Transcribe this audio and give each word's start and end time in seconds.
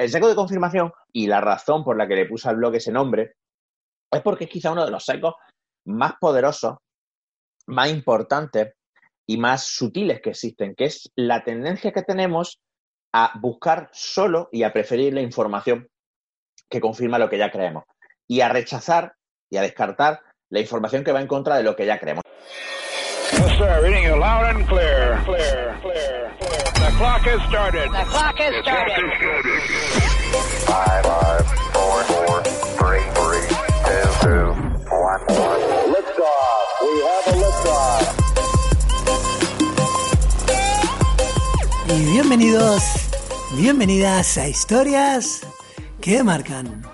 El 0.00 0.08
seco 0.08 0.28
de 0.28 0.34
confirmación 0.34 0.90
y 1.12 1.26
la 1.26 1.42
razón 1.42 1.84
por 1.84 1.98
la 1.98 2.08
que 2.08 2.14
le 2.14 2.24
puse 2.24 2.48
al 2.48 2.56
blog 2.56 2.74
ese 2.74 2.90
nombre 2.90 3.34
es 4.10 4.22
porque 4.22 4.44
es 4.44 4.50
quizá 4.50 4.72
uno 4.72 4.86
de 4.86 4.90
los 4.90 5.04
secos 5.04 5.34
más 5.84 6.14
poderosos, 6.18 6.78
más 7.66 7.90
importantes 7.90 8.72
y 9.28 9.36
más 9.36 9.62
sutiles 9.62 10.22
que 10.22 10.30
existen, 10.30 10.74
que 10.74 10.86
es 10.86 11.10
la 11.16 11.44
tendencia 11.44 11.92
que 11.92 12.00
tenemos 12.00 12.60
a 13.12 13.38
buscar 13.42 13.90
solo 13.92 14.48
y 14.52 14.62
a 14.62 14.72
preferir 14.72 15.12
la 15.12 15.20
información 15.20 15.86
que 16.70 16.80
confirma 16.80 17.18
lo 17.18 17.28
que 17.28 17.36
ya 17.36 17.50
creemos 17.50 17.84
y 18.26 18.40
a 18.40 18.48
rechazar 18.48 19.16
y 19.50 19.58
a 19.58 19.62
descartar 19.62 20.20
la 20.48 20.60
información 20.60 21.04
que 21.04 21.12
va 21.12 21.20
en 21.20 21.26
contra 21.26 21.58
de 21.58 21.62
lo 21.62 21.76
que 21.76 21.84
ya 21.84 22.00
creemos. 22.00 22.24
Yes, 23.32 23.58
sir. 23.58 23.82
Clock 27.00 27.22
has 27.22 27.40
started. 27.48 27.88
The 27.90 28.04
clock 28.12 28.36
has 28.36 28.54
started. 28.60 29.08
Five, 30.68 31.02
five, 31.08 31.44
four, 31.72 32.04
four, 32.12 32.42
three, 32.76 33.04
three, 33.16 33.46
two, 33.88 34.08
two, 34.20 34.52
one, 34.92 35.22
one. 35.32 35.60
Liftoff. 35.94 36.66
We 36.84 36.92
have 37.08 37.24
a 37.24 37.36
liftoff. 37.40 38.04
Y 41.88 41.98
bienvenidos, 42.12 42.82
bienvenidas 43.56 44.36
a 44.36 44.48
Historias 44.48 45.40
que 46.02 46.22
Marcan. 46.22 46.84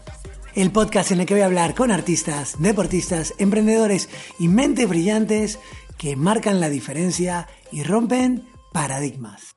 El 0.55 0.71
podcast 0.71 1.11
en 1.11 1.21
el 1.21 1.27
que 1.27 1.35
voy 1.35 1.43
a 1.43 1.47
hablar 1.47 1.75
con 1.75 1.91
artistas, 1.91 2.55
deportistas, 2.61 3.35
emprendedores 3.39 4.09
y 4.39 4.47
mentes 4.47 4.89
brillantes 4.89 5.59
que 5.99 6.15
marcan 6.15 6.61
la 6.61 6.69
diferencia 6.69 7.49
y 7.73 7.83
rompen 7.83 8.45
paradigmas. 8.73 9.56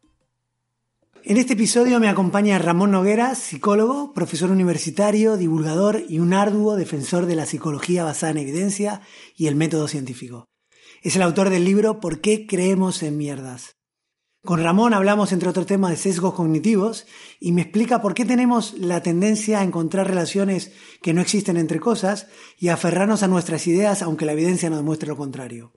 En 1.30 1.38
este 1.38 1.54
episodio 1.54 2.00
me 2.00 2.10
acompaña 2.10 2.58
Ramón 2.58 2.90
Noguera, 2.90 3.36
psicólogo, 3.36 4.14
profesor 4.14 4.50
universitario, 4.50 5.38
divulgador 5.38 6.02
y 6.10 6.18
un 6.18 6.34
arduo 6.34 6.76
defensor 6.76 7.28
de 7.28 7.36
la 7.36 7.46
psicología 7.46 8.04
basada 8.04 8.32
en 8.32 8.40
evidencia 8.40 9.02
y 9.36 9.46
el 9.46 9.56
método 9.56 9.88
científico. 9.88 10.50
Es 11.04 11.16
el 11.16 11.22
autor 11.22 11.52
del 11.52 11.66
libro 11.66 12.00
¿Por 12.00 12.20
qué 12.20 12.48
creemos 12.48 13.04
en 13.04 13.18
mierdas? 13.18 13.76
Con 14.44 14.64
Ramón 14.64 14.96
hablamos, 14.96 15.32
entre 15.32 15.50
otros 15.50 15.68
temas, 15.68 15.92
de 15.92 15.98
sesgos 15.98 16.34
cognitivos 16.34 17.06
y 17.40 17.52
me 17.52 17.62
explica 17.62 18.02
por 18.02 18.16
qué 18.16 18.26
tenemos 18.26 18.74
la 18.80 19.04
tendencia 19.04 19.60
a 19.60 19.64
encontrar 19.64 20.08
relaciones 20.08 20.72
que 21.04 21.14
no 21.14 21.22
existen 21.22 21.58
entre 21.58 21.80
cosas 21.80 22.26
y 22.58 22.70
a 22.70 22.74
aferrarnos 22.74 23.22
a 23.22 23.28
nuestras 23.28 23.68
ideas 23.68 24.02
aunque 24.02 24.26
la 24.26 24.32
evidencia 24.32 24.72
nos 24.72 24.80
demuestre 24.80 25.10
lo 25.10 25.16
contrario. 25.16 25.74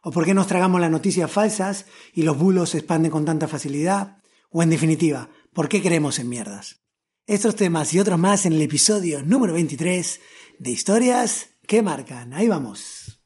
O 0.00 0.12
por 0.12 0.24
qué 0.24 0.32
nos 0.32 0.46
tragamos 0.46 0.80
las 0.80 0.90
noticias 0.90 1.30
falsas 1.30 1.84
y 2.14 2.22
los 2.22 2.38
bulos 2.38 2.70
se 2.70 2.78
expanden 2.78 3.10
con 3.10 3.26
tanta 3.26 3.48
facilidad. 3.48 4.18
O 4.50 4.62
en 4.62 4.70
definitiva, 4.70 5.28
por 5.52 5.68
qué 5.68 5.82
creemos 5.82 6.18
en 6.18 6.28
mierdas. 6.28 6.80
Estos 7.26 7.56
temas 7.56 7.92
y 7.92 8.00
otros 8.00 8.18
más 8.18 8.46
en 8.46 8.54
el 8.54 8.62
episodio 8.62 9.22
número 9.22 9.52
23 9.52 10.20
de 10.58 10.70
Historias 10.70 11.50
que 11.66 11.82
Marcan. 11.82 12.32
Ahí 12.32 12.48
vamos. 12.48 13.20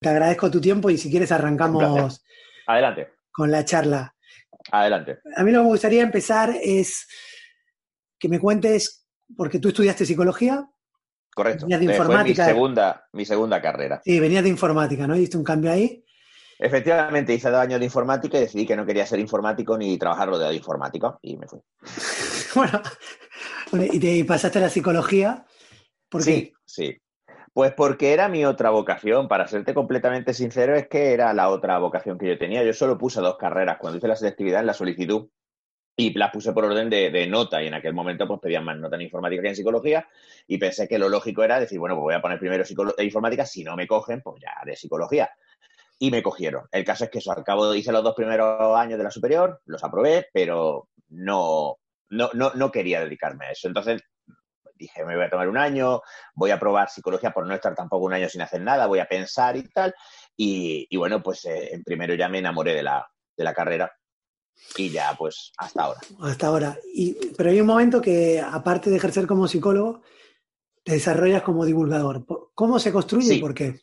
Te 0.00 0.08
agradezco 0.08 0.50
tu 0.50 0.60
tiempo 0.60 0.90
y 0.90 0.98
si 0.98 1.10
quieres 1.10 1.32
arrancamos. 1.32 2.24
Adelante, 2.66 3.08
con 3.30 3.50
la 3.50 3.64
charla. 3.64 4.14
adelante. 4.70 5.18
A 5.36 5.42
mí 5.42 5.50
lo 5.50 5.58
que 5.60 5.64
me 5.64 5.70
gustaría 5.70 6.02
empezar 6.02 6.54
es 6.62 7.06
que 8.18 8.28
me 8.28 8.38
cuentes, 8.38 9.06
porque 9.36 9.58
tú 9.58 9.68
estudiaste 9.68 10.06
psicología, 10.06 10.68
Correcto. 11.34 11.64
Venías 11.64 11.80
de 11.80 11.86
Eh, 11.86 11.88
Fue 11.88 11.96
mi 11.96 12.10
informática. 12.10 12.44
segunda, 12.44 13.08
mi 13.12 13.24
segunda 13.24 13.62
carrera. 13.62 14.02
sí, 14.04 14.20
venías 14.20 14.42
de 14.44 14.50
informática, 14.50 15.06
¿no? 15.06 15.16
Hiciste 15.16 15.38
un 15.38 15.44
cambio 15.44 15.72
ahí. 15.72 16.04
Efectivamente, 16.64 17.34
hice 17.34 17.50
dos 17.50 17.60
años 17.60 17.80
de 17.80 17.86
informática 17.86 18.38
y 18.38 18.42
decidí 18.42 18.64
que 18.64 18.76
no 18.76 18.86
quería 18.86 19.04
ser 19.04 19.18
informático 19.18 19.76
ni 19.76 19.98
trabajar 19.98 20.28
rodeado 20.28 20.50
de 20.50 20.56
informáticos 20.56 21.16
y 21.20 21.36
me 21.36 21.48
fui. 21.48 21.60
Bueno, 23.70 23.86
y 23.90 23.98
te 23.98 24.22
pasaste 24.26 24.58
a 24.58 24.62
la 24.62 24.68
psicología. 24.68 25.46
¿Por 26.10 26.22
qué? 26.22 26.30
Sí, 26.30 26.52
sí. 26.66 26.98
Pues 27.54 27.72
porque 27.72 28.12
era 28.12 28.28
mi 28.28 28.44
otra 28.44 28.68
vocación. 28.68 29.28
Para 29.28 29.48
serte 29.48 29.72
completamente 29.72 30.34
sincero, 30.34 30.76
es 30.76 30.86
que 30.88 31.14
era 31.14 31.32
la 31.32 31.48
otra 31.48 31.78
vocación 31.78 32.18
que 32.18 32.28
yo 32.28 32.36
tenía. 32.36 32.62
Yo 32.62 32.74
solo 32.74 32.98
puse 32.98 33.22
dos 33.22 33.38
carreras. 33.38 33.78
Cuando 33.80 33.96
hice 33.96 34.08
la 34.08 34.16
selectividad 34.16 34.60
en 34.60 34.66
la 34.66 34.74
solicitud 34.74 35.26
y 35.96 36.12
las 36.12 36.30
puse 36.30 36.52
por 36.52 36.66
orden 36.66 36.90
de, 36.90 37.10
de 37.10 37.26
nota 37.26 37.62
y 37.62 37.68
en 37.68 37.74
aquel 37.74 37.94
momento 37.94 38.28
pues 38.28 38.40
pedían 38.40 38.64
más 38.64 38.76
nota 38.76 38.96
en 38.96 39.02
informática 39.02 39.40
que 39.40 39.48
en 39.48 39.56
psicología 39.56 40.06
y 40.46 40.58
pensé 40.58 40.86
que 40.86 40.98
lo 40.98 41.08
lógico 41.08 41.42
era 41.42 41.58
decir, 41.58 41.78
bueno, 41.78 41.94
pues 41.94 42.02
voy 42.02 42.14
a 42.14 42.20
poner 42.20 42.38
primero 42.38 42.62
eh, 42.62 43.04
informática, 43.04 43.46
si 43.46 43.64
no 43.64 43.74
me 43.74 43.86
cogen, 43.86 44.20
pues 44.20 44.42
ya 44.42 44.52
de 44.66 44.76
psicología. 44.76 45.30
Y 46.02 46.10
me 46.10 46.20
cogieron. 46.20 46.66
El 46.72 46.84
caso 46.84 47.04
es 47.04 47.10
que 47.10 47.18
eso, 47.18 47.30
al 47.30 47.44
cabo 47.44 47.70
de- 47.70 47.78
hice 47.78 47.92
los 47.92 48.02
dos 48.02 48.16
primeros 48.16 48.76
años 48.76 48.98
de 48.98 49.04
la 49.04 49.10
superior, 49.12 49.60
los 49.66 49.84
aprobé, 49.84 50.26
pero 50.32 50.88
no, 51.10 51.76
no, 52.10 52.30
no, 52.32 52.50
no 52.54 52.70
quería 52.72 53.00
dedicarme 53.04 53.46
a 53.46 53.50
eso. 53.52 53.68
Entonces 53.68 54.02
dije, 54.74 55.04
me 55.04 55.14
voy 55.14 55.24
a 55.26 55.30
tomar 55.30 55.48
un 55.48 55.58
año, 55.58 56.00
voy 56.34 56.50
a 56.50 56.58
probar 56.58 56.90
psicología 56.90 57.30
por 57.32 57.46
no 57.46 57.54
estar 57.54 57.76
tampoco 57.76 58.04
un 58.06 58.14
año 58.14 58.28
sin 58.28 58.42
hacer 58.42 58.60
nada, 58.62 58.86
voy 58.86 58.98
a 58.98 59.06
pensar 59.06 59.56
y 59.56 59.62
tal. 59.68 59.94
Y, 60.36 60.88
y 60.90 60.96
bueno, 60.96 61.22
pues 61.22 61.44
eh, 61.44 61.72
en 61.72 61.84
primero 61.84 62.14
ya 62.14 62.28
me 62.28 62.38
enamoré 62.38 62.74
de 62.74 62.82
la, 62.82 63.06
de 63.36 63.44
la 63.44 63.54
carrera 63.54 63.92
y 64.76 64.90
ya 64.90 65.14
pues 65.16 65.52
hasta 65.56 65.84
ahora. 65.84 66.00
Hasta 66.22 66.46
ahora. 66.48 66.78
Y, 66.92 67.14
pero 67.36 67.50
hay 67.50 67.60
un 67.60 67.66
momento 67.68 68.00
que, 68.00 68.40
aparte 68.40 68.90
de 68.90 68.96
ejercer 68.96 69.28
como 69.28 69.46
psicólogo, 69.46 70.02
te 70.82 70.94
desarrollas 70.94 71.42
como 71.42 71.64
divulgador. 71.64 72.26
¿Por- 72.26 72.50
¿Cómo 72.54 72.80
se 72.80 72.92
construye 72.92 73.28
Sí. 73.28 73.34
y 73.36 73.40
por 73.40 73.54
qué? 73.54 73.78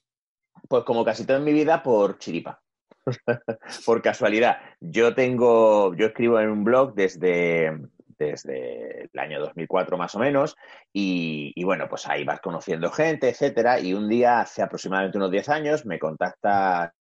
Pues 0.70 0.84
como 0.84 1.04
casi 1.04 1.26
todo 1.26 1.38
en 1.38 1.44
mi 1.44 1.52
vida, 1.52 1.82
por 1.84 2.20
chiripa. 2.20 2.62
por 3.86 4.02
casualidad. 4.02 4.58
Yo 4.80 5.16
tengo, 5.16 5.96
yo 5.96 6.06
escribo 6.08 6.40
en 6.40 6.50
un 6.50 6.64
blog 6.64 6.94
desde, 6.94 7.76
desde 8.18 9.10
el 9.12 9.20
año 9.20 9.40
2004 9.40 9.98
más 9.98 10.14
o 10.14 10.20
menos, 10.20 10.56
y, 10.94 11.52
y 11.56 11.64
bueno, 11.64 11.88
pues 11.90 12.08
ahí 12.08 12.24
vas 12.24 12.40
conociendo 12.40 12.92
gente, 12.92 13.30
etcétera, 13.30 13.80
y 13.80 13.96
un 13.96 14.08
día, 14.08 14.42
hace 14.42 14.62
aproximadamente 14.62 15.18
unos 15.18 15.32
10 15.32 15.50
años, 15.50 15.86
me 15.88 15.98
contacta 15.98 16.94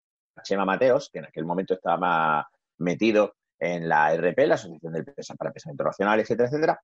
Chema 0.44 0.64
Mateos, 0.64 1.10
que 1.12 1.20
en 1.20 1.26
aquel 1.26 1.44
momento 1.46 1.74
estaba 1.74 2.48
metido 2.78 3.36
en 3.60 3.90
la 3.90 4.14
RP, 4.14 4.48
la 4.48 4.56
Asociación 4.56 4.94
del 4.94 5.04
Pesa- 5.04 5.36
para 5.36 5.52
Pensamiento 5.52 5.84
Racional, 5.84 6.20
etcétera, 6.22 6.48
etcétera, 6.48 6.82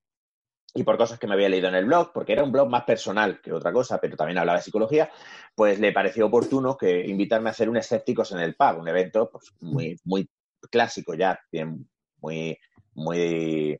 y 0.74 0.84
por 0.84 0.98
cosas 0.98 1.20
que 1.20 1.28
me 1.28 1.34
había 1.34 1.50
leído 1.50 1.68
en 1.68 1.76
el 1.76 1.86
blog, 1.86 2.12
porque 2.12 2.34
era 2.34 2.44
un 2.44 2.52
blog 2.52 2.70
más 2.70 2.84
personal 2.84 3.40
que 3.42 3.54
otra 3.54 3.72
cosa, 3.72 4.00
pero 4.00 4.18
también 4.18 4.40
hablaba 4.40 4.58
de 4.58 4.64
psicología, 4.64 5.10
pues 5.56 5.80
le 5.80 5.92
pareció 5.92 6.26
oportuno 6.26 6.76
que 6.76 7.06
invitarme 7.06 7.50
a 7.50 7.52
hacer 7.52 7.70
un 7.70 7.78
Escépticos 7.78 8.32
en 8.32 8.40
el 8.40 8.56
Pub, 8.56 8.80
un 8.80 8.88
evento 8.88 9.30
pues, 9.30 9.52
muy, 9.62 10.00
muy 10.06 10.28
clásico 10.72 11.14
ya, 11.14 11.40
bien, 11.52 11.88
muy, 12.18 12.58
muy 12.96 13.80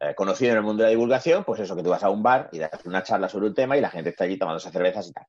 eh, 0.00 0.14
conocido 0.16 0.52
en 0.52 0.58
el 0.58 0.62
mundo 0.62 0.82
de 0.82 0.88
la 0.88 0.90
divulgación, 0.90 1.44
pues 1.44 1.60
eso, 1.60 1.76
que 1.76 1.82
tú 1.82 1.90
vas 1.90 2.04
a 2.04 2.10
un 2.10 2.22
bar 2.22 2.48
y 2.52 2.58
das 2.58 2.70
una 2.86 3.02
charla 3.02 3.28
sobre 3.28 3.48
un 3.48 3.54
tema 3.54 3.76
y 3.76 3.82
la 3.82 3.90
gente 3.90 4.10
está 4.10 4.24
allí 4.24 4.38
tomándose 4.38 4.70
cervezas 4.70 5.08
y 5.08 5.12
tal. 5.12 5.26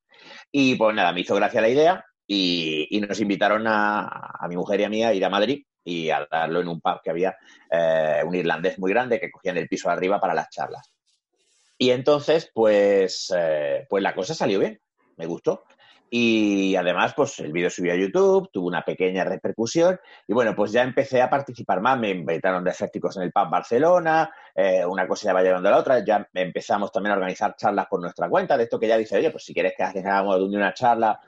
Y 0.49 0.75
pues 0.75 0.95
nada, 0.95 1.11
me 1.11 1.21
hizo 1.21 1.35
gracia 1.35 1.59
la 1.59 1.69
idea 1.69 2.05
y, 2.25 2.87
y 2.89 3.01
nos 3.01 3.19
invitaron 3.19 3.67
a, 3.67 4.07
a 4.39 4.47
mi 4.47 4.55
mujer 4.55 4.79
y 4.79 4.83
a 4.85 4.89
mí 4.89 5.03
a 5.03 5.13
ir 5.13 5.25
a 5.25 5.29
Madrid 5.29 5.65
y 5.83 6.09
a 6.09 6.27
darlo 6.29 6.61
en 6.61 6.67
un 6.67 6.79
pub 6.79 7.01
que 7.03 7.09
había, 7.09 7.35
eh, 7.69 8.21
un 8.25 8.35
irlandés 8.35 8.77
muy 8.79 8.91
grande 8.91 9.19
que 9.19 9.31
cogía 9.31 9.51
en 9.51 9.57
el 9.57 9.67
piso 9.67 9.89
arriba 9.89 10.19
para 10.19 10.33
las 10.33 10.49
charlas. 10.49 10.91
Y 11.81 11.89
entonces, 11.89 12.51
pues, 12.53 13.33
eh, 13.35 13.87
pues 13.89 14.03
la 14.03 14.13
cosa 14.13 14.35
salió 14.35 14.59
bien, 14.59 14.79
me 15.17 15.25
gustó. 15.25 15.63
Y 16.11 16.75
además, 16.75 17.15
pues 17.15 17.39
el 17.39 17.51
vídeo 17.51 17.71
subió 17.71 17.93
a 17.93 17.95
YouTube, 17.95 18.51
tuvo 18.53 18.67
una 18.67 18.83
pequeña 18.83 19.23
repercusión 19.23 19.99
y 20.27 20.33
bueno, 20.33 20.55
pues 20.55 20.71
ya 20.71 20.83
empecé 20.83 21.23
a 21.23 21.29
participar 21.31 21.81
más, 21.81 21.97
me 21.97 22.11
invitaron 22.11 22.63
de 22.63 22.69
escépticos 22.69 23.17
en 23.17 23.23
el 23.23 23.31
Pub 23.31 23.49
Barcelona, 23.49 24.29
eh, 24.53 24.85
una 24.85 25.07
cosa 25.07 25.29
ya 25.29 25.33
va 25.33 25.41
llevando 25.41 25.69
a 25.69 25.71
la 25.71 25.77
otra, 25.79 26.05
ya 26.05 26.29
empezamos 26.35 26.91
también 26.91 27.13
a 27.13 27.15
organizar 27.15 27.55
charlas 27.55 27.87
por 27.89 27.99
nuestra 27.99 28.29
cuenta, 28.29 28.57
de 28.57 28.65
esto 28.65 28.79
que 28.79 28.87
ya 28.87 28.97
dice, 28.97 29.17
oye, 29.17 29.31
pues 29.31 29.43
si 29.43 29.51
quieres 29.51 29.73
que 29.75 29.81
hagamos 29.81 30.37
de 30.37 30.55
una 30.55 30.75
charla, 30.75 31.19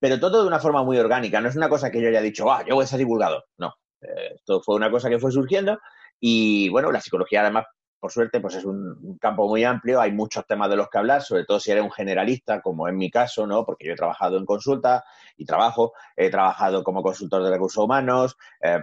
pero 0.00 0.18
todo 0.18 0.42
de 0.42 0.48
una 0.48 0.58
forma 0.58 0.82
muy 0.82 0.98
orgánica, 0.98 1.40
no 1.40 1.48
es 1.48 1.54
una 1.54 1.68
cosa 1.68 1.92
que 1.92 2.02
yo 2.02 2.08
haya 2.08 2.20
dicho, 2.20 2.50
ah, 2.50 2.64
yo 2.66 2.74
voy 2.74 2.82
a 2.82 2.88
ser 2.88 2.98
divulgador, 2.98 3.44
no, 3.56 3.72
eh, 4.00 4.32
esto 4.34 4.60
fue 4.62 4.74
una 4.74 4.90
cosa 4.90 5.08
que 5.08 5.20
fue 5.20 5.30
surgiendo 5.30 5.78
y 6.18 6.68
bueno, 6.70 6.90
la 6.90 7.00
psicología 7.00 7.42
además 7.42 7.66
por 8.02 8.10
suerte, 8.10 8.40
pues 8.40 8.56
es 8.56 8.64
un, 8.64 9.16
campo 9.20 9.46
muy 9.46 9.62
amplio, 9.62 10.00
hay 10.00 10.10
muchos 10.10 10.44
temas 10.44 10.68
de 10.68 10.74
los 10.74 10.90
que 10.90 10.98
hablar, 10.98 11.22
sobre 11.22 11.44
todo 11.44 11.60
si 11.60 11.70
eres 11.70 11.84
un 11.84 11.92
generalista, 11.92 12.60
como 12.60 12.88
en 12.88 12.96
mi 12.96 13.12
caso, 13.12 13.46
¿no? 13.46 13.64
Porque 13.64 13.86
yo 13.86 13.92
he 13.92 13.96
trabajado 13.96 14.38
en 14.38 14.44
consulta 14.44 15.04
y 15.36 15.44
trabajo, 15.44 15.92
he 16.16 16.28
trabajado 16.28 16.82
como 16.82 17.00
consultor 17.00 17.44
de 17.44 17.50
recursos 17.50 17.84
humanos, 17.84 18.36
eh, 18.60 18.80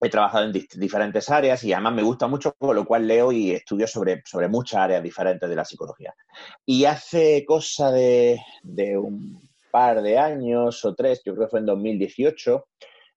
he 0.00 0.08
trabajado 0.08 0.44
en 0.44 0.52
diferentes 0.52 1.28
áreas 1.28 1.64
y 1.64 1.72
además 1.72 1.94
me 1.94 2.04
gusta 2.04 2.28
mucho, 2.28 2.54
con 2.56 2.76
lo 2.76 2.84
cual 2.84 3.08
leo 3.08 3.32
y 3.32 3.50
estudio 3.50 3.88
sobre, 3.88 4.22
sobre 4.24 4.46
muchas 4.46 4.78
áreas 4.78 5.02
diferentes 5.02 5.50
de 5.50 5.56
la 5.56 5.64
psicología. 5.64 6.14
Y 6.64 6.84
hace 6.84 7.44
cosa 7.44 7.90
de, 7.90 8.38
de 8.62 8.96
un 8.96 9.50
par 9.72 10.02
de 10.02 10.18
años 10.18 10.84
o 10.84 10.94
tres, 10.94 11.20
yo 11.24 11.34
creo 11.34 11.48
que 11.48 11.50
fue 11.50 11.58
en 11.58 11.66
2018, 11.66 12.64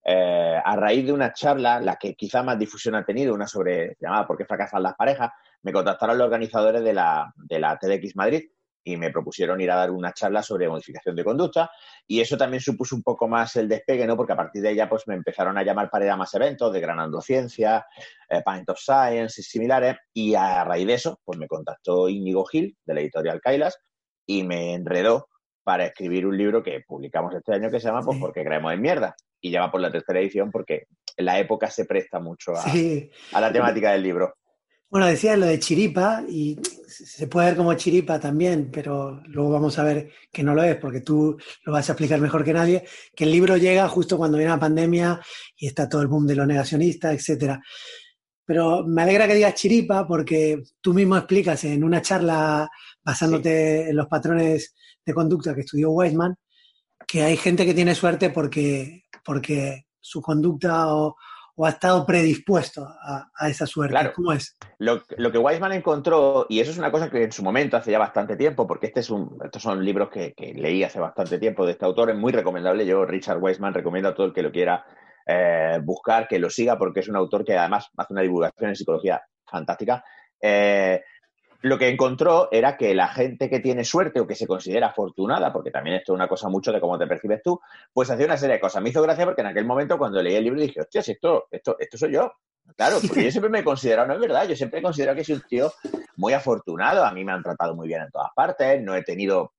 eh, 0.06 0.60
a 0.64 0.76
raíz 0.76 1.06
de 1.06 1.14
una 1.14 1.32
charla, 1.32 1.80
la 1.80 1.96
que 1.96 2.16
quizá 2.16 2.44
más 2.44 2.60
difusión 2.60 2.96
ha 2.96 3.06
tenido, 3.06 3.34
una 3.34 3.48
sobre 3.48 3.96
llamada 4.00 4.28
¿Por 4.28 4.38
qué 4.38 4.46
fracasan 4.46 4.84
las 4.84 4.96
parejas?, 4.96 5.32
me 5.62 5.72
contactaron 5.72 6.18
los 6.18 6.26
organizadores 6.26 6.84
de 6.84 6.94
la, 6.94 7.34
de 7.36 7.60
la 7.60 7.78
TEDx 7.78 8.16
Madrid 8.16 8.44
y 8.84 8.98
me 8.98 9.12
propusieron 9.12 9.62
ir 9.62 9.72
a 9.72 9.78
dar 9.78 9.92
una 9.92 10.12
charla 10.12 10.44
sobre 10.44 10.68
modificación 10.68 11.16
de 11.16 11.24
conducta 11.24 11.72
y 12.06 12.20
eso 12.20 12.38
también 12.38 12.60
supuso 12.60 12.98
un 12.98 13.02
poco 13.02 13.30
más 13.30 13.56
el 13.56 13.70
despegue, 13.70 14.06
¿no? 14.06 14.18
Porque 14.18 14.34
a 14.34 14.36
partir 14.36 14.62
de 14.62 14.72
ella 14.72 14.90
pues 14.90 15.08
me 15.08 15.16
empezaron 15.16 15.58
a 15.58 15.64
llamar 15.64 15.90
para 15.90 16.04
ir 16.04 16.12
a 16.12 16.18
más 16.18 16.34
eventos 16.34 16.74
de 16.74 16.82
Granando 16.82 17.22
Ciencia, 17.22 17.86
eh, 18.30 18.42
Pint 18.46 18.70
of 18.70 18.80
Science 18.80 19.40
y 19.40 19.44
similares 19.44 19.96
y 20.14 20.36
a 20.36 20.66
raíz 20.66 20.86
de 20.86 20.96
eso 20.96 21.22
pues 21.24 21.40
me 21.40 21.48
contactó 21.48 22.10
Íñigo 22.10 22.44
Gil 22.46 22.78
de 22.86 22.94
la 22.94 23.00
editorial 23.00 23.40
Kailas 23.40 23.80
y 24.26 24.44
me 24.44 24.74
enredó 24.74 25.30
para 25.64 25.86
escribir 25.86 26.26
un 26.26 26.38
libro 26.38 26.62
que 26.62 26.82
publicamos 26.86 27.34
este 27.34 27.54
año 27.54 27.72
que 27.72 27.80
se 27.80 27.88
llama 27.88 28.02
Pues 28.02 28.20
porque 28.20 28.44
creemos 28.44 28.74
en 28.74 28.82
mierda 28.82 29.16
y 29.44 29.52
ya 29.52 29.60
va 29.60 29.72
por 29.72 29.82
la 29.82 29.92
tercera 29.92 30.20
edición 30.22 30.50
porque 30.50 30.88
la 31.18 31.38
época 31.38 31.70
se 31.70 31.86
presta 31.86 32.20
mucho 32.20 32.54
a, 32.54 32.64
Sí. 32.72 33.12
a 33.34 33.42
la 33.42 33.52
temática 33.52 33.92
del 33.92 34.02
libro. 34.02 34.36
Bueno, 34.90 35.08
decías 35.08 35.38
lo 35.38 35.48
de 35.48 35.60
chiripa 35.60 36.24
y 36.30 36.58
se 36.88 37.28
puede 37.28 37.48
ver 37.48 37.58
como 37.58 37.74
chiripa 37.74 38.20
también, 38.20 38.70
pero 38.72 39.22
luego 39.26 39.50
vamos 39.52 39.78
a 39.80 39.84
ver 39.84 40.12
que 40.32 40.44
no 40.44 40.56
lo 40.56 40.64
es 40.64 40.78
porque 40.78 41.02
tú 41.02 41.36
lo 41.66 41.74
vas 41.74 41.90
a 41.90 41.94
explicar 41.94 42.22
mejor 42.22 42.44
que 42.44 42.54
nadie, 42.54 42.86
que 43.16 43.24
el 43.26 43.32
libro 43.32 43.58
llega 43.58 43.88
justo 43.90 44.18
cuando 44.18 44.38
viene 44.38 44.54
la 44.54 44.60
pandemia 44.60 45.20
y 45.58 45.68
está 45.68 45.90
todo 45.90 46.02
el 46.04 46.08
boom 46.08 46.26
de 46.28 46.36
los 46.36 46.48
negacionistas, 46.48 47.14
etcétera. 47.14 47.60
Pero 48.46 48.86
me 48.86 49.02
alegra 49.02 49.28
que 49.28 49.36
digas 49.36 49.56
chiripa 49.56 50.08
porque 50.08 50.62
tú 50.80 50.94
mismo 50.94 51.18
explicas 51.18 51.64
en 51.66 51.84
una 51.84 52.02
charla 52.02 52.70
basándote 53.04 53.90
en 53.90 53.96
los 53.96 54.08
patrones 54.08 54.76
de 55.06 55.14
conducta 55.14 55.54
que 55.54 55.62
estudió 55.62 55.92
Weisman 55.92 56.36
que 57.08 57.24
hay 57.24 57.38
gente 57.38 57.66
que 57.66 57.74
tiene 57.74 57.96
suerte 57.96 58.30
porque, 58.30 59.03
porque 59.24 59.86
su 60.00 60.22
conducta 60.22 60.94
o, 60.94 61.16
o 61.56 61.66
ha 61.66 61.70
estado 61.70 62.06
predispuesto 62.06 62.86
a, 62.86 63.30
a 63.36 63.50
esa 63.50 63.66
suerte. 63.66 63.94
Claro. 63.94 64.12
¿Cómo 64.16 64.34
es? 64.34 64.58
Lo, 64.80 65.02
lo 65.18 65.32
que 65.32 65.38
Weisman 65.38 65.72
encontró, 65.72 66.46
y 66.50 66.60
eso 66.60 66.72
es 66.72 66.78
una 66.78 66.92
cosa 66.92 67.10
que 67.10 67.24
en 67.24 67.32
su 67.32 67.44
momento, 67.44 67.78
hace 67.78 67.92
ya 67.92 68.00
bastante 68.00 68.36
tiempo, 68.36 68.68
porque 68.68 68.88
este 68.88 69.00
es 69.00 69.10
un, 69.10 69.38
estos 69.44 69.62
son 69.62 69.84
libros 69.84 70.10
que, 70.10 70.34
que 70.34 70.54
leí 70.54 70.84
hace 70.84 71.00
bastante 71.00 71.38
tiempo 71.40 71.66
de 71.66 71.74
este 71.74 71.86
autor, 71.86 72.10
es 72.10 72.18
muy 72.18 72.32
recomendable. 72.32 72.86
Yo, 72.86 73.06
Richard 73.06 73.42
Weisman, 73.42 73.74
recomiendo 73.74 74.10
a 74.10 74.16
todo 74.16 74.28
el 74.28 74.34
que 74.34 74.42
lo 74.44 74.52
quiera 74.52 74.86
eh, 75.26 75.80
buscar, 75.84 76.28
que 76.28 76.40
lo 76.40 76.50
siga, 76.50 76.78
porque 76.78 77.00
es 77.00 77.08
un 77.08 77.16
autor 77.16 77.46
que 77.46 77.58
además 77.58 77.90
hace 77.96 78.14
una 78.14 78.24
divulgación 78.24 78.72
en 78.72 78.76
psicología 78.76 79.22
fantástica. 79.46 80.04
Eh, 80.42 81.02
lo 81.64 81.78
que 81.78 81.88
encontró 81.88 82.50
era 82.52 82.76
que 82.76 82.94
la 82.94 83.08
gente 83.08 83.50
que 83.50 83.62
tiene 83.62 83.86
suerte 83.86 84.20
o 84.20 84.28
que 84.28 84.36
se 84.36 84.46
considera 84.46 84.88
afortunada, 84.88 85.54
porque 85.54 85.72
también 85.72 85.96
esto 85.96 86.12
es 86.12 86.16
una 86.16 86.28
cosa 86.28 86.50
mucho 86.50 86.74
de 86.74 86.82
cómo 86.82 86.98
te 86.98 87.08
percibes 87.08 87.42
tú, 87.42 87.60
pues 87.94 88.10
hacía 88.10 88.26
una 88.26 88.36
serie 88.36 88.56
de 88.56 88.60
cosas. 88.60 88.84
Me 88.84 88.90
hizo 88.90 89.02
gracia 89.02 89.24
porque 89.24 89.42
en 89.42 89.48
aquel 89.48 89.66
momento 89.66 89.98
cuando 89.98 90.22
leí 90.22 90.36
el 90.36 90.44
libro 90.44 90.60
dije, 90.60 90.82
hostias, 90.82 91.08
esto, 91.08 91.48
esto, 91.50 91.78
esto 91.80 91.98
soy 91.98 92.12
yo. 92.12 92.34
Claro, 92.76 92.98
porque 93.08 93.24
yo 93.24 93.32
siempre 93.32 93.50
me 93.50 93.60
he 93.60 93.64
considerado, 93.64 94.10
no 94.10 94.16
es 94.16 94.20
verdad, 94.20 94.46
yo 94.46 94.58
siempre 94.58 94.80
he 94.80 94.84
considerado 94.84 95.16
que 95.16 95.24
soy 95.24 95.36
un 95.36 95.42
tío 95.48 95.72
muy 96.18 96.34
afortunado, 96.34 97.06
a 97.06 97.14
mí 97.14 97.24
me 97.24 97.32
han 97.32 97.44
tratado 97.44 97.76
muy 97.76 97.88
bien 97.88 98.02
en 98.02 98.12
todas 98.12 98.32
partes, 98.36 98.82
no 98.82 98.94
he 98.94 99.04
tenido 99.04 99.54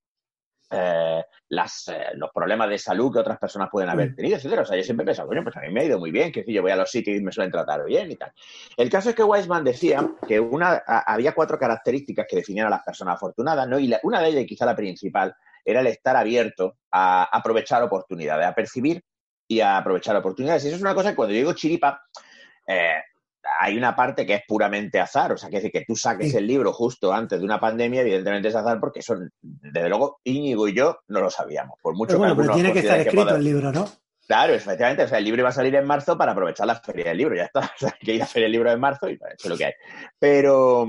eh, 0.70 1.22
las, 1.49 1.88
eh, 1.88 2.06
los 2.14 2.31
problemas 2.32 2.69
de 2.69 2.78
salud 2.78 3.12
que 3.12 3.19
otras 3.20 3.38
personas 3.38 3.69
pueden 3.70 3.90
haber 3.90 4.14
tenido, 4.16 4.37
etcétera. 4.37 4.62
O 4.62 4.64
sea, 4.64 4.76
yo 4.76 4.82
siempre 4.82 5.05
he 5.05 5.06
pensado, 5.06 5.26
bueno, 5.28 5.43
pues 5.44 5.56
a 5.56 5.61
mí 5.61 5.70
me 5.70 5.81
ha 5.81 5.84
ido 5.84 5.99
muy 5.99 6.11
bien, 6.11 6.32
que 6.32 6.43
si 6.43 6.52
yo 6.52 6.62
voy 6.62 6.70
a 6.72 6.76
los 6.76 6.90
sitios 6.90 7.16
y 7.16 7.20
me 7.22 7.31
suelen 7.32 7.52
tratar 7.52 7.84
bien 7.84 8.11
y 8.11 8.16
tal. 8.16 8.32
El 8.76 8.88
caso 8.90 9.11
es 9.11 9.14
que 9.14 9.22
Weisman 9.22 9.62
decía 9.64 10.08
que 10.26 10.40
una, 10.40 10.82
a- 10.87 11.12
había 11.12 11.34
cuatro 11.34 11.58
características 11.58 12.26
que 12.28 12.37
definían 12.37 12.66
a 12.66 12.70
las 12.70 12.82
personas 12.82 13.16
afortunadas, 13.16 13.69
¿no? 13.69 13.78
Y 13.78 13.87
la- 13.88 14.00
una 14.02 14.20
de 14.20 14.28
ellas, 14.28 14.43
y 14.43 14.46
quizá 14.46 14.66
la 14.66 14.75
principal, 14.76 15.34
era 15.64 15.81
el 15.81 15.87
estar 15.87 16.16
abierto 16.16 16.78
a 16.90 17.25
aprovechar 17.25 17.82
oportunidades, 17.82 18.46
a 18.46 18.55
percibir 18.55 19.02
y 19.46 19.61
a 19.61 19.76
aprovechar 19.78 20.16
oportunidades. 20.16 20.64
Y 20.64 20.69
eso 20.69 20.76
es 20.76 20.82
una 20.82 20.94
cosa 20.94 21.11
que 21.11 21.16
cuando 21.16 21.32
yo 21.34 21.38
digo 21.38 21.52
chiripa, 21.55 22.02
eh, 22.66 22.96
hay 23.61 23.76
una 23.76 23.94
parte 23.94 24.25
que 24.26 24.35
es 24.35 24.43
puramente 24.46 24.99
azar, 25.00 25.32
o 25.32 25.37
sea, 25.37 25.49
que 25.50 25.56
decir 25.56 25.70
que 25.73 25.85
tú 25.87 25.94
saques 25.96 26.31
Sí. 26.32 26.37
el 26.38 26.46
libro 26.46 26.73
justo 26.73 27.12
antes 27.12 27.38
de 27.38 27.44
una 27.44 27.61
pandemia, 27.61 28.00
evidentemente 28.02 28.49
es 28.49 28.55
azar 28.55 28.81
porque 28.81 29.00
eso, 29.00 29.17
desde 29.41 29.88
luego, 29.88 30.20
Íñigo 30.25 30.67
y 30.69 30.75
yo 30.75 30.99
no 31.08 31.20
lo 31.20 31.31
sabíamos, 31.31 31.79
por 31.82 31.94
mucho 31.94 32.08
Pero 32.11 32.19
bueno, 32.19 32.37
que 32.37 32.43
pero 32.43 32.55
tiene 32.55 32.73
que 32.73 32.79
estar 32.81 32.99
escrito 33.00 33.25
pueda- 33.25 33.37
el 33.37 33.44
libro, 33.44 33.73
¿no? 33.73 33.87
Claro, 34.26 34.55
efectivamente, 34.55 35.02
o 35.02 35.08
sea, 35.08 35.19
el 35.19 35.25
libro 35.25 35.43
iba 35.43 35.50
a 35.50 35.52
salir 35.52 35.75
en 35.75 35.85
marzo 35.87 36.17
para 36.17 36.32
aprovechar 36.32 36.67
la 36.67 36.76
feria 36.76 37.06
del 37.11 37.19
libro, 37.19 37.37
ya 37.37 37.44
está, 37.44 37.61
o 37.76 37.79
sea, 37.79 37.91
hay 37.91 38.06
que 38.06 38.14
ir 38.14 38.23
a 38.23 38.26
feria 38.26 38.44
del 38.46 38.52
libro 38.52 38.70
en 38.73 38.81
marzo 38.81 39.08
y 39.11 39.14
eso 39.14 39.26
es 39.37 39.47
lo 39.50 39.56
que 39.58 39.67
hay. 39.67 39.73
Pero, 40.19 40.87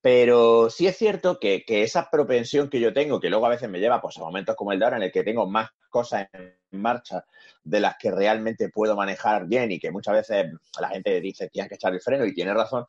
pero 0.00 0.68
sí 0.70 0.86
es 0.86 0.96
cierto 0.98 1.38
que, 1.38 1.64
que 1.64 1.82
esa 1.82 2.10
propensión 2.10 2.68
que 2.68 2.80
yo 2.80 2.92
tengo, 2.92 3.20
que 3.20 3.30
luego 3.30 3.46
a 3.46 3.50
veces 3.50 3.70
me 3.70 3.78
lleva 3.78 4.00
pues, 4.00 4.16
a 4.18 4.20
momentos 4.20 4.56
como 4.56 4.72
el 4.72 4.78
de 4.78 4.84
ahora, 4.84 4.96
en 4.96 5.04
el 5.04 5.12
que 5.12 5.22
tengo 5.22 5.48
más 5.48 5.70
cosas 5.88 6.26
en 6.32 6.56
marcha 6.74 7.24
de 7.62 7.80
las 7.80 7.96
que 7.96 8.10
realmente 8.10 8.68
puedo 8.68 8.94
manejar 8.94 9.46
bien 9.46 9.72
y 9.72 9.78
que 9.78 9.90
muchas 9.90 10.14
veces 10.14 10.52
la 10.80 10.88
gente 10.88 11.20
dice 11.20 11.48
tienes 11.48 11.68
que 11.68 11.76
echar 11.76 11.94
el 11.94 12.00
freno 12.00 12.24
y 12.26 12.34
tiene 12.34 12.52
razón, 12.52 12.86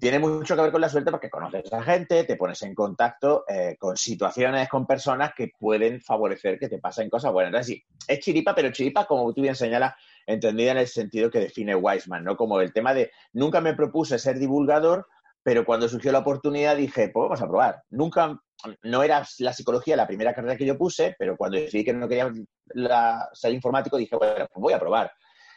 tiene 0.00 0.18
mucho 0.18 0.56
que 0.56 0.62
ver 0.62 0.72
con 0.72 0.80
la 0.80 0.88
suerte 0.88 1.10
porque 1.10 1.30
conoces 1.30 1.72
a 1.72 1.82
gente, 1.82 2.24
te 2.24 2.36
pones 2.36 2.60
en 2.62 2.74
contacto 2.74 3.44
eh, 3.48 3.76
con 3.78 3.96
situaciones, 3.96 4.68
con 4.68 4.86
personas 4.86 5.32
que 5.36 5.52
pueden 5.58 6.00
favorecer 6.00 6.58
que 6.58 6.68
te 6.68 6.78
pasen 6.78 7.08
cosas 7.08 7.32
buenas. 7.32 7.50
Entonces, 7.50 7.76
sí, 7.76 7.84
es 8.08 8.20
chiripa, 8.20 8.54
pero 8.54 8.72
chiripa, 8.72 9.06
como 9.06 9.32
tú 9.32 9.42
bien 9.42 9.54
señalas, 9.54 9.94
entendida 10.26 10.72
en 10.72 10.78
el 10.78 10.88
sentido 10.88 11.30
que 11.30 11.40
define 11.40 11.74
Weisman, 11.74 12.24
¿no? 12.24 12.36
Como 12.36 12.60
el 12.60 12.72
tema 12.72 12.92
de 12.92 13.10
nunca 13.32 13.60
me 13.60 13.74
propuse 13.74 14.18
ser 14.18 14.38
divulgador, 14.38 15.06
pero 15.48 15.64
cuando 15.64 15.88
surgió 15.88 16.12
la 16.12 16.18
oportunidad 16.18 16.76
dije, 16.76 17.08
pues 17.08 17.22
vamos 17.24 17.40
a 17.40 17.48
probar. 17.48 17.82
Nunca, 17.88 18.38
no 18.82 19.02
era 19.02 19.26
la 19.38 19.52
psicología 19.54 19.96
la 19.96 20.06
primera 20.06 20.34
carrera 20.34 20.58
que 20.58 20.66
yo 20.66 20.76
puse, 20.76 21.16
pero 21.18 21.38
cuando 21.38 21.56
decidí 21.56 21.86
que 21.86 21.94
no 21.94 22.06
quería 22.06 22.30
la- 22.74 23.26
ser 23.32 23.54
informático 23.54 23.96
dije, 23.96 24.14
bueno, 24.14 24.46
pues 24.52 24.60
voy 24.60 24.74
a 24.74 24.78
probar. 24.78 25.10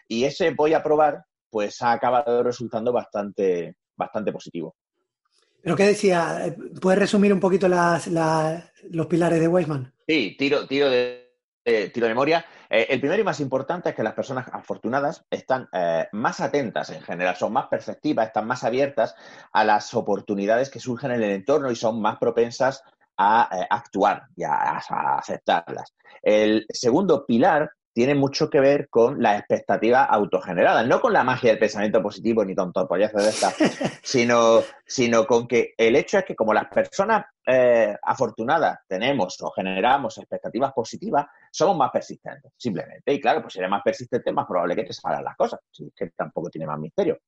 Y 0.08 0.24
ese 0.24 0.52
voy 0.52 0.74
a 0.74 0.82
probar, 0.82 1.26
pues 1.50 1.82
ha 1.82 1.92
acabado 1.92 2.42
resultando 2.42 2.94
bastante, 2.94 3.76
bastante 3.98 4.32
positivo. 4.32 4.78
Pero 5.62 5.76
¿qué 5.76 5.88
decía? 5.88 6.56
¿Puedes 6.82 7.00
resumir 7.00 7.34
un 7.34 7.42
poquito 7.42 7.68
las, 7.68 8.08
las- 8.08 8.72
los 8.92 9.08
pilares 9.08 9.42
de 9.42 9.50
Weisman? 9.50 9.94
Sí, 10.08 10.38
tiro, 10.40 10.66
tiro 10.68 10.90
de, 10.90 11.21
de- 11.66 11.90
tiro 11.90 12.08
de 12.08 12.14
memoria. 12.14 12.46
Eh, 12.70 12.88
el 12.90 13.00
primero 13.00 13.22
y 13.22 13.26
más 13.26 13.40
importante 13.40 13.90
es 13.90 13.96
que 13.96 14.04
las 14.04 14.14
personas 14.14 14.48
afortunadas 14.52 15.26
están 15.30 15.68
eh, 15.74 16.08
más 16.14 16.40
atentas 16.40 16.90
en 16.90 17.02
general, 17.02 17.36
son 17.36 17.54
más 17.54 17.68
perceptivas, 17.68 18.28
están 18.28 18.48
más 18.48 18.64
abiertas 18.64 19.16
a 19.52 19.64
las 19.64 19.94
oportunidades 19.94 20.70
que 20.70 20.80
surgen 20.80 21.12
en 21.12 21.24
el 21.24 21.32
entorno 21.32 21.72
y 21.72 21.76
son 21.76 22.02
más 22.02 22.18
propensas 22.18 22.84
a 23.18 23.50
eh, 23.52 23.68
actuar 23.70 24.24
y 24.36 24.44
a 24.44 24.78
aceptarlas. 24.78 25.94
El 26.22 26.66
segundo 26.70 27.26
pilar 27.26 27.72
tiene 27.94 28.16
mucho 28.16 28.50
que 28.50 28.60
ver 28.60 28.90
con 28.90 29.22
las 29.22 29.40
expectativas 29.40 30.08
autogeneradas, 30.10 30.88
no 30.88 31.02
con 31.02 31.14
la 31.14 31.24
magia 31.24 31.52
del 31.52 31.60
pensamiento 31.60 32.02
positivo 32.02 32.46
ni 32.46 32.56
tontopollazos 32.56 33.24
de 33.24 33.30
estas, 33.30 33.56
sino, 34.04 34.62
sino 34.86 35.26
con 35.26 35.48
que 35.48 35.74
el 35.78 35.96
hecho 35.96 36.18
es 36.18 36.26
que 36.26 36.36
como 36.36 36.54
las 36.54 36.68
personas 36.68 37.26
eh, 37.46 37.96
afortunadas 38.04 38.80
tenemos 38.88 39.42
o 39.42 39.52
generamos 39.52 40.18
expectativas 40.18 40.72
positivas, 40.74 41.26
somos 41.52 41.76
más 41.76 41.92
persistentes, 41.92 42.52
simplemente. 42.58 43.14
Y 43.14 43.20
claro, 43.20 43.42
pues 43.42 43.54
si 43.54 43.60
eres 43.60 43.72
más 43.72 43.82
persistente, 43.84 44.32
más 44.32 44.46
probable 44.46 44.76
que 44.76 44.84
te 44.84 44.94
salgan 44.94 45.24
las 45.24 45.36
cosas, 45.36 45.60
si 45.70 45.86
es 45.86 45.94
que 45.96 46.10
tampoco 46.12 46.50
tiene 46.50 46.68
más 46.68 46.80
misterio. 46.80 47.20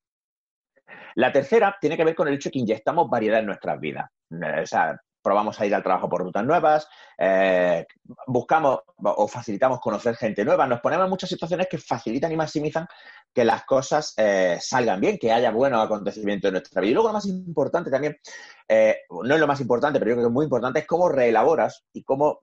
La 1.15 1.31
tercera 1.31 1.75
tiene 1.79 1.97
que 1.97 2.05
ver 2.05 2.15
con 2.15 2.27
el 2.27 2.35
hecho 2.35 2.49
de 2.49 2.53
que 2.53 2.59
inyectamos 2.59 3.09
variedad 3.09 3.39
en 3.39 3.47
nuestras 3.47 3.79
vidas. 3.79 4.09
Eh, 4.31 4.61
O 4.61 4.65
sea, 4.65 4.99
probamos 5.23 5.59
a 5.59 5.65
ir 5.65 5.73
al 5.73 5.81
trabajo 5.81 6.09
por 6.09 6.21
rutas 6.21 6.45
nuevas, 6.45 6.87
eh, 7.17 7.85
buscamos 8.27 8.81
o 8.97 9.27
facilitamos 9.27 9.79
conocer 9.79 10.15
gente 10.15 10.43
nueva, 10.45 10.67
nos 10.67 10.81
ponemos 10.81 11.05
en 11.05 11.09
muchas 11.09 11.29
situaciones 11.29 11.67
que 11.69 11.77
facilitan 11.77 12.31
y 12.31 12.35
maximizan 12.35 12.85
que 13.33 13.45
las 13.45 13.63
cosas 13.63 14.13
eh, 14.17 14.57
salgan 14.59 14.99
bien, 14.99 15.17
que 15.17 15.31
haya 15.31 15.51
buenos 15.51 15.83
acontecimientos 15.83 16.49
en 16.49 16.53
nuestra 16.53 16.81
vida. 16.81 16.91
Y 16.91 16.93
luego 16.93 17.09
lo 17.09 17.13
más 17.13 17.25
importante 17.25 17.89
también, 17.89 18.17
eh, 18.67 18.97
no 19.09 19.33
es 19.33 19.39
lo 19.39 19.47
más 19.47 19.61
importante, 19.61 19.97
pero 19.99 20.11
yo 20.11 20.15
creo 20.15 20.25
que 20.25 20.29
es 20.29 20.33
muy 20.33 20.43
importante, 20.43 20.79
es 20.79 20.87
cómo 20.87 21.09
reelaboras 21.09 21.85
y 21.93 22.03
cómo 22.03 22.39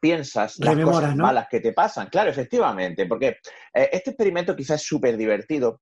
piensas 0.00 0.58
las 0.58 0.70
Rememoras, 0.70 1.00
cosas 1.00 1.16
¿no? 1.16 1.24
malas 1.24 1.48
que 1.48 1.60
te 1.60 1.72
pasan. 1.72 2.08
Claro, 2.08 2.30
efectivamente, 2.30 3.06
porque 3.06 3.38
eh, 3.74 3.90
este 3.92 4.10
experimento 4.10 4.54
quizás 4.54 4.80
es 4.80 4.86
súper 4.86 5.16
divertido. 5.16 5.80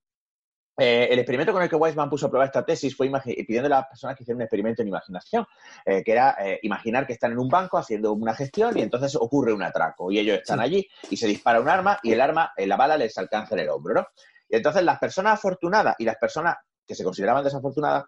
Eh, 0.78 1.08
el 1.10 1.18
experimento 1.18 1.52
con 1.52 1.62
el 1.62 1.70
que 1.70 1.76
Weisman 1.76 2.10
puso 2.10 2.26
a 2.26 2.28
prueba 2.28 2.44
esta 2.44 2.64
tesis 2.64 2.94
fue 2.94 3.10
pidiendo 3.46 3.66
a 3.66 3.80
las 3.80 3.86
personas 3.86 4.14
que 4.14 4.24
hicieran 4.24 4.36
un 4.36 4.42
experimento 4.42 4.82
en 4.82 4.88
imaginación, 4.88 5.46
eh, 5.84 6.02
que 6.04 6.12
era 6.12 6.36
eh, 6.38 6.60
imaginar 6.62 7.06
que 7.06 7.14
están 7.14 7.32
en 7.32 7.38
un 7.38 7.48
banco 7.48 7.78
haciendo 7.78 8.12
una 8.12 8.34
gestión 8.34 8.76
y 8.76 8.82
entonces 8.82 9.16
ocurre 9.16 9.52
un 9.52 9.62
atraco 9.62 10.12
y 10.12 10.18
ellos 10.18 10.38
están 10.38 10.60
allí 10.60 10.86
y 11.08 11.16
se 11.16 11.26
dispara 11.26 11.60
un 11.60 11.68
arma 11.68 11.98
y 12.02 12.12
el 12.12 12.20
arma, 12.20 12.52
eh, 12.56 12.66
la 12.66 12.76
bala 12.76 12.98
les 12.98 13.16
alcanza 13.16 13.54
en 13.54 13.60
el 13.60 13.70
hombro, 13.70 13.94
¿no? 13.94 14.06
Y 14.48 14.56
entonces 14.56 14.82
las 14.82 14.98
personas 14.98 15.34
afortunadas 15.34 15.96
y 15.98 16.04
las 16.04 16.16
personas 16.16 16.56
que 16.86 16.94
se 16.94 17.02
consideraban 17.02 17.42
desafortunadas 17.42 18.04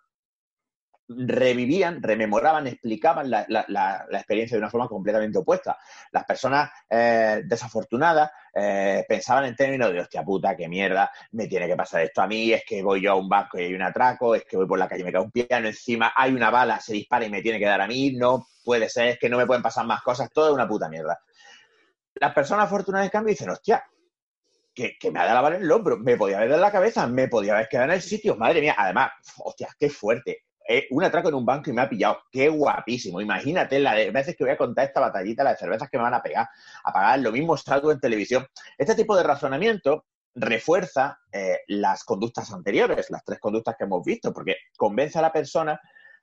revivían, 1.09 2.03
rememoraban, 2.03 2.67
explicaban 2.67 3.31
la, 3.31 4.07
experiencia 4.11 4.57
de 4.57 4.61
una 4.61 4.71
forma 4.71 4.89
completamente 4.89 5.39
opuesta. 5.39 5.79
Las 6.13 6.25
personas 6.25 6.71
eh, 6.89 7.43
desafortunadas 7.45 8.31
eh, 8.55 9.05
pensaban 9.09 9.47
en 9.47 9.57
términos 9.57 9.93
de, 9.93 10.01
hostia 10.01 10.23
puta, 10.23 10.57
qué 10.57 10.69
mierda, 10.69 11.11
me 11.33 11.47
tiene 11.47 11.67
que 11.67 11.77
pasar 11.77 12.03
esto 12.03 12.23
a 12.23 12.27
mí, 12.27 12.53
es 12.53 12.65
que 12.65 12.83
voy 12.83 13.01
yo 13.01 13.13
a 13.13 13.17
un 13.17 13.29
banco 13.29 13.59
y 13.59 13.65
hay 13.65 13.75
un 13.75 13.83
atraco, 13.83 14.35
es 14.35 14.45
que 14.45 14.57
voy 14.57 14.67
por 14.67 14.79
la 14.79 14.89
calle 14.89 15.03
y 15.03 15.05
me 15.05 15.13
cae 15.13 15.23
un 15.23 15.31
piano 15.31 15.69
encima, 15.69 16.13
hay 16.15 16.33
una 16.33 16.51
bala, 16.51 16.81
se 16.81 16.93
dispara 16.93 17.25
y 17.25 17.31
me 17.31 17.43
tiene 17.43 17.59
que 17.59 17.67
dar 17.67 17.81
a 17.81 17.87
mí, 17.87 18.13
no 18.13 18.47
puede 18.65 18.89
ser, 18.89 19.09
es 19.09 19.19
que 19.19 19.29
no 19.29 19.39
me 19.39 19.47
pueden 19.47 19.63
pasar 19.63 19.87
más 19.87 20.03
cosas, 20.03 20.31
todo 20.33 20.49
es 20.49 20.55
una 20.55 20.69
puta 20.69 20.89
mierda. 20.89 21.19
Las 22.15 22.35
personas 22.35 22.67
afortunadas, 22.67 23.07
en 23.07 23.11
cambio, 23.11 23.31
dicen, 23.31 23.51
hostia, 23.51 23.85
que, 24.75 25.11
me 25.11 25.19
ha 25.19 25.25
dado 25.25 25.35
la 25.35 25.41
bala 25.41 25.57
el 25.57 25.71
hombro, 25.71 25.99
me 25.99 26.17
podía 26.17 26.39
haber 26.39 26.51
dado 26.51 26.63
la 26.63 26.71
cabeza, 26.71 27.07
me 27.07 27.29
podía 27.29 27.55
haber 27.55 27.69
quedado 27.69 27.89
en 27.89 27.95
el 27.95 28.03
sitio, 28.03 28.37
madre 28.37 28.61
mía, 28.61 28.75
además, 28.77 29.11
hostia, 29.39 29.69
qué 29.79 29.91
fuerte. 29.91 30.45
Eh, 30.71 30.87
un 30.91 31.03
atraco 31.03 31.31
en 31.31 31.35
un 31.35 31.47
banco 31.47 31.71
y 31.71 31.73
me 31.73 31.81
ha 31.81 31.89
pillado, 31.89 32.19
qué 32.31 32.51
guapísimo. 32.51 33.23
Imagínate 33.23 33.79
la 33.79 33.95
veces 33.95 34.37
que 34.37 34.45
voy 34.45 34.53
a 34.53 34.59
contar 34.59 34.85
esta 34.85 35.01
batallita, 35.01 35.43
las 35.43 35.59
cervezas 35.59 35.89
que 35.89 35.97
me 35.97 36.03
van 36.03 36.13
a 36.13 36.23
pegar, 36.23 36.47
a 36.85 36.93
pagar, 36.93 37.21
lo 37.21 37.33
mismo 37.33 37.57
salgo 37.57 37.91
en 37.91 37.99
televisión. 37.99 38.47
Este 38.77 38.95
tipo 38.95 39.17
de 39.17 39.23
razonamiento 39.23 40.05
refuerza 40.35 41.21
eh, 41.33 41.61
las 41.69 42.05
conductas 42.05 42.53
anteriores, 42.53 43.11
las 43.11 43.25
tres 43.25 43.41
conductas 43.41 43.77
que 43.79 43.85
hemos 43.85 44.05
visto, 44.05 44.31
porque 44.35 44.57
convence 44.77 45.19
a 45.19 45.23
la 45.23 45.33
persona 45.33 45.81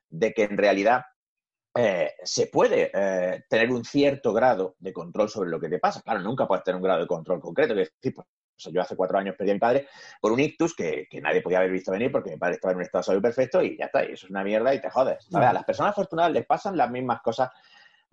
de 0.09 0.31
que 0.31 0.43
en 0.43 0.57
realidad 0.59 1.01
eh, 1.75 2.13
se 2.23 2.45
puede 2.45 2.91
tener 3.49 3.71
un 3.71 3.83
cierto 3.83 4.31
grado 4.31 4.75
de 4.77 4.93
control 4.93 5.27
sobre 5.27 5.49
lo 5.49 5.59
que 5.59 5.69
te 5.69 5.79
pasa. 5.79 6.03
Claro, 6.03 6.19
nunca 6.19 6.47
puedes 6.47 6.63
tener 6.63 6.75
un 6.75 6.83
grado 6.83 7.01
de 7.01 7.07
control 7.07 7.41
concreto. 7.41 7.73
Es 7.73 7.91
decir, 7.91 8.13
pues, 8.13 8.27
o 8.55 8.59
sea, 8.59 8.71
yo 8.71 8.81
hace 8.81 8.95
cuatro 8.95 9.17
años 9.17 9.35
perdí 9.37 9.51
a 9.51 9.53
mi 9.55 9.59
padre 9.59 9.87
por 10.21 10.31
un 10.31 10.39
ictus 10.39 10.75
que, 10.75 11.07
que 11.09 11.21
nadie 11.21 11.41
podía 11.41 11.57
haber 11.59 11.71
visto 11.71 11.91
venir 11.91 12.11
porque 12.11 12.31
mi 12.31 12.37
padre 12.37 12.55
estaba 12.55 12.71
en 12.71 12.77
un 12.77 12.83
estado 12.83 13.01
de 13.01 13.05
salud 13.05 13.21
perfecto 13.21 13.61
y 13.61 13.77
ya 13.77 13.85
está, 13.85 14.03
y 14.03 14.13
eso 14.13 14.25
es 14.25 14.31
una 14.31 14.43
mierda 14.43 14.73
y 14.73 14.81
te 14.81 14.89
jodes. 14.89 15.25
¿sabes? 15.29 15.49
A 15.49 15.53
las 15.53 15.63
personas 15.65 15.91
afortunadas 15.91 16.31
les 16.31 16.45
pasan 16.45 16.77
las 16.77 16.89
mismas 16.89 17.21
cosas 17.21 17.49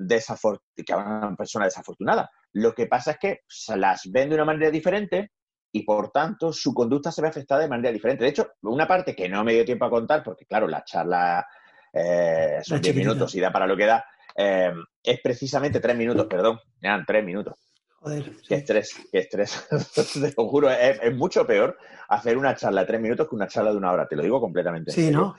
que 0.06 0.92
a 0.92 0.96
una 0.96 1.36
persona 1.36 1.66
desafortunada. 1.66 2.30
Lo 2.52 2.74
que 2.74 2.86
pasa 2.86 3.12
es 3.12 3.18
que 3.18 3.40
se 3.46 3.76
las 3.76 4.02
ven 4.10 4.28
de 4.28 4.34
una 4.34 4.44
manera 4.44 4.70
diferente 4.70 5.32
y 5.70 5.84
por 5.84 6.10
tanto 6.10 6.52
su 6.52 6.74
conducta 6.74 7.10
se 7.10 7.22
ve 7.22 7.28
afectada 7.28 7.62
de 7.62 7.68
manera 7.68 7.92
diferente. 7.92 8.24
De 8.24 8.30
hecho, 8.30 8.52
una 8.62 8.86
parte 8.86 9.14
que 9.14 9.28
no 9.28 9.44
me 9.44 9.54
dio 9.54 9.64
tiempo 9.64 9.84
a 9.84 9.90
contar, 9.90 10.22
porque 10.22 10.44
claro, 10.44 10.66
la 10.68 10.84
charla 10.84 11.46
eh, 11.92 12.58
son 12.62 12.76
La 12.76 12.80
10 12.80 12.82
chiquitita. 12.82 12.92
minutos 12.94 13.34
y 13.34 13.40
da 13.40 13.52
para 13.52 13.66
lo 13.66 13.76
que 13.76 13.86
da, 13.86 14.04
eh, 14.36 14.72
es 15.02 15.20
precisamente 15.20 15.80
tres 15.80 15.96
minutos, 15.96 16.26
perdón, 16.26 16.58
eran 16.80 17.04
tres 17.06 17.24
minutos. 17.24 17.71
Joder. 18.02 18.24
Qué 18.24 18.44
sí. 18.44 18.54
estrés, 18.54 18.96
qué 19.10 19.18
estrés. 19.18 19.68
Te 20.12 20.34
lo 20.36 20.48
juro, 20.48 20.70
es, 20.70 20.98
es 21.00 21.14
mucho 21.14 21.46
peor 21.46 21.78
hacer 22.08 22.36
una 22.36 22.54
charla 22.56 22.80
de 22.82 22.86
tres 22.88 23.00
minutos 23.00 23.28
que 23.28 23.34
una 23.34 23.46
charla 23.46 23.70
de 23.70 23.76
una 23.76 23.92
hora, 23.92 24.08
te 24.08 24.16
lo 24.16 24.22
digo 24.22 24.40
completamente. 24.40 24.90
en 24.90 24.94
Sí. 24.94 25.10
¿no? 25.10 25.36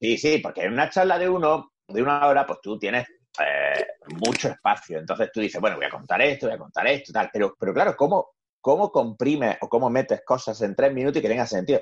Sí, 0.00 0.16
sí, 0.16 0.38
porque 0.38 0.62
en 0.62 0.72
una 0.72 0.88
charla 0.88 1.18
de 1.18 1.28
uno, 1.28 1.72
de 1.86 2.02
una 2.02 2.26
hora, 2.26 2.46
pues 2.46 2.60
tú 2.62 2.78
tienes 2.78 3.06
eh, 3.38 3.86
mucho 4.24 4.48
espacio. 4.48 4.98
Entonces 4.98 5.30
tú 5.32 5.40
dices, 5.40 5.60
bueno, 5.60 5.76
voy 5.76 5.84
a 5.84 5.90
contar 5.90 6.22
esto, 6.22 6.46
voy 6.46 6.54
a 6.54 6.58
contar 6.58 6.86
esto, 6.86 7.12
tal. 7.12 7.28
Pero, 7.32 7.54
pero 7.58 7.74
claro, 7.74 7.94
¿cómo, 7.96 8.30
¿cómo 8.60 8.90
comprimes 8.90 9.58
o 9.60 9.68
cómo 9.68 9.90
metes 9.90 10.22
cosas 10.24 10.60
en 10.62 10.74
tres 10.74 10.92
minutos 10.92 11.18
y 11.18 11.22
que 11.22 11.28
tenga 11.28 11.46
sentido? 11.46 11.80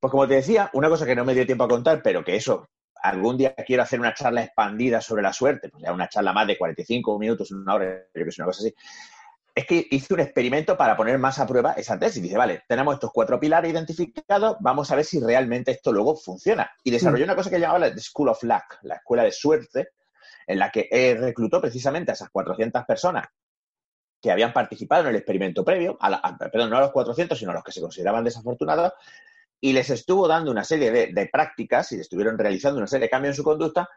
Pues 0.00 0.10
como 0.10 0.28
te 0.28 0.34
decía, 0.34 0.68
una 0.74 0.88
cosa 0.88 1.06
que 1.06 1.14
no 1.14 1.24
me 1.24 1.34
dio 1.34 1.46
tiempo 1.46 1.64
a 1.64 1.68
contar, 1.68 2.02
pero 2.02 2.24
que 2.24 2.36
eso, 2.36 2.68
algún 3.02 3.36
día 3.36 3.54
quiero 3.54 3.84
hacer 3.84 4.00
una 4.00 4.14
charla 4.14 4.42
expandida 4.42 5.00
sobre 5.00 5.22
la 5.22 5.32
suerte, 5.32 5.68
pues 5.68 5.82
ya 5.82 5.92
una 5.92 6.08
charla 6.08 6.32
más 6.32 6.46
de 6.46 6.58
45 6.58 7.18
minutos, 7.18 7.50
una 7.52 7.74
hora, 7.74 8.06
yo 8.14 8.24
que 8.24 8.32
sé, 8.32 8.42
una 8.42 8.46
cosa 8.46 8.64
así. 8.64 8.74
Es 9.54 9.66
que 9.66 9.86
hice 9.90 10.14
un 10.14 10.20
experimento 10.20 10.76
para 10.78 10.96
poner 10.96 11.18
más 11.18 11.38
a 11.38 11.46
prueba 11.46 11.72
esa 11.72 11.98
tesis. 11.98 12.22
Dice, 12.22 12.38
vale, 12.38 12.62
tenemos 12.66 12.94
estos 12.94 13.10
cuatro 13.12 13.38
pilares 13.38 13.70
identificados, 13.70 14.56
vamos 14.60 14.90
a 14.90 14.96
ver 14.96 15.04
si 15.04 15.20
realmente 15.20 15.72
esto 15.72 15.92
luego 15.92 16.16
funciona. 16.16 16.70
Y 16.82 16.90
desarrolló 16.90 17.24
una 17.24 17.36
cosa 17.36 17.50
que 17.50 17.60
llamaba 17.60 17.78
la 17.80 17.98
School 17.98 18.30
of 18.30 18.42
Luck, 18.44 18.78
la 18.82 18.94
escuela 18.96 19.24
de 19.24 19.32
suerte, 19.32 19.88
en 20.46 20.58
la 20.58 20.70
que 20.70 20.88
reclutó 21.20 21.60
precisamente 21.60 22.10
a 22.10 22.14
esas 22.14 22.30
400 22.30 22.84
personas 22.86 23.26
que 24.22 24.30
habían 24.30 24.52
participado 24.52 25.02
en 25.02 25.08
el 25.10 25.16
experimento 25.16 25.64
previo, 25.64 25.98
a 26.00 26.08
la- 26.08 26.16
a- 26.16 26.36
perdón, 26.38 26.70
no 26.70 26.78
a 26.78 26.80
los 26.80 26.92
400, 26.92 27.38
sino 27.38 27.50
a 27.50 27.54
los 27.54 27.64
que 27.64 27.72
se 27.72 27.80
consideraban 27.80 28.24
desafortunados, 28.24 28.92
y 29.60 29.72
les 29.74 29.90
estuvo 29.90 30.26
dando 30.26 30.50
una 30.50 30.64
serie 30.64 30.90
de, 30.90 31.12
de 31.12 31.26
prácticas 31.26 31.92
y 31.92 32.00
estuvieron 32.00 32.38
realizando 32.38 32.78
una 32.78 32.86
serie 32.86 33.06
de 33.06 33.10
cambios 33.10 33.32
en 33.32 33.36
su 33.36 33.44
conducta 33.44 33.88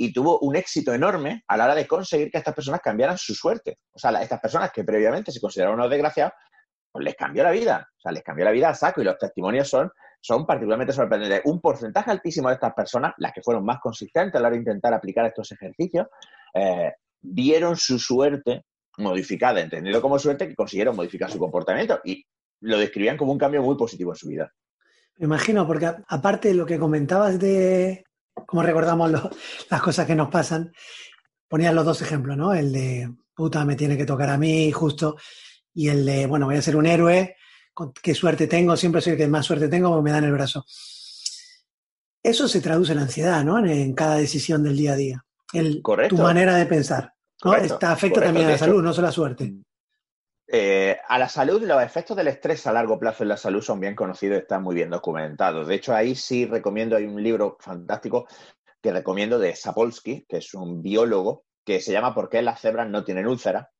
y 0.00 0.14
tuvo 0.14 0.38
un 0.38 0.56
éxito 0.56 0.94
enorme 0.94 1.44
a 1.46 1.58
la 1.58 1.64
hora 1.64 1.74
de 1.74 1.86
conseguir 1.86 2.30
que 2.30 2.38
estas 2.38 2.54
personas 2.54 2.80
cambiaran 2.80 3.18
su 3.18 3.34
suerte. 3.34 3.80
O 3.92 3.98
sea, 3.98 4.10
estas 4.22 4.40
personas 4.40 4.72
que 4.72 4.82
previamente 4.82 5.30
se 5.30 5.38
consideraban 5.38 5.78
unos 5.78 5.90
desgraciados, 5.90 6.32
pues 6.90 7.04
les 7.04 7.14
cambió 7.14 7.42
la 7.42 7.50
vida. 7.50 7.86
O 7.98 8.00
sea, 8.00 8.10
les 8.10 8.22
cambió 8.22 8.46
la 8.46 8.50
vida 8.50 8.70
a 8.70 8.74
saco 8.74 9.02
y 9.02 9.04
los 9.04 9.18
testimonios 9.18 9.68
son, 9.68 9.90
son 10.18 10.46
particularmente 10.46 10.94
sorprendentes. 10.94 11.42
Un 11.44 11.60
porcentaje 11.60 12.10
altísimo 12.10 12.48
de 12.48 12.54
estas 12.54 12.72
personas, 12.72 13.12
las 13.18 13.30
que 13.34 13.42
fueron 13.42 13.62
más 13.62 13.78
consistentes 13.78 14.36
a 14.36 14.40
la 14.40 14.48
hora 14.48 14.54
de 14.54 14.62
intentar 14.62 14.94
aplicar 14.94 15.26
estos 15.26 15.52
ejercicios, 15.52 16.06
eh, 16.54 16.94
vieron 17.20 17.76
su 17.76 17.98
suerte 17.98 18.64
modificada, 18.96 19.60
entendido 19.60 20.00
como 20.00 20.18
suerte, 20.18 20.48
que 20.48 20.54
consiguieron 20.54 20.96
modificar 20.96 21.30
su 21.30 21.38
comportamiento 21.38 22.00
y 22.04 22.24
lo 22.62 22.78
describían 22.78 23.18
como 23.18 23.32
un 23.32 23.38
cambio 23.38 23.60
muy 23.60 23.76
positivo 23.76 24.12
en 24.12 24.16
su 24.16 24.28
vida. 24.28 24.50
Me 25.18 25.26
imagino, 25.26 25.66
porque 25.66 25.90
aparte 26.08 26.48
de 26.48 26.54
lo 26.54 26.64
que 26.64 26.78
comentabas 26.78 27.38
de 27.38 28.02
cómo 28.46 28.62
recordamos 28.62 29.10
lo- 29.10 29.30
las 29.70 29.82
cosas 29.82 30.06
que 30.06 30.14
nos 30.14 30.28
pasan, 30.28 30.72
ponías 31.48 31.74
los 31.74 31.84
dos 31.84 32.02
ejemplos, 32.02 32.36
¿no? 32.36 32.52
El 32.54 32.72
de 32.72 33.12
puta, 33.34 33.64
me 33.64 33.76
tiene 33.76 33.96
que 33.96 34.04
tocar 34.04 34.28
a 34.30 34.38
mí, 34.38 34.70
justo, 34.72 35.16
y 35.74 35.88
el 35.88 36.04
de, 36.04 36.26
bueno, 36.26 36.46
voy 36.46 36.56
a 36.56 36.62
ser 36.62 36.76
un 36.76 36.86
héroe, 36.86 37.36
con- 37.72 37.92
qué 37.92 38.14
suerte 38.14 38.46
tengo, 38.46 38.76
siempre 38.76 39.00
soy 39.00 39.12
el 39.12 39.18
que 39.18 39.28
más 39.28 39.46
suerte 39.46 39.68
tengo, 39.68 39.88
porque 39.90 40.04
me 40.04 40.10
dan 40.12 40.24
el 40.24 40.32
brazo. 40.32 40.64
Eso 42.22 42.48
se 42.48 42.60
traduce 42.60 42.92
en 42.92 42.98
ansiedad, 42.98 43.42
¿no? 43.44 43.58
En, 43.58 43.68
en 43.68 43.94
cada 43.94 44.16
decisión 44.16 44.62
del 44.62 44.76
día 44.76 44.92
a 44.92 44.96
día. 44.96 45.24
El, 45.52 45.80
Correcto. 45.82 46.16
Tu 46.16 46.22
manera 46.22 46.54
de 46.56 46.66
pensar. 46.66 47.14
¿no? 47.44 47.52
Correcto, 47.52 47.74
Esta 47.74 47.92
afecta 47.92 48.14
correcto. 48.16 48.28
también 48.28 48.46
a 48.48 48.50
la 48.52 48.58
salud, 48.58 48.82
no 48.82 48.92
solo 48.92 49.06
a 49.06 49.10
la 49.10 49.14
suerte. 49.14 49.54
Eh, 50.52 50.96
a 51.08 51.18
la 51.18 51.28
salud, 51.28 51.62
los 51.62 51.82
efectos 51.82 52.16
del 52.16 52.28
estrés 52.28 52.66
a 52.66 52.72
largo 52.72 52.98
plazo 52.98 53.22
en 53.22 53.28
la 53.28 53.36
salud 53.36 53.62
son 53.62 53.78
bien 53.78 53.94
conocidos 53.94 54.38
están 54.38 54.62
muy 54.62 54.74
bien 54.74 54.90
documentados. 54.90 55.68
De 55.68 55.76
hecho, 55.76 55.94
ahí 55.94 56.14
sí 56.14 56.46
recomiendo, 56.46 56.96
hay 56.96 57.04
un 57.04 57.22
libro 57.22 57.56
fantástico 57.60 58.26
que 58.82 58.92
recomiendo 58.92 59.38
de 59.38 59.54
Sapolsky, 59.54 60.26
que 60.28 60.38
es 60.38 60.54
un 60.54 60.82
biólogo, 60.82 61.44
que 61.64 61.80
se 61.80 61.92
llama 61.92 62.14
¿Por 62.14 62.28
qué 62.28 62.42
las 62.42 62.60
cebras 62.60 62.88
no 62.88 63.04
tienen 63.04 63.28
úlcera? 63.28 63.70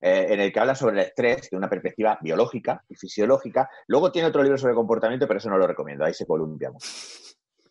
eh, 0.00 0.26
en 0.30 0.40
el 0.40 0.52
que 0.52 0.60
habla 0.60 0.74
sobre 0.74 1.00
el 1.00 1.06
estrés 1.06 1.50
de 1.50 1.56
una 1.56 1.68
perspectiva 1.68 2.18
biológica 2.20 2.84
y 2.88 2.94
fisiológica. 2.94 3.68
Luego 3.86 4.12
tiene 4.12 4.28
otro 4.28 4.42
libro 4.42 4.58
sobre 4.58 4.74
comportamiento, 4.74 5.26
pero 5.26 5.38
eso 5.38 5.50
no 5.50 5.58
lo 5.58 5.66
recomiendo, 5.66 6.04
ahí 6.04 6.14
se 6.14 6.26
columpia. 6.26 6.70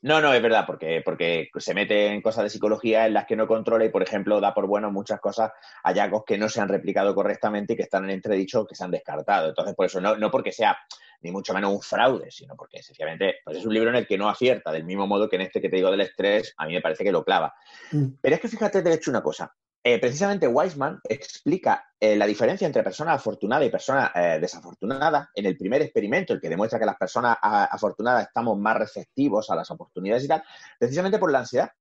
No, 0.01 0.21
no, 0.21 0.33
es 0.33 0.41
verdad, 0.41 0.65
porque, 0.65 1.01
porque 1.03 1.49
se 1.57 1.73
mete 1.73 2.07
en 2.07 2.21
cosas 2.21 2.43
de 2.43 2.49
psicología 2.49 3.05
en 3.05 3.13
las 3.13 3.25
que 3.25 3.35
no 3.35 3.47
controla 3.47 3.85
y, 3.85 3.89
por 3.89 4.03
ejemplo, 4.03 4.39
da 4.39 4.53
por 4.53 4.67
bueno 4.67 4.91
muchas 4.91 5.19
cosas, 5.19 5.51
hallazgos 5.83 6.23
que 6.25 6.37
no 6.37 6.49
se 6.49 6.61
han 6.61 6.67
replicado 6.67 7.15
correctamente 7.15 7.73
y 7.73 7.75
que 7.75 7.83
están 7.83 8.05
en 8.05 8.11
entredicho 8.11 8.65
que 8.65 8.75
se 8.75 8.83
han 8.83 8.91
descartado. 8.91 9.49
Entonces, 9.49 9.75
por 9.75 9.85
eso, 9.85 9.99
no, 9.99 10.15
no 10.17 10.29
porque 10.29 10.51
sea 10.51 10.77
ni 11.21 11.31
mucho 11.31 11.53
menos 11.53 11.73
un 11.73 11.81
fraude, 11.81 12.29
sino 12.31 12.55
porque 12.55 12.81
sencillamente 12.83 13.37
pues 13.43 13.57
es 13.57 13.65
un 13.65 13.73
libro 13.73 13.89
en 13.89 13.95
el 13.95 14.07
que 14.07 14.17
no 14.17 14.29
acierta, 14.29 14.71
del 14.71 14.83
mismo 14.83 15.07
modo 15.07 15.27
que 15.29 15.35
en 15.35 15.43
este 15.43 15.61
que 15.61 15.69
te 15.69 15.77
digo 15.77 15.91
del 15.91 16.01
estrés, 16.01 16.53
a 16.57 16.67
mí 16.67 16.73
me 16.73 16.81
parece 16.81 17.03
que 17.03 17.11
lo 17.11 17.23
clava. 17.23 17.55
Mm. 17.91 18.07
Pero 18.21 18.35
es 18.35 18.41
que 18.41 18.47
fíjate, 18.47 18.81
te 18.81 18.89
he 18.89 18.93
hecho 18.93 19.11
una 19.11 19.23
cosa. 19.23 19.53
Eh, 19.83 19.99
precisamente 19.99 20.47
Weisman 20.47 20.99
explica 21.07 21.85
eh, 21.97 22.17
la 22.17 22.25
diferencia 22.25 22.65
entre 22.65 22.83
persona 22.83 23.13
afortunada 23.13 23.63
y 23.63 23.69
persona 23.69 24.11
eh, 24.13 24.37
desafortunada 24.39 25.29
en 25.33 25.45
el 25.45 25.55
primer 25.57 25.81
experimento, 25.81 26.33
el 26.33 26.41
que 26.41 26.49
demuestra 26.49 26.77
que 26.77 26.85
las 26.85 26.97
personas 26.97 27.37
a- 27.41 27.65
afortunadas 27.65 28.27
estamos 28.27 28.57
más 28.57 28.75
receptivos 28.77 29.49
a 29.49 29.55
las 29.55 29.71
oportunidades 29.71 30.25
y 30.25 30.27
tal, 30.27 30.43
precisamente 30.77 31.19
por 31.19 31.31
la 31.31 31.39
ansiedad. 31.39 31.71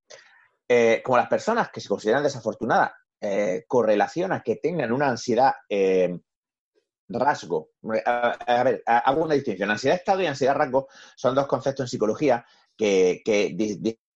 Eh, 0.69 1.00
como 1.05 1.17
las 1.17 1.29
personas 1.29 1.71
que 1.71 1.81
se 1.81 1.88
consideran 1.88 2.23
desafortunadas 2.23 2.93
correlaciona 3.67 4.41
que 4.41 4.57
tengan 4.57 4.93
una 4.93 5.09
ansiedad 5.09 5.55
rasgo. 7.09 7.71
A, 8.05 8.62
ver, 8.62 8.83
hago 8.87 9.25
una 9.25 9.35
distinción. 9.35 9.71
Ansiedad 9.71 9.97
estado 9.97 10.23
y 10.23 10.26
ansiedad 10.26 10.55
rasgo 10.55 10.87
son 11.17 11.35
dos 11.35 11.47
conceptos 11.47 11.85
en 11.85 11.88
psicología 11.88 12.47
que, 12.76 13.23
que 13.25 13.57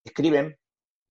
describen 0.05 0.60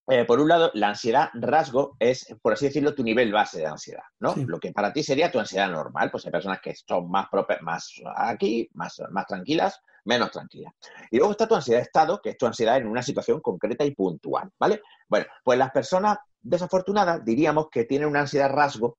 eh, 0.10 0.25
por 0.25 0.39
un 0.39 0.48
lado, 0.48 0.72
la 0.74 0.89
ansiedad 0.89 1.30
rasgo 1.34 1.96
es, 2.00 2.25
por 2.42 2.54
así 2.54 2.66
decirlo, 2.66 2.94
tu 2.96 3.04
nivel 3.04 3.32
base 3.32 3.60
de 3.60 3.68
ansiedad, 3.68 4.04
¿no? 4.20 4.34
Sí. 4.34 4.46
Lo 4.46 4.60
que 4.60 4.72
para 4.72 4.92
ti 4.92 5.04
sería 5.04 5.32
tu 5.32 5.39
ansiedad 5.39 5.70
normal, 5.70 6.10
pues 6.12 6.25
hay 6.25 6.32
personas 6.32 6.60
que 6.62 6.74
son 6.75 7.10
más, 7.10 7.28
prope- 7.28 7.62
más 7.62 7.94
aquí, 8.16 8.70
más, 8.74 9.01
más 9.12 9.25
tranquilas, 9.25 9.80
menos 10.06 10.32
tranquilas. 10.32 10.74
Y 11.12 11.18
luego 11.18 11.32
está 11.32 11.48
tu 11.48 11.56
ansiedad 11.56 11.80
de 11.80 11.84
estado, 11.84 12.20
que 12.22 12.32
es 12.32 12.38
tu 12.38 12.46
ansiedad 12.46 12.78
en 12.78 12.88
una 12.88 13.04
situación 13.04 13.39
concreta 13.42 13.86
y 13.86 13.94
puntual, 13.96 14.50
¿vale? 14.60 14.82
Bueno, 15.08 15.25
pues 15.44 15.58
las 15.58 15.72
personas 15.72 16.18
desafortunadas 16.42 17.24
diríamos 17.24 17.68
que 17.70 17.84
tienen 17.86 18.08
una 18.08 18.22
ansiedad 18.22 18.50
rasgo 18.50 18.98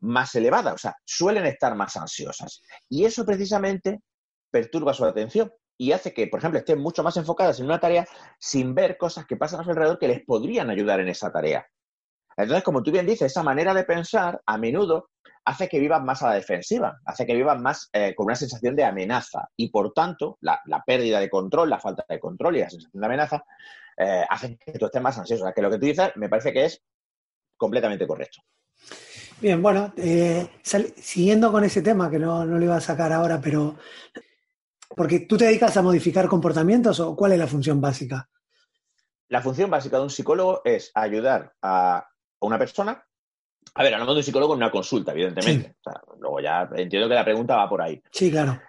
más 0.00 0.34
elevada, 0.34 0.72
o 0.74 0.78
sea, 0.78 0.96
suelen 1.04 1.46
estar 1.46 1.74
más 1.74 1.96
ansiosas. 1.96 2.62
Y 2.88 3.04
eso 3.04 3.24
precisamente 3.24 4.02
perturba 4.50 4.92
su 4.92 5.04
atención 5.04 5.52
y 5.82 5.90
hace 5.90 6.14
que, 6.14 6.28
por 6.28 6.38
ejemplo, 6.38 6.60
estén 6.60 6.78
mucho 6.78 7.02
más 7.02 7.16
enfocadas 7.16 7.58
en 7.58 7.66
una 7.66 7.80
tarea 7.80 8.06
sin 8.38 8.72
ver 8.72 8.96
cosas 8.96 9.26
que 9.26 9.36
pasan 9.36 9.60
a 9.60 9.64
su 9.64 9.70
alrededor 9.70 9.98
que 9.98 10.06
les 10.06 10.24
podrían 10.24 10.70
ayudar 10.70 11.00
en 11.00 11.08
esa 11.08 11.32
tarea. 11.32 11.66
Entonces, 12.36 12.62
como 12.62 12.84
tú 12.84 12.92
bien 12.92 13.04
dices, 13.04 13.32
esa 13.32 13.42
manera 13.42 13.74
de 13.74 13.82
pensar 13.82 14.40
a 14.46 14.58
menudo 14.58 15.10
hace 15.44 15.68
que 15.68 15.80
vivan 15.80 16.04
más 16.04 16.22
a 16.22 16.28
la 16.28 16.34
defensiva, 16.34 17.00
hace 17.04 17.26
que 17.26 17.34
vivan 17.34 17.60
más 17.62 17.90
eh, 17.92 18.14
con 18.14 18.26
una 18.26 18.36
sensación 18.36 18.76
de 18.76 18.84
amenaza 18.84 19.48
y, 19.56 19.70
por 19.70 19.92
tanto, 19.92 20.38
la, 20.40 20.62
pérdida 20.86 21.18
de 21.18 21.28
control, 21.28 21.68
la 21.68 21.80
falta 21.80 22.06
de 22.08 22.20
control 22.20 22.58
y 22.58 22.60
la 22.60 22.70
sensación 22.70 23.00
de 23.00 23.06
amenaza 23.06 23.44
eh, 23.96 24.24
hacen 24.30 24.56
que 24.64 24.78
tú 24.78 24.86
estés 24.86 25.02
más 25.02 25.18
ansioso. 25.18 25.42
O 25.42 25.46
sea, 25.46 25.52
que 25.52 25.62
lo 25.62 25.70
que 25.70 25.78
tú 25.78 25.86
dices 25.86 26.12
me 26.14 26.28
parece 26.28 26.52
que 26.52 26.66
es 26.66 26.80
completamente 27.56 28.06
correcto. 28.06 28.40
Bien, 29.40 29.60
bueno, 29.60 29.92
eh, 29.96 30.46
siguiendo 30.62 31.50
con 31.50 31.64
ese 31.64 31.82
tema, 31.82 32.08
que 32.08 32.20
no, 32.20 32.44
no 32.44 32.56
lo 32.56 32.64
iba 32.64 32.76
a 32.76 32.80
sacar 32.80 33.12
ahora, 33.12 33.40
pero 33.40 33.76
porque 34.96 35.20
tú 35.20 35.36
te 35.36 35.46
dedicas 35.46 35.76
a 35.76 35.82
modificar 35.82 36.28
comportamientos 36.28 37.00
o 37.00 37.16
cuál 37.16 37.32
es 37.32 37.38
la 37.38 37.46
función 37.46 37.80
básica? 37.80 38.28
La 39.28 39.40
función 39.40 39.70
básica 39.70 39.96
de 39.96 40.02
un 40.02 40.10
psicólogo 40.10 40.60
es 40.64 40.90
ayudar 40.94 41.54
a 41.62 42.06
una 42.40 42.58
persona. 42.58 43.04
A 43.74 43.82
ver, 43.82 43.94
hablamos 43.94 44.14
de 44.14 44.18
un 44.18 44.24
psicólogo 44.24 44.54
en 44.54 44.58
una 44.58 44.70
consulta, 44.70 45.12
evidentemente. 45.12 45.76
O 45.80 45.90
sea, 45.90 46.02
luego 46.18 46.40
ya 46.40 46.68
entiendo 46.74 47.08
que 47.08 47.14
la 47.14 47.24
pregunta 47.24 47.56
va 47.56 47.68
por 47.68 47.80
ahí. 47.80 48.02
Sí, 48.10 48.30
claro. 48.30 48.60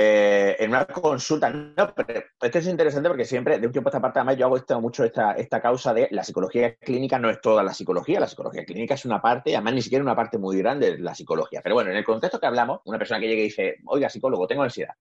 Eh, 0.00 0.54
en 0.60 0.70
una 0.70 0.84
consulta, 0.84 1.50
no, 1.50 1.92
pero 1.92 2.22
esto 2.40 2.58
es 2.58 2.66
interesante 2.68 3.08
porque 3.08 3.24
siempre, 3.24 3.58
de 3.58 3.66
un 3.66 3.72
tiempo 3.72 3.88
a 3.88 3.90
esta 3.90 4.00
parte, 4.00 4.20
además, 4.20 4.36
yo 4.36 4.46
hago 4.46 4.56
esto, 4.56 4.80
mucho 4.80 5.02
esta, 5.02 5.32
esta 5.32 5.60
causa 5.60 5.92
de 5.92 6.06
la 6.12 6.22
psicología 6.22 6.76
clínica 6.76 7.18
no 7.18 7.28
es 7.28 7.40
toda 7.40 7.64
la 7.64 7.74
psicología, 7.74 8.20
la 8.20 8.28
psicología 8.28 8.64
clínica 8.64 8.94
es 8.94 9.04
una 9.04 9.20
parte, 9.20 9.56
además 9.56 9.74
ni 9.74 9.82
siquiera 9.82 10.04
una 10.04 10.14
parte 10.14 10.38
muy 10.38 10.56
grande 10.58 10.92
de 10.92 10.98
la 10.98 11.16
psicología. 11.16 11.62
Pero 11.64 11.74
bueno, 11.74 11.90
en 11.90 11.96
el 11.96 12.04
contexto 12.04 12.38
que 12.38 12.46
hablamos, 12.46 12.80
una 12.84 12.96
persona 12.96 13.18
que 13.18 13.26
llegue 13.26 13.40
y 13.40 13.46
dice, 13.46 13.76
oiga, 13.86 14.08
psicólogo, 14.08 14.46
tengo 14.46 14.62
ansiedad. 14.62 14.94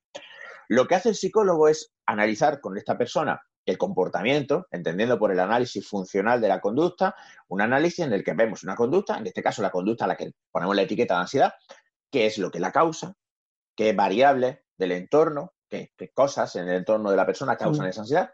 Lo 0.67 0.87
que 0.87 0.95
hace 0.95 1.09
el 1.09 1.15
psicólogo 1.15 1.67
es 1.67 1.93
analizar 2.05 2.59
con 2.59 2.77
esta 2.77 2.97
persona 2.97 3.41
el 3.65 3.77
comportamiento, 3.77 4.67
entendiendo 4.71 5.19
por 5.19 5.31
el 5.31 5.39
análisis 5.39 5.87
funcional 5.87 6.39
de 6.39 6.47
la 6.47 6.61
conducta, 6.61 7.15
un 7.49 7.61
análisis 7.61 7.99
en 7.99 8.13
el 8.13 8.23
que 8.23 8.33
vemos 8.33 8.63
una 8.63 8.75
conducta, 8.75 9.17
en 9.17 9.27
este 9.27 9.43
caso 9.43 9.61
la 9.61 9.71
conducta 9.71 10.05
a 10.05 10.07
la 10.07 10.15
que 10.15 10.31
ponemos 10.51 10.75
la 10.75 10.83
etiqueta 10.83 11.15
de 11.15 11.21
ansiedad, 11.21 11.53
qué 12.09 12.25
es 12.25 12.37
lo 12.37 12.49
que 12.49 12.61
la 12.61 12.71
causa, 12.71 13.13
qué 13.75 13.91
variables 13.91 14.59
del 14.77 14.93
entorno, 14.93 15.53
qué, 15.69 15.91
qué 15.97 16.09
cosas 16.13 16.55
en 16.55 16.69
el 16.69 16.77
entorno 16.77 17.11
de 17.11 17.17
la 17.17 17.25
persona 17.25 17.57
causan 17.57 17.85
Mm. 17.85 17.89
esa 17.89 18.01
ansiedad 18.01 18.31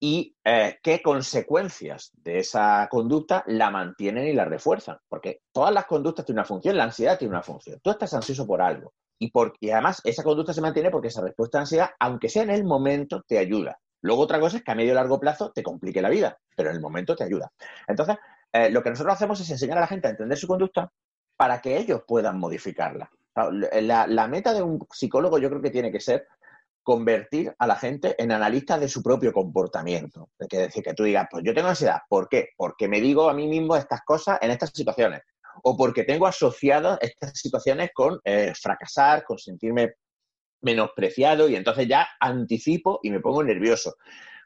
y 0.00 0.36
eh, 0.44 0.78
qué 0.82 1.02
consecuencias 1.02 2.12
de 2.14 2.38
esa 2.38 2.86
conducta 2.90 3.42
la 3.46 3.70
mantienen 3.70 4.26
y 4.28 4.32
la 4.32 4.44
refuerzan. 4.44 4.98
Porque 5.08 5.40
todas 5.52 5.72
las 5.72 5.86
conductas 5.86 6.24
tienen 6.24 6.40
una 6.40 6.46
función, 6.46 6.76
la 6.76 6.84
ansiedad 6.84 7.18
tiene 7.18 7.32
una 7.32 7.42
función. 7.42 7.80
Tú 7.82 7.90
estás 7.90 8.14
ansioso 8.14 8.46
por 8.46 8.62
algo 8.62 8.92
y, 9.18 9.70
además 9.70 10.00
esa 10.04 10.22
conducta 10.22 10.52
se 10.52 10.60
mantiene 10.60 10.90
porque 10.90 11.08
esa 11.08 11.22
respuesta 11.22 11.58
de 11.58 11.62
ansiedad, 11.62 11.90
aunque 11.98 12.28
sea 12.28 12.42
en 12.42 12.50
el 12.50 12.64
momento, 12.64 13.22
te 13.26 13.38
ayuda. 13.38 13.78
Luego 14.00 14.22
otra 14.22 14.38
cosa 14.38 14.58
es 14.58 14.62
que 14.62 14.70
a 14.70 14.74
medio 14.74 14.92
y 14.92 14.94
largo 14.94 15.18
plazo 15.18 15.52
te 15.52 15.62
complique 15.62 16.00
la 16.00 16.08
vida, 16.08 16.38
pero 16.56 16.70
en 16.70 16.76
el 16.76 16.82
momento 16.82 17.16
te 17.16 17.24
ayuda. 17.24 17.52
Entonces, 17.86 18.16
eh, 18.52 18.70
lo 18.70 18.82
que 18.82 18.90
nosotros 18.90 19.14
hacemos 19.14 19.40
es 19.40 19.50
enseñar 19.50 19.78
a 19.78 19.82
la 19.82 19.86
gente 19.86 20.06
a 20.06 20.10
entender 20.10 20.38
su 20.38 20.46
conducta 20.46 20.92
para 21.36 21.60
que 21.60 21.76
ellos 21.76 22.02
puedan 22.06 22.38
modificarla. 22.38 23.10
La, 23.60 24.06
la 24.06 24.28
meta 24.28 24.52
de 24.52 24.62
un 24.62 24.84
psicólogo 24.90 25.38
yo 25.38 25.48
creo 25.48 25.62
que 25.62 25.70
tiene 25.70 25.92
que 25.92 26.00
ser 26.00 26.26
convertir 26.88 27.54
a 27.58 27.66
la 27.66 27.76
gente 27.76 28.14
en 28.16 28.32
analistas 28.32 28.80
de 28.80 28.88
su 28.88 29.02
propio 29.02 29.30
comportamiento. 29.30 30.30
Es 30.38 30.48
decir, 30.48 30.82
que 30.82 30.94
tú 30.94 31.04
digas, 31.04 31.28
pues 31.30 31.44
yo 31.44 31.52
tengo 31.52 31.68
ansiedad. 31.68 31.98
¿Por 32.08 32.30
qué? 32.30 32.48
Porque 32.56 32.88
me 32.88 32.98
digo 32.98 33.28
a 33.28 33.34
mí 33.34 33.46
mismo 33.46 33.76
estas 33.76 34.00
cosas 34.06 34.38
en 34.40 34.50
estas 34.52 34.70
situaciones. 34.74 35.20
O 35.62 35.76
porque 35.76 36.04
tengo 36.04 36.26
asociadas 36.26 36.98
estas 37.00 37.32
situaciones 37.38 37.90
con 37.94 38.20
eh, 38.24 38.52
fracasar, 38.60 39.24
con 39.24 39.38
sentirme 39.38 39.94
menospreciado 40.60 41.48
y 41.48 41.56
entonces 41.56 41.86
ya 41.88 42.08
anticipo 42.20 43.00
y 43.02 43.10
me 43.10 43.20
pongo 43.20 43.42
nervioso. 43.42 43.94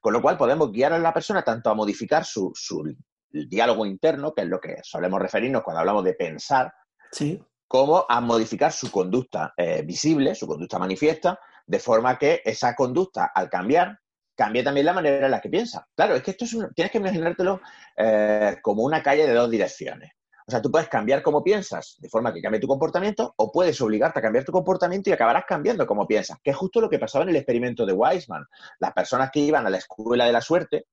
Con 0.00 0.12
lo 0.12 0.21
cual 0.21 0.37
podemos 0.37 0.71
guiar 0.73 0.92
a 0.92 0.99
la 0.99 1.12
persona 1.14 1.42
tanto 1.42 1.71
a 1.71 1.75
modificar 1.75 2.25
su, 2.25 2.52
su 2.54 2.83
diálogo 3.31 3.87
interno, 3.87 4.35
que 4.35 4.42
es 4.42 4.49
lo 4.49 4.61
que 4.61 4.76
solemos 4.83 5.21
referirnos 5.21 5.62
cuando 5.62 5.81
hablamos 5.81 6.04
de 6.04 6.14
pensar, 6.14 6.73
Sí. 7.12 7.42
como 7.66 8.04
a 8.09 8.21
modificar 8.21 8.73
su 8.73 8.90
conducta 8.90 9.54
eh, 9.57 9.83
visible, 9.83 10.35
su 10.35 10.47
conducta 10.47 10.78
manifiesta, 10.78 11.38
de 11.66 11.78
forma 11.78 12.19
que 12.19 12.42
esa 12.45 12.75
conducta, 12.75 13.31
al 13.35 13.49
cambiar, 13.49 13.99
cambie 14.35 14.62
también 14.62 14.87
la 14.87 14.92
manera 14.92 15.25
en 15.26 15.31
la 15.31 15.40
que 15.40 15.49
piensa. 15.49 15.87
Claro, 15.95 16.14
es 16.14 16.23
que 16.23 16.33
esto 16.33 16.45
es 16.45 16.52
un- 16.54 16.73
tienes 16.75 16.90
que 16.90 16.99
imaginártelo 16.99 17.61
eh, 17.97 18.57
como 18.61 18.83
una 18.83 19.02
calle 19.02 19.26
de 19.26 19.33
dos 19.35 19.50
direcciones. 19.50 20.11
Sea, 20.52 20.61
tú 20.61 20.71
puedes 20.71 20.90
cambiar 20.90 21.23
cómo 21.23 21.42
piensas 21.42 21.97
de 21.99 22.11
forma 22.11 22.30
que 22.30 22.42
cambie 22.42 22.61
tu 22.61 22.66
comportamiento 22.66 23.32
o 23.38 23.50
puedes 23.50 23.80
obligarte 23.80 24.18
a 24.18 24.23
cambiar 24.23 24.44
tu 24.44 24.52
comportamiento 24.52 25.09
y 25.09 25.14
acabarás 25.14 25.44
cambiando 25.49 25.87
cómo 25.87 26.06
piensas, 26.06 26.37
que 26.44 26.50
es 26.50 26.56
justo 26.59 26.78
lo 26.78 26.90
que 26.90 26.99
pasaba 26.99 27.23
en 27.23 27.30
el 27.30 27.37
experimento 27.37 27.87
de 27.87 27.94
Weisman. 27.94 28.44
Las 28.78 28.92
personas 28.92 29.30
que 29.32 29.40
iban 29.40 29.66
a 29.66 29.70
la 29.70 29.79
escuela 29.79 30.27
de 30.27 30.33
la 30.33 30.42
suerte 30.42 30.88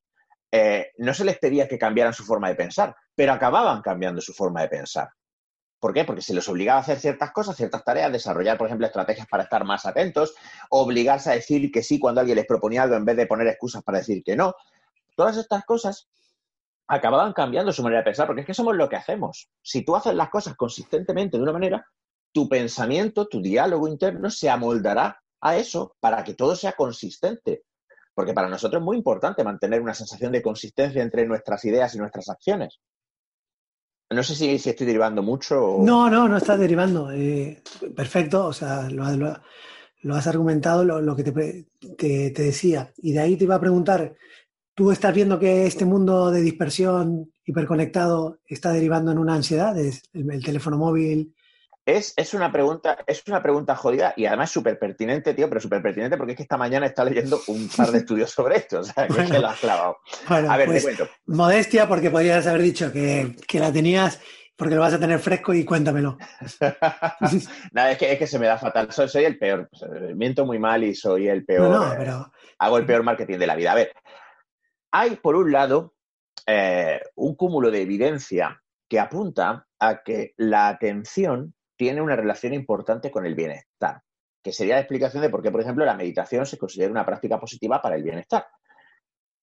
eh, 0.49 0.91
no 0.99 1.13
se 1.13 1.25
les 1.25 1.37
pedía 1.39 1.67
que 1.67 1.77
cambiaran 1.77 2.13
su 2.13 2.23
forma 2.23 2.47
de 2.47 2.55
pensar, 2.55 2.95
pero 3.13 3.33
acababan 3.33 3.81
cambiando 3.81 4.21
su 4.21 4.31
forma 4.31 4.61
de 4.61 4.69
pensar. 4.69 5.09
¿Por 5.77 5.93
qué? 5.93 6.05
Porque 6.05 6.21
se 6.21 6.33
les 6.33 6.47
obligaba 6.47 6.79
a 6.79 6.81
hacer 6.83 6.97
ciertas 6.97 7.31
cosas, 7.31 7.57
ciertas 7.57 7.83
tareas, 7.83 8.13
desarrollar, 8.13 8.57
por 8.57 8.67
ejemplo, 8.67 8.87
estrategias 8.87 9.27
para 9.27 9.43
estar 9.43 9.65
más 9.65 9.85
atentos, 9.85 10.35
obligarse 10.69 11.31
a 11.31 11.33
decir 11.33 11.69
que 11.69 11.83
sí 11.83 11.99
cuando 11.99 12.21
alguien 12.21 12.37
les 12.37 12.47
proponía 12.47 12.83
algo 12.83 12.95
en 12.95 13.03
vez 13.03 13.17
de 13.17 13.27
poner 13.27 13.47
excusas 13.47 13.83
para 13.83 13.97
decir 13.97 14.23
que 14.23 14.37
no. 14.37 14.53
Todas 15.17 15.35
estas 15.35 15.65
cosas 15.65 16.07
acababan 16.89 17.33
cambiando 17.33 17.71
su 17.71 17.83
manera 17.83 18.01
de 18.01 18.05
pensar, 18.05 18.27
porque 18.27 18.41
es 18.41 18.47
que 18.47 18.53
somos 18.53 18.75
lo 18.75 18.89
que 18.89 18.95
hacemos. 18.97 19.47
Si 19.61 19.85
tú 19.85 19.95
haces 19.95 20.13
las 20.15 20.29
cosas 20.29 20.55
consistentemente 20.55 21.37
de 21.37 21.43
una 21.43 21.53
manera, 21.53 21.85
tu 22.33 22.49
pensamiento, 22.49 23.27
tu 23.27 23.41
diálogo 23.41 23.87
interno 23.87 24.29
se 24.29 24.49
amoldará 24.49 25.21
a 25.41 25.55
eso 25.55 25.95
para 25.99 26.23
que 26.23 26.33
todo 26.33 26.55
sea 26.55 26.73
consistente. 26.73 27.63
Porque 28.13 28.33
para 28.33 28.49
nosotros 28.49 28.81
es 28.81 28.85
muy 28.85 28.97
importante 28.97 29.43
mantener 29.43 29.81
una 29.81 29.93
sensación 29.93 30.31
de 30.33 30.41
consistencia 30.41 31.01
entre 31.01 31.25
nuestras 31.25 31.63
ideas 31.63 31.95
y 31.95 31.99
nuestras 31.99 32.27
acciones. 32.27 32.79
No 34.11 34.23
sé 34.23 34.33
si, 34.35 34.57
si 34.57 34.71
estoy 34.71 34.87
derivando 34.87 35.21
mucho. 35.21 35.63
O... 35.63 35.83
No, 35.85 36.09
no, 36.09 36.27
no 36.27 36.37
estás 36.37 36.59
derivando. 36.59 37.11
Eh, 37.11 37.61
perfecto, 37.95 38.47
o 38.47 38.53
sea, 38.53 38.89
lo, 38.89 39.05
lo- 40.01 40.15
has 40.15 40.27
argumentado 40.27 40.83
lo, 40.83 40.99
lo 41.01 41.15
que 41.15 41.23
te- 41.23 42.31
te 42.31 42.41
decía. 42.41 42.91
Y 42.97 43.13
de 43.13 43.19
ahí 43.19 43.37
te 43.37 43.43
iba 43.43 43.55
a 43.55 43.59
preguntar, 43.59 44.15
¿tú 44.79 44.91
estás 44.91 45.13
viendo 45.13 45.37
que 45.37 45.65
este 45.65 45.83
mundo 45.83 46.31
de 46.31 46.39
dispersión 46.39 47.29
hiperconectado 47.43 48.39
está 48.47 48.71
derivando 48.71 49.11
en 49.11 49.17
una 49.17 49.33
ansiedad? 49.35 49.77
Es 49.77 50.01
el, 50.13 50.31
el 50.31 50.41
teléfono 50.41 50.77
móvil. 50.77 51.35
Es, 51.85 52.13
es 52.15 52.33
una 52.33 52.49
pregunta, 52.49 52.97
es 53.05 53.21
una 53.27 53.43
pregunta 53.43 53.75
jodida 53.75 54.13
y 54.15 54.25
además 54.25 54.51
súper 54.51 54.79
pertinente, 54.79 55.33
tío, 55.33 55.49
pero 55.49 55.59
súper 55.59 55.81
pertinente 55.81 56.15
porque 56.15 56.31
es 56.31 56.37
que 56.37 56.43
esta 56.43 56.55
mañana 56.55 56.85
está 56.85 57.03
leyendo 57.03 57.41
un 57.47 57.67
par 57.75 57.91
de 57.91 57.97
estudios 58.03 58.31
sobre 58.31 58.55
esto. 58.55 58.79
O 58.79 58.83
sea, 58.85 59.05
que, 59.05 59.11
Bueno. 59.15 59.39
lo 59.41 59.47
has 59.49 59.59
clavado. 59.59 59.97
Bueno, 60.29 60.49
A 60.49 60.55
ver, 60.55 60.67
pues, 60.67 60.85
te 60.85 60.95
cuento. 60.95 61.13
modestia 61.25 61.85
porque 61.85 62.09
podrías 62.09 62.47
haber 62.47 62.61
dicho 62.61 62.89
que, 62.93 63.35
que 63.49 63.59
la 63.59 63.73
tenías 63.73 64.21
porque 64.55 64.75
lo 64.75 64.81
vas 64.81 64.93
a 64.93 64.99
tener 64.99 65.19
fresco 65.19 65.53
y 65.53 65.65
cuéntamelo. 65.65 66.17
Nada, 67.73 67.91
es 67.91 67.97
que, 67.97 68.11
es 68.13 68.17
que 68.19 68.27
se 68.27 68.39
me 68.39 68.47
da 68.47 68.57
fatal. 68.57 68.91
Soy, 68.91 69.09
soy 69.09 69.23
el 69.25 69.37
peor. 69.37 69.69
Miento 70.15 70.45
muy 70.45 70.59
mal 70.59 70.83
y 70.85 70.95
soy 70.95 71.27
el 71.27 71.45
peor. 71.45 71.69
No, 71.69 71.85
no, 71.85 71.93
eh, 71.93 71.95
pero 71.97 72.31
hago 72.59 72.77
el 72.77 72.85
peor 72.85 73.03
marketing 73.03 73.37
de 73.37 73.47
la 73.47 73.55
vida. 73.55 73.71
A 73.71 73.75
ver, 73.75 73.91
hay 74.91 75.17
por 75.17 75.35
un 75.35 75.51
lado 75.51 75.93
eh, 76.45 77.01
un 77.15 77.35
cúmulo 77.35 77.71
de 77.71 77.81
evidencia 77.81 78.61
que 78.87 78.99
apunta 78.99 79.67
a 79.79 80.03
que 80.03 80.33
la 80.37 80.67
atención 80.67 81.53
tiene 81.77 82.01
una 82.01 82.15
relación 82.15 82.53
importante 82.53 83.11
con 83.11 83.25
el 83.25 83.35
bienestar, 83.35 84.01
que 84.43 84.51
sería 84.51 84.75
la 84.75 84.81
explicación 84.81 85.21
de 85.21 85.29
por 85.29 85.41
qué, 85.41 85.51
por 85.51 85.61
ejemplo, 85.61 85.85
la 85.85 85.95
meditación 85.95 86.45
se 86.45 86.57
considera 86.57 86.91
una 86.91 87.05
práctica 87.05 87.39
positiva 87.39 87.81
para 87.81 87.95
el 87.95 88.03
bienestar. 88.03 88.47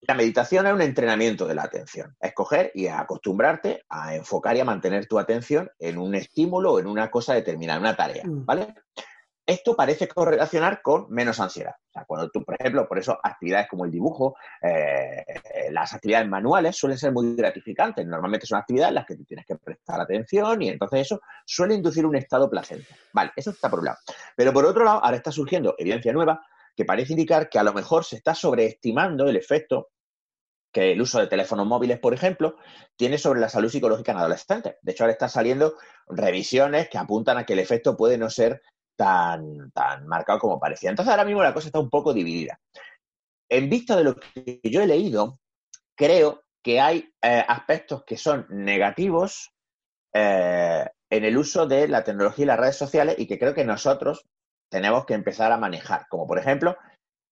La 0.02 0.14
meditación 0.14 0.66
es 0.66 0.72
un 0.72 0.82
entrenamiento 0.82 1.46
de 1.46 1.54
la 1.54 1.62
atención, 1.62 2.14
es 2.20 2.34
coger 2.34 2.70
y 2.74 2.86
acostumbrarte 2.86 3.84
a 3.88 4.14
enfocar 4.14 4.56
y 4.56 4.60
a 4.60 4.64
mantener 4.64 5.06
tu 5.06 5.18
atención 5.18 5.70
en 5.78 5.98
un 5.98 6.14
estímulo 6.14 6.74
o 6.74 6.80
en 6.80 6.86
una 6.86 7.10
cosa 7.10 7.34
determinada, 7.34 7.80
una 7.80 7.96
tarea, 7.96 8.24
Mm. 8.24 8.44
Esto 9.46 9.76
parece 9.76 10.08
correlacionar 10.08 10.82
con 10.82 11.06
menos 11.08 11.38
ansiedad. 11.38 11.74
O 11.88 11.92
sea, 11.92 12.04
cuando 12.04 12.28
tú, 12.30 12.44
por 12.44 12.56
ejemplo, 12.58 12.88
por 12.88 12.98
eso 12.98 13.16
actividades 13.22 13.68
como 13.68 13.84
el 13.84 13.92
dibujo, 13.92 14.36
eh, 14.60 15.24
las 15.70 15.94
actividades 15.94 16.28
manuales 16.28 16.76
suelen 16.76 16.98
ser 16.98 17.12
muy 17.12 17.36
gratificantes. 17.36 18.04
Normalmente 18.04 18.44
son 18.44 18.58
actividades 18.58 18.88
en 18.88 18.94
las 18.96 19.06
que 19.06 19.16
tú 19.16 19.24
tienes 19.24 19.46
que 19.46 19.54
prestar 19.56 20.00
atención 20.00 20.62
y 20.62 20.70
entonces 20.70 21.02
eso 21.02 21.20
suele 21.44 21.74
inducir 21.74 22.04
un 22.04 22.16
estado 22.16 22.50
placente. 22.50 22.88
Vale, 23.12 23.30
eso 23.36 23.50
está 23.50 23.70
por 23.70 23.78
un 23.78 23.84
lado. 23.84 23.98
Pero 24.34 24.52
por 24.52 24.64
otro 24.64 24.84
lado, 24.84 25.04
ahora 25.04 25.16
está 25.16 25.30
surgiendo 25.30 25.76
evidencia 25.78 26.12
nueva 26.12 26.44
que 26.74 26.84
parece 26.84 27.12
indicar 27.12 27.48
que 27.48 27.60
a 27.60 27.62
lo 27.62 27.72
mejor 27.72 28.04
se 28.04 28.16
está 28.16 28.34
sobreestimando 28.34 29.28
el 29.28 29.36
efecto 29.36 29.90
que 30.72 30.92
el 30.92 31.00
uso 31.00 31.20
de 31.20 31.26
teléfonos 31.26 31.66
móviles, 31.66 31.98
por 31.98 32.12
ejemplo, 32.12 32.56
tiene 32.96 33.16
sobre 33.16 33.40
la 33.40 33.48
salud 33.48 33.70
psicológica 33.70 34.12
en 34.12 34.18
adolescentes. 34.18 34.74
De 34.82 34.92
hecho, 34.92 35.04
ahora 35.04 35.12
están 35.12 35.30
saliendo 35.30 35.76
revisiones 36.06 36.90
que 36.90 36.98
apuntan 36.98 37.38
a 37.38 37.46
que 37.46 37.54
el 37.54 37.60
efecto 37.60 37.96
puede 37.96 38.18
no 38.18 38.28
ser 38.28 38.60
tan, 38.96 39.70
tan 39.72 40.06
marcado 40.06 40.38
como 40.38 40.58
parecía. 40.58 40.90
Entonces, 40.90 41.10
ahora 41.10 41.24
mismo 41.24 41.42
la 41.42 41.54
cosa 41.54 41.68
está 41.68 41.78
un 41.78 41.90
poco 41.90 42.12
dividida. 42.12 42.58
En 43.48 43.70
vista 43.70 43.96
de 43.96 44.04
lo 44.04 44.16
que 44.16 44.60
yo 44.64 44.82
he 44.82 44.86
leído, 44.86 45.38
creo 45.96 46.42
que 46.62 46.80
hay 46.80 47.08
eh, 47.22 47.44
aspectos 47.46 48.04
que 48.04 48.16
son 48.16 48.46
negativos 48.50 49.52
eh, 50.12 50.84
en 51.10 51.24
el 51.24 51.36
uso 51.36 51.66
de 51.66 51.86
la 51.86 52.02
tecnología 52.02 52.44
y 52.44 52.46
las 52.46 52.58
redes 52.58 52.76
sociales 52.76 53.14
y 53.18 53.26
que 53.26 53.38
creo 53.38 53.54
que 53.54 53.64
nosotros 53.64 54.26
tenemos 54.68 55.06
que 55.06 55.14
empezar 55.14 55.52
a 55.52 55.58
manejar, 55.58 56.06
como 56.08 56.26
por 56.26 56.38
ejemplo 56.38 56.76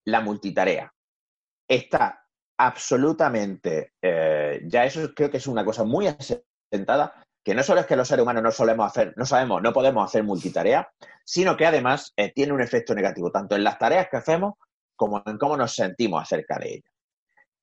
la 0.06 0.20
multitarea. 0.20 0.92
Está 1.68 2.26
absolutamente, 2.58 3.94
eh, 4.02 4.60
ya 4.66 4.84
eso 4.84 5.12
creo 5.14 5.30
que 5.30 5.38
es 5.38 5.46
una 5.46 5.64
cosa 5.64 5.82
muy 5.82 6.06
asentada, 6.06 7.23
que 7.44 7.54
no 7.54 7.62
solo 7.62 7.80
es 7.80 7.86
que 7.86 7.94
los 7.94 8.08
seres 8.08 8.22
humanos 8.22 8.42
no 8.42 8.50
solemos 8.50 8.86
hacer, 8.86 9.12
no 9.16 9.26
sabemos, 9.26 9.62
no 9.62 9.72
podemos 9.72 10.08
hacer 10.08 10.24
multitarea, 10.24 10.88
sino 11.24 11.56
que 11.56 11.66
además 11.66 12.12
eh, 12.16 12.32
tiene 12.34 12.54
un 12.54 12.62
efecto 12.62 12.94
negativo, 12.94 13.30
tanto 13.30 13.54
en 13.54 13.62
las 13.62 13.78
tareas 13.78 14.08
que 14.10 14.16
hacemos 14.16 14.54
como 14.96 15.22
en 15.26 15.36
cómo 15.36 15.56
nos 15.56 15.74
sentimos 15.74 16.22
acerca 16.22 16.58
de 16.58 16.74
ellas. 16.74 16.92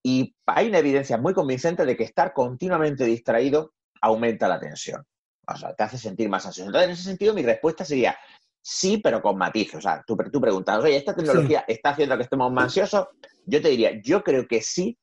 Y 0.04 0.36
hay 0.46 0.70
una 0.70 0.80
evidencia 0.80 1.18
muy 1.18 1.34
convincente 1.34 1.86
de 1.86 1.98
que 1.98 2.04
estar 2.04 2.34
continuamente 2.34 3.06
distraído 3.06 3.74
aumenta 4.02 4.48
la 4.48 4.60
tensión. 4.60 5.04
O 5.48 5.56
sea, 5.56 5.74
te 5.74 5.84
hace 5.84 5.98
sentir 5.98 6.30
más 6.30 6.46
ansioso. 6.46 6.70
Entonces, 6.70 6.88
en 6.88 6.94
ese 6.94 7.04
sentido, 7.04 7.34
mi 7.34 7.44
respuesta 7.44 7.84
sería 7.84 8.18
sí, 8.62 9.00
pero 9.04 9.22
con 9.22 9.38
matices. 9.38 9.76
O 9.76 9.82
sea, 9.82 10.04
tú, 10.06 10.16
tú 10.32 10.40
preguntas, 10.40 10.84
oye, 10.84 10.96
¿esta 10.96 11.16
tecnología 11.16 11.66
está 11.68 11.92
haciendo 11.92 12.18
que 12.18 12.24
estemos 12.24 12.52
más 12.52 12.66
ansiosos? 12.66 13.08
Yo 13.46 13.62
te 13.62 13.70
diría, 13.70 14.00
yo 14.04 14.24
creo 14.24 14.48
que 14.48 14.62
sí, 14.62 14.98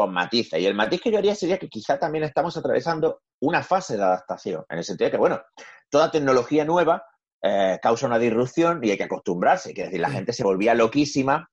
con 0.00 0.14
matices. 0.14 0.58
Y 0.58 0.64
el 0.64 0.74
matiz 0.74 1.02
que 1.02 1.10
yo 1.10 1.18
haría 1.18 1.34
sería 1.34 1.58
que 1.58 1.68
quizá 1.68 1.98
también 1.98 2.24
estamos 2.24 2.56
atravesando 2.56 3.20
una 3.42 3.62
fase 3.62 3.98
de 3.98 4.02
adaptación, 4.02 4.64
en 4.70 4.78
el 4.78 4.84
sentido 4.84 5.08
de 5.08 5.10
que, 5.10 5.18
bueno, 5.18 5.42
toda 5.90 6.10
tecnología 6.10 6.64
nueva 6.64 7.04
eh, 7.42 7.78
causa 7.82 8.06
una 8.06 8.18
disrupción 8.18 8.82
y 8.82 8.90
hay 8.90 8.96
que 8.96 9.04
acostumbrarse. 9.04 9.74
Quiere 9.74 9.90
decir, 9.90 10.00
la 10.00 10.08
gente 10.08 10.32
se 10.32 10.42
volvía 10.42 10.74
loquísima 10.74 11.46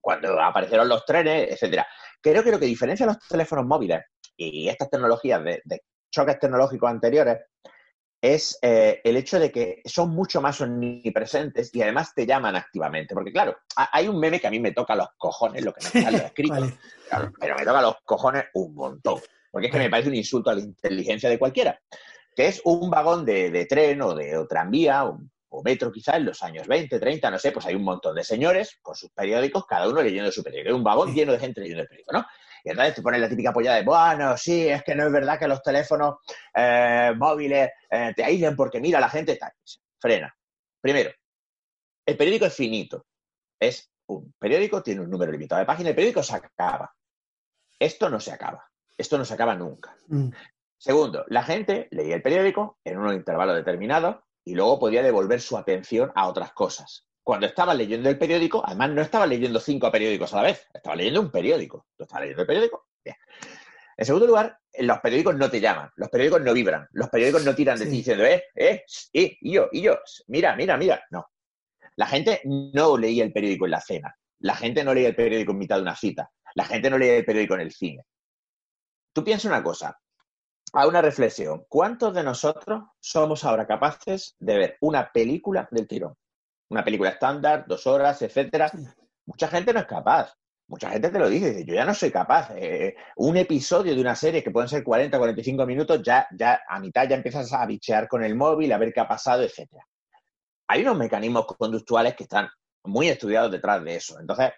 cuando 0.00 0.40
aparecieron 0.40 0.88
los 0.88 1.04
trenes, 1.04 1.50
etcétera. 1.50 1.84
Creo 2.20 2.44
que 2.44 2.52
lo 2.52 2.60
que 2.60 2.66
diferencia 2.66 3.04
los 3.04 3.18
teléfonos 3.18 3.66
móviles 3.66 4.00
y 4.36 4.68
estas 4.68 4.88
tecnologías 4.88 5.42
de, 5.42 5.60
de 5.64 5.82
choques 6.08 6.38
tecnológicos 6.38 6.88
anteriores 6.88 7.38
es 8.22 8.56
eh, 8.62 9.00
el 9.02 9.16
hecho 9.16 9.40
de 9.40 9.50
que 9.50 9.82
son 9.84 10.10
mucho 10.10 10.40
más 10.40 10.60
omnipresentes 10.60 11.74
y 11.74 11.82
además 11.82 12.14
te 12.14 12.24
llaman 12.24 12.54
activamente. 12.54 13.14
Porque, 13.14 13.32
claro, 13.32 13.58
hay 13.74 14.06
un 14.06 14.20
meme 14.20 14.40
que 14.40 14.46
a 14.46 14.50
mí 14.50 14.60
me 14.60 14.70
toca 14.70 14.94
los 14.94 15.08
cojones, 15.18 15.64
lo 15.64 15.72
que 15.72 15.80
me 15.92 16.00
está 16.00 16.26
escrito, 16.26 16.54
vale. 16.54 16.74
claro, 17.08 17.32
pero 17.38 17.56
me 17.56 17.64
toca 17.64 17.82
los 17.82 17.96
cojones 18.04 18.44
un 18.54 18.74
montón. 18.76 19.20
Porque 19.50 19.66
es 19.66 19.72
que 19.72 19.78
me 19.80 19.90
parece 19.90 20.08
un 20.08 20.14
insulto 20.14 20.50
a 20.50 20.54
la 20.54 20.60
inteligencia 20.60 21.28
de 21.28 21.38
cualquiera. 21.38 21.80
Que 22.34 22.46
es 22.46 22.62
un 22.64 22.88
vagón 22.88 23.24
de, 23.24 23.50
de 23.50 23.66
tren 23.66 24.00
o 24.00 24.14
de 24.14 24.38
o 24.38 24.46
tranvía 24.46 25.04
o, 25.04 25.20
o 25.48 25.62
metro 25.64 25.90
quizá 25.90 26.16
en 26.16 26.24
los 26.24 26.44
años 26.44 26.68
20, 26.68 27.00
30, 27.00 27.28
no 27.28 27.38
sé, 27.40 27.50
pues 27.50 27.66
hay 27.66 27.74
un 27.74 27.82
montón 27.82 28.14
de 28.14 28.22
señores 28.22 28.78
con 28.80 28.94
sus 28.94 29.10
periódicos, 29.10 29.66
cada 29.66 29.88
uno 29.88 30.00
leyendo 30.00 30.30
su 30.30 30.44
periódico. 30.44 30.76
Un 30.76 30.84
vagón 30.84 31.12
lleno 31.12 31.32
de 31.32 31.40
gente 31.40 31.60
leyendo 31.60 31.82
el 31.82 31.88
periódico, 31.88 32.12
¿no? 32.12 32.24
Y 32.64 32.70
entonces 32.70 32.94
te 32.94 33.02
pones 33.02 33.20
la 33.20 33.28
típica 33.28 33.52
polla 33.52 33.74
de, 33.74 33.82
bueno, 33.82 34.36
sí, 34.36 34.68
es 34.68 34.82
que 34.82 34.94
no 34.94 35.06
es 35.06 35.12
verdad 35.12 35.38
que 35.38 35.48
los 35.48 35.62
teléfonos 35.62 36.16
eh, 36.54 37.12
móviles 37.16 37.70
eh, 37.90 38.12
te 38.14 38.24
aíslen 38.24 38.56
porque 38.56 38.80
mira, 38.80 39.00
la 39.00 39.08
gente 39.08 39.32
está... 39.32 39.52
Frena. 40.00 40.34
Primero, 40.80 41.10
el 42.06 42.16
periódico 42.16 42.46
es 42.46 42.54
finito. 42.54 43.06
Es 43.60 43.90
un 44.06 44.34
periódico, 44.38 44.82
tiene 44.82 45.00
un 45.00 45.10
número 45.10 45.30
limitado 45.30 45.60
de 45.60 45.66
páginas, 45.66 45.90
el 45.90 45.94
periódico 45.94 46.22
se 46.22 46.34
acaba. 46.34 46.92
Esto 47.78 48.10
no 48.10 48.18
se 48.18 48.32
acaba. 48.32 48.68
Esto 48.98 49.16
no 49.18 49.24
se 49.24 49.34
acaba 49.34 49.54
nunca. 49.54 49.96
Mm. 50.08 50.30
Segundo, 50.76 51.24
la 51.28 51.44
gente 51.44 51.86
leía 51.92 52.16
el 52.16 52.22
periódico 52.22 52.78
en 52.84 52.98
un 52.98 53.12
intervalo 53.14 53.54
determinado 53.54 54.24
y 54.44 54.54
luego 54.54 54.80
podía 54.80 55.02
devolver 55.02 55.40
su 55.40 55.56
atención 55.56 56.10
a 56.16 56.26
otras 56.26 56.52
cosas 56.52 57.06
cuando 57.22 57.46
estaba 57.46 57.74
leyendo 57.74 58.08
el 58.08 58.18
periódico, 58.18 58.62
además 58.64 58.90
no 58.90 59.02
estaba 59.02 59.26
leyendo 59.26 59.60
cinco 59.60 59.90
periódicos 59.90 60.32
a 60.32 60.36
la 60.38 60.42
vez, 60.42 60.66
estaba 60.72 60.96
leyendo 60.96 61.20
un 61.20 61.30
periódico. 61.30 61.86
¿Tú 61.96 62.04
estabas 62.04 62.22
leyendo 62.22 62.42
el 62.42 62.46
periódico? 62.46 62.86
Bien. 63.04 63.16
En 63.96 64.06
segundo 64.06 64.26
lugar, 64.26 64.58
los 64.78 64.98
periódicos 65.00 65.36
no 65.36 65.50
te 65.50 65.60
llaman, 65.60 65.90
los 65.96 66.08
periódicos 66.08 66.42
no 66.42 66.52
vibran, 66.52 66.88
los 66.92 67.08
periódicos 67.08 67.44
no 67.44 67.54
tiran 67.54 67.78
de 67.78 67.84
ti 67.84 67.90
diciendo, 67.90 68.24
eh, 68.24 68.44
eh, 68.54 68.84
eh, 69.12 69.36
y 69.40 69.52
yo, 69.52 69.68
y 69.70 69.82
yo, 69.82 69.98
mira, 70.28 70.56
mira, 70.56 70.76
mira. 70.76 71.04
No. 71.10 71.26
La 71.96 72.06
gente 72.06 72.40
no 72.44 72.96
leía 72.96 73.22
el 73.22 73.32
periódico 73.32 73.66
en 73.66 73.70
la 73.70 73.80
cena, 73.80 74.16
la 74.40 74.56
gente 74.56 74.82
no 74.82 74.94
leía 74.94 75.08
el 75.08 75.14
periódico 75.14 75.52
en 75.52 75.58
mitad 75.58 75.76
de 75.76 75.82
una 75.82 75.94
cita, 75.94 76.30
la 76.54 76.64
gente 76.64 76.88
no 76.88 76.98
leía 76.98 77.16
el 77.16 77.24
periódico 77.24 77.54
en 77.54 77.60
el 77.60 77.72
cine. 77.72 78.04
Tú 79.12 79.22
piensa 79.22 79.46
una 79.46 79.62
cosa, 79.62 79.96
a 80.72 80.86
una 80.86 81.02
reflexión. 81.02 81.66
¿Cuántos 81.68 82.14
de 82.14 82.24
nosotros 82.24 82.84
somos 82.98 83.44
ahora 83.44 83.66
capaces 83.66 84.36
de 84.38 84.56
ver 84.56 84.76
una 84.80 85.12
película 85.12 85.68
del 85.70 85.86
tirón? 85.86 86.16
Una 86.72 86.84
película 86.84 87.10
estándar, 87.10 87.64
dos 87.66 87.86
horas, 87.86 88.22
etcétera. 88.22 88.70
Mucha 89.26 89.48
gente 89.48 89.72
no 89.72 89.80
es 89.80 89.86
capaz. 89.86 90.34
Mucha 90.68 90.88
gente 90.88 91.10
te 91.10 91.18
lo 91.18 91.28
dice, 91.28 91.50
dice 91.50 91.64
yo 91.66 91.74
ya 91.74 91.84
no 91.84 91.94
soy 91.94 92.10
capaz. 92.10 92.50
Eh, 92.56 92.96
un 93.16 93.36
episodio 93.36 93.94
de 93.94 94.00
una 94.00 94.14
serie 94.14 94.42
que 94.42 94.50
pueden 94.50 94.68
ser 94.68 94.82
40, 94.82 95.18
45 95.18 95.66
minutos, 95.66 96.02
ya, 96.02 96.26
ya 96.32 96.62
a 96.66 96.80
mitad 96.80 97.06
ya 97.06 97.16
empiezas 97.16 97.52
a 97.52 97.66
bichear 97.66 98.08
con 98.08 98.24
el 98.24 98.34
móvil, 98.34 98.72
a 98.72 98.78
ver 98.78 98.92
qué 98.92 99.00
ha 99.00 99.08
pasado, 99.08 99.42
etcétera. 99.42 99.86
Hay 100.68 100.82
unos 100.82 100.96
mecanismos 100.96 101.46
conductuales 101.46 102.14
que 102.14 102.22
están 102.24 102.48
muy 102.84 103.10
estudiados 103.10 103.52
detrás 103.52 103.84
de 103.84 103.96
eso. 103.96 104.18
Entonces, 104.18 104.52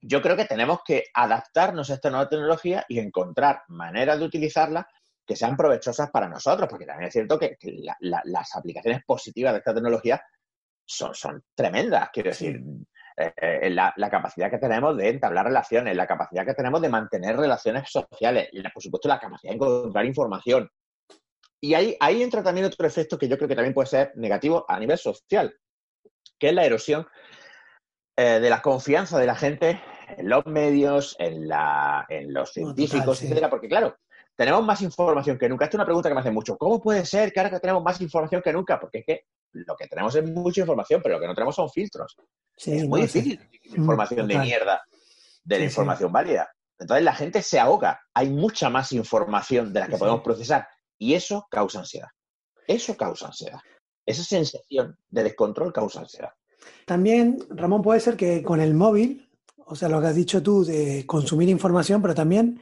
yo 0.00 0.22
creo 0.22 0.36
que 0.36 0.44
tenemos 0.44 0.80
que 0.86 1.04
adaptarnos 1.12 1.90
a 1.90 1.94
esta 1.94 2.10
nueva 2.10 2.28
tecnología 2.28 2.84
y 2.88 3.00
encontrar 3.00 3.62
maneras 3.66 4.20
de 4.20 4.26
utilizarla 4.26 4.86
que 5.26 5.34
sean 5.34 5.56
provechosas 5.56 6.08
para 6.10 6.28
nosotros, 6.28 6.68
porque 6.68 6.86
también 6.86 7.08
es 7.08 7.12
cierto 7.12 7.36
que, 7.36 7.58
las 8.00 8.54
aplicaciones 8.54 9.02
positivas 9.04 9.54
de 9.54 9.58
esta 9.58 9.74
tecnología 9.74 10.22
son, 10.86 11.14
son 11.14 11.42
tremendas. 11.54 12.08
Quiero 12.12 12.30
decir, 12.30 12.62
eh, 13.18 13.32
eh, 13.36 13.70
la, 13.70 13.94
capacidad 14.10 14.50
que 14.50 14.58
tenemos 14.58 14.96
de 14.96 15.08
entablar 15.08 15.46
relaciones, 15.46 15.96
la 15.96 16.06
capacidad 16.06 16.44
que 16.44 16.54
tenemos 16.54 16.80
de 16.82 16.88
mantener 16.88 17.36
relaciones 17.36 17.90
sociales, 17.90 18.48
y 18.52 18.62
por 18.62 18.82
supuesto 18.82 19.08
la 19.08 19.18
capacidad 19.18 19.52
de 19.52 19.56
encontrar 19.56 20.04
información. 20.04 20.70
Y 21.60 21.74
ahí, 21.74 21.96
ahí 21.98 22.22
entra 22.22 22.42
también 22.42 22.66
otro 22.66 22.86
efecto 22.86 23.18
que 23.18 23.28
yo 23.28 23.36
creo 23.36 23.48
que 23.48 23.56
también 23.56 23.74
puede 23.74 23.88
ser 23.88 24.12
negativo 24.16 24.66
a 24.68 24.78
nivel 24.78 24.98
social, 24.98 25.56
que 26.38 26.48
es 26.48 26.54
la 26.54 26.66
erosión 26.66 27.06
eh, 28.16 28.38
de 28.40 28.50
la 28.50 28.60
confianza 28.60 29.18
de 29.18 29.26
la 29.26 29.34
gente 29.34 29.80
en 30.16 30.28
los 30.28 30.44
medios, 30.44 31.16
en, 31.18 31.48
la, 31.48 32.04
en 32.10 32.32
los 32.34 32.52
científicos, 32.52 33.22
etcétera, 33.22 33.48
porque 33.48 33.68
claro, 33.68 33.96
tenemos 34.36 34.64
más 34.64 34.82
información 34.82 35.38
que 35.38 35.48
nunca. 35.48 35.64
Esta 35.64 35.76
es 35.76 35.78
una 35.78 35.84
pregunta 35.86 36.08
que 36.08 36.14
me 36.14 36.20
hacen 36.20 36.34
mucho. 36.34 36.56
¿Cómo 36.58 36.80
puede 36.80 37.04
ser 37.06 37.32
que 37.32 37.40
ahora 37.40 37.58
tenemos 37.58 37.82
más 37.82 38.00
información 38.00 38.42
que 38.42 38.52
nunca? 38.52 38.78
Porque 38.78 38.98
es 38.98 39.04
que 39.06 39.24
lo 39.52 39.74
que 39.74 39.86
tenemos 39.86 40.14
es 40.14 40.30
mucha 40.30 40.60
información, 40.60 41.00
pero 41.02 41.14
lo 41.14 41.20
que 41.20 41.26
no 41.26 41.34
tenemos 41.34 41.54
son 41.54 41.70
filtros. 41.70 42.16
es 42.56 42.86
muy 42.86 43.02
difícil 43.02 43.40
mm, 43.40 43.78
información 43.78 44.28
de 44.28 44.38
mierda 44.38 44.82
de 45.42 45.58
la 45.58 45.64
información 45.64 46.12
válida. 46.12 46.50
Entonces 46.78 47.04
la 47.04 47.14
gente 47.14 47.40
se 47.40 47.58
ahoga. 47.58 48.00
Hay 48.12 48.28
mucha 48.28 48.68
más 48.68 48.92
información 48.92 49.72
de 49.72 49.80
la 49.80 49.88
que 49.88 49.96
podemos 49.96 50.20
procesar 50.20 50.68
y 50.98 51.14
eso 51.14 51.46
causa 51.50 51.78
ansiedad. 51.78 52.08
Eso 52.66 52.96
causa 52.96 53.28
ansiedad. 53.28 53.60
Esa 54.04 54.22
sensación 54.22 54.98
de 55.08 55.22
descontrol 55.22 55.72
causa 55.72 56.00
ansiedad. 56.00 56.32
También, 56.84 57.38
Ramón, 57.50 57.80
puede 57.80 58.00
ser 58.00 58.16
que 58.16 58.42
con 58.42 58.60
el 58.60 58.74
móvil, 58.74 59.30
o 59.56 59.74
sea, 59.74 59.88
lo 59.88 60.00
que 60.00 60.08
has 60.08 60.14
dicho 60.14 60.42
tú 60.42 60.64
de 60.64 61.06
consumir 61.06 61.48
información, 61.48 62.02
pero 62.02 62.14
también 62.14 62.60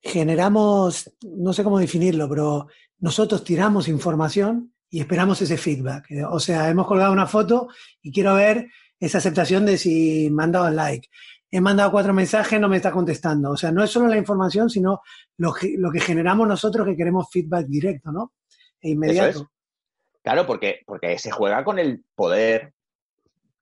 generamos, 0.00 1.12
no 1.22 1.52
sé 1.52 1.64
cómo 1.64 1.78
definirlo, 1.78 2.28
pero 2.28 2.68
nosotros 2.98 3.44
tiramos 3.44 3.88
información 3.88 4.72
y 4.88 5.00
esperamos 5.00 5.40
ese 5.42 5.56
feedback. 5.56 6.06
O 6.30 6.38
sea, 6.38 6.68
hemos 6.68 6.86
colgado 6.86 7.12
una 7.12 7.26
foto 7.26 7.68
y 8.02 8.12
quiero 8.12 8.34
ver 8.34 8.68
esa 8.98 9.18
aceptación 9.18 9.66
de 9.66 9.78
si 9.78 10.30
me 10.30 10.44
han 10.44 10.52
dado 10.52 10.70
like. 10.70 11.08
He 11.50 11.60
mandado 11.60 11.90
cuatro 11.90 12.12
mensajes, 12.12 12.60
no 12.60 12.68
me 12.68 12.76
está 12.76 12.90
contestando. 12.90 13.50
O 13.50 13.56
sea, 13.56 13.70
no 13.70 13.82
es 13.82 13.90
solo 13.90 14.08
la 14.08 14.16
información, 14.16 14.68
sino 14.68 15.00
lo 15.38 15.52
que, 15.52 15.74
lo 15.76 15.90
que 15.90 16.00
generamos 16.00 16.48
nosotros 16.48 16.86
que 16.86 16.96
queremos 16.96 17.28
feedback 17.30 17.66
directo, 17.66 18.10
¿no? 18.10 18.32
E 18.80 18.90
inmediato. 18.90 19.50
Claro, 20.22 20.44
porque, 20.46 20.80
porque 20.84 21.18
se 21.18 21.30
juega 21.30 21.62
con 21.64 21.78
el 21.78 22.04
poder 22.14 22.74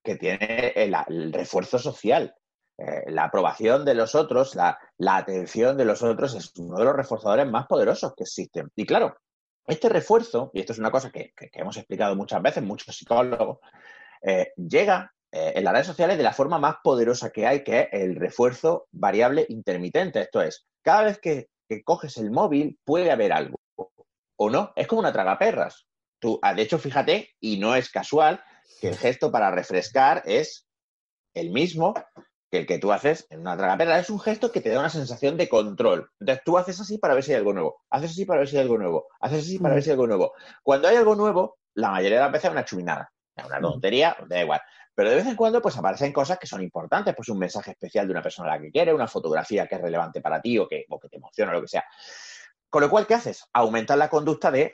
que 0.02 0.16
tiene 0.16 0.72
el, 0.76 1.32
refuerzo 1.32 1.78
social. 1.78 2.34
Eh, 2.76 3.04
la 3.06 3.24
aprobación 3.24 3.84
de 3.84 3.94
los 3.94 4.14
otros, 4.14 4.56
la, 4.56 4.78
atención 4.98 5.76
de 5.76 5.84
los 5.84 6.02
otros 6.02 6.34
es 6.34 6.52
uno 6.56 6.78
de 6.78 6.84
los 6.84 6.96
reforzadores 6.96 7.46
más 7.46 7.66
poderosos 7.66 8.14
que 8.16 8.24
existen. 8.24 8.70
Y 8.74 8.84
claro, 8.84 9.16
este 9.66 9.88
refuerzo, 9.88 10.50
y 10.52 10.60
esto 10.60 10.72
es 10.72 10.78
una 10.78 10.90
cosa 10.90 11.10
que, 11.10 11.32
hemos 11.52 11.76
explicado 11.76 12.16
muchas 12.16 12.42
veces, 12.42 12.64
muchos 12.64 12.96
psicólogos, 12.96 13.58
eh, 14.22 14.52
llega 14.56 15.12
eh, 15.30 15.52
en 15.54 15.64
las 15.64 15.72
redes 15.72 15.86
sociales 15.86 16.16
de 16.16 16.24
la 16.24 16.32
forma 16.32 16.58
más 16.58 16.76
poderosa 16.82 17.30
que 17.30 17.46
hay, 17.46 17.62
que 17.62 17.80
es 17.80 17.88
el 17.92 18.16
refuerzo 18.16 18.88
variable 18.90 19.46
intermitente. 19.48 20.20
Esto 20.20 20.42
es, 20.42 20.66
cada 20.82 21.04
vez 21.04 21.18
que, 21.18 21.48
coges 21.84 22.18
el 22.18 22.30
móvil 22.30 22.78
puede 22.84 23.10
haber 23.10 23.32
algo, 23.32 23.58
o 24.36 24.50
no, 24.50 24.72
es 24.76 24.86
como 24.86 25.00
una 25.00 25.12
tragaperras. 25.12 25.86
Tú, 26.20 26.38
ah, 26.42 26.54
de 26.54 26.62
hecho, 26.62 26.78
fíjate, 26.78 27.30
y 27.40 27.58
no 27.58 27.74
es 27.74 27.90
casual, 27.90 28.44
que 28.80 28.88
el 28.88 28.96
gesto 28.96 29.32
para 29.32 29.50
refrescar 29.50 30.22
es 30.24 30.68
el 31.34 31.50
mismo 31.50 31.94
que 32.54 32.60
el 32.60 32.66
que 32.66 32.78
tú 32.78 32.92
haces 32.92 33.26
en 33.30 33.40
una 33.40 33.56
tragaperra 33.56 33.98
es 33.98 34.10
un 34.10 34.20
gesto 34.20 34.52
que 34.52 34.60
te 34.60 34.68
da 34.68 34.78
una 34.78 34.88
sensación 34.88 35.36
de 35.36 35.48
control. 35.48 36.08
Entonces 36.20 36.44
tú 36.44 36.56
haces 36.56 36.80
así 36.80 36.98
para 36.98 37.12
ver 37.12 37.24
si 37.24 37.32
hay 37.32 37.38
algo 37.38 37.52
nuevo, 37.52 37.82
haces 37.90 38.12
así 38.12 38.24
para 38.24 38.38
ver 38.38 38.48
si 38.48 38.56
hay 38.56 38.62
algo 38.62 38.78
nuevo, 38.78 39.08
haces 39.20 39.40
así 39.40 39.58
para 39.58 39.74
ver 39.74 39.82
si 39.82 39.90
hay 39.90 39.94
algo 39.94 40.06
nuevo. 40.06 40.34
Cuando 40.62 40.86
hay 40.86 40.94
algo 40.94 41.16
nuevo, 41.16 41.58
la 41.74 41.90
mayoría 41.90 42.18
de 42.18 42.22
las 42.22 42.32
veces 42.32 42.44
es 42.44 42.52
una 42.52 42.64
chuminada, 42.64 43.10
es 43.34 43.44
una 43.44 43.60
tontería, 43.60 44.16
da 44.28 44.40
igual. 44.40 44.60
Pero 44.94 45.10
de 45.10 45.16
vez 45.16 45.26
en 45.26 45.34
cuando 45.34 45.60
pues 45.60 45.76
aparecen 45.76 46.12
cosas 46.12 46.38
que 46.38 46.46
son 46.46 46.62
importantes, 46.62 47.12
pues 47.16 47.28
un 47.28 47.40
mensaje 47.40 47.72
especial 47.72 48.06
de 48.06 48.12
una 48.12 48.22
persona 48.22 48.52
a 48.52 48.56
la 48.56 48.62
que 48.62 48.70
quieres, 48.70 48.94
una 48.94 49.08
fotografía 49.08 49.66
que 49.66 49.74
es 49.74 49.80
relevante 49.80 50.20
para 50.20 50.40
ti 50.40 50.56
o 50.56 50.68
que, 50.68 50.84
que 51.02 51.08
te 51.08 51.16
emociona 51.16 51.50
o 51.50 51.54
lo 51.56 51.62
que 51.62 51.68
sea. 51.68 51.84
Con 52.70 52.82
lo 52.82 52.88
cual, 52.88 53.04
¿qué 53.08 53.14
haces? 53.14 53.48
Aumentar 53.52 53.98
la 53.98 54.08
conducta 54.08 54.52
de 54.52 54.70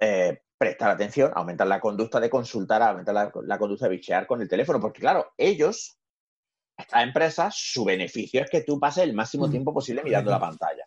eh, 0.00 0.42
prestar 0.58 0.90
atención, 0.90 1.30
aumentar 1.32 1.68
la 1.68 1.78
conducta 1.78 2.18
de 2.18 2.28
consultar, 2.28 2.82
aumentar 2.82 3.14
la, 3.14 3.30
la, 3.44 3.58
conducta 3.58 3.84
de 3.84 3.92
bichear 3.92 4.26
con 4.26 4.42
el 4.42 4.48
teléfono, 4.48 4.80
porque 4.80 5.00
claro, 5.00 5.32
ellos 5.38 5.99
esta 6.80 7.02
empresa, 7.02 7.50
su 7.52 7.84
beneficio 7.84 8.42
es 8.42 8.50
que 8.50 8.62
tú 8.62 8.78
pases 8.78 9.04
el 9.04 9.14
máximo 9.14 9.46
mm. 9.46 9.50
tiempo 9.50 9.72
posible 9.72 10.02
mirando 10.02 10.30
la 10.30 10.40
pantalla. 10.40 10.86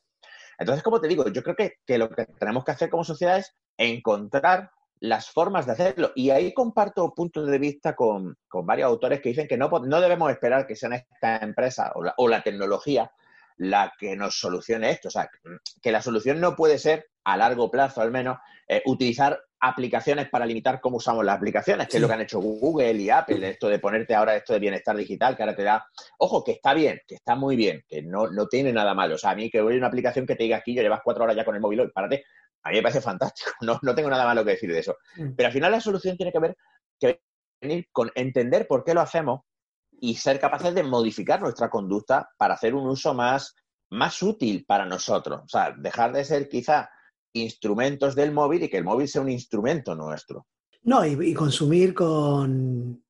Entonces, 0.58 0.84
como 0.84 1.02
te 1.02 1.08
digo, 1.08 1.28
yo 1.30 1.44
creo 1.44 1.56
que, 1.56 1.98
lo 1.98 2.10
que 2.10 2.26
tenemos 2.26 2.64
que 2.64 2.72
hacer 2.72 2.90
como 2.90 3.04
sociedad 3.04 3.38
es 3.38 3.56
encontrar 3.78 4.72
las 5.00 5.30
formas 5.30 5.66
de 5.66 5.74
hacerlo. 5.74 6.12
Y 6.16 6.30
ahí 6.30 6.54
comparto 6.54 7.14
puntos 7.14 7.48
de 7.48 7.58
vista 7.58 7.96
con, 7.96 8.38
varios 8.64 8.88
autores 8.88 9.22
que 9.22 9.30
dicen 9.30 9.48
que 9.48 9.58
no, 9.58 9.70
no 9.70 10.02
debemos 10.02 10.32
esperar 10.32 10.66
que 10.66 10.76
sean 10.76 10.94
esta 10.94 11.38
empresa 11.38 11.92
o 12.18 12.28
la, 12.28 12.44
tecnología 12.44 13.12
la 13.58 13.94
que 13.98 14.16
nos 14.16 14.40
solucione 14.40 14.92
esto. 14.92 15.10
O 15.10 15.12
sea, 15.12 15.30
que 15.82 15.92
la 15.92 16.02
solución 16.02 16.40
no 16.40 16.56
puede 16.56 16.78
ser, 16.78 17.08
a 17.24 17.38
largo 17.38 17.70
plazo 17.70 18.02
al 18.02 18.12
menos, 18.12 18.38
eh, 18.68 18.82
utilizar 18.86 19.40
aplicaciones 19.60 20.30
para 20.30 20.46
limitar 20.46 20.82
cómo 20.82 20.98
usamos 20.98 21.24
las 21.24 21.38
aplicaciones, 21.38 21.88
que 21.88 21.98
es 21.98 22.02
lo 22.02 22.08
que 22.08 22.14
han 22.14 22.22
hecho 22.22 22.42
Google 22.42 22.94
y 22.94 23.10
Apple, 23.10 23.50
esto 23.50 23.70
de 23.70 23.80
ponerte 23.80 24.14
ahora 24.14 24.36
esto 24.36 24.52
de 24.52 24.60
bienestar 24.60 24.96
digital, 24.96 25.38
que 25.38 25.44
ahora 25.44 25.56
te 25.56 25.64
da, 25.64 25.86
ojo, 26.18 26.44
que 26.44 26.52
está 26.52 26.74
bien, 26.74 27.00
que 27.08 27.16
está 27.16 27.36
muy 27.36 27.56
bien, 27.56 27.84
que 27.88 28.02
no, 28.02 28.30
no 28.30 28.48
tiene 28.48 28.74
nada 28.74 28.94
malo. 28.94 29.16
O 29.16 29.18
sea, 29.18 29.32
a 29.32 29.36
mí 29.36 29.50
que 29.50 29.62
voy 29.62 29.76
a 29.76 29.78
una 29.78 29.88
aplicación 29.88 30.26
que 30.26 30.36
te 30.36 30.44
diga 30.44 30.58
aquí, 30.58 30.76
yo 30.76 30.82
llevas 30.82 31.00
cuatro 31.02 31.24
horas 31.24 31.36
ya 31.36 31.46
con 31.46 31.56
el 31.56 31.62
móvil 31.62 31.80
hoy, 31.80 31.92
párate, 31.94 32.26
a 32.64 32.70
mí 32.70 32.76
me 32.76 32.82
parece 32.82 33.00
fantástico, 33.00 33.52
no, 33.62 33.80
no 33.82 33.96
tengo 33.96 34.10
nada 34.10 34.26
malo 34.26 34.44
que 34.44 34.52
decir 34.52 34.72
de 34.72 34.80
eso. 34.80 34.98
Mm. 35.16 35.34
Pero 35.36 35.48
al 35.48 35.54
final 35.54 35.72
la 35.72 35.80
solución 35.80 36.18
tiene 36.18 36.32
que 36.32 36.40
ver 36.40 36.58
que 37.00 37.22
venir 37.62 37.88
con 37.92 38.12
entender 38.16 38.68
por 38.68 38.84
qué 38.84 38.94
lo 38.94 39.00
hacemos 39.00 39.42
y 39.92 40.16
ser 40.16 40.40
capaces 40.40 40.76
de 40.76 40.84
modificar 40.84 41.42
nuestra 41.42 41.70
conducta 41.70 42.30
para 42.38 42.56
hacer 42.56 42.76
un 42.76 42.88
uso 42.90 43.14
más, 43.14 43.56
más 43.92 44.22
útil 44.22 44.66
para 44.68 44.86
nosotros. 44.86 45.42
O 45.46 45.48
sea, 45.48 45.74
dejar 45.78 46.12
de 46.12 46.26
ser 46.26 46.50
quizá 46.50 46.90
instrumentos 47.34 48.16
del 48.16 48.32
móvil 48.32 48.64
y 48.64 48.70
que 48.70 48.78
el 48.78 48.84
móvil 48.84 49.08
sea 49.08 49.22
un 49.22 49.30
instrumento 49.30 49.96
nuestro. 49.96 50.48
No, 50.84 51.06
y, 51.06 51.34
consumir 51.34 51.94
con, 51.94 53.04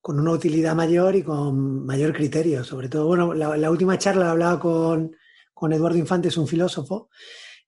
con 0.00 0.20
una 0.20 0.32
utilidad 0.32 0.74
mayor 0.74 1.16
y 1.16 1.22
con 1.22 1.84
mayor 1.84 2.12
criterio. 2.14 2.64
Sobre 2.64 2.88
todo, 2.88 3.06
bueno, 3.06 3.34
la, 3.34 3.56
la 3.56 3.70
última 3.70 3.98
charla 3.98 4.24
la 4.24 4.30
hablaba 4.32 4.58
con, 4.58 5.14
con 5.52 5.72
Eduardo 5.72 5.98
Infante, 5.98 6.28
es 6.28 6.36
un 6.36 6.48
filósofo, 6.48 7.10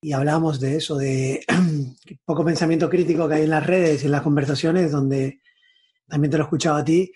y 0.01 0.12
hablábamos 0.12 0.61
de 0.61 0.77
eso, 0.77 0.96
de 0.96 1.44
poco 2.25 2.44
pensamiento 2.44 2.88
crítico 2.88 3.29
que 3.29 3.35
hay 3.37 3.42
en 3.44 3.51
las 3.51 3.66
redes 3.66 4.03
y 4.03 4.07
en 4.07 4.12
las 4.12 4.22
conversaciones, 4.22 4.90
donde 4.92 5.40
también 6.09 6.31
te 6.31 6.38
lo 6.38 6.44
he 6.44 6.46
escuchado 6.46 6.77
a 6.77 6.85
ti, 6.85 7.12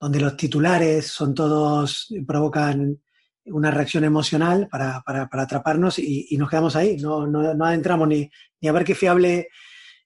donde 0.00 0.20
los 0.20 0.36
titulares 0.36 1.06
son 1.06 1.34
todos, 1.34 2.12
provocan 2.26 3.00
una 3.46 3.70
reacción 3.70 4.04
emocional 4.04 4.68
para, 4.70 5.02
para, 5.02 5.28
para 5.28 5.42
atraparnos 5.42 5.98
y, 5.98 6.36
nos 6.38 6.48
quedamos 6.48 6.76
ahí, 6.76 6.96
no, 6.96 7.26
no, 7.26 7.54
no 7.54 7.64
adentramos 7.64 8.08
ni, 8.08 8.30
ni, 8.60 8.68
a 8.68 8.72
ver 8.72 8.84
qué 8.84 8.94
fiable 8.94 9.48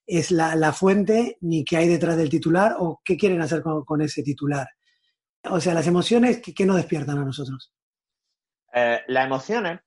es 0.06 0.30
la, 0.30 0.56
la, 0.56 0.72
fuente, 0.72 1.36
ni 1.42 1.64
qué 1.64 1.76
hay 1.76 1.88
detrás 1.88 2.16
del 2.16 2.30
titular 2.30 2.76
o 2.78 3.00
qué 3.04 3.16
quieren 3.16 3.42
hacer 3.42 3.62
con, 3.62 3.84
con 3.84 4.00
ese 4.00 4.22
titular. 4.22 4.66
O 5.44 5.60
sea, 5.60 5.74
las 5.74 5.86
emociones, 5.86 6.40
¿qué, 6.40 6.52
qué 6.52 6.66
nos 6.66 6.76
despiertan 6.76 7.18
a 7.18 7.24
nosotros? 7.24 7.72
Eh, 8.72 9.00
las 9.06 9.26
emociones 9.26 9.80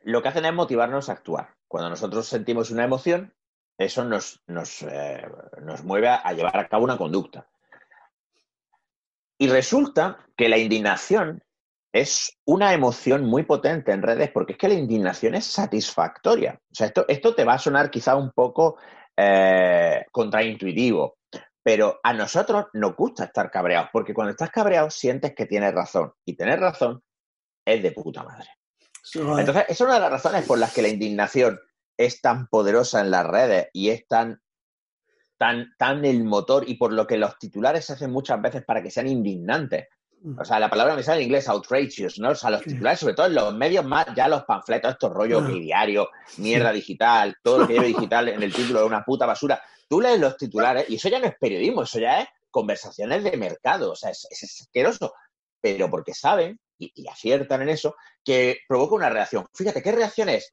lo 0.00 0.22
que 0.22 0.28
hacen 0.28 0.44
es 0.44 0.54
motivarnos 0.54 1.08
a 1.08 1.12
actuar. 1.12 1.56
Cuando 1.66 1.90
nosotros 1.90 2.26
sentimos 2.26 2.70
una 2.70 2.84
emoción, 2.84 3.34
eso 3.76 4.04
nos, 4.04 4.42
nos, 4.46 4.82
eh, 4.82 5.26
nos 5.62 5.84
mueve 5.84 6.08
a 6.08 6.32
llevar 6.32 6.56
a 6.56 6.68
cabo 6.68 6.84
una 6.84 6.96
conducta. 6.96 7.48
Y 9.38 9.48
resulta 9.48 10.26
que 10.36 10.48
la 10.48 10.58
indignación 10.58 11.44
es 11.92 12.38
una 12.44 12.74
emoción 12.74 13.24
muy 13.24 13.44
potente 13.44 13.92
en 13.92 14.02
redes 14.02 14.30
porque 14.30 14.52
es 14.52 14.58
que 14.58 14.68
la 14.68 14.74
indignación 14.74 15.34
es 15.34 15.46
satisfactoria. 15.46 16.60
O 16.70 16.74
sea, 16.74 16.88
esto, 16.88 17.04
esto 17.08 17.34
te 17.34 17.44
va 17.44 17.54
a 17.54 17.58
sonar 17.58 17.90
quizá 17.90 18.14
un 18.16 18.30
poco 18.32 18.76
eh, 19.16 20.04
contraintuitivo, 20.12 21.18
pero 21.62 21.98
a 22.02 22.12
nosotros 22.12 22.66
nos 22.74 22.94
gusta 22.94 23.24
estar 23.24 23.50
cabreados 23.50 23.88
porque 23.92 24.14
cuando 24.14 24.32
estás 24.32 24.50
cabreado 24.50 24.90
sientes 24.90 25.34
que 25.34 25.46
tienes 25.46 25.74
razón 25.74 26.12
y 26.24 26.36
tener 26.36 26.60
razón 26.60 27.02
es 27.64 27.82
de 27.82 27.92
puta 27.92 28.22
madre. 28.22 28.48
Entonces, 29.14 29.64
es 29.68 29.80
una 29.80 29.94
de 29.94 30.00
las 30.00 30.10
razones 30.10 30.46
por 30.46 30.58
las 30.58 30.72
que 30.72 30.82
la 30.82 30.88
indignación 30.88 31.58
es 31.96 32.20
tan 32.20 32.46
poderosa 32.48 33.00
en 33.00 33.10
las 33.10 33.26
redes 33.26 33.68
y 33.72 33.88
es 33.88 34.06
tan 34.06 34.40
tan, 35.38 35.72
tan 35.78 36.04
el 36.04 36.24
motor 36.24 36.68
y 36.68 36.74
por 36.74 36.92
lo 36.92 37.06
que 37.06 37.16
los 37.16 37.38
titulares 37.38 37.86
se 37.86 37.94
hacen 37.94 38.10
muchas 38.10 38.42
veces 38.42 38.64
para 38.64 38.82
que 38.82 38.90
sean 38.90 39.06
indignantes. 39.06 39.86
O 40.38 40.44
sea, 40.44 40.58
la 40.58 40.68
palabra 40.68 40.96
me 40.96 41.02
sale 41.02 41.18
en 41.20 41.26
inglés 41.26 41.48
outrageous, 41.48 42.18
¿no? 42.18 42.30
O 42.30 42.34
sea, 42.34 42.50
los 42.50 42.62
titulares, 42.62 43.00
sobre 43.00 43.14
todo 43.14 43.26
en 43.26 43.34
los 43.34 43.54
medios 43.54 43.84
más, 43.84 44.06
ya 44.16 44.28
los 44.28 44.44
panfletos, 44.44 44.92
estos 44.92 45.12
rollos 45.12 45.42
Ah. 45.44 45.46
que 45.46 45.54
diario, 45.60 46.08
mierda 46.38 46.72
digital, 46.72 47.36
todo 47.42 47.58
lo 47.58 47.66
que 47.66 47.74
lleve 47.74 47.86
digital 48.12 48.28
en 48.28 48.42
el 48.42 48.52
título 48.52 48.80
de 48.80 48.86
una 48.86 49.04
puta 49.04 49.26
basura. 49.26 49.62
Tú 49.88 50.00
lees 50.00 50.18
los 50.20 50.36
titulares 50.36 50.88
y 50.90 50.96
eso 50.96 51.08
ya 51.08 51.18
no 51.20 51.26
es 51.26 51.36
periodismo, 51.38 51.82
eso 51.82 51.98
ya 52.00 52.20
es 52.22 52.28
conversaciones 52.50 53.22
de 53.24 53.36
mercado. 53.36 53.92
O 53.92 53.96
sea, 53.96 54.10
es, 54.10 54.26
es 54.30 54.60
asqueroso. 54.62 55.14
Pero 55.60 55.88
porque 55.90 56.14
saben, 56.14 56.58
y, 56.78 56.92
y 56.94 57.08
aciertan 57.08 57.62
en 57.62 57.70
eso, 57.70 57.94
que 58.24 58.58
provoca 58.68 58.94
una 58.96 59.10
reacción. 59.10 59.46
Fíjate, 59.54 59.82
¿qué 59.82 59.92
reacción 59.92 60.28
es? 60.28 60.52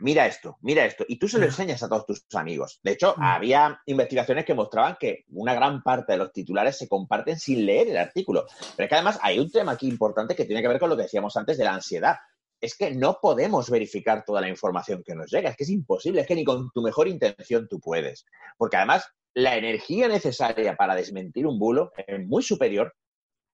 Mira 0.00 0.26
esto, 0.26 0.58
mira 0.60 0.84
esto. 0.84 1.04
Y 1.08 1.18
tú 1.18 1.28
se 1.28 1.38
lo 1.38 1.44
enseñas 1.46 1.82
a 1.82 1.88
todos 1.88 2.06
tus 2.06 2.24
amigos. 2.34 2.80
De 2.82 2.92
hecho, 2.92 3.14
había 3.18 3.80
investigaciones 3.86 4.44
que 4.44 4.54
mostraban 4.54 4.96
que 4.98 5.24
una 5.28 5.54
gran 5.54 5.82
parte 5.82 6.12
de 6.12 6.18
los 6.18 6.32
titulares 6.32 6.78
se 6.78 6.88
comparten 6.88 7.38
sin 7.38 7.66
leer 7.66 7.88
el 7.88 7.96
artículo. 7.96 8.46
Pero 8.76 8.84
es 8.84 8.88
que 8.88 8.94
además 8.94 9.18
hay 9.22 9.38
un 9.38 9.50
tema 9.50 9.72
aquí 9.72 9.88
importante 9.88 10.34
que 10.34 10.44
tiene 10.44 10.62
que 10.62 10.68
ver 10.68 10.78
con 10.78 10.90
lo 10.90 10.96
que 10.96 11.04
decíamos 11.04 11.36
antes 11.36 11.58
de 11.58 11.64
la 11.64 11.74
ansiedad. 11.74 12.16
Es 12.60 12.76
que 12.76 12.90
no 12.94 13.18
podemos 13.20 13.68
verificar 13.70 14.24
toda 14.24 14.40
la 14.40 14.48
información 14.48 15.02
que 15.04 15.14
nos 15.14 15.30
llega. 15.30 15.50
Es 15.50 15.56
que 15.56 15.64
es 15.64 15.70
imposible. 15.70 16.22
Es 16.22 16.26
que 16.26 16.34
ni 16.34 16.44
con 16.44 16.70
tu 16.72 16.82
mejor 16.82 17.08
intención 17.08 17.68
tú 17.68 17.80
puedes. 17.80 18.24
Porque 18.56 18.76
además 18.76 19.06
la 19.34 19.56
energía 19.56 20.08
necesaria 20.08 20.76
para 20.76 20.94
desmentir 20.94 21.46
un 21.46 21.58
bulo 21.58 21.92
es 22.06 22.26
muy 22.26 22.42
superior 22.42 22.94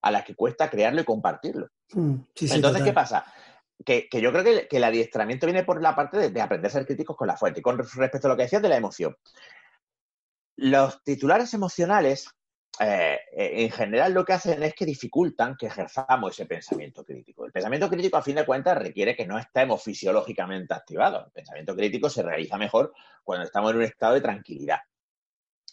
a 0.03 0.11
la 0.11 0.25
que 0.25 0.35
cuesta 0.35 0.69
crearlo 0.69 1.01
y 1.01 1.05
compartirlo. 1.05 1.69
Mm, 1.93 2.15
sí, 2.35 2.49
sí, 2.49 2.55
Entonces, 2.55 2.81
total. 2.81 2.85
¿qué 2.85 2.93
pasa? 2.93 3.35
Que, 3.85 4.09
yo 4.13 4.33
creo 4.33 4.45
que, 4.45 4.77
el 4.77 4.85
adiestramiento 4.85 5.47
viene 5.47 5.65
por 5.65 5.83
la 5.83 5.95
parte 5.95 6.19
de, 6.19 6.31
de, 6.31 6.41
aprender 6.41 6.71
a 6.71 6.73
ser 6.73 6.87
críticos 6.87 7.17
con 7.17 7.29
la 7.29 7.37
fuente. 7.37 7.61
Y 7.61 7.63
con 7.63 7.79
respecto 7.79 8.27
a 8.27 8.31
lo 8.31 8.37
que 8.37 8.45
decías 8.45 8.63
de 8.63 8.69
la 8.69 8.77
emoción, 8.77 9.17
los 10.57 11.03
titulares 11.03 11.55
emocionales, 11.55 12.29
eh, 12.81 13.19
en 13.33 13.71
general, 13.71 14.15
lo 14.15 14.25
que 14.25 14.33
hacen 14.33 14.63
es 14.63 14.75
que 14.75 14.87
dificultan 14.87 15.57
que 15.57 15.67
ejerzamos 15.67 16.33
ese 16.33 16.47
pensamiento 16.47 17.05
crítico. 17.05 17.45
El 17.45 17.53
pensamiento 17.53 17.89
crítico, 17.89 18.17
a 18.17 18.23
fin 18.23 18.37
de 18.37 18.47
cuentas, 18.47 18.79
requiere 18.79 19.15
que 19.15 19.27
no 19.27 19.39
estemos 19.39 19.83
fisiológicamente 19.83 20.75
activados. 20.75 21.27
El 21.27 21.33
pensamiento 21.33 21.77
crítico 21.77 22.09
se 22.09 22.23
realiza 22.23 22.57
mejor 22.57 22.93
cuando 23.25 23.45
estamos 23.45 23.71
en 23.73 23.79
un 23.79 23.83
estado 23.83 24.15
de 24.15 24.21
tranquilidad 24.21 24.79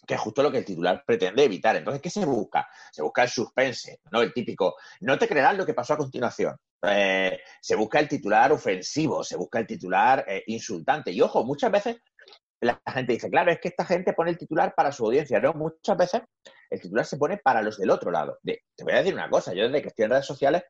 que 0.06 0.14
es 0.14 0.20
justo 0.20 0.42
lo 0.42 0.50
que 0.50 0.58
el 0.58 0.64
titular 0.64 1.02
pretende 1.06 1.44
evitar. 1.44 1.76
Entonces, 1.76 2.00
¿qué 2.02 2.10
se 2.10 2.24
busca? 2.24 2.68
Se 2.90 3.02
busca 3.02 3.22
el 3.22 3.28
suspense, 3.28 4.00
¿no? 4.10 4.22
El 4.22 4.32
típico, 4.32 4.76
no 5.00 5.18
te 5.18 5.28
creerás 5.28 5.56
lo 5.56 5.66
que 5.66 5.74
pasó 5.74 5.94
a 5.94 5.98
continuación. 5.98 6.56
Eh, 6.82 7.38
se 7.60 7.76
busca 7.76 7.98
el 7.98 8.08
titular 8.08 8.52
ofensivo, 8.52 9.22
se 9.22 9.36
busca 9.36 9.58
el 9.58 9.66
titular 9.66 10.24
eh, 10.26 10.42
insultante. 10.46 11.12
Y 11.12 11.20
ojo, 11.20 11.44
muchas 11.44 11.70
veces 11.70 11.98
la 12.60 12.80
gente 12.92 13.14
dice, 13.14 13.30
claro, 13.30 13.50
es 13.50 13.60
que 13.60 13.68
esta 13.68 13.84
gente 13.84 14.12
pone 14.12 14.30
el 14.30 14.38
titular 14.38 14.74
para 14.74 14.92
su 14.92 15.04
audiencia, 15.06 15.40
¿no? 15.40 15.54
Muchas 15.54 15.96
veces 15.96 16.22
el 16.68 16.80
titular 16.80 17.06
se 17.06 17.16
pone 17.16 17.38
para 17.38 17.62
los 17.62 17.78
del 17.78 17.90
otro 17.90 18.10
lado. 18.10 18.38
De, 18.42 18.62
te 18.76 18.84
voy 18.84 18.92
a 18.92 18.98
decir 18.98 19.14
una 19.14 19.30
cosa, 19.30 19.54
yo 19.54 19.64
desde 19.64 19.82
que 19.82 19.88
estoy 19.88 20.04
en 20.04 20.10
redes 20.10 20.26
sociales 20.26 20.62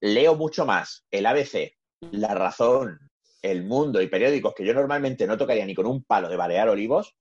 leo 0.00 0.34
mucho 0.36 0.64
más 0.64 1.04
el 1.10 1.26
ABC, 1.26 1.72
La 2.12 2.34
Razón, 2.34 2.98
El 3.42 3.64
Mundo 3.64 4.00
y 4.00 4.08
periódicos 4.08 4.54
que 4.54 4.64
yo 4.64 4.72
normalmente 4.74 5.26
no 5.26 5.36
tocaría 5.36 5.66
ni 5.66 5.74
con 5.74 5.86
un 5.86 6.04
palo 6.04 6.28
de 6.28 6.36
balear 6.36 6.68
olivos, 6.68 7.14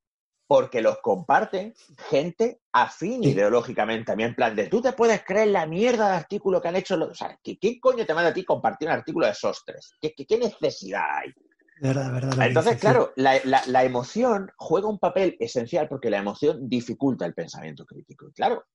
porque 0.47 0.81
los 0.81 0.99
comparten 0.99 1.73
gente 2.09 2.61
afín 2.71 3.21
sí. 3.21 3.29
ideológicamente 3.29 4.11
a 4.11 4.15
mí, 4.15 4.23
en 4.23 4.33
plan 4.33 4.55
de 4.55 4.67
tú 4.67 4.81
te 4.81 4.93
puedes 4.93 5.23
creer 5.23 5.49
la 5.49 5.65
mierda 5.65 6.09
de 6.09 6.15
artículo 6.15 6.61
que 6.61 6.69
han 6.69 6.77
hecho 6.77 6.95
los... 6.95 7.09
O 7.09 7.15
sea, 7.15 7.37
¿qué, 7.43 7.59
¿qué, 7.59 7.79
coño 7.79 8.05
te 8.05 8.13
manda 8.13 8.29
a 8.29 8.33
ti 8.33 8.45
compartir 8.45 8.87
un 8.87 8.93
artículo 8.93 9.25
de 9.25 9.33
esos 9.33 9.63
tres? 9.65 9.91
¿Qué, 10.01 10.13
qué, 10.15 10.25
qué 10.25 10.37
necesidad 10.37 11.03
hay? 11.21 11.33
Verdad, 11.79 12.11
verdad, 12.11 12.47
Entonces, 12.47 12.73
dice, 12.73 12.79
claro, 12.79 13.11
sí. 13.15 13.21
la, 13.21 13.39
la, 13.43 13.61
la, 13.67 13.83
emoción 13.83 14.51
juega 14.57 14.87
un 14.87 14.97
papel 14.97 15.35
esencial 15.39 15.87
porque 15.87 16.09
la 16.09 16.17
emoción 16.17 16.67
dificulta 16.67 17.25
el 17.25 17.35
pensamiento 17.35 17.85
crítico. 17.85 18.27
Y 18.29 18.31
claro, 18.31 18.65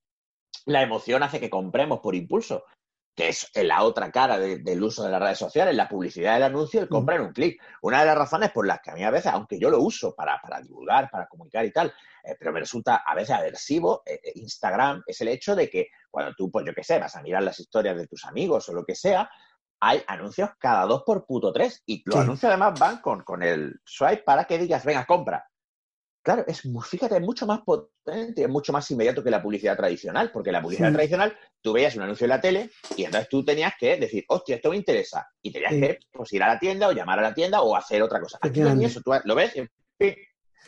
la 0.66 0.82
emoción 0.82 1.22
hace 1.22 1.40
que 1.40 1.50
compremos 1.50 1.98
por 2.00 2.14
impulso, 2.14 2.64
que 3.14 3.28
es 3.28 3.50
la 3.54 3.82
otra 3.82 4.10
cara 4.10 4.38
de, 4.38 4.58
del 4.58 4.82
uso 4.82 5.04
de 5.04 5.10
las 5.10 5.20
redes 5.20 5.38
sociales, 5.38 5.74
la 5.74 5.88
publicidad 5.88 6.34
del 6.34 6.44
anuncio, 6.44 6.80
el 6.80 6.88
comprar 6.88 7.20
en 7.20 7.26
un 7.26 7.32
clic. 7.32 7.60
Una 7.82 8.00
de 8.00 8.06
las 8.06 8.16
razones 8.16 8.50
por 8.50 8.66
las 8.66 8.80
que 8.80 8.90
a 8.90 8.94
mí 8.94 9.04
a 9.04 9.10
veces, 9.10 9.32
aunque 9.32 9.58
yo 9.58 9.68
lo 9.68 9.80
uso 9.80 10.14
para, 10.14 10.40
para 10.40 10.60
divulgar, 10.60 11.10
para 11.10 11.26
comunicar 11.26 11.64
y 11.64 11.72
tal, 11.72 11.92
eh, 12.24 12.36
pero 12.38 12.52
me 12.52 12.60
resulta 12.60 13.02
a 13.06 13.14
veces 13.14 13.36
aversivo, 13.36 14.02
eh, 14.06 14.32
Instagram, 14.36 15.02
es 15.06 15.20
el 15.20 15.28
hecho 15.28 15.54
de 15.54 15.68
que 15.68 15.88
cuando 16.10 16.34
tú, 16.34 16.50
pues 16.50 16.64
yo 16.64 16.74
qué 16.74 16.84
sé, 16.84 16.98
vas 16.98 17.14
a 17.16 17.22
mirar 17.22 17.42
las 17.42 17.60
historias 17.60 17.96
de 17.96 18.06
tus 18.06 18.24
amigos 18.24 18.68
o 18.68 18.72
lo 18.72 18.84
que 18.84 18.94
sea, 18.94 19.30
hay 19.80 20.02
anuncios 20.06 20.50
cada 20.58 20.86
dos 20.86 21.02
por 21.04 21.26
puto 21.26 21.52
tres. 21.52 21.82
Y 21.84 22.02
los 22.06 22.14
sí. 22.14 22.20
anuncios 22.22 22.48
además 22.48 22.78
van 22.78 23.00
con, 23.00 23.22
con 23.24 23.42
el 23.42 23.80
swipe 23.84 24.22
para 24.22 24.44
que 24.44 24.56
digas, 24.56 24.84
venga, 24.84 25.04
compra. 25.04 25.44
Claro, 26.22 26.44
es, 26.46 26.62
fíjate, 26.88 27.16
es 27.16 27.20
mucho 27.20 27.46
más 27.46 27.62
potente, 27.62 28.42
es 28.42 28.48
mucho 28.48 28.72
más 28.72 28.88
inmediato 28.92 29.24
que 29.24 29.30
la 29.30 29.42
publicidad 29.42 29.76
tradicional, 29.76 30.30
porque 30.30 30.52
la 30.52 30.62
publicidad 30.62 30.88
sí. 30.88 30.94
tradicional, 30.94 31.36
tú 31.60 31.72
veías 31.72 31.96
un 31.96 32.02
anuncio 32.02 32.26
en 32.26 32.30
la 32.30 32.40
tele 32.40 32.70
y 32.96 33.04
entonces 33.04 33.28
tú 33.28 33.44
tenías 33.44 33.72
que 33.78 33.96
decir, 33.96 34.24
hostia, 34.28 34.56
esto 34.56 34.70
me 34.70 34.76
interesa. 34.76 35.28
Y 35.42 35.50
tenías 35.50 35.72
sí. 35.72 35.80
que 35.80 35.98
pues, 36.12 36.32
ir 36.32 36.42
a 36.44 36.48
la 36.48 36.60
tienda 36.60 36.86
o 36.86 36.92
llamar 36.92 37.18
a 37.18 37.22
la 37.22 37.34
tienda 37.34 37.62
o 37.62 37.74
hacer 37.74 38.00
otra 38.02 38.20
cosa. 38.20 38.38
Aquí 38.40 38.60
no 38.60 38.70
eso, 38.80 39.00
tú 39.00 39.12
lo 39.24 39.34
ves. 39.34 39.52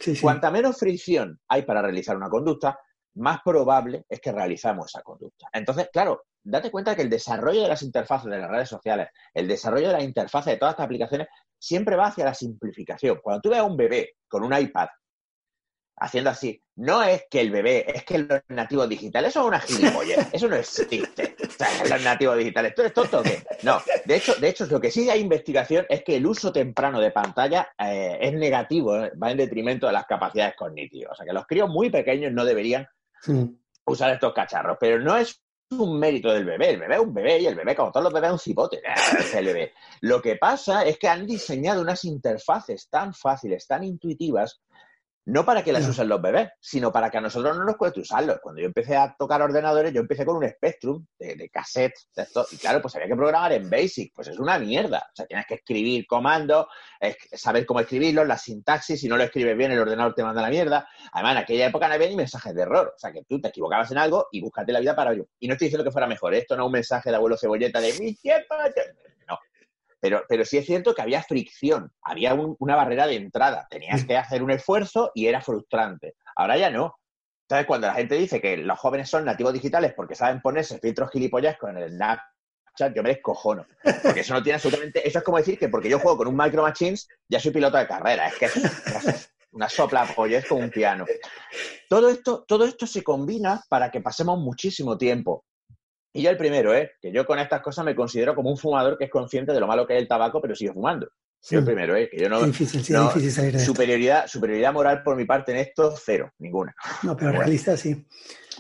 Sí, 0.01 0.19
Cuanta 0.21 0.51
menos 0.51 0.77
fricción 0.77 1.39
hay 1.47 1.63
para 1.63 1.81
realizar 1.81 2.17
una 2.17 2.29
conducta, 2.29 2.77
más 3.15 3.41
probable 3.45 4.05
es 4.09 4.21
que 4.21 4.33
realizamos 4.33 4.87
esa 4.87 5.03
conducta. 5.03 5.47
Entonces, 5.53 5.89
claro, 5.93 6.25
date 6.43 6.73
cuenta 6.73 6.97
que 6.97 7.03
el 7.03 7.11
desarrollo 7.11 7.63
de 7.63 7.69
las 7.69 7.83
interfaces 7.83 8.29
de 8.29 8.39
las 8.39 8.51
redes 8.51 8.69
sociales, 8.69 9.09
el 9.33 9.47
desarrollo 9.47 9.87
de 9.89 9.93
la 9.93 10.03
interfaz 10.03 10.47
de 10.47 10.57
todas 10.57 10.73
estas 10.73 10.87
aplicaciones, 10.87 11.29
siempre 11.57 11.95
va 11.95 12.09
hacia 12.09 12.25
la 12.25 12.35
simplificación. 12.35 13.21
Cuando 13.23 13.41
tú 13.41 13.51
ves 13.51 13.61
a 13.61 13.65
un 13.65 13.77
bebé 13.77 14.17
con 14.27 14.43
un 14.43 14.53
iPad 14.53 14.89
haciendo 15.97 16.31
así. 16.31 16.61
No 16.77 17.03
es 17.03 17.25
que 17.31 17.41
el 17.41 17.51
bebé, 17.51 17.85
es 17.89 18.05
que 18.05 18.19
los 18.19 18.41
nativos 18.49 18.89
digitales, 18.89 19.37
es 19.37 19.43
una 19.43 19.61
gilipollez, 19.61 20.29
eso 20.33 20.49
no 20.49 20.57
existe. 20.57 21.37
O 21.47 21.51
sea, 21.51 21.69
los 21.89 22.03
nativos 22.03 22.37
digitales, 22.37 22.75
¿tú 22.75 22.83
eres 22.83 22.95
tonto 22.95 23.21
o 23.21 23.23
qué? 23.23 23.43
No, 23.63 23.81
de 24.05 24.17
hecho, 24.17 24.35
de 24.35 24.49
hecho, 24.49 24.67
lo 24.67 24.81
que 24.81 24.91
sí 24.91 25.09
hay 25.09 25.21
investigación 25.21 25.87
es 25.89 26.03
que 26.03 26.17
el 26.17 26.27
uso 26.27 26.53
temprano 26.53 27.01
de 27.01 27.11
pantalla 27.11 27.69
eh, 27.79 28.19
es 28.21 28.33
negativo, 28.33 28.97
eh, 28.97 29.13
va 29.23 29.31
en 29.31 29.39
detrimento 29.39 29.87
de 29.87 29.93
las 29.93 30.07
capacidades 30.07 30.55
cognitivas. 30.57 31.13
O 31.13 31.17
sea, 31.17 31.27
que 31.27 31.33
los 31.33 31.47
críos 31.47 31.69
muy 31.69 31.91
pequeños 31.91 32.33
no 32.33 32.45
deberían 32.45 32.87
usar 33.87 34.13
estos 34.13 34.35
cacharros, 34.35 34.77
pero 34.81 34.99
no 34.99 35.17
es 35.17 35.41
un 35.71 35.99
mérito 35.99 36.33
del 36.33 36.45
bebé. 36.45 36.71
El 36.71 36.81
bebé 36.81 36.95
es 36.95 37.01
un 37.01 37.15
bebé 37.15 37.39
y 37.39 37.47
el 37.47 37.55
bebé, 37.55 37.75
como 37.75 37.91
todos 37.91 38.05
los 38.05 38.13
bebés, 38.13 38.29
es 38.29 38.33
un 38.33 38.39
cipote. 38.39 38.83
Es 39.19 39.35
el 39.35 39.47
bebé. 39.47 39.73
Lo 40.01 40.21
que 40.21 40.37
pasa 40.37 40.85
es 40.85 40.99
que 40.99 41.09
han 41.09 41.27
diseñado 41.27 41.81
unas 41.81 42.05
interfaces 42.05 42.89
tan 42.89 43.15
fáciles, 43.15 43.67
tan 43.67 43.83
intuitivas, 43.83 44.61
no 45.27 45.45
para 45.45 45.63
que 45.65 45.73
las 45.73 45.87
usen 45.89 46.09
los 46.09 46.21
bebés, 46.21 46.51
sino 46.61 46.93
para 46.93 47.11
que 47.11 47.19
a 47.19 47.21
nosotros 47.21 47.57
no 47.57 47.65
nos 47.65 47.77
cueste 47.77 48.01
usarlos. 48.01 48.39
Cuando 48.43 48.61
yo 48.61 48.67
empecé 48.67 48.97
a 48.97 49.15
tocar 49.19 49.41
ordenadores, 49.41 49.93
yo 49.93 50.01
empecé 50.01 50.25
con 50.27 50.37
un 50.37 50.49
Spectrum 50.49 51.07
de, 51.19 51.35
de 51.35 51.49
cassette, 51.49 51.95
de 52.15 52.23
esto, 52.25 52.47
y 52.53 52.57
claro, 52.57 52.83
pues 52.83 52.95
había 52.97 53.09
que 53.09 53.17
programar 53.17 53.53
en 53.55 53.71
Basic, 53.71 54.13
pues 54.15 54.29
es 54.29 54.39
una 54.39 54.59
mierda. 54.59 54.99
O 55.13 55.17
sea, 55.17 55.27
tienes 55.27 55.47
que 55.47 55.55
escribir 55.55 56.07
comandos, 56.07 56.67
es- 57.01 57.17
saber 57.33 57.65
cómo 57.65 57.81
escribirlos, 57.81 58.27
la 58.27 58.37
sintaxis, 58.37 59.01
si 59.01 59.09
no 59.09 59.17
lo 59.17 59.23
escribes 59.25 59.57
bien, 59.57 59.73
el 59.73 59.79
ordenador 59.81 60.15
te 60.15 60.23
manda 60.23 60.43
la 60.43 60.51
mierda. 60.51 60.87
Además, 61.13 61.33
en 61.33 61.39
aquella 61.39 61.67
época 61.67 61.89
no 61.89 61.95
había 61.95 62.09
ni 62.09 62.17
mensajes 62.17 62.55
de 62.55 62.63
error. 62.63 62.93
O 62.95 62.99
sea, 62.99 63.13
que 63.13 63.23
tú 63.25 63.41
te 63.41 63.49
equivocabas 63.49 63.91
en 63.93 63.99
algo 63.99 64.29
y 64.31 64.41
búscate 64.43 64.73
la 64.73 64.81
vida 64.81 64.95
para 64.95 65.13
ello. 65.13 65.27
Y 65.39 65.49
no 65.49 65.55
estoy 65.55 65.67
diciendo 65.69 65.85
que 65.85 65.91
fuera 65.93 66.07
mejor. 66.07 66.35
Esto 66.35 66.57
no 66.57 66.65
es 66.65 66.67
un 66.67 66.73
mensaje 66.73 67.11
de 67.11 67.17
abuelo 67.17 67.37
cebolleta 67.39 67.81
de 67.81 67.93
mi 67.99 68.15
tiempo. 68.15 68.55
Pero, 70.05 70.23
pero 70.29 70.45
sí 70.45 70.59
es 70.59 70.67
cierto 70.67 70.95
que 70.95 71.01
había 71.01 71.23
fricción, 71.23 71.91
había 72.03 72.35
un- 72.35 72.57
una 72.59 72.77
barrera 72.77 73.07
de 73.07 73.17
entrada. 73.17 73.67
Tenías 73.71 74.05
que 74.05 74.19
hacer 74.19 74.43
un 74.43 74.51
esfuerzo 74.51 75.11
y 75.15 75.29
era 75.29 75.41
frustrante. 75.41 76.17
Ahora 76.37 76.59
ya 76.59 76.69
no. 76.69 76.99
Entonces, 77.45 77.67
cuando 77.67 77.87
la 77.87 77.95
gente 77.95 78.15
dice 78.17 78.39
que 78.39 78.59
los 78.59 78.79
jóvenes 78.79 79.09
son 79.09 79.25
nativos 79.25 79.55
digitales 79.55 79.95
porque 79.97 80.15
saben 80.15 80.43
ponerse 80.43 80.79
filtros 80.79 81.11
gilipollas 81.11 81.57
con 81.57 81.79
el 81.79 81.89
Snapchat, 81.93 82.95
yo 82.95 83.03
me 83.03 83.09
descojono. 83.15 83.65
Porque 84.03 84.21
eso 84.21 84.35
no 84.35 84.43
tiene 84.43 84.57
absolutamente. 84.57 85.09
Eso 85.09 85.21
es 85.21 85.25
como 85.25 85.39
decir 85.39 85.59
que 85.59 85.71
porque 85.71 85.89
yo 85.89 85.99
juego 85.99 86.19
con 86.19 86.29
un 86.29 86.37
Micro 86.37 86.61
Machines, 86.65 87.09
ya 87.27 87.41
soy 87.41 87.53
piloto 87.53 87.79
de 87.79 87.87
carrera. 87.87 88.29
Es 88.29 88.35
que 88.35 88.45
es 88.45 89.33
una, 89.53 89.71
sopla 89.71 90.05
pollez 90.15 90.45
con 90.47 90.65
un 90.65 90.71
piano. 90.71 91.07
Todo 91.89 92.11
esto, 92.11 92.45
todo 92.47 92.67
esto 92.67 92.87
se 92.87 93.03
combina 93.03 93.63
para 93.71 93.91
que 93.91 94.03
pasemos 94.03 94.39
muchísimo 94.39 94.99
tiempo. 94.99 95.47
Y 96.17 96.23
yo 96.23 96.31
el 96.31 96.37
primero, 96.37 96.73
¿eh? 96.73 96.93
que 97.03 97.11
yo 97.11 97.27
con 97.27 97.41
estas 97.41 97.61
cosas 97.61 97.85
me 97.85 97.97
considero 97.97 98.37
como 98.37 98.49
un 98.49 98.57
fumador 98.57 98.97
que 98.97 99.05
es 99.05 99.11
consciente 99.11 99.53
de 99.53 99.59
lo 99.59 99.67
malo 99.67 99.85
que 99.85 99.97
es 99.97 100.01
el 100.01 100.07
tabaco, 100.07 100.41
pero 100.41 100.55
sigue 100.55 100.73
fumando. 100.73 101.09
Yo 101.51 101.59
el 101.59 101.65
primero, 101.65 101.97
¿eh? 101.97 102.09
que 102.09 102.19
yo 102.19 102.29
no... 102.29 102.39
Es 102.39 102.47
difícil, 102.47 102.85
sí, 102.85 102.93
no, 102.93 103.09
es 103.09 103.15
difícil 103.15 103.33
salir 103.33 103.53
de 103.53 103.59
esto. 103.59 103.73
superioridad, 103.73 104.27
superioridad 104.29 104.73
moral 104.73 105.03
por 105.03 105.17
mi 105.17 105.25
parte 105.25 105.51
en 105.51 105.59
esto, 105.59 105.93
cero, 105.97 106.31
ninguna. 106.39 106.75
No, 107.03 107.17
pero 107.17 107.33
realista 107.33 107.77
sí. 107.77 108.07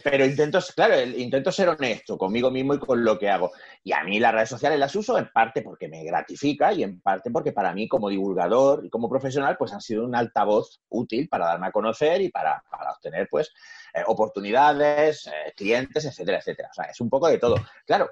Pero 0.03 0.27
intento, 0.27 0.59
claro, 0.75 1.01
intento 1.01 1.53
ser 1.53 1.69
honesto 1.69 2.19
conmigo 2.19 2.51
mismo 2.51 2.75
y 2.75 2.79
con 2.81 3.05
lo 3.05 3.19
que 3.19 3.31
hago. 3.31 3.53
Y 3.85 3.93
a 3.93 4.03
mí 4.03 4.19
las 4.19 4.35
redes 4.35 4.49
sociales 4.49 4.79
las 4.79 4.95
uso 4.97 5.17
en 5.17 5.31
parte 5.33 5.63
porque 5.63 5.89
me 5.89 6.05
gratifica 6.05 6.73
y 6.73 6.83
en 6.83 7.01
parte 7.01 7.31
porque 7.31 7.53
para 7.53 7.73
mí 7.73 7.87
como 7.87 8.11
divulgador 8.11 8.85
y 8.85 8.91
como 8.91 9.09
profesional 9.09 9.57
pues 9.57 9.73
han 9.73 9.81
sido 9.81 10.05
un 10.05 10.17
altavoz 10.17 10.81
útil 10.89 11.29
para 11.29 11.47
darme 11.47 11.69
a 11.69 11.73
conocer 11.73 12.21
y 12.21 12.31
para, 12.31 12.63
para 12.69 12.91
obtener 12.91 13.29
pues 13.31 13.51
eh, 13.95 14.03
oportunidades, 14.07 15.27
eh, 15.29 15.53
clientes, 15.57 16.05
etcétera, 16.05 16.39
etcétera. 16.39 16.69
O 16.71 16.75
sea, 16.75 16.85
es 16.87 17.01
un 17.01 17.09
poco 17.09 17.29
de 17.29 17.39
todo. 17.39 17.55
Claro, 17.87 18.11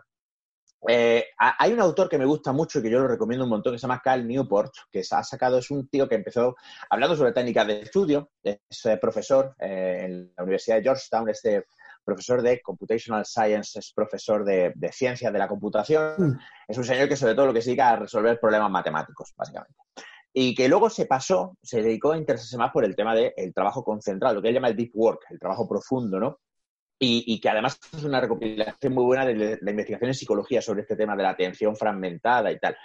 eh, 0.88 1.26
ha- 1.38 1.56
hay 1.58 1.72
un 1.72 1.80
autor 1.80 2.08
que 2.08 2.18
me 2.18 2.24
gusta 2.24 2.52
mucho 2.52 2.78
y 2.78 2.82
que 2.82 2.90
yo 2.90 2.98
lo 2.98 3.06
recomiendo 3.08 3.44
un 3.44 3.50
montón 3.50 3.72
que 3.72 3.78
se 3.78 3.82
llama 3.82 4.00
Cal 4.02 4.26
Newport, 4.26 4.72
que 4.90 5.04
se 5.04 5.14
ha 5.14 5.22
sacado, 5.22 5.58
es 5.58 5.70
un 5.70 5.88
tío 5.88 6.08
que 6.08 6.16
empezó 6.16 6.56
hablando 6.90 7.16
sobre 7.16 7.32
técnicas 7.32 7.66
de 7.68 7.80
estudio, 7.82 8.30
es 8.42 8.58
eh, 8.86 8.96
profesor 8.96 9.54
eh, 9.60 10.00
en 10.02 10.32
la 10.36 10.42
Universidad 10.42 10.76
de 10.78 10.82
Georgetown, 10.82 11.28
este 11.28 11.66
profesor 12.04 12.42
de 12.42 12.60
Computational 12.60 13.24
Science, 13.24 13.78
es 13.78 13.92
profesor 13.92 14.44
de, 14.44 14.72
de 14.74 14.90
ciencias 14.90 15.32
de 15.32 15.38
la 15.38 15.46
computación, 15.46 16.14
Mm. 16.18 16.38
es 16.66 16.76
un 16.78 16.84
señor 16.84 17.08
que 17.08 17.14
sobre 17.16 17.36
todo 17.36 17.46
lo 17.46 17.52
que 17.54 17.62
se 17.62 17.70
dedica 17.70 17.90
a 17.90 17.96
resolver 17.96 18.40
problemas 18.40 18.70
matemáticos, 18.72 19.32
básicamente. 19.36 19.76
Y 20.34 20.54
que 20.54 20.68
luego 20.68 20.88
se 20.88 21.06
pasó, 21.06 21.56
se 21.62 21.82
dedicó 21.82 22.12
a 22.12 22.18
interesarse 22.18 22.56
más 22.56 22.72
por 22.72 22.84
el 22.84 22.96
tema 22.96 23.14
del 23.14 23.52
trabajo 23.54 23.84
concentrado, 23.84 24.36
lo 24.36 24.42
que 24.42 24.48
él 24.48 24.54
llama 24.54 24.68
el 24.68 24.76
deep 24.76 24.92
work, 24.94 25.20
el 25.30 25.38
trabajo 25.38 25.68
profundo, 25.68 26.18
¿no? 26.18 26.38
Y, 27.04 27.40
que 27.40 27.48
además 27.48 27.80
es 27.92 28.04
una 28.04 28.20
recopilación 28.20 28.94
muy 28.94 29.02
buena 29.02 29.26
de 29.26 29.34
la 29.34 29.56
de 29.60 29.70
investigación 29.70 30.10
en 30.10 30.14
psicología 30.14 30.62
sobre 30.62 30.82
este 30.82 30.94
tema 30.94 31.16
de 31.16 31.24
la 31.24 31.30
atención 31.30 31.74
fragmentada 31.74 32.52
y 32.52 32.60
tal. 32.60 32.76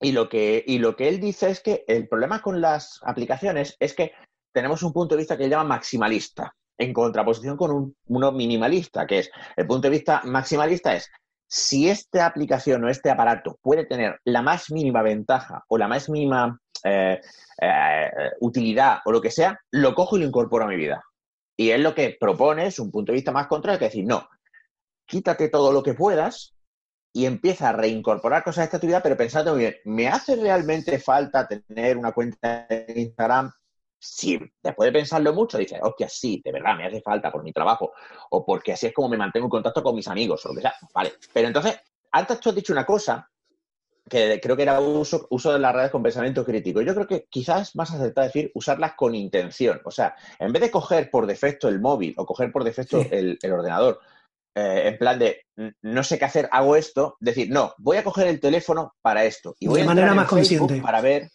Y 0.00 0.12
lo, 0.12 0.30
que, 0.30 0.64
y 0.66 0.78
lo 0.78 0.96
que 0.96 1.10
él 1.10 1.20
dice 1.20 1.50
es 1.50 1.60
que 1.60 1.84
el 1.86 2.08
problema 2.08 2.40
con 2.40 2.62
las 2.62 3.00
aplicaciones 3.02 3.76
es 3.78 3.94
que 3.94 4.12
tenemos 4.50 4.82
un 4.82 4.94
punto 4.94 5.14
de 5.14 5.20
vista 5.20 5.36
que 5.36 5.44
él 5.44 5.50
llama 5.50 5.76
maximalista, 5.76 6.56
en 6.78 6.92
contraposición 6.94 7.58
con 7.58 7.70
un, 7.70 7.96
uno 8.06 8.32
minimalista, 8.32 9.06
que 9.06 9.18
es 9.20 9.30
el 9.56 9.66
punto 9.66 9.88
de 9.88 9.90
vista 9.90 10.22
maximalista 10.24 10.94
es 10.94 11.10
si 11.54 11.90
esta 11.90 12.24
aplicación 12.24 12.82
o 12.82 12.88
este 12.88 13.10
aparato 13.10 13.58
puede 13.60 13.84
tener 13.84 14.18
la 14.24 14.40
más 14.40 14.70
mínima 14.70 15.02
ventaja 15.02 15.62
o 15.68 15.76
la 15.76 15.86
más 15.86 16.08
mínima 16.08 16.58
eh, 16.82 17.20
eh, 17.60 18.10
utilidad 18.40 19.00
o 19.04 19.12
lo 19.12 19.20
que 19.20 19.30
sea, 19.30 19.60
lo 19.70 19.94
cojo 19.94 20.16
y 20.16 20.20
lo 20.20 20.26
incorporo 20.26 20.64
a 20.64 20.68
mi 20.68 20.76
vida. 20.76 21.04
Y 21.54 21.68
él 21.68 21.82
lo 21.82 21.94
que 21.94 22.16
propone 22.18 22.68
es 22.68 22.78
un 22.78 22.90
punto 22.90 23.12
de 23.12 23.16
vista 23.16 23.32
más 23.32 23.48
contrario, 23.48 23.78
que 23.78 23.84
es 23.84 23.92
decir, 23.92 24.06
no, 24.06 24.26
quítate 25.04 25.50
todo 25.50 25.72
lo 25.72 25.82
que 25.82 25.92
puedas 25.92 26.54
y 27.12 27.26
empieza 27.26 27.68
a 27.68 27.72
reincorporar 27.72 28.42
cosas 28.44 28.62
a 28.62 28.64
esta 28.64 28.76
actividad, 28.78 29.02
pero 29.02 29.18
pensando 29.18 29.54
bien, 29.54 29.76
¿me 29.84 30.08
hace 30.08 30.36
realmente 30.36 30.98
falta 30.98 31.46
tener 31.46 31.98
una 31.98 32.12
cuenta 32.12 32.66
de 32.66 32.94
Instagram? 32.96 33.52
Sí, 34.04 34.36
después 34.60 34.88
de 34.88 34.98
pensarlo 34.98 35.32
mucho, 35.32 35.58
dices, 35.58 35.78
hostia, 35.80 36.08
sí, 36.08 36.42
de 36.44 36.50
verdad, 36.50 36.76
me 36.76 36.86
hace 36.86 37.00
falta 37.00 37.30
por 37.30 37.44
mi 37.44 37.52
trabajo, 37.52 37.92
o 38.30 38.44
porque 38.44 38.72
así 38.72 38.86
es 38.88 38.92
como 38.92 39.08
me 39.08 39.16
mantengo 39.16 39.46
en 39.46 39.50
contacto 39.50 39.80
con 39.80 39.94
mis 39.94 40.08
amigos, 40.08 40.44
o 40.44 40.48
lo 40.48 40.56
que 40.56 40.62
sea. 40.62 40.74
Vale, 40.92 41.12
pero 41.32 41.46
entonces, 41.46 41.78
antes 42.10 42.40
tú 42.40 42.48
has 42.48 42.56
dicho 42.56 42.72
una 42.72 42.84
cosa 42.84 43.28
que 44.10 44.40
creo 44.42 44.56
que 44.56 44.64
era 44.64 44.80
uso, 44.80 45.28
uso 45.30 45.52
de 45.52 45.60
las 45.60 45.72
redes 45.72 45.92
con 45.92 46.02
pensamiento 46.02 46.44
crítico. 46.44 46.82
Yo 46.82 46.92
creo 46.94 47.06
que 47.06 47.26
quizás 47.30 47.68
es 47.68 47.76
más 47.76 47.92
acertado 47.92 48.26
decir 48.26 48.50
usarlas 48.54 48.94
con 48.96 49.14
intención. 49.14 49.80
O 49.84 49.92
sea, 49.92 50.16
en 50.40 50.52
vez 50.52 50.60
de 50.62 50.70
coger 50.72 51.08
por 51.08 51.24
defecto 51.26 51.68
el 51.68 51.80
móvil 51.80 52.12
o 52.16 52.26
coger 52.26 52.50
por 52.50 52.64
defecto 52.64 53.00
Sí. 53.00 53.08
el, 53.12 53.38
el 53.40 53.52
ordenador, 53.52 54.00
eh, 54.56 54.82
en 54.86 54.98
plan 54.98 55.20
de 55.20 55.46
"N- 55.56 55.74
no 55.82 56.02
sé 56.02 56.18
qué 56.18 56.24
hacer, 56.24 56.48
hago 56.50 56.74
esto, 56.74 57.16
decir, 57.20 57.48
no, 57.50 57.74
voy 57.78 57.96
a 57.98 58.02
coger 58.04 58.26
el 58.26 58.40
teléfono 58.40 58.92
para 59.00 59.24
esto. 59.24 59.54
Y 59.60 59.66
De 59.66 59.70
voy 59.70 59.80
a 59.82 59.84
manera 59.84 60.12
más 60.14 60.28
Facebook 60.28 60.58
consciente. 60.68 60.82
para 60.82 61.00
ver. 61.00 61.30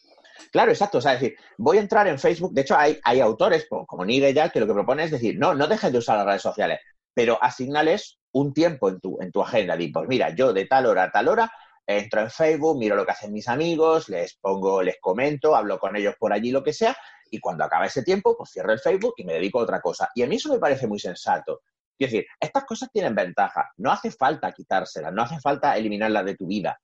Claro, 0.52 0.72
exacto. 0.72 0.98
O 0.98 1.02
sea, 1.02 1.14
decir, 1.14 1.36
voy 1.58 1.78
a 1.78 1.82
entrar 1.82 2.08
en 2.08 2.20
Facebook. 2.20 2.54
De 2.54 2.62
hecho, 2.62 2.78
hay, 2.78 3.00
hay 3.04 3.20
autores 3.20 3.68
como 3.70 4.06
Nigel 4.06 4.52
que 4.52 4.60
lo 4.60 4.68
que 4.68 4.74
propone 4.74 5.04
es 5.04 5.12
decir, 5.12 5.38
no, 5.38 5.54
no 5.54 5.68
dejes 5.68 5.92
de 5.92 5.98
usar 5.98 6.18
las 6.18 6.26
redes 6.26 6.42
sociales, 6.42 6.80
pero 7.14 7.42
asignales 7.42 8.20
un 8.32 8.54
tiempo 8.54 8.90
en 8.90 9.00
tu, 9.00 9.18
en 9.22 9.32
tu 9.32 9.42
agenda. 9.42 9.76
Di, 9.76 9.90
pues 9.90 10.08
mira, 10.08 10.36
yo 10.36 10.54
de 10.54 10.66
tal 10.66 10.86
hora 10.86 11.04
a 11.04 11.12
tal 11.12 11.28
hora 11.28 11.52
entro 11.86 12.22
en 12.22 12.30
Facebook, 12.30 12.78
miro 12.78 12.96
lo 12.96 13.06
que 13.06 13.14
hacen 13.14 13.32
mis 13.32 13.48
amigos, 13.48 14.10
les 14.10 14.36
pongo, 14.36 14.84
les 14.84 14.98
comento, 15.00 15.56
hablo 15.56 15.80
con 15.80 15.96
ellos 15.96 16.16
por 16.20 16.34
allí, 16.34 16.52
lo 16.52 16.62
que 16.62 16.74
sea, 16.74 16.96
y 17.32 17.40
cuando 17.40 17.64
acaba 17.64 17.86
ese 17.86 18.04
tiempo, 18.04 18.36
pues 18.38 18.52
cierro 18.52 18.74
el 18.74 18.80
Facebook 18.80 19.14
y 19.18 19.24
me 19.24 19.34
dedico 19.34 19.60
a 19.60 19.64
otra 19.64 19.82
cosa. 19.82 20.10
Y 20.14 20.24
a 20.24 20.28
mí 20.28 20.36
eso 20.36 20.52
me 20.52 20.60
parece 20.60 20.86
muy 20.86 21.00
sensato. 21.00 21.62
Es 21.98 22.12
decir, 22.12 22.28
estas 22.40 22.66
cosas 22.66 22.90
tienen 22.92 23.16
ventaja. 23.16 23.72
No 23.78 23.92
hace 23.92 24.12
falta 24.12 24.52
quitárselas, 24.52 25.14
no 25.14 25.24
hace 25.24 25.40
falta 25.40 25.78
eliminarlas 25.78 26.26
de 26.26 26.36
tu 26.36 26.46
vida. 26.48 26.80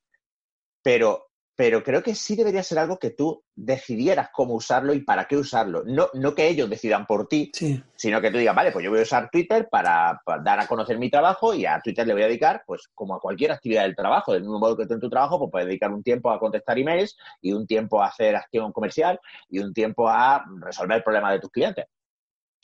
Pero, 0.82 1.28
pero 1.56 1.84
creo 1.84 2.02
que 2.02 2.16
sí 2.16 2.36
debería 2.36 2.64
ser 2.64 2.80
algo 2.80 2.98
que 2.98 3.12
tú 3.12 3.44
decidieras 3.56 4.30
cómo 4.34 4.56
usarlo 4.56 4.94
y 4.94 5.02
para 5.02 5.26
qué 5.26 5.38
usarlo. 5.38 5.84
No, 5.86 6.08
no 6.14 6.34
que 6.34 6.48
ellos 6.48 6.68
decidan 6.68 7.06
por 7.06 7.28
ti, 7.28 7.52
Sí. 7.54 7.84
sino 7.96 8.20
que 8.22 8.32
tú 8.32 8.38
digas, 8.40 8.56
vale, 8.56 8.72
pues 8.72 8.84
yo 8.84 8.90
voy 8.90 9.02
a 9.02 9.04
usar 9.04 9.30
Twitter 9.30 9.68
para, 9.70 10.20
para 10.26 10.42
dar 10.42 10.60
a 10.60 10.68
conocer 10.68 10.98
mi 10.98 11.12
trabajo 11.12 11.54
y 11.54 11.68
a 11.68 11.80
Twitter 11.80 12.08
le 12.08 12.14
voy 12.14 12.24
a 12.24 12.28
dedicar, 12.28 12.64
pues 12.66 12.90
como 12.96 13.16
a 13.16 13.20
cualquier 13.20 13.52
actividad 13.52 13.84
del 13.84 13.96
trabajo, 13.96 14.34
del 14.34 14.42
mismo 14.42 14.58
modo 14.58 14.76
que 14.76 14.88
tú 14.88 14.96
en 14.96 15.00
tu 15.00 15.10
trabajo, 15.10 15.38
pues 15.38 15.52
puedes 15.52 15.68
dedicar 15.68 15.92
un 15.92 16.02
tiempo 16.02 16.32
a 16.32 16.40
contestar 16.40 16.80
emails 16.80 17.16
y 17.40 17.54
un 17.54 17.68
tiempo 17.68 18.02
a 18.02 18.08
hacer 18.08 18.36
acción 18.36 18.72
comercial 18.72 19.20
y 19.48 19.60
un 19.60 19.74
tiempo 19.74 20.10
a 20.10 20.44
resolver 20.60 21.04
problemas 21.04 21.34
de 21.34 21.40
tus 21.40 21.52
clientes. 21.52 21.86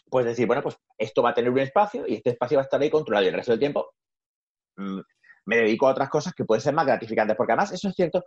Pues 0.09 0.25
decir, 0.25 0.47
bueno, 0.47 0.63
pues 0.63 0.75
esto 0.97 1.21
va 1.21 1.29
a 1.29 1.33
tener 1.35 1.51
un 1.51 1.59
espacio 1.59 2.07
y 2.07 2.15
este 2.15 2.31
espacio 2.31 2.57
va 2.57 2.63
a 2.63 2.65
estar 2.65 2.81
ahí 2.81 2.89
controlado 2.89 3.23
y 3.23 3.27
el 3.29 3.35
resto 3.35 3.51
del 3.51 3.59
tiempo 3.59 3.93
mm, 4.77 4.99
me 5.45 5.57
dedico 5.57 5.87
a 5.87 5.91
otras 5.91 6.09
cosas 6.09 6.33
que 6.33 6.45
pueden 6.45 6.61
ser 6.61 6.73
más 6.73 6.85
gratificantes, 6.87 7.35
porque 7.37 7.53
además 7.53 7.71
eso 7.71 7.89
es 7.89 7.95
cierto, 7.95 8.23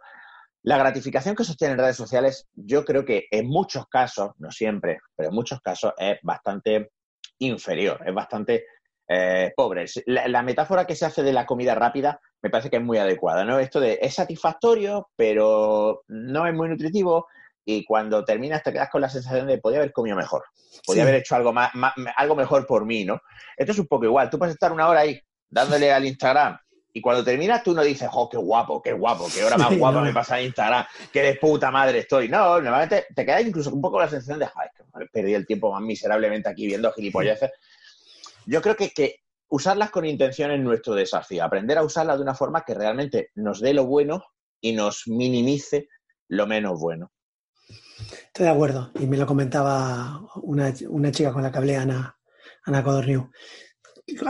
la 0.65 0.79
gratificación 0.79 1.35
que 1.35 1.45
se 1.45 1.53
obtiene 1.53 1.73
en 1.73 1.79
redes 1.81 1.97
sociales, 1.97 2.47
yo 2.55 2.85
creo 2.85 3.05
que 3.05 3.27
en 3.31 3.49
muchos 3.49 3.87
casos, 3.89 4.31
no 4.39 4.51
siempre, 4.51 5.01
pero 5.17 5.29
en 5.31 5.35
muchos 5.35 5.61
casos 5.61 5.93
es 5.99 6.19
bastante 6.23 6.91
inferior, 7.39 8.01
es 8.07 8.15
bastante 8.15 8.67
eh, 9.09 9.53
pobre. 9.57 9.87
La, 10.07 10.29
la 10.29 10.43
metáfora 10.43 10.87
que 10.87 10.95
se 10.95 11.05
hace 11.05 11.23
de 11.23 11.33
la 11.33 11.45
comida 11.47 11.75
rápida 11.75 12.21
me 12.41 12.51
parece 12.51 12.71
que 12.71 12.77
es 12.77 12.83
muy 12.83 12.99
adecuada, 12.99 13.45
¿no? 13.45 13.59
Esto 13.59 13.81
de 13.81 13.99
es 14.01 14.15
satisfactorio, 14.15 15.11
pero 15.17 16.03
no 16.09 16.47
es 16.47 16.55
muy 16.55 16.69
nutritivo 16.69 17.27
y 17.65 17.85
cuando 17.85 18.25
terminas 18.25 18.63
te 18.63 18.73
quedas 18.73 18.89
con 18.91 19.01
la 19.01 19.09
sensación 19.09 19.47
de 19.47 19.59
podía 19.59 19.79
haber 19.79 19.93
comido 19.93 20.17
mejor, 20.17 20.43
podía 20.87 21.03
Sí. 21.03 21.09
haber 21.09 21.21
hecho 21.21 21.35
algo, 21.37 21.53
más, 21.53 21.75
más- 21.75 21.95
algo 22.17 22.35
mejor 22.37 22.67
por 22.67 22.87
mí, 22.87 23.05
¿no? 23.05 23.21
Esto 23.57 23.73
es 23.73 23.79
un 23.79 23.87
poco 23.87 24.05
igual, 24.05 24.31
tú 24.31 24.39
puedes 24.39 24.55
estar 24.55 24.73
una 24.73 24.89
hora 24.89 25.01
ahí 25.01 25.21
dándole 25.51 25.93
al 25.93 26.05
Instagram 26.07 26.57
Y 26.93 27.01
cuando 27.01 27.25
terminas, 27.25 27.63
tú 27.63 27.75
no 27.75 27.83
dices, 27.83 28.09
oh, 28.13 28.29
qué 28.29 28.37
guapo, 28.37 28.83
qué 28.83 28.93
guapo, 28.93 29.27
qué 29.35 29.43
hora 29.43 29.57
más 29.57 29.71
Sí, 29.71 29.79
guapa 29.79 30.01
no. 30.01 30.05
me 30.05 30.13
pasa 30.13 30.39
en 30.39 30.47
Instagram, 30.47 30.85
qué 31.11 31.23
de 31.23 31.35
puta 31.37 31.71
madre 31.71 32.01
estoy. 32.01 32.29
No, 32.29 32.61
normalmente 32.61 33.07
te 33.15 33.25
queda 33.25 33.41
incluso 33.41 33.71
un 33.71 33.81
poco 33.81 33.99
la 33.99 34.09
sensación 34.09 34.39
de, 34.39 34.47
joder, 34.47 34.71
que 34.77 35.07
perdí 35.07 35.35
el 35.35 35.47
tiempo 35.47 35.73
más 35.73 35.81
miserablemente 35.83 36.49
aquí 36.49 36.67
viendo 36.67 36.93
gilipolleces. 36.93 37.51
Yo 38.45 38.61
creo 38.61 38.77
que, 38.77 38.91
que 38.91 39.21
usarlas 39.49 39.91
con 39.91 40.05
intención 40.05 40.51
es 40.51 40.61
nuestro 40.61 40.95
desafío, 40.95 41.45
aprender 41.45 41.79
a 41.79 41.83
usarlas 41.83 42.19
de 42.19 42.23
una 42.23 42.35
forma 42.35 42.63
que 42.65 42.75
realmente 42.75 43.31
nos 43.37 43.61
dé 43.61 43.73
lo 43.73 43.87
bueno 43.87 44.25
y 44.61 44.73
nos 44.73 45.05
minimice 45.07 45.89
lo 46.29 46.47
menos 46.47 46.79
bueno. 46.79 47.11
Estoy 48.27 48.47
de 48.47 48.53
acuerdo. 48.53 48.91
Y 48.99 49.07
me 49.07 49.17
lo 49.17 49.27
comentaba 49.27 50.21
una, 50.43 50.73
una 50.89 51.11
chica 51.11 51.33
con 51.33 51.43
la 51.43 51.51
que 51.51 51.59
hablé, 51.59 51.77
Ana, 51.77 52.17
Ana 52.65 52.83
Codorniu. 52.83 53.31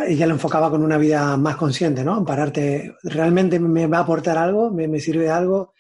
Ella 0.07 0.27
lo 0.27 0.35
enfocaba 0.35 0.71
con 0.71 0.83
una 0.83 0.99
vida 0.99 1.37
más 1.37 1.57
consciente, 1.57 2.05
¿no? 2.05 2.19
En 2.19 2.25
pararte, 2.25 2.95
¿realmente 3.03 3.59
me 3.59 3.87
va 3.87 3.99
a 3.99 4.03
aportar 4.03 4.39
algo? 4.39 4.71
¿Me, 4.71 4.89
me 4.89 5.01
sirve 5.01 5.25
de 5.25 5.31
algo? 5.31 5.75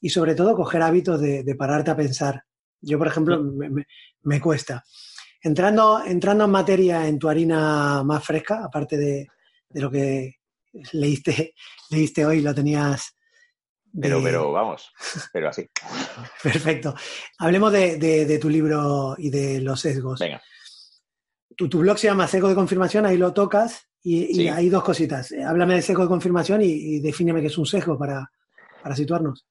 Y 0.00 0.10
sobre 0.10 0.34
todo 0.34 0.54
coger 0.54 0.82
hábitos 0.82 1.20
de, 1.20 1.42
de 1.42 1.54
pararte 1.54 1.90
a 1.90 1.96
pensar. 1.96 2.42
Yo, 2.80 2.98
por 2.98 3.06
ejemplo, 3.08 3.42
me, 3.42 3.70
me- 3.70 3.86
me 4.22 4.40
cuesta. 4.40 4.84
Entrando, 5.42 6.02
entrando 6.04 6.44
en 6.44 6.50
materia 6.50 7.06
en 7.06 7.18
tu 7.18 7.28
harina 7.28 8.02
más 8.04 8.24
fresca, 8.24 8.64
aparte 8.64 8.96
de, 8.96 9.26
de 9.68 9.80
lo 9.80 9.90
que 9.90 10.34
leíste, 10.92 11.54
leíste 11.90 12.24
hoy, 12.26 12.40
lo 12.42 12.54
tenías... 12.54 13.12
Pero, 13.98 14.22
pero 14.22 14.52
vamos, 14.52 14.92
pero 15.32 15.48
así. 15.48 15.66
Perfecto. 16.42 16.94
Hablemos 17.38 17.72
de, 17.72 17.96
de- 17.96 18.26
de 18.26 18.38
tu 18.38 18.50
libro 18.50 19.14
y 19.16 19.30
de 19.30 19.60
los 19.62 19.80
sesgos. 19.80 20.18
Venga. 20.20 20.42
Tu, 21.56 21.68
tu 21.68 21.78
blog 21.78 21.98
se 21.98 22.06
llama 22.06 22.26
Sesgo 22.28 22.48
de 22.48 22.54
Confirmación, 22.54 23.06
ahí 23.06 23.16
lo 23.16 23.32
tocas 23.32 23.88
y, 24.02 24.46
hay 24.48 24.68
dos 24.68 24.84
cositas. 24.84 25.32
Eh, 25.32 25.42
Háblame 25.42 25.74
de 25.74 25.82
sesgo 25.82 26.02
de 26.02 26.08
confirmación 26.08 26.62
y, 26.62 26.66
y 26.66 27.00
defíneme 27.00 27.40
qué 27.40 27.48
es 27.48 27.58
un 27.58 27.66
sesgo 27.66 27.98
para, 27.98 28.30
para 28.82 28.94
situarnos. 28.94 29.46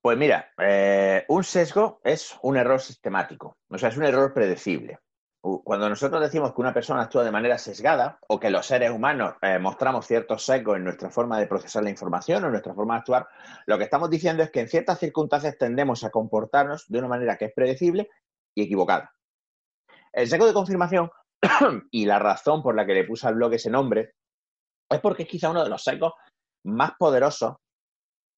Pues 0.00 0.16
mira, 0.16 0.50
eh, 0.56 1.26
un 1.28 1.44
sesgo 1.44 2.00
es 2.02 2.34
un 2.42 2.56
error 2.56 2.80
sistemático, 2.80 3.58
o 3.68 3.76
sea, 3.76 3.90
es 3.90 3.96
un 3.98 4.04
error 4.04 4.32
predecible. 4.32 4.98
Cuando 5.42 5.88
nosotros 5.88 6.20
decimos 6.20 6.54
que 6.54 6.60
una 6.60 6.72
persona 6.72 7.02
actúa 7.02 7.24
de 7.24 7.30
manera 7.30 7.56
sesgada 7.58 8.18
o 8.28 8.38
que 8.38 8.50
los 8.50 8.66
seres 8.66 8.90
humanos 8.90 9.34
eh, 9.40 9.58
mostramos 9.58 10.06
ciertos 10.06 10.44
sesgos 10.44 10.76
en 10.76 10.84
nuestra 10.84 11.10
forma 11.10 11.38
de 11.38 11.46
procesar 11.46 11.82
la 11.82 11.90
información 11.90 12.42
o 12.42 12.46
en 12.46 12.52
nuestra 12.52 12.74
forma 12.74 12.94
de 12.94 13.00
actuar, 13.00 13.28
lo 13.66 13.76
que 13.76 13.84
estamos 13.84 14.10
diciendo 14.10 14.42
es 14.42 14.50
que 14.50 14.60
en 14.60 14.68
ciertas 14.68 14.98
circunstancias 14.98 15.56
tendemos 15.58 16.04
a 16.04 16.10
comportarnos 16.10 16.86
de 16.88 16.98
una 16.98 17.08
manera 17.08 17.36
que 17.36 17.46
es 17.46 17.52
predecible 17.54 18.08
y 18.54 18.62
equivocada. 18.62 19.14
El 20.12 20.28
sesgo 20.28 20.46
de 20.46 20.52
confirmación 20.52 21.10
y 21.90 22.06
la 22.06 22.18
razón 22.18 22.62
por 22.62 22.74
la 22.74 22.86
que 22.86 22.94
le 22.94 23.04
puse 23.04 23.26
al 23.26 23.34
blog 23.34 23.54
ese 23.54 23.70
nombre 23.70 24.12
es 24.90 25.00
porque 25.00 25.22
es 25.22 25.28
quizá 25.28 25.50
uno 25.50 25.62
de 25.62 25.70
los 25.70 25.82
sesgos 25.82 26.14
más 26.64 26.92
poderosos, 26.98 27.56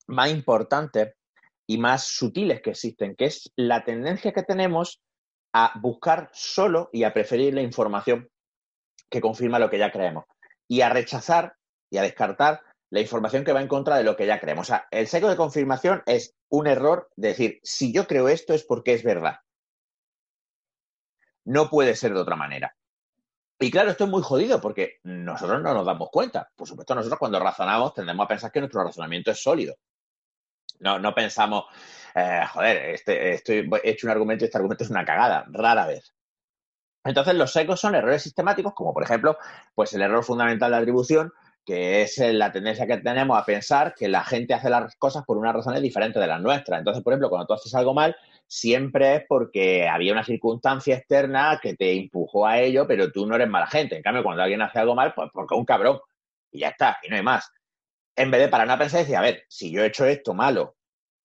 más 0.09 0.30
importantes 0.30 1.14
y 1.66 1.78
más 1.78 2.05
sutiles 2.05 2.61
que 2.61 2.70
existen, 2.70 3.16
que 3.16 3.26
es 3.26 3.50
la 3.57 3.84
tendencia 3.84 4.32
que 4.32 4.42
tenemos 4.42 5.00
a 5.55 5.78
buscar 5.80 6.30
solo 6.32 6.90
y 6.92 7.05
a 7.05 7.12
preferir 7.12 7.55
la 7.55 7.62
información 7.62 8.28
que 9.11 9.20
confirma 9.20 9.59
lo 9.59 9.70
que 9.70 9.78
ya 9.78 9.92
creemos 9.92 10.24
y 10.68 10.80
a 10.80 10.88
rechazar 10.88 11.55
y 11.90 11.98
a 11.98 12.03
descartar 12.03 12.62
la 12.90 13.00
información 13.00 13.44
que 13.44 13.53
va 13.53 13.62
en 13.62 13.68
contra 13.68 13.96
de 13.96 14.05
lo 14.05 14.16
que 14.16 14.26
ya 14.26 14.40
creemos. 14.40 14.68
O 14.68 14.72
sea, 14.72 14.86
el 14.90 15.07
seco 15.07 15.28
de 15.28 15.36
confirmación 15.36 16.03
es 16.07 16.34
un 16.50 16.66
error 16.66 17.11
de 17.16 17.28
decir, 17.28 17.61
si 17.62 17.92
yo 17.92 18.07
creo 18.07 18.28
esto 18.28 18.55
es 18.55 18.64
porque 18.64 18.94
es 18.94 19.03
verdad. 19.03 19.36
No 21.44 21.70
puede 21.70 21.96
ser 21.96 22.12
de 22.12 22.20
otra 22.20 22.36
manera. 22.36 22.74
Y 23.62 23.70
claro, 23.70 23.92
esto 23.92 24.04
es 24.04 24.10
muy 24.10 24.22
jodido 24.22 24.60
porque 24.60 24.98
nosotros 25.04 25.62
no 25.62 25.72
nos 25.72 25.86
damos 25.86 26.08
cuenta. 26.10 26.50
Por 26.56 26.66
supuesto, 26.66 26.96
nosotros 26.96 27.20
cuando 27.20 27.38
razonamos 27.38 27.94
tendemos 27.94 28.24
a 28.24 28.28
pensar 28.28 28.50
que 28.50 28.58
nuestro 28.58 28.82
razonamiento 28.82 29.30
es 29.30 29.40
sólido. 29.40 29.76
No, 30.80 30.98
no 30.98 31.14
pensamos, 31.14 31.66
eh, 32.12 32.42
joder, 32.52 32.90
este, 32.90 33.34
estoy, 33.34 33.70
he 33.84 33.90
hecho 33.90 34.08
un 34.08 34.10
argumento 34.10 34.44
y 34.44 34.46
este 34.46 34.58
argumento 34.58 34.82
es 34.82 34.90
una 34.90 35.04
cagada, 35.04 35.44
rara 35.48 35.86
vez. 35.86 36.12
Entonces, 37.04 37.34
los 37.34 37.52
secos 37.52 37.78
son 37.78 37.94
errores 37.94 38.24
sistemáticos, 38.24 38.74
como 38.74 38.92
por 38.92 39.04
ejemplo, 39.04 39.38
pues 39.76 39.92
el 39.92 40.02
error 40.02 40.24
fundamental 40.24 40.72
de 40.72 40.78
atribución, 40.78 41.32
que 41.64 42.02
es 42.02 42.18
eh, 42.18 42.32
la 42.32 42.50
tendencia 42.50 42.88
que 42.88 42.96
tenemos 42.96 43.38
a 43.38 43.44
pensar 43.44 43.94
que 43.94 44.08
la 44.08 44.24
gente 44.24 44.54
hace 44.54 44.70
las 44.70 44.96
cosas 44.96 45.24
por 45.24 45.38
unas 45.38 45.54
razones 45.54 45.80
diferentes 45.82 46.20
de 46.20 46.26
las 46.26 46.40
nuestras. 46.40 46.80
Entonces, 46.80 47.04
por 47.04 47.12
ejemplo, 47.12 47.30
cuando 47.30 47.46
tú 47.46 47.54
haces 47.54 47.72
algo 47.76 47.94
mal, 47.94 48.16
siempre 48.53 49.16
es 49.16 49.24
porque 49.26 49.88
había 49.88 50.12
una 50.12 50.24
circunstancia 50.24 50.96
externa 50.96 51.59
que 51.62 51.74
te 51.74 51.90
empujó 51.92 52.46
a 52.46 52.61
ello, 52.61 52.86
pero 52.86 53.11
tú 53.11 53.26
no 53.26 53.34
eres 53.34 53.48
mala 53.48 53.66
gente. 53.66 53.96
En 53.96 54.03
cambio, 54.03 54.22
cuando 54.22 54.42
alguien 54.42 54.61
hace 54.61 54.78
algo 54.78 54.94
mal, 54.94 55.14
pues 55.14 55.30
porque 55.32 55.55
es 55.55 55.59
un 55.59 55.64
cabrón. 55.64 56.00
Y 56.50 56.61
ya 56.61 56.68
está, 56.68 56.98
y 57.03 57.09
no 57.09 57.16
hay 57.16 57.22
más. 57.22 57.50
En 58.14 58.30
vez 58.30 58.42
de 58.42 58.48
parar 58.48 58.70
a 58.70 58.76
pensar 58.76 59.00
y 59.00 59.03
decir, 59.05 59.16
a 59.16 59.22
ver, 59.22 59.44
si 59.48 59.70
yo 59.70 59.82
he 59.82 59.86
hecho 59.86 60.05
esto 60.05 60.34
malo 60.34 60.76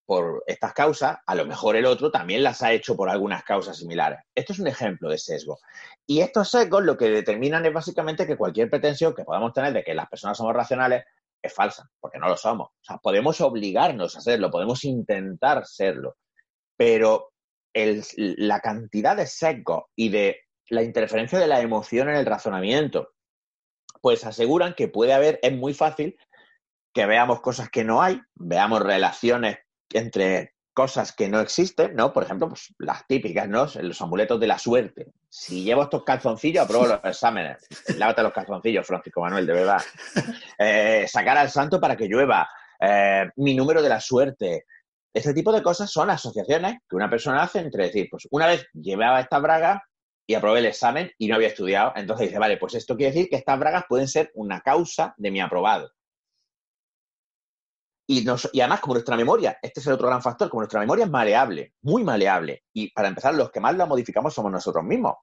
por 0.05 0.41
estas 0.47 0.71
causas, 0.71 1.17
a 1.25 1.35
lo 1.35 1.45
mejor 1.45 1.75
el 1.75 1.85
otro 1.85 2.09
también 2.11 2.43
las 2.43 2.63
ha 2.63 2.71
hecho 2.71 2.95
por 2.95 3.09
algunas 3.09 3.43
causas 3.43 3.75
similares. 3.75 4.19
Esto 4.33 4.53
es 4.53 4.59
un 4.59 4.67
ejemplo 4.67 5.09
de 5.09 5.17
sesgo. 5.17 5.59
Y 6.05 6.21
estos 6.21 6.49
sesgos 6.49 6.85
lo 6.85 6.95
que 6.95 7.09
determinan 7.09 7.65
es 7.65 7.73
básicamente 7.73 8.25
que 8.25 8.37
cualquier 8.37 8.69
pretensión 8.69 9.13
que 9.13 9.25
podamos 9.25 9.51
tener 9.51 9.73
de 9.73 9.83
que 9.83 9.93
las 9.93 10.07
personas 10.07 10.37
somos 10.37 10.55
racionales 10.55 11.03
es 11.41 11.53
falsa, 11.53 11.89
porque 11.99 12.19
no 12.19 12.29
lo 12.29 12.37
somos. 12.37 12.69
O 12.69 12.83
sea, 12.83 12.97
podemos 12.99 13.41
obligarnos 13.41 14.15
a 14.15 14.21
serlo, 14.21 14.49
podemos 14.49 14.85
intentar 14.85 15.65
serlo, 15.65 16.15
pero 16.77 17.33
la 18.15 18.59
cantidad 18.59 19.17
de 19.17 19.27
sesgos 19.27 19.85
y 19.95 20.09
de 20.09 20.41
la 20.69 20.83
interferencia 20.83 21.39
de 21.39 21.47
la 21.47 21.61
emoción 21.61 22.09
en 22.09 22.15
el 22.15 22.25
razonamiento, 22.25 23.13
pues 24.01 24.23
aseguran 24.25 24.73
que 24.73 24.87
puede 24.87 25.13
haber, 25.13 25.39
es 25.41 25.53
muy 25.53 25.73
fácil 25.73 26.17
que 26.93 27.05
veamos 27.05 27.41
cosas 27.41 27.69
que 27.69 27.83
no 27.83 28.01
hay, 28.01 28.21
veamos 28.35 28.81
relaciones 28.81 29.57
entre 29.91 30.55
cosas 30.73 31.11
que 31.11 31.27
no 31.27 31.39
existen, 31.39 31.95
¿no? 31.95 32.13
Por 32.13 32.23
ejemplo, 32.23 32.49
pues 32.49 32.73
las 32.77 33.07
típicas, 33.07 33.49
¿no? 33.49 33.67
Los 33.81 33.99
amuletos 33.99 34.39
de 34.39 34.45
la 34.45 34.59
suerte. 34.59 35.07
Si 35.27 35.63
llevo 35.63 35.83
estos 35.83 36.03
calzoncillos, 36.03 36.65
apruebo 36.65 36.85
los 36.85 36.99
exámenes. 37.03 37.67
Lávate 37.97 38.21
los 38.21 38.31
calzoncillos, 38.31 38.85
Francisco 38.85 39.21
Manuel, 39.21 39.47
de 39.47 39.53
verdad. 39.53 39.81
Eh, 40.59 41.07
sacar 41.07 41.37
al 41.37 41.49
santo 41.49 41.79
para 41.79 41.95
que 41.95 42.07
llueva. 42.07 42.47
Eh, 42.79 43.27
mi 43.37 43.55
número 43.55 43.81
de 43.81 43.89
la 43.89 43.99
suerte. 43.99 44.65
Este 45.13 45.33
tipo 45.33 45.51
de 45.51 45.63
cosas 45.63 45.91
son 45.91 46.09
asociaciones 46.09 46.79
que 46.87 46.95
una 46.95 47.09
persona 47.09 47.43
hace 47.43 47.59
entre 47.59 47.85
decir, 47.85 48.07
pues 48.09 48.27
una 48.31 48.47
vez 48.47 48.67
llevaba 48.73 49.19
esta 49.19 49.39
braga 49.39 49.83
y 50.27 50.35
aprobé 50.35 50.59
el 50.59 50.65
examen 50.65 51.11
y 51.17 51.27
no 51.27 51.35
había 51.35 51.47
estudiado. 51.47 51.93
Entonces 51.95 52.27
dice, 52.27 52.39
vale, 52.39 52.57
pues 52.57 52.75
esto 52.75 52.95
quiere 52.95 53.13
decir 53.13 53.29
que 53.29 53.37
estas 53.37 53.57
bragas 53.57 53.85
pueden 53.87 54.07
ser 54.07 54.31
una 54.35 54.61
causa 54.61 55.13
de 55.17 55.31
mi 55.31 55.39
aprobado. 55.39 55.89
Y, 58.09 58.25
además, 58.29 58.79
como 58.79 58.93
nuestra 58.93 59.17
memoria, 59.17 59.57
este 59.61 59.81
es 59.81 59.87
el 59.87 59.93
otro 59.93 60.07
gran 60.07 60.21
factor, 60.21 60.49
como 60.49 60.61
nuestra 60.61 60.79
memoria 60.79 61.03
es 61.03 61.11
maleable, 61.11 61.73
muy 61.81 62.05
maleable, 62.05 62.63
y 62.73 62.89
para 62.91 63.09
empezar, 63.09 63.35
los 63.35 63.51
que 63.51 63.59
más 63.59 63.75
la 63.75 63.85
modificamos 63.85 64.33
somos 64.33 64.49
nosotros 64.49 64.85
mismos. 64.85 65.15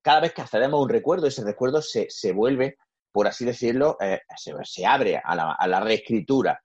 Cada 0.00 0.20
vez 0.20 0.32
que 0.32 0.42
accedemos 0.42 0.78
a 0.78 0.82
un 0.82 0.88
recuerdo, 0.88 1.26
ese 1.26 1.42
recuerdo 1.42 1.82
se, 1.82 2.08
se 2.08 2.30
vuelve, 2.30 2.78
por 3.10 3.26
así 3.26 3.44
decirlo, 3.44 3.96
eh, 4.00 4.20
se, 4.36 4.54
se 4.62 4.86
abre 4.86 5.20
a 5.22 5.34
la, 5.34 5.52
a 5.52 5.66
la 5.66 5.80
reescritura. 5.80 6.62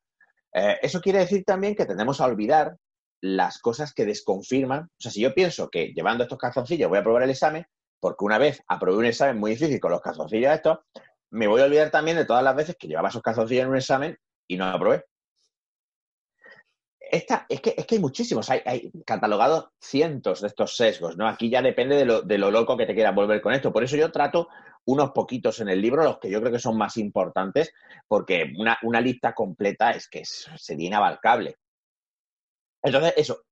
Eh, 0.54 0.78
eso 0.82 1.01
quiere 1.01 1.20
decir 1.20 1.43
también 1.43 1.76
que 1.76 1.86
tendemos 1.86 2.22
a 2.22 2.26
olvidar 2.26 2.78
las 3.22 3.60
cosas 3.60 3.93
que 3.93 4.06
desconfirman. 4.06 4.84
O 4.84 4.99
sea, 4.99 5.12
si 5.12 5.22
yo 5.22 5.34
pienso 5.34 5.70
que 5.70 5.93
llevando 5.93 6.24
estos 6.24 6.38
calzoncillos 6.38 6.89
voy 6.89 6.97
a 6.97 7.01
aprobar 7.01 7.24
el 7.24 7.30
examen, 7.30 7.66
porque 7.99 8.26
una 8.26 8.38
vez 8.38 8.62
aprobé 8.68 8.97
un 8.97 9.06
examen 9.06 9.39
muy 9.39 9.51
difícil 9.51 9.80
con 9.80 9.91
los 9.91 10.01
calzoncillos 10.01 10.54
estos, 10.54 10.80
me 11.32 11.47
voy 11.47 11.62
a 11.62 11.66
olvidar 11.66 11.89
también 11.89 12.18
de 12.18 12.26
todas 12.26 12.43
las 12.43 12.56
veces 12.56 12.76
que 12.78 12.88
llevaba 12.88 13.10
esos 13.10 13.22
calzoncillos 13.22 13.64
en 13.64 13.70
un 13.70 13.78
examen 13.78 14.18
y 14.47 14.58
no 14.58 14.66
aprobé. 14.66 15.06
Esta, 16.99 17.45
es, 17.47 17.62
que, 17.62 17.76
es 17.78 17.86
que 17.86 17.95
hay 17.95 18.01
muchísimos, 18.01 18.49
hay, 18.49 18.62
hay 18.66 18.91
catalogados 19.06 19.70
cientos 19.80 20.41
de 20.41 20.47
estos 20.47 20.76
sesgos, 20.76 21.16
¿no? 21.16 21.28
Aquí 21.28 21.49
ya 21.49 21.62
depende 21.62 21.95
de 21.95 22.06
lo, 22.06 22.22
de 22.24 22.38
lo 22.38 22.51
loco 22.51 22.76
que 22.76 22.86
te 22.86 22.93
quieras 22.93 23.16
volver 23.16 23.41
con 23.41 23.54
esto. 23.54 23.72
Por 23.72 23.84
eso 23.84 23.95
yo 23.95 24.12
trato 24.12 24.49
unos 24.86 25.12
poquitos 25.12 25.60
en 25.62 25.70
el 25.70 25.82
libro, 25.82 26.04
los 26.04 26.20
que 26.20 26.30
yo 26.30 26.40
creo 26.42 26.52
que 26.52 26.60
son 26.60 26.78
más 26.78 26.98
importantes, 26.98 27.74
porque 28.08 28.52
una, 28.58 28.78
una 28.84 29.00
lista 29.02 29.34
completa 29.34 29.92
es 29.92 30.08
que 30.10 30.20
es- 30.20 30.48
sería 30.58 30.88
inabarcable. 30.88 31.58
Entonces, 32.82 33.14
eso, 33.18 33.44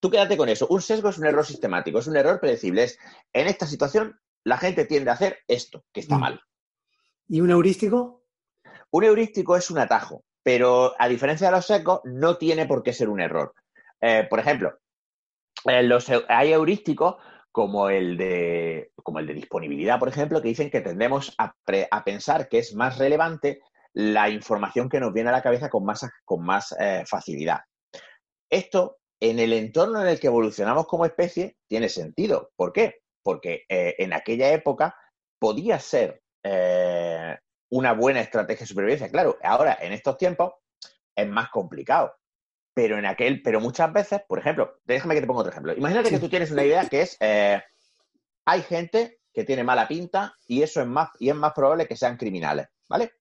tú- 0.00 0.10
quédate 0.10 0.36
con 0.36 0.48
eso. 0.48 0.66
Un 0.70 0.82
sesgo 0.82 1.08
es 1.10 1.18
un 1.18 1.26
error 1.26 1.46
sistemático, 1.46 1.98
es 1.98 2.06
un 2.06 2.16
error 2.16 2.40
predecible. 2.40 2.84
Es, 2.84 2.98
en 3.32 3.46
esta 3.46 3.66
situación, 3.66 4.18
la 4.44 4.56
gente 4.58 4.84
tiende 4.86 5.10
a 5.10 5.14
hacer 5.14 5.38
esto, 5.46 5.84
que 5.92 6.00
está 6.00 6.16
Mm. 6.16 6.20
mal. 6.20 6.40
¿Y 7.28 7.40
un 7.40 7.50
heurístico? 7.50 8.24
Un 8.90 9.04
heurístico 9.04 9.56
es 9.56 9.70
un 9.70 9.78
atajo, 9.78 10.24
pero 10.42 10.94
a 10.98 11.06
diferencia 11.08 11.46
de 11.48 11.52
los 11.56 11.66
secos, 11.66 12.00
no 12.04 12.36
tiene 12.38 12.66
por 12.66 12.82
qué 12.82 12.92
ser 12.92 13.08
un 13.08 13.20
error. 13.20 13.54
Eh, 14.00 14.26
por 14.28 14.40
ejemplo, 14.40 14.76
eh, 15.66 15.82
los, 15.84 16.10
hay 16.28 16.52
heurísticos 16.52 17.16
como 17.52 17.88
el, 17.90 18.16
de, 18.16 18.92
como 19.02 19.18
el 19.18 19.26
de 19.26 19.34
disponibilidad, 19.34 19.98
por 19.98 20.08
ejemplo, 20.08 20.40
que 20.40 20.48
dicen 20.48 20.70
que 20.70 20.80
tendemos 20.80 21.34
a, 21.38 21.54
pre- 21.64 21.88
a 21.90 22.04
pensar 22.04 22.48
que 22.48 22.58
es 22.58 22.74
más 22.74 22.98
relevante 22.98 23.60
la 23.92 24.28
información 24.28 24.88
que 24.88 25.00
nos 25.00 25.12
viene 25.12 25.30
a 25.30 25.32
la 25.32 25.42
cabeza 25.42 25.68
con 25.68 25.84
más, 25.84 26.08
con 26.24 26.44
más 26.44 26.74
eh, 26.78 27.04
facilidad. 27.06 27.60
Esto, 28.48 28.98
en 29.20 29.38
el 29.38 29.52
entorno 29.52 30.00
en 30.00 30.08
el 30.08 30.20
que 30.20 30.28
evolucionamos 30.28 30.86
como 30.86 31.04
especie, 31.04 31.56
tiene 31.68 31.88
sentido. 31.88 32.50
¿Por 32.56 32.72
qué? 32.72 33.00
Porque 33.22 33.64
eh, 33.68 33.96
en 33.98 34.12
aquella 34.12 34.52
época 34.52 34.94
podía 35.38 35.78
ser 35.78 36.22
eh, 36.44 37.36
una 37.70 37.92
buena 37.92 38.20
estrategia 38.20 38.60
de 38.60 38.66
supervivencia. 38.66 39.10
Claro, 39.10 39.38
ahora 39.42 39.76
en 39.80 39.92
estos 39.92 40.16
tiempos 40.16 40.52
es 41.16 41.28
más 41.28 41.50
complicado. 41.50 42.14
Pero 42.74 42.98
en 42.98 43.06
aquel, 43.06 43.42
pero 43.42 43.60
muchas 43.60 43.92
veces, 43.92 44.22
por 44.28 44.38
ejemplo, 44.38 44.78
déjame 44.84 45.14
que 45.14 45.20
te 45.22 45.26
ponga 45.26 45.40
otro 45.40 45.50
ejemplo. 45.52 45.72
Imagínate 45.74 46.08
Sí. 46.08 46.14
que 46.14 46.20
tú 46.20 46.28
tienes 46.28 46.50
una 46.50 46.64
idea 46.64 46.88
que 46.88 47.02
es 47.02 47.16
eh, 47.20 47.60
hay 48.44 48.62
gente 48.62 49.18
que 49.32 49.44
tiene 49.44 49.64
mala 49.64 49.86
pinta 49.88 50.34
y 50.46 50.62
eso 50.62 50.80
es 50.80 50.86
más, 50.86 51.10
y 51.18 51.28
es 51.30 51.34
más 51.34 51.52
probable 51.52 51.86
que 51.86 51.96
sean 51.96 52.16
criminales, 52.16 52.68
¿vale? 52.88 53.12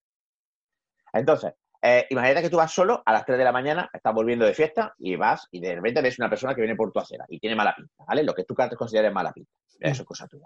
Entonces, 1.13 1.53
eh, 1.81 2.05
imagínate 2.09 2.41
que 2.43 2.49
tú 2.49 2.57
vas 2.57 2.71
solo 2.71 3.01
a 3.05 3.13
las 3.13 3.25
3 3.25 3.37
de 3.37 3.43
la 3.43 3.51
mañana, 3.51 3.89
estás 3.93 4.13
volviendo 4.13 4.45
de 4.45 4.53
fiesta 4.53 4.93
y 4.97 5.15
vas 5.15 5.47
y 5.51 5.59
de 5.61 5.75
repente 5.75 6.01
ves 6.01 6.19
una 6.19 6.29
persona 6.29 6.53
que 6.53 6.61
viene 6.61 6.75
por 6.75 6.91
tu 6.91 6.99
acera 6.99 7.25
y 7.27 7.39
tiene 7.39 7.55
mala 7.55 7.73
pinta, 7.75 8.03
¿vale? 8.07 8.23
Lo 8.23 8.33
que 8.33 8.43
tú 8.43 8.55
consideres 8.55 9.11
mala 9.13 9.31
pinta. 9.31 9.51
Eso 9.79 10.01
es 10.03 10.07
cosa 10.07 10.27
tuya. 10.27 10.45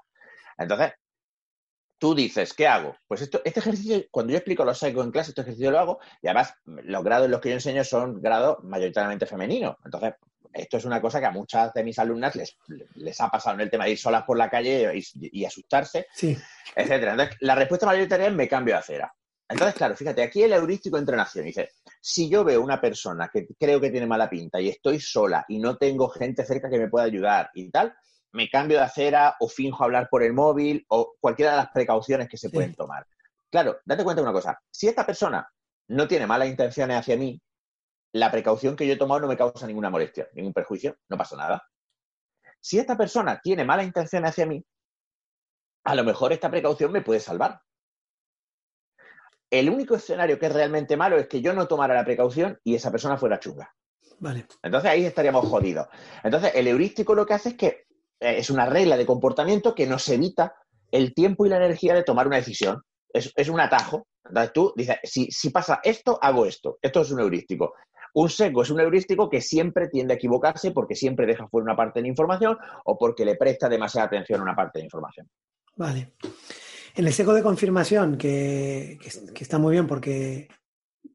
Entonces, 0.57 0.93
tú 2.03 2.13
dices, 2.13 2.53
¿qué 2.53 2.67
hago? 2.67 2.97
Pues 3.07 3.21
esto, 3.21 3.39
este 3.45 3.61
ejercicio, 3.61 4.03
cuando 4.11 4.31
yo 4.33 4.37
explico 4.37 4.65
los 4.65 4.77
psychos 4.77 5.05
en 5.05 5.11
clase, 5.11 5.31
este 5.31 5.39
ejercicio 5.39 5.71
lo 5.71 5.79
hago 5.79 5.99
y 6.21 6.27
además 6.27 6.53
los 6.65 7.01
grados 7.01 7.27
en 7.27 7.31
los 7.31 7.39
que 7.39 7.47
yo 7.47 7.55
enseño 7.55 7.81
son 7.85 8.21
grados 8.21 8.57
mayoritariamente 8.61 9.25
femeninos. 9.25 9.77
Entonces, 9.85 10.15
esto 10.51 10.75
es 10.75 10.83
una 10.83 10.99
cosa 10.99 11.21
que 11.21 11.27
a 11.27 11.31
muchas 11.31 11.73
de 11.73 11.81
mis 11.81 11.97
alumnas 11.97 12.35
les, 12.35 12.57
les 12.95 13.21
ha 13.21 13.29
pasado 13.29 13.55
en 13.55 13.61
el 13.61 13.69
tema 13.69 13.85
de 13.85 13.91
ir 13.91 13.97
solas 13.97 14.23
por 14.23 14.37
la 14.37 14.49
calle 14.49 14.91
y, 14.93 15.39
y 15.39 15.45
asustarse, 15.45 16.07
Sí, 16.13 16.37
etcétera. 16.75 17.11
Entonces, 17.11 17.37
la 17.39 17.55
respuesta 17.55 17.85
mayoritaria 17.85 18.27
es 18.27 18.33
me 18.33 18.49
cambio 18.49 18.73
de 18.73 18.79
acera. 18.81 19.15
Entonces, 19.47 19.73
claro, 19.73 19.95
fíjate, 19.95 20.23
aquí 20.23 20.43
el 20.43 20.51
heurístico 20.51 20.97
entra 20.97 21.15
en 21.15 21.21
acción. 21.21 21.45
Dice, 21.45 21.69
si 22.01 22.27
yo 22.27 22.43
veo 22.43 22.61
una 22.61 22.81
persona 22.81 23.29
que 23.31 23.47
creo 23.57 23.79
que 23.79 23.91
tiene 23.91 24.07
mala 24.07 24.29
pinta 24.29 24.59
y 24.59 24.67
estoy 24.67 24.99
sola 24.99 25.45
y 25.47 25.57
no 25.57 25.77
tengo 25.77 26.09
gente 26.09 26.43
cerca 26.43 26.69
que 26.69 26.79
me 26.79 26.89
pueda 26.89 27.05
ayudar 27.05 27.49
y 27.53 27.71
tal, 27.71 27.95
me 28.33 28.49
cambio 28.49 28.77
de 28.79 28.83
acera 28.83 29.35
o 29.39 29.47
finjo 29.47 29.83
hablar 29.83 30.07
por 30.09 30.23
el 30.23 30.33
móvil 30.33 30.85
o 30.89 31.15
cualquiera 31.19 31.51
de 31.51 31.57
las 31.57 31.69
precauciones 31.71 32.27
que 32.27 32.37
se 32.37 32.49
Sí. 32.49 32.53
pueden 32.53 32.75
tomar. 32.75 33.05
Claro, 33.51 33.79
date 33.85 34.03
cuenta 34.03 34.21
de 34.21 34.27
una 34.27 34.33
cosa. 34.33 34.59
Si 34.71 34.87
esta 34.87 35.05
persona 35.05 35.47
no 35.89 36.07
tiene 36.07 36.25
malas 36.27 36.47
intenciones 36.49 36.97
hacia 36.97 37.15
mí, 37.15 37.39
la 38.13 38.31
precaución 38.31 38.75
que 38.75 38.85
yo 38.87 38.93
he 38.93 38.97
tomado 38.97 39.21
no 39.21 39.27
me 39.27 39.37
causa 39.37 39.67
ninguna 39.67 39.89
molestia, 39.89 40.27
ningún 40.33 40.53
perjuicio, 40.53 40.97
no 41.09 41.17
pasa 41.17 41.35
nada. 41.35 41.63
Si 42.59 42.79
esta 42.79 42.97
persona 42.97 43.39
tiene 43.43 43.65
malas 43.65 43.85
intenciones 43.85 44.29
hacia 44.31 44.45
mí, 44.45 44.63
a 45.85 45.95
lo 45.95 46.03
mejor 46.03 46.31
esta 46.31 46.49
precaución 46.49 46.91
me 46.91 47.01
puede 47.01 47.19
salvar. 47.19 47.61
El 49.51 49.69
único 49.69 49.95
escenario 49.95 50.39
que 50.39 50.47
es 50.47 50.53
realmente 50.53 50.97
malo 50.97 51.17
es 51.17 51.27
que 51.27 51.41
yo 51.41 51.53
no 51.53 51.67
tomara 51.67 51.93
la 51.93 52.05
precaución 52.05 52.59
y 52.63 52.73
esa 52.75 52.89
persona 52.91 53.17
fuera 53.17 53.39
chunga. 53.39 53.75
vale. 54.19 54.47
Entonces 54.63 54.89
ahí 54.89 55.05
estaríamos 55.05 55.47
jodidos. 55.47 55.87
Entonces 56.23 56.53
el 56.55 56.67
heurístico 56.67 57.13
lo 57.13 57.25
que 57.25 57.33
hace 57.33 57.49
es 57.49 57.55
que 57.57 57.85
es 58.31 58.49
una 58.49 58.65
regla 58.65 58.97
de 58.97 59.05
comportamiento 59.05 59.73
que 59.75 59.87
nos 59.87 60.07
evita 60.09 60.55
el 60.91 61.13
tiempo 61.13 61.45
y 61.45 61.49
la 61.49 61.57
energía 61.57 61.93
de 61.93 62.03
tomar 62.03 62.27
una 62.27 62.37
decisión. 62.37 62.81
Es, 63.11 63.31
es 63.35 63.49
un 63.49 63.59
atajo. 63.59 64.07
Entonces 64.25 64.53
tú 64.53 64.73
dices, 64.75 64.97
si, 65.03 65.25
si 65.31 65.49
pasa 65.49 65.79
esto, 65.83 66.17
hago 66.21 66.45
esto. 66.45 66.77
Esto 66.81 67.01
es 67.01 67.11
un 67.11 67.19
heurístico. 67.19 67.73
Un 68.15 68.29
seco 68.29 68.61
es 68.61 68.69
un 68.69 68.79
heurístico 68.79 69.29
que 69.29 69.41
siempre 69.41 69.87
tiende 69.89 70.13
a 70.13 70.17
equivocarse 70.17 70.71
porque 70.71 70.95
siempre 70.95 71.25
deja 71.25 71.47
fuera 71.47 71.63
una 71.65 71.75
parte 71.75 71.99
de 71.99 72.03
la 72.03 72.09
información 72.09 72.57
o 72.85 72.97
porque 72.97 73.25
le 73.25 73.35
presta 73.35 73.67
demasiada 73.67 74.07
atención 74.07 74.39
a 74.39 74.43
una 74.43 74.55
parte 74.55 74.77
de 74.79 74.83
la 74.83 74.85
información. 74.87 75.27
Vale. 75.75 76.13
En 76.95 77.07
el 77.07 77.13
seco 77.13 77.33
de 77.33 77.41
confirmación, 77.41 78.17
que, 78.17 78.99
que- 79.01 79.33
que 79.33 79.43
está 79.43 79.57
muy 79.57 79.71
bien 79.71 79.87
porque 79.87 80.47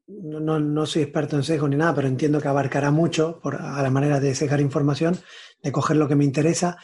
no, 0.07 0.39
no- 0.41 0.59
no 0.59 0.85
soy 0.85 1.03
experto 1.03 1.37
en 1.37 1.43
sesgo 1.43 1.67
ni 1.69 1.77
nada, 1.77 1.95
pero 1.95 2.07
entiendo 2.09 2.41
que 2.41 2.47
abarcará 2.49 2.91
mucho 2.91 3.39
por, 3.41 3.55
a 3.55 3.81
la 3.81 3.89
manera 3.89 4.19
de 4.19 4.35
sesgar 4.35 4.59
información, 4.59 5.17
de 5.61 5.71
coger 5.71 5.97
lo 5.97 6.07
que 6.07 6.15
me 6.15 6.23
interesa. 6.25 6.77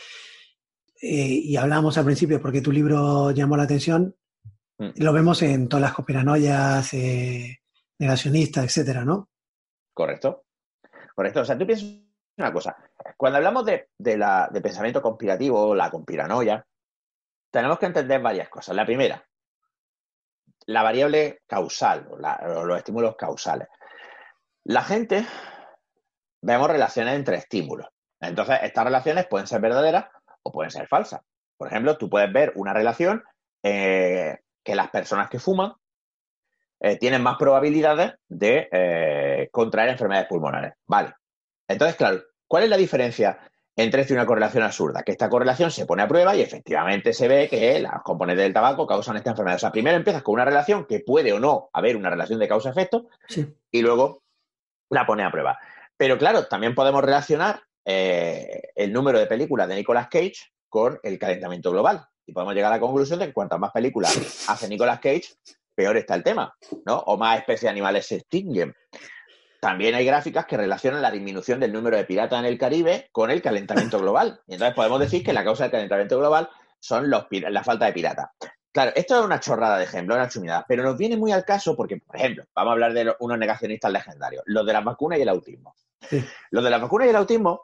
Eh, 1.01 1.28
y 1.43 1.55
hablábamos 1.57 1.97
al 1.97 2.05
principio 2.05 2.41
porque 2.41 2.61
tu 2.61 2.71
libro 2.71 3.32
llamó 3.32 3.57
la 3.57 3.63
atención. 3.63 4.15
Mm. 4.78 4.89
Lo 4.97 5.13
vemos 5.13 5.41
en 5.41 5.67
todas 5.69 5.82
las 5.82 5.93
conspiranoias, 5.93 6.93
eh, 6.93 7.59
negacionistas, 7.99 8.65
etcétera, 8.65 9.05
¿no? 9.05 9.30
¿Correcto? 9.93 10.45
Correcto. 11.15 11.41
O 11.41 11.45
sea, 11.45 11.57
tú 11.57 11.65
piensas 11.65 11.89
una 12.38 12.51
cosa. 12.51 12.76
Cuando 13.17 13.38
hablamos 13.38 13.65
de, 13.65 13.89
de 13.97 14.17
la, 14.17 14.49
de 14.51 14.61
pensamiento 14.61 15.01
conspirativo, 15.01 15.73
la 15.73 15.89
conspiranoia, 15.89 16.65
tenemos 17.51 17.80
que 17.80 17.86
entender 17.86 18.21
varias 18.21 18.49
cosas. 18.49 18.76
La 18.76 18.86
primera, 18.86 19.26
la 20.65 20.84
variable 20.84 21.41
causal, 21.47 22.07
o, 22.11 22.17
la- 22.17 22.41
o 22.57 22.65
los 22.65 22.78
estímulos 22.78 23.15
causales. 23.15 23.67
La 24.65 24.82
gente 24.82 25.26
vemos 26.41 26.69
relaciones 26.69 27.15
entre 27.15 27.38
estímulos. 27.38 27.88
Entonces, 28.20 28.59
estas 28.63 28.84
relaciones 28.86 29.28
pueden 29.28 29.47
ser 29.47 29.61
verdaderas 29.61 30.05
o 30.43 30.51
pueden 30.51 30.72
ser 30.72 30.88
falsas. 30.88 31.22
Por 31.57 31.68
ejemplo, 31.68 31.97
tú 31.97 32.09
puedes 32.09 32.32
ver 32.32 32.51
una 32.55 32.74
relación 32.74 33.24
eh, 33.63 34.39
que 34.63 34.76
las 34.76 34.89
personas 34.89 35.30
que 35.30 35.39
fuman 35.39 35.74
eh, 36.80 36.97
tienen 36.97 37.24
más 37.24 37.38
probabilidades 37.38 38.13
de 38.28 38.68
eh, 38.72 39.49
contraer 39.51 39.89
enfermedades 39.89 40.28
pulmonares. 40.28 40.74
Vale. 40.86 41.13
Entonces, 41.68 41.95
claro, 41.95 42.22
¿cuál 42.47 42.63
es 42.63 42.70
la 42.70 42.78
diferencia 42.78 43.39
entre 43.78 44.01
esto 44.01 44.13
y 44.13 44.18
una 44.18 44.26
correlación 44.26 44.63
absurda? 44.63 45.03
Que 45.03 45.11
esta 45.11 45.30
correlación 45.30 45.72
se 45.72 45.86
pone 45.86 46.03
a 46.03 46.07
prueba 46.07 46.36
y 46.36 46.41
efectivamente 46.41 47.13
se 47.13 47.28
ve 47.28 47.47
que 47.49 47.80
las 47.80 48.03
componentes 48.03 48.43
del 48.43 48.53
tabaco 48.53 48.86
causan 48.86 49.18
esta 49.18 49.32
enfermedad. 49.32 49.55
O 49.55 49.59
sea, 49.59 49.72
primero 49.72 49.95
empiezas 49.97 50.22
con 50.22 50.36
una 50.36 50.45
relación 50.45 50.86
que 50.86 50.99
puede 50.99 51.34
o 51.34 51.39
no 51.39 51.70
haber 51.74 51.95
una 51.95 52.09
relación 52.09 52.39
de 52.39 52.47
causa-efecto 52.47 53.07
Sí. 53.28 53.47
y 53.72 53.82
luego 53.82 54.24
la 54.89 55.05
pone 55.05 55.24
a 55.24 55.32
prueba. 55.32 55.57
Pero 55.97 56.18
claro, 56.18 56.45
también 56.47 56.76
podemos 56.76 57.03
relacionar 57.03 57.61
eh, 57.86 58.71
el 58.75 58.91
número 58.91 59.19
de 59.19 59.27
películas 59.27 59.67
de 59.67 59.75
Nicolas 59.75 60.07
Cage 60.09 60.51
con 60.67 60.99
el 61.03 61.19
calentamiento 61.19 61.71
global. 61.71 62.05
Y 62.25 62.33
podemos 62.33 62.55
llegar 62.55 62.73
a 62.73 62.75
la 62.75 62.81
conclusión 62.81 63.19
de 63.19 63.27
que 63.27 63.33
cuantas 63.33 63.59
más 63.59 63.71
películas 63.71 64.45
hace 64.49 64.67
Nicolas 64.67 64.99
Cage, 64.99 65.36
peor 65.75 65.95
está 65.97 66.15
el 66.15 66.23
tema, 66.23 66.55
¿no? 66.86 66.97
O 66.99 67.17
más 67.17 67.38
especies 67.38 67.63
de 67.63 67.69
animales 67.69 68.07
se 68.07 68.15
extinguen. 68.15 68.73
También 69.61 69.95
hay 69.95 70.05
gráficas 70.05 70.45
que 70.45 70.57
relacionan 70.57 71.01
la 71.01 71.11
disminución 71.11 71.59
del 71.59 71.73
número 71.73 71.97
de 71.97 72.05
piratas 72.05 72.39
en 72.39 72.45
el 72.45 72.57
Caribe 72.57 73.09
con 73.11 73.31
el 73.31 73.41
calentamiento 73.41 73.99
global. 73.99 74.41
Y 74.47 74.53
entonces 74.53 74.75
podemos 74.75 74.99
decir 74.99 75.23
que 75.23 75.33
la 75.33 75.43
causa 75.43 75.63
del 75.63 75.71
calentamiento 75.71 76.17
global 76.17 76.49
son 76.79 77.09
los 77.09 77.25
la 77.31 77.63
falta 77.63 77.86
de 77.86 77.93
piratas. 77.93 78.27
Claro, 78.71 78.91
esto 78.93 79.17
es 79.17 79.25
una 79.25 79.39
chorrada 79.39 79.77
de 79.77 79.86
ejemplo, 79.86 80.15
una 80.15 80.27
chumidad, 80.27 80.65
pero 80.67 80.83
nos 80.83 80.97
viene 80.97 81.15
muy 81.15 81.31
al 81.31 81.45
caso 81.45 81.75
porque, 81.77 81.97
por 81.97 82.17
ejemplo, 82.17 82.43
vamos 82.53 82.71
a 82.71 82.73
hablar 82.73 82.93
de 82.93 83.15
unos 83.19 83.38
negacionistas 83.39 83.91
legendarios, 83.91 84.43
los 84.47 84.65
de 84.65 84.73
las 84.73 84.83
vacunas 84.83 85.17
y 85.17 85.21
el 85.21 85.29
autismo. 85.29 85.73
Sí. 86.01 86.23
Los 86.51 86.63
de 86.63 86.69
las 86.69 86.81
vacunas 86.81 87.07
y 87.07 87.09
el 87.11 87.15
autismo 87.15 87.63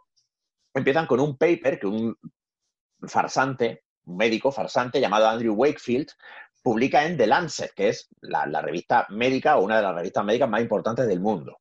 empiezan 0.74 1.06
con 1.06 1.20
un 1.20 1.38
paper 1.38 1.80
que 1.80 1.88
un 1.88 2.18
farsante, 3.08 3.84
un 4.06 4.18
médico 4.18 4.52
farsante 4.52 5.00
llamado 5.00 5.28
Andrew 5.28 5.54
Wakefield, 5.54 6.10
publica 6.62 7.06
en 7.06 7.18
The 7.18 7.28
Lancet, 7.28 7.74
que 7.74 7.90
es 7.90 8.08
la, 8.22 8.46
la 8.46 8.62
revista 8.62 9.08
médica 9.10 9.58
o 9.58 9.64
una 9.64 9.78
de 9.78 9.84
las 9.84 9.96
revistas 9.96 10.24
médicas 10.24 10.50
más 10.50 10.62
importantes 10.62 11.08
del 11.08 11.20
mundo, 11.20 11.60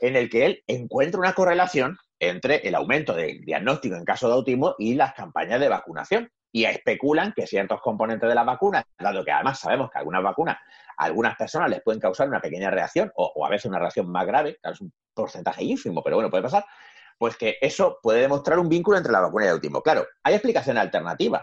en 0.00 0.16
el 0.16 0.28
que 0.28 0.46
él 0.46 0.62
encuentra 0.66 1.20
una 1.20 1.32
correlación 1.32 1.96
entre 2.20 2.56
el 2.68 2.74
aumento 2.74 3.14
del 3.14 3.44
diagnóstico 3.44 3.96
en 3.96 4.04
caso 4.04 4.28
de 4.28 4.34
autismo 4.34 4.74
y 4.78 4.94
las 4.94 5.14
campañas 5.14 5.60
de 5.60 5.68
vacunación. 5.68 6.30
Y 6.50 6.64
especulan 6.64 7.34
que 7.36 7.46
ciertos 7.46 7.82
componentes 7.82 8.26
de 8.26 8.34
las 8.34 8.46
vacunas, 8.46 8.82
dado 8.98 9.22
que 9.22 9.30
además 9.30 9.60
sabemos 9.60 9.90
que 9.90 9.98
algunas 9.98 10.22
vacunas 10.22 10.56
a 10.96 11.04
algunas 11.04 11.36
personas 11.36 11.68
les 11.68 11.82
pueden 11.82 12.00
causar 12.00 12.26
una 12.26 12.40
pequeña 12.40 12.70
reacción 12.70 13.12
o, 13.16 13.30
o 13.36 13.44
a 13.44 13.50
veces 13.50 13.66
una 13.66 13.78
reacción 13.78 14.10
más 14.10 14.26
grave, 14.26 14.58
es 14.62 14.80
un 14.80 14.90
porcentaje 15.12 15.62
ínfimo, 15.62 16.02
pero 16.02 16.16
bueno, 16.16 16.30
puede 16.30 16.42
pasar, 16.42 16.64
pues 17.18 17.36
que 17.36 17.58
eso 17.60 17.98
puede 18.02 18.20
demostrar 18.20 18.58
un 18.58 18.68
vínculo 18.68 18.96
entre 18.96 19.12
la 19.12 19.20
vacuna 19.20 19.44
y 19.44 19.48
el 19.48 19.54
autismo. 19.54 19.82
Claro, 19.82 20.06
hay 20.22 20.34
explicaciones 20.34 20.80
alternativas. 20.80 21.42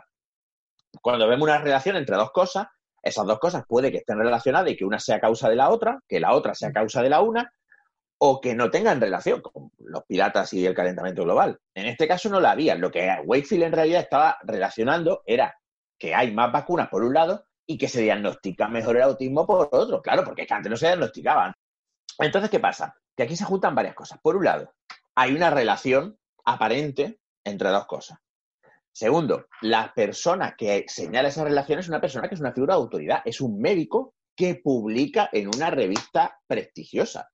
Cuando 1.02 1.28
vemos 1.28 1.44
una 1.44 1.60
relación 1.60 1.98
entre 1.98 2.16
dos 2.16 2.32
cosas, 2.32 2.68
esas 3.04 3.26
dos 3.26 3.40
cosas 3.40 3.64
puede 3.68 3.92
que 3.92 3.98
estén 3.98 4.18
relacionadas 4.18 4.72
y 4.72 4.78
que 4.78 4.86
una 4.86 5.00
sea 5.00 5.20
causa 5.20 5.50
de 5.50 5.56
la 5.56 5.70
otra, 5.70 6.00
que 6.08 6.20
la 6.20 6.34
otra 6.34 6.56
sea 6.56 6.72
causa 6.72 7.04
de 7.04 7.10
la 7.10 7.22
una, 7.22 7.52
o 8.18 8.40
que 8.40 8.56
no 8.56 8.72
tengan 8.72 9.02
relación 9.02 9.42
con 9.42 9.70
los 9.78 10.04
piratas 10.06 10.54
y 10.54 10.66
el 10.66 10.74
calentamiento 10.74 11.24
global. 11.24 11.60
En 11.74 11.86
este 11.86 12.08
caso 12.08 12.30
no 12.30 12.40
la 12.40 12.52
había. 12.52 12.76
Lo 12.76 12.90
que 12.90 13.14
Wakefield 13.26 13.64
en 13.66 13.72
realidad 13.74 14.02
estaba 14.02 14.38
relacionando 14.44 15.22
era 15.26 15.56
que 16.00 16.16
hay 16.16 16.34
más 16.34 16.52
vacunas 16.52 16.88
por 16.90 17.04
un 17.04 17.14
lado 17.14 17.46
y 17.68 17.78
que 17.78 17.90
se 17.90 18.02
diagnostica 18.02 18.68
mejor 18.68 18.96
el 18.96 19.04
autismo 19.04 19.46
por 19.46 19.70
otro. 19.72 20.02
Claro, 20.02 20.24
porque 20.24 20.44
es 20.44 20.48
que 20.48 20.54
antes 20.54 20.70
no 20.70 20.78
se 20.78 20.88
diagnosticaban. 20.88 21.54
Entonces, 22.20 22.50
¿qué 22.50 22.60
pasa? 22.60 22.96
Que 23.16 23.24
aquí 23.24 23.36
se 23.36 23.44
juntan 23.44 23.76
varias 23.76 23.96
cosas. 23.96 24.20
Por 24.22 24.38
un 24.38 24.46
lado, 24.46 24.74
hay 25.16 25.34
una 25.34 25.50
relación 25.50 26.18
aparente 26.44 27.20
entre 27.44 27.70
dos 27.70 27.86
cosas. 27.86 28.20
Segundo, 28.92 29.48
la 29.62 29.94
persona 29.94 30.56
que 30.58 30.86
señala 30.88 31.30
esa 31.30 31.44
relación 31.44 31.80
es 31.80 31.90
una 31.90 32.00
persona 32.00 32.30
que 32.30 32.36
es 32.36 32.42
una 32.42 32.54
figura 32.54 32.76
de 32.76 32.82
autoridad, 32.82 33.22
es 33.26 33.42
un 33.42 33.60
médico 33.60 34.14
que 34.36 34.56
publica 34.56 35.30
en 35.32 35.48
una 35.48 35.70
revista 35.70 36.40
prestigiosa. 36.48 37.30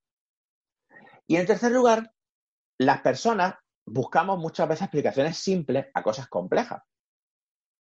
Y 1.28 1.36
en 1.36 1.46
tercer 1.46 1.72
lugar, 1.72 2.12
las 2.80 3.02
personas 3.02 3.56
buscamos 3.86 4.40
muchas 4.40 4.68
veces 4.68 4.84
explicaciones 4.84 5.38
simples 5.38 5.88
a 5.94 6.04
cosas 6.04 6.28
complejas, 6.28 6.82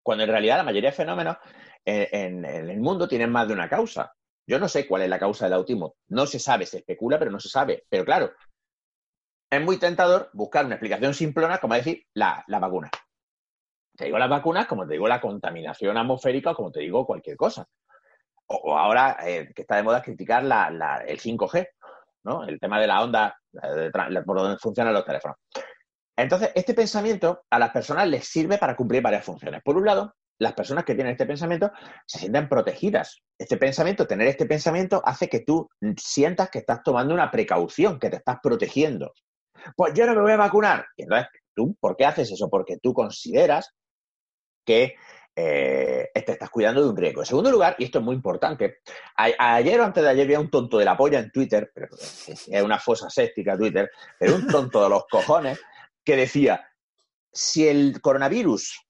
cuando 0.03 0.23
en 0.23 0.29
realidad 0.29 0.57
la 0.57 0.63
mayoría 0.63 0.89
de 0.89 0.95
fenómenos 0.95 1.37
en, 1.85 2.45
el 2.45 2.79
mundo 2.79 3.07
tienen 3.07 3.31
más 3.31 3.47
de 3.47 3.53
una 3.53 3.69
causa. 3.69 4.13
Yo 4.47 4.59
no 4.59 4.67
sé 4.67 4.87
cuál 4.87 5.03
es 5.03 5.09
la 5.09 5.19
causa 5.19 5.45
del 5.45 5.53
autismo, 5.53 5.95
no 6.09 6.25
se 6.25 6.39
sabe, 6.39 6.65
se 6.65 6.77
especula, 6.77 7.17
pero 7.17 7.31
no 7.31 7.39
se 7.39 7.49
sabe. 7.49 7.85
Pero 7.89 8.05
claro, 8.05 8.31
es 9.51 9.61
muy 9.61 9.77
tentador 9.77 10.29
buscar 10.33 10.65
una 10.65 10.75
explicación 10.75 11.13
simplona, 11.13 11.57
como 11.59 11.73
decir, 11.75 12.05
la, 12.13 12.43
la 12.47 12.59
vacuna. 12.59 12.89
Te 13.97 14.05
digo 14.05 14.17
las 14.17 14.29
vacunas 14.29 14.65
como 14.67 14.87
te 14.87 14.93
digo 14.93 15.07
la 15.07 15.19
contaminación 15.21 15.97
atmosférica 15.97 16.51
o 16.51 16.55
como 16.55 16.71
te 16.71 16.79
digo 16.79 17.05
cualquier 17.05 17.35
cosa. 17.37 17.67
O, 18.47 18.77
ahora 18.77 19.17
eh, 19.25 19.51
que 19.53 19.61
está 19.63 19.75
de 19.75 19.83
moda 19.83 20.01
criticar 20.01 20.43
la- 20.43 21.03
el 21.05 21.19
5G, 21.19 21.67
¿no? 22.23 22.43
El 22.45 22.59
tema 22.59 22.79
de 22.79 22.87
la 22.87 23.01
onda 23.01 23.37
eh, 23.61 23.91
por 24.25 24.37
donde 24.39 24.57
funcionan 24.57 24.93
los 24.93 25.05
teléfonos. 25.05 25.37
Entonces, 26.17 26.51
este 26.55 26.73
pensamiento 26.73 27.43
a 27.49 27.59
las 27.59 27.71
personas 27.71 28.07
les 28.07 28.27
sirve 28.27 28.57
para 28.57 28.75
cumplir 28.75 29.01
varias 29.01 29.25
funciones. 29.25 29.61
Por 29.63 29.77
un 29.77 29.85
lado, 29.85 30.13
las 30.39 30.53
personas 30.53 30.83
que 30.85 30.95
tienen 30.95 31.11
este 31.11 31.25
pensamiento 31.25 31.71
se 32.05 32.19
sienten 32.19 32.49
protegidas. 32.49 33.21
Este 33.37 33.57
pensamiento, 33.57 34.07
tener 34.07 34.27
este 34.27 34.45
pensamiento, 34.45 35.01
hace 35.05 35.29
que 35.29 35.41
tú 35.41 35.69
sientas 35.97 36.49
que 36.49 36.59
estás 36.59 36.83
tomando 36.83 37.13
una 37.13 37.31
precaución, 37.31 37.99
que 37.99 38.09
te 38.09 38.17
estás 38.17 38.37
protegiendo. 38.41 39.13
Pues 39.75 39.93
yo 39.93 40.05
no 40.05 40.15
me 40.15 40.21
voy 40.21 40.31
a 40.31 40.37
vacunar. 40.37 40.85
Y 40.95 41.03
entonces, 41.03 41.27
¿tú 41.55 41.75
por 41.79 41.95
qué 41.95 42.05
haces 42.05 42.31
eso? 42.31 42.49
Porque 42.49 42.77
tú 42.77 42.93
consideras 42.93 43.73
que 44.65 44.95
eh, 45.35 46.09
te 46.13 46.31
estás 46.33 46.49
cuidando 46.49 46.83
de 46.83 46.89
un 46.89 46.97
riesgo. 46.97 47.21
En 47.21 47.25
segundo 47.25 47.51
lugar, 47.51 47.75
y 47.77 47.85
esto 47.85 47.99
es 47.99 48.05
muy 48.05 48.15
importante, 48.15 48.79
ayer 49.15 49.79
o 49.79 49.85
antes 49.85 50.03
de 50.03 50.09
ayer 50.09 50.25
había 50.25 50.39
un 50.39 50.49
tonto 50.49 50.77
de 50.77 50.85
la 50.85 50.97
polla 50.97 51.19
en 51.19 51.31
Twitter, 51.31 51.71
pero 51.73 51.87
es 51.95 52.63
una 52.63 52.79
fosa 52.79 53.09
séptica 53.09 53.57
Twitter, 53.57 53.89
pero 54.19 54.35
un 54.35 54.47
tonto 54.47 54.83
de 54.83 54.89
los 54.89 55.05
cojones, 55.09 55.59
que 56.03 56.15
decía, 56.15 56.67
si 57.31 57.67
el 57.67 58.01
coronavirus 58.01 58.87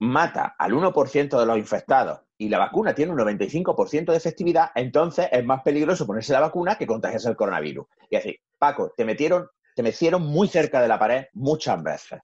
mata 0.00 0.54
al 0.58 0.72
1% 0.72 1.38
de 1.38 1.46
los 1.46 1.58
infectados 1.58 2.20
y 2.36 2.48
la 2.48 2.58
vacuna 2.58 2.94
tiene 2.94 3.12
un 3.12 3.18
95% 3.18 4.06
de 4.06 4.16
efectividad, 4.16 4.70
entonces 4.74 5.28
es 5.30 5.44
más 5.44 5.62
peligroso 5.62 6.06
ponerse 6.06 6.32
la 6.32 6.40
vacuna 6.40 6.76
que 6.76 6.86
contagiarse 6.86 7.28
el 7.28 7.36
coronavirus. 7.36 7.86
Y 8.10 8.16
así, 8.16 8.36
Paco, 8.58 8.92
te 8.96 9.04
metieron, 9.04 9.48
te 9.76 9.82
metieron 9.82 10.22
muy 10.22 10.48
cerca 10.48 10.80
de 10.80 10.88
la 10.88 10.98
pared 10.98 11.26
muchas 11.34 11.80
veces. 11.82 12.18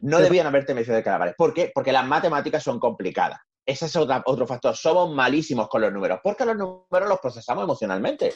No 0.00 0.16
Pero- 0.18 0.28
debían 0.28 0.46
haberte 0.46 0.72
metido 0.72 0.94
cerca 0.94 1.10
de 1.10 1.14
la 1.14 1.18
pared. 1.18 1.34
¿Por 1.36 1.52
qué? 1.52 1.72
Porque 1.74 1.90
las 1.92 2.06
matemáticas 2.06 2.62
son 2.62 2.78
complicadas. 2.78 3.40
Ese 3.66 3.86
es 3.86 3.96
otra- 3.96 4.22
otro 4.24 4.46
factor. 4.46 4.76
Somos 4.76 5.12
malísimos 5.14 5.68
con 5.68 5.80
los 5.82 5.92
números, 5.92 6.20
porque 6.22 6.44
los 6.44 6.56
números 6.56 7.08
los 7.08 7.18
procesamos 7.20 7.64
emocionalmente. 7.64 8.34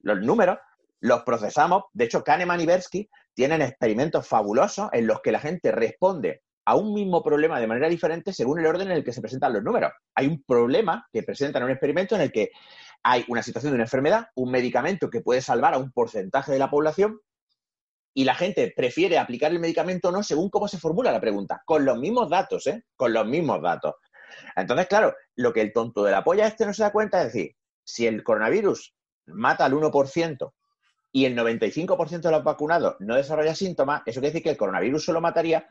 Los 0.00 0.20
números 0.20 0.58
los 1.00 1.22
procesamos. 1.22 1.84
De 1.92 2.04
hecho, 2.06 2.24
Kahneman 2.24 2.60
y 2.60 2.64
Tversky 2.64 3.10
tienen 3.34 3.62
experimentos 3.62 4.26
fabulosos 4.26 4.88
en 4.92 5.06
los 5.06 5.20
que 5.20 5.32
la 5.32 5.38
gente 5.40 5.70
responde 5.70 6.42
a 6.64 6.74
un 6.76 6.92
mismo 6.92 7.22
problema 7.22 7.60
de 7.60 7.66
manera 7.66 7.88
diferente 7.88 8.32
según 8.32 8.58
el 8.58 8.66
orden 8.66 8.90
en 8.90 8.96
el 8.98 9.04
que 9.04 9.12
se 9.12 9.20
presentan 9.22 9.52
los 9.52 9.62
números. 9.62 9.92
Hay 10.14 10.26
un 10.26 10.42
problema 10.42 11.06
que 11.12 11.22
presentan 11.22 11.62
en 11.62 11.66
un 11.66 11.70
experimento 11.72 12.14
en 12.14 12.22
el 12.22 12.32
que 12.32 12.50
hay 13.02 13.24
una 13.28 13.42
situación 13.42 13.72
de 13.72 13.76
una 13.76 13.84
enfermedad, 13.84 14.26
un 14.34 14.50
medicamento 14.50 15.08
que 15.08 15.20
puede 15.20 15.40
salvar 15.40 15.72
a 15.72 15.78
un 15.78 15.92
porcentaje 15.92 16.52
de 16.52 16.58
la 16.58 16.68
población 16.68 17.20
y 18.14 18.24
la 18.24 18.34
gente 18.34 18.72
prefiere 18.74 19.18
aplicar 19.18 19.52
el 19.52 19.60
medicamento 19.60 20.08
o 20.08 20.12
no 20.12 20.22
según 20.22 20.50
cómo 20.50 20.68
se 20.68 20.78
formula 20.78 21.12
la 21.12 21.20
pregunta, 21.20 21.62
con 21.64 21.84
los 21.84 21.98
mismos 21.98 22.28
datos, 22.28 22.66
¿eh? 22.66 22.84
Con 22.96 23.12
los 23.12 23.26
mismos 23.26 23.62
datos. 23.62 23.94
Entonces, 24.56 24.86
claro, 24.86 25.14
lo 25.36 25.52
que 25.52 25.60
el 25.60 25.72
tonto 25.72 26.04
de 26.04 26.12
la 26.12 26.24
polla 26.24 26.46
este 26.46 26.66
no 26.66 26.74
se 26.74 26.82
da 26.82 26.92
cuenta 26.92 27.20
es 27.20 27.32
decir, 27.32 27.56
si 27.84 28.06
el 28.06 28.22
coronavirus 28.22 28.94
mata 29.26 29.64
al 29.64 29.72
1% 29.72 30.52
y 31.12 31.24
el 31.24 31.36
95% 31.36 32.20
de 32.20 32.30
los 32.30 32.44
vacunados 32.44 32.96
no 33.00 33.16
desarrolla 33.16 33.54
síntomas, 33.54 34.02
eso 34.04 34.20
quiere 34.20 34.32
decir 34.32 34.42
que 34.42 34.50
el 34.50 34.56
coronavirus 34.56 35.04
solo 35.04 35.20
mataría 35.20 35.66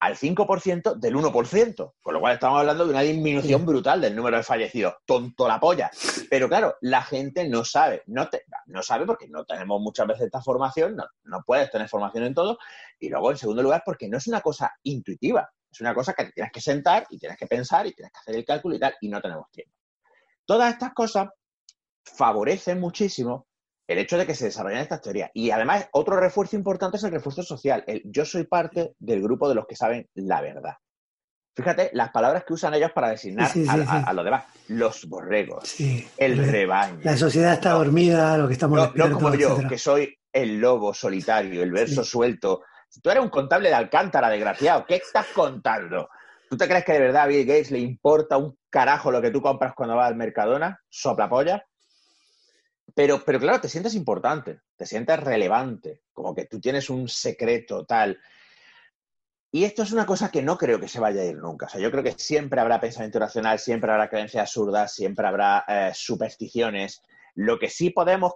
al 0.00 0.16
5% 0.16 0.94
del 0.94 1.16
1%, 1.16 1.94
con 2.00 2.14
lo 2.14 2.20
cual 2.20 2.34
estamos 2.34 2.60
hablando 2.60 2.84
de 2.84 2.90
una 2.90 3.00
disminución 3.00 3.66
brutal 3.66 4.00
del 4.00 4.14
número 4.14 4.36
de 4.36 4.44
fallecidos. 4.44 4.94
Tonto 5.04 5.48
la 5.48 5.58
polla. 5.58 5.90
Pero 6.30 6.48
claro, 6.48 6.76
la 6.82 7.02
gente 7.02 7.48
no 7.48 7.64
sabe, 7.64 8.04
no, 8.06 8.28
te- 8.28 8.44
no 8.66 8.82
sabe 8.82 9.06
porque 9.06 9.26
no 9.28 9.44
tenemos 9.44 9.80
muchas 9.80 10.06
veces 10.06 10.26
esta 10.26 10.40
formación, 10.40 10.94
no, 10.94 11.04
no 11.24 11.42
puedes 11.44 11.68
tener 11.70 11.88
formación 11.88 12.24
en 12.24 12.34
todo, 12.34 12.58
y 13.00 13.08
luego, 13.08 13.32
en 13.32 13.38
segundo 13.38 13.62
lugar, 13.62 13.82
porque 13.84 14.08
no 14.08 14.18
es 14.18 14.26
una 14.28 14.40
cosa 14.40 14.72
intuitiva, 14.84 15.50
es 15.70 15.80
una 15.80 15.94
cosa 15.94 16.12
que 16.14 16.26
te 16.26 16.32
tienes 16.32 16.52
que 16.52 16.60
sentar 16.60 17.04
y 17.10 17.18
tienes 17.18 17.36
que 17.36 17.46
pensar 17.48 17.86
y 17.86 17.92
tienes 17.92 18.12
que 18.12 18.20
hacer 18.20 18.36
el 18.36 18.44
cálculo 18.44 18.76
y 18.76 18.78
tal, 18.78 18.94
y 19.00 19.08
no 19.08 19.20
tenemos 19.20 19.50
tiempo. 19.50 19.74
Todas 20.46 20.72
estas 20.72 20.94
cosas 20.94 21.28
favorecen 22.04 22.78
muchísimo 22.80 23.47
el 23.88 23.98
hecho 23.98 24.16
de 24.18 24.26
que 24.26 24.34
se 24.34 24.44
desarrollen 24.44 24.78
estas 24.80 25.00
teorías. 25.00 25.30
Y 25.34 25.50
además, 25.50 25.88
otro 25.92 26.16
refuerzo 26.20 26.54
importante 26.56 26.98
es 26.98 27.04
el 27.04 27.10
refuerzo 27.10 27.42
social. 27.42 27.82
El 27.86 28.02
yo 28.04 28.24
soy 28.24 28.44
parte 28.44 28.92
del 28.98 29.22
grupo 29.22 29.48
de 29.48 29.54
los 29.54 29.66
que 29.66 29.74
saben 29.76 30.06
la 30.14 30.40
verdad. 30.42 30.74
Fíjate 31.56 31.90
las 31.94 32.10
palabras 32.10 32.44
que 32.46 32.52
usan 32.52 32.74
ellos 32.74 32.92
para 32.92 33.08
designar 33.10 33.48
Sí, 33.48 33.64
sí, 33.64 33.68
a, 33.68 33.74
sí, 33.74 33.80
a- 33.80 33.84
sí. 33.98 34.04
a 34.06 34.12
los 34.12 34.24
demás. 34.24 34.44
Los 34.68 35.06
borregos, 35.08 35.74
el 36.18 36.36
rebaño. 36.52 37.00
La 37.02 37.16
sociedad 37.16 37.54
está 37.54 37.70
dormida, 37.72 38.36
lo 38.38 38.46
que 38.46 38.52
estamos 38.52 38.78
No, 38.94 39.08
no 39.08 39.14
como 39.14 39.34
yo, 39.34 39.48
etcétera. 39.48 39.68
que 39.68 39.78
soy 39.78 40.14
el 40.32 40.60
lobo 40.60 40.92
solitario, 40.94 41.62
el 41.62 41.72
verso 41.72 42.04
suelto. 42.04 42.62
Tú 43.02 43.10
eres 43.10 43.22
un 43.24 43.30
contable 43.30 43.70
de 43.70 43.74
Alcántara, 43.74 44.28
desgraciado, 44.28 44.84
¿qué 44.86 44.96
estás 44.96 45.26
contando? 45.34 46.08
¿Tú 46.48 46.56
te 46.56 46.68
crees 46.68 46.84
que 46.84 46.92
de 46.92 47.00
verdad 47.00 47.22
a 47.22 47.26
Bill 47.26 47.44
Gates 47.46 47.70
le 47.72 47.78
importa 47.80 48.36
un 48.36 48.56
carajo 48.70 49.10
lo 49.10 49.20
que 49.20 49.30
tú 49.30 49.42
compras 49.42 49.72
cuando 49.74 49.96
vas 49.96 50.08
al 50.08 50.16
Mercadona? 50.16 50.78
Soplapolla. 50.88 51.64
Pero, 52.94 53.22
pero 53.24 53.38
claro, 53.38 53.60
te 53.60 53.68
sientes 53.68 53.94
importante, 53.94 54.60
te 54.76 54.86
sientes 54.86 55.20
relevante, 55.20 56.02
como 56.12 56.34
que 56.34 56.46
tú 56.46 56.60
tienes 56.60 56.90
un 56.90 57.08
secreto 57.08 57.84
tal. 57.84 58.18
Y 59.50 59.64
esto 59.64 59.82
es 59.82 59.92
una 59.92 60.06
cosa 60.06 60.30
que 60.30 60.42
no 60.42 60.58
creo 60.58 60.78
que 60.78 60.88
se 60.88 61.00
vaya 61.00 61.22
a 61.22 61.24
ir 61.24 61.36
nunca. 61.36 61.66
O 61.66 61.68
sea, 61.68 61.80
yo 61.80 61.90
creo 61.90 62.02
que 62.02 62.12
siempre 62.12 62.60
habrá 62.60 62.80
pensamiento 62.80 63.18
racional, 63.18 63.58
siempre 63.58 63.90
habrá 63.90 64.08
creencias 64.08 64.42
absurdas, 64.42 64.94
siempre 64.94 65.26
habrá 65.26 65.64
eh, 65.66 65.92
supersticiones. 65.94 67.02
Lo 67.34 67.58
que 67.58 67.68
sí 67.68 67.90
podemos 67.90 68.34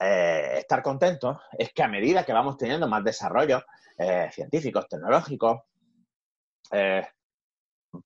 eh, 0.00 0.58
estar 0.58 0.82
contentos 0.82 1.38
es 1.58 1.72
que 1.72 1.82
a 1.82 1.88
medida 1.88 2.24
que 2.24 2.32
vamos 2.32 2.56
teniendo 2.56 2.86
más 2.86 3.02
desarrollos 3.02 3.64
eh, 3.98 4.30
científicos, 4.32 4.86
tecnológicos, 4.88 5.62
eh, 6.70 7.04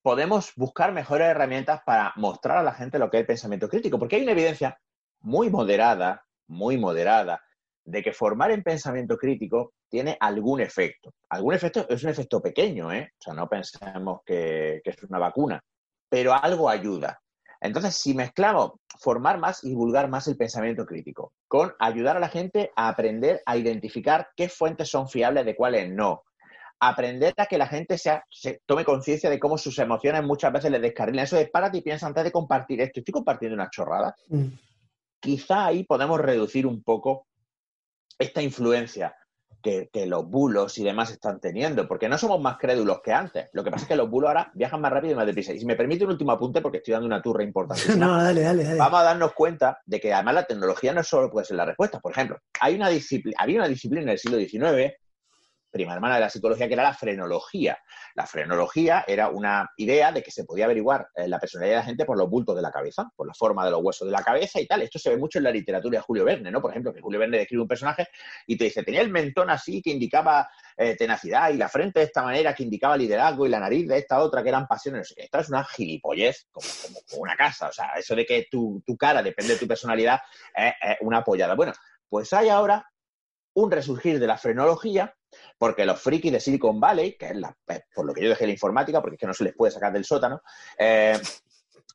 podemos 0.01 0.53
buscar 0.57 0.93
mejores 0.93 1.29
herramientas 1.29 1.83
para 1.85 2.13
mostrar 2.17 2.59
a 2.59 2.63
la 2.63 2.73
gente 2.73 2.99
lo 2.99 3.11
que 3.11 3.19
es 3.19 3.21
el 3.23 3.27
pensamiento 3.27 3.69
crítico, 3.69 3.99
porque 3.99 4.17
hay 4.17 4.23
una 4.23 4.33
evidencia 4.33 4.81
muy 5.23 5.51
moderada, 5.51 6.25
muy 6.49 6.77
moderada, 6.79 7.41
de 7.85 8.03
que 8.03 8.13
formar 8.13 8.51
en 8.51 8.63
pensamiento 8.63 9.17
crítico 9.17 9.73
tiene 9.89 10.17
algún 10.21 10.61
efecto. 10.61 11.13
Algún 11.29 11.55
efecto 11.55 11.87
es 11.89 12.03
un 12.05 12.11
efecto 12.11 12.41
pequeño, 12.41 12.93
¿eh? 12.93 13.13
O 13.19 13.23
sea, 13.23 13.35
no 13.35 13.49
pensemos 13.49 14.21
que, 14.25 14.81
es 14.85 15.03
una 15.05 15.19
vacuna, 15.19 15.61
pero 16.09 16.33
algo 16.33 16.69
ayuda. 16.69 17.21
Entonces, 17.61 17.95
si 17.95 18.15
mezclamos 18.15 18.73
formar 18.99 19.39
más 19.39 19.63
y 19.63 19.71
divulgar 19.71 20.09
más 20.09 20.27
el 20.27 20.37
pensamiento 20.37 20.85
crítico 20.85 21.33
con 21.47 21.73
ayudar 21.79 22.17
a 22.17 22.21
la 22.21 22.29
gente 22.29 22.73
a 22.75 22.89
aprender 22.89 23.41
a 23.47 23.57
identificar 23.57 24.29
qué 24.37 24.49
fuentes 24.49 24.89
son 24.89 25.09
fiables 25.09 25.45
de 25.45 25.55
cuáles 25.55 25.91
no, 25.91 26.25
aprender 26.81 27.33
a 27.37 27.47
que 27.47 27.59
la 27.59 27.69
gente 27.69 27.97
sea- 27.99 28.25
se 28.29 28.61
tome 28.67 28.85
conciencia 28.85 29.31
de 29.31 29.39
cómo 29.39 29.57
sus 29.57 29.79
emociones 29.79 30.25
muchas 30.25 30.53
veces 30.53 30.73
les 30.73 30.83
descarrilan. 30.83 31.25
Eso 31.25 31.37
de 31.37 31.47
párate 31.47 31.79
y 31.79 31.83
piensa 31.83 32.09
antes 32.09 32.25
de 32.25 32.33
compartir 32.33 32.81
esto. 32.81 32.99
Estoy 32.99 33.13
compartiendo 33.13 33.55
una 33.55 33.71
chorrada. 33.71 34.15
Mm. 34.29 34.49
Quizá 35.23 35.67
ahí 35.67 35.85
podemos 35.85 36.21
reducir 36.21 36.67
un 36.67 36.83
poco 36.83 37.29
esta 38.19 38.43
influencia 38.43 39.15
que, 39.63 39.89
que 39.93 40.07
los 40.07 40.29
bulos 40.29 40.77
y 40.79 40.83
demás 40.83 41.13
están 41.13 41.39
teniendo, 41.39 41.87
porque 41.87 42.09
no 42.09 42.19
somos 42.19 42.41
más 42.41 42.59
crédulos 42.59 43.01
que 43.05 43.13
antes. 43.13 43.49
Lo 43.53 43.63
que 43.63 43.71
pasa 43.71 43.85
es 43.85 43.89
que 43.89 43.95
los 43.95 44.11
bulos 44.11 44.29
ahora 44.29 44.51
viajan 44.55 44.81
más 44.81 44.93
rápido 44.93 45.13
y 45.13 45.17
más 45.17 45.27
deprisa. 45.27 45.53
Y 45.53 45.61
si 45.61 45.65
me 45.65 45.77
permite 45.77 46.05
un 46.05 46.11
último 46.11 46.33
apunte, 46.33 46.61
porque 46.61 46.79
estoy 46.79 46.93
dando 46.93 47.07
una 47.07 47.23
turra 47.23 47.45
importante. 47.45 47.83
No, 47.97 48.21
dale, 48.21 48.41
dale, 48.43 48.65
dale. 48.65 48.79
Vamos 48.79 49.01
a 49.01 49.05
darnos 49.05 49.33
cuenta 49.33 49.81
de 49.87 50.01
que 50.01 50.13
además 50.13 50.35
la 50.35 50.45
tecnología 50.45 50.93
no 50.93 51.05
solo 51.05 51.31
puede 51.31 51.47
ser 51.47 51.57
la 51.57 51.67
respuesta. 51.67 52.01
Por 52.01 52.11
ejemplo, 52.11 52.41
hay 52.59 52.75
una 52.75 52.89
disciplina, 52.89 53.37
había 53.39 53.59
una 53.59 53.69
disciplina 53.69 54.03
en 54.03 54.09
el 54.09 54.19
siglo 54.19 54.39
XIX, 54.39 54.93
prima 55.73 55.95
hermana 55.95 56.17
de 56.17 56.21
la 56.21 56.31
psicología, 56.31 56.69
que 56.69 56.75
era 56.75 56.83
la 56.83 56.95
frenología. 56.95 57.79
La 58.15 58.27
frenología 58.27 59.05
era 59.09 59.31
una 59.31 59.69
idea 59.79 60.13
de 60.13 60.23
que 60.23 60.31
se 60.31 60.45
podía 60.45 60.67
averiguar 60.67 61.09
eh, 61.17 61.27
la 61.27 61.41
personalidad 61.41 61.77
de 61.77 61.81
la 61.81 61.87
gente 61.87 62.05
por 62.05 62.19
los 62.19 62.29
bultos 62.29 62.55
de 62.55 62.63
la 62.63 62.71
cabeza, 62.71 63.11
por 63.17 63.27
la 63.27 63.35
forma 63.35 63.65
de 63.65 63.71
los 63.71 63.83
huesos 63.83 64.07
de 64.07 64.13
la 64.13 64.23
cabeza 64.23 64.61
y 64.61 64.67
tal. 64.67 64.83
Esto 64.83 64.99
se 64.99 65.11
ve 65.11 65.17
mucho 65.17 65.39
en 65.39 65.45
la 65.45 65.51
literatura 65.51 65.99
de 65.99 66.03
Julio 66.03 66.25
Verne, 66.25 66.51
¿no? 66.51 66.61
Por 66.61 66.71
ejemplo, 66.71 66.93
que 66.93 67.01
Julio 67.01 67.19
Verne 67.19 67.39
describe 67.39 67.63
un 67.63 67.69
personaje 67.69 68.07
y 68.47 68.57
te 68.57 68.65
dice, 68.65 68.83
tenía 68.83 69.01
el 69.01 69.11
mentón 69.11 69.51
así 69.51 69.81
que 69.81 69.91
indicaba 69.91 70.49
eh, 70.77 70.95
tenacidad 70.95 71.51
y 71.51 71.57
la 71.57 71.69
frente 71.69 72.01
de 72.01 72.07
esta 72.07 72.23
manera 72.23 72.55
que 72.55 72.63
indicaba 72.63 72.97
liderazgo 72.97 73.47
y 73.47 73.49
la 73.49 73.59
nariz 73.59 73.89
de 73.89 73.99
esta 73.99 74.21
otra 74.21 74.43
que 74.43 74.51
eran 74.51 74.67
pasiones. 74.67 75.15
Esto 75.17 75.39
es 75.39 75.49
una 75.49 75.65
gilipollez, 75.65 76.49
como, 76.53 76.67
una 77.17 77.35
casa. 77.35 77.69
O 77.69 77.73
sea, 77.73 77.93
eso 77.97 78.15
de 78.15 78.27
que 78.27 78.47
tu, 78.51 78.83
tu 78.87 78.97
cara 78.97 79.23
depende 79.23 79.55
de 79.55 79.59
tu 79.59 79.67
personalidad 79.67 80.21
es 80.55 80.99
una 81.01 81.19
apoyada. 81.19 81.55
Bueno, 81.55 81.73
pues 82.09 82.31
hay 82.35 82.51
ahora 82.51 82.87
un 83.55 83.71
resurgir 83.71 84.19
de 84.19 84.27
la 84.27 84.39
frenología, 84.39 85.15
porque 85.59 85.85
los 85.85 86.01
frikis 86.01 86.33
de 86.33 86.41
Silicon 86.41 86.81
Valley, 86.81 87.15
que 87.17 87.27
es, 87.27 87.37
la- 87.37 87.57
es 87.69 87.83
por 87.95 88.05
lo 88.07 88.13
que 88.15 88.23
yo 88.23 88.29
dejé 88.29 88.47
la 88.47 88.53
informática, 88.53 89.01
porque 89.01 89.15
es 89.17 89.21
que 89.21 89.27
no 89.27 89.35
se 89.35 89.45
les 89.45 89.55
puede 89.55 89.73
sacar 89.73 89.93
del 89.93 90.05
sótano, 90.05 90.43
eh, 90.79 91.19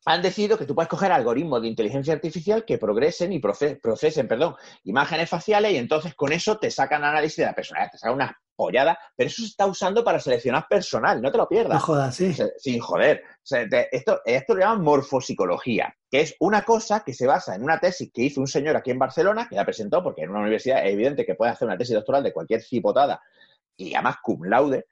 han 0.06 0.22
decidido 0.22 0.58
que 0.58 0.66
tú 0.66 0.74
puedes 0.76 0.90
coger 0.90 1.12
algoritmos 1.12 1.62
de 1.62 1.68
inteligencia 1.68 2.14
artificial 2.14 2.64
que 2.66 2.78
progresen 2.78 3.34
y 3.34 3.40
proce- 3.42 3.80
procesen 3.82 4.28
perdón, 4.28 4.56
imágenes 4.84 5.30
faciales 5.30 5.72
y 5.74 5.78
entonces 5.78 6.16
con 6.16 6.32
eso 6.32 6.58
te 6.58 6.72
sacan 6.72 7.04
análisis 7.04 7.38
de 7.38 7.46
la 7.46 7.54
personalidad, 7.54 7.92
te 7.92 7.98
sacan 7.98 8.16
una 8.16 8.40
pollada, 8.56 8.98
pero 9.16 9.28
eso 9.28 9.42
se 9.44 9.50
está 9.50 9.68
usando 9.68 10.04
para 10.04 10.20
seleccionar 10.20 10.66
personal, 10.68 11.22
no 11.22 11.32
te 11.32 11.38
lo 11.38 11.48
pierdas. 11.48 11.76
No 11.76 11.80
jodas, 11.80 12.16
sí. 12.16 12.36
Sin 12.58 12.80
joder. 12.80 13.22
O 13.28 13.40
sea, 13.44 13.68
te- 13.70 13.96
esto, 13.96 14.20
esto 14.26 14.56
lo 14.56 14.62
llaman 14.62 14.82
morfopsicología, 14.82 15.96
que 16.10 16.22
es 16.22 16.36
una 16.40 16.64
cosa 16.64 17.02
que 17.02 17.14
se 17.14 17.28
basa 17.28 17.54
en 17.56 17.64
una 17.64 17.80
tesis 17.80 18.10
que 18.14 18.24
hizo 18.24 18.42
un 18.42 18.48
señor 18.48 18.76
aquí 18.76 18.92
en 18.92 19.00
Barcelona, 19.00 19.48
que 19.50 19.56
la 19.56 19.66
presentó 19.66 20.04
porque 20.04 20.24
en 20.24 20.32
una 20.32 20.40
universidad 20.40 20.86
es 20.86 20.94
evidente 20.94 21.26
que 21.26 21.36
puede 21.36 21.52
hacer 21.52 21.68
una 21.68 21.78
tesis 21.78 21.94
doctoral 21.96 22.24
de 22.24 22.34
cualquier 22.34 22.62
cipotada 22.64 23.22
y 23.76 23.94
además 23.94 24.16
cum 24.24 24.44
laude, 24.46 24.88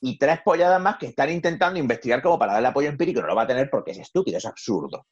y 0.00 0.18
tres 0.18 0.40
polladas 0.44 0.80
más 0.80 0.96
que 0.98 1.06
están 1.06 1.30
intentando 1.30 1.78
investigar 1.78 2.22
como 2.22 2.38
para 2.38 2.52
darle 2.54 2.68
apoyo 2.68 2.88
empírico, 2.88 3.20
no 3.20 3.26
lo 3.28 3.34
va 3.36 3.42
a 3.42 3.46
tener 3.46 3.68
porque 3.70 3.92
es 3.92 3.98
estúpido, 3.98 4.38
es 4.38 4.44
absurdo. 4.46 5.06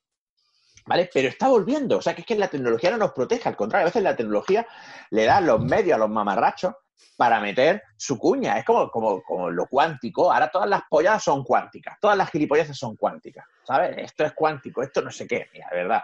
¿Vale? 0.86 1.08
Pero 1.12 1.28
está 1.28 1.48
volviendo. 1.48 1.96
O 1.96 2.02
sea, 2.02 2.14
que 2.14 2.20
es 2.20 2.26
que 2.26 2.34
la 2.36 2.48
tecnología 2.48 2.90
no 2.90 2.98
nos 2.98 3.12
protege. 3.12 3.48
Al 3.48 3.56
contrario, 3.56 3.86
a 3.86 3.88
veces 3.88 4.02
la 4.02 4.14
tecnología 4.14 4.66
le 5.10 5.24
da 5.24 5.40
los 5.40 5.58
medios 5.60 5.94
a 5.94 5.98
los 5.98 6.10
mamarrachos 6.10 6.74
para 7.16 7.40
meter 7.40 7.82
su 7.96 8.18
cuña. 8.18 8.58
Es 8.58 8.66
como, 8.66 8.90
como, 8.90 9.22
como 9.22 9.48
lo 9.48 9.66
cuántico. 9.66 10.30
Ahora 10.30 10.50
todas 10.50 10.68
las 10.68 10.82
polladas 10.90 11.24
son 11.24 11.42
cuánticas. 11.42 11.96
Todas 11.98 12.18
las 12.18 12.30
gilipolleces 12.30 12.76
son 12.76 12.96
cuánticas. 12.96 13.46
¿Sabes? 13.66 13.94
Esto 13.96 14.24
es 14.26 14.32
cuántico. 14.34 14.82
Esto 14.82 15.00
no 15.00 15.10
sé 15.10 15.26
qué. 15.26 15.46
Mira, 15.54 15.68
de 15.70 15.76
verdad. 15.76 16.02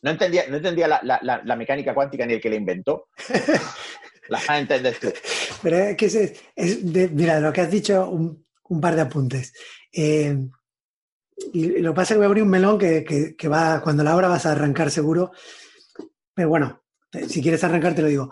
No 0.00 0.10
entendía, 0.12 0.44
no 0.48 0.56
entendía 0.56 0.88
la- 0.88 1.40
la 1.44 1.56
mecánica 1.56 1.92
cuántica 1.94 2.24
ni 2.24 2.32
el 2.32 2.40
que 2.40 2.48
la 2.50 2.56
inventó. 2.56 3.08
La 4.28 4.38
vas 4.38 4.50
a 4.50 4.58
entender 4.58 4.96
tú. 5.00 5.08
Pero 5.62 5.76
es 5.78 5.96
que 5.96 6.06
es, 6.06 6.14
es 6.56 6.92
de- 6.92 7.08
mira, 7.08 7.40
lo 7.40 7.52
que 7.52 7.60
has 7.62 7.70
dicho, 7.70 8.08
un, 8.08 8.80
par 8.80 8.94
de 8.94 9.02
apuntes. 9.02 9.52
Eh, 9.92 10.36
y 11.52 11.78
lo 11.80 11.92
que 11.92 11.96
pasa 11.96 12.14
es 12.14 12.16
que 12.16 12.18
voy 12.18 12.24
a 12.24 12.28
abrir 12.28 12.42
un 12.44 12.50
melón 12.50 12.78
que, 12.78 13.04
que- 13.36 13.48
va, 13.48 13.80
cuando 13.82 14.02
la 14.04 14.14
hora 14.16 14.28
vas 14.28 14.46
a 14.46 14.52
arrancar 14.52 14.90
seguro. 14.90 15.32
Pero 16.34 16.48
bueno, 16.48 16.82
te- 17.10 17.28
si 17.28 17.42
quieres 17.42 17.62
arrancar 17.64 17.94
te 17.94 18.02
lo 18.02 18.08
digo. 18.08 18.30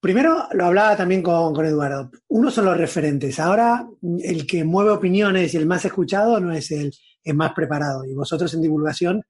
Primero 0.00 0.48
lo 0.52 0.64
hablaba 0.64 0.96
también 0.96 1.22
con, 1.22 1.54
con 1.54 1.66
Eduardo. 1.66 2.10
Uno 2.28 2.50
son 2.50 2.64
los 2.64 2.76
referentes. 2.76 3.38
Ahora 3.38 3.86
el 4.22 4.46
que 4.46 4.64
mueve 4.64 4.90
opiniones 4.90 5.52
y 5.52 5.58
el 5.58 5.66
más 5.66 5.84
escuchado 5.84 6.40
no 6.40 6.52
es 6.52 6.70
el, 6.70 6.90
el 7.22 7.34
más 7.34 7.52
preparado. 7.52 8.04
Y 8.06 8.14
vosotros 8.14 8.52
en 8.54 8.62
divulgación 8.62 9.22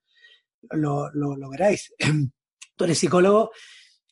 lo, 0.70 1.10
lo, 1.12 1.36
lo 1.36 1.50
veréis. 1.50 1.92
Tú 2.76 2.84
eres 2.84 2.98
psicólogo 2.98 3.50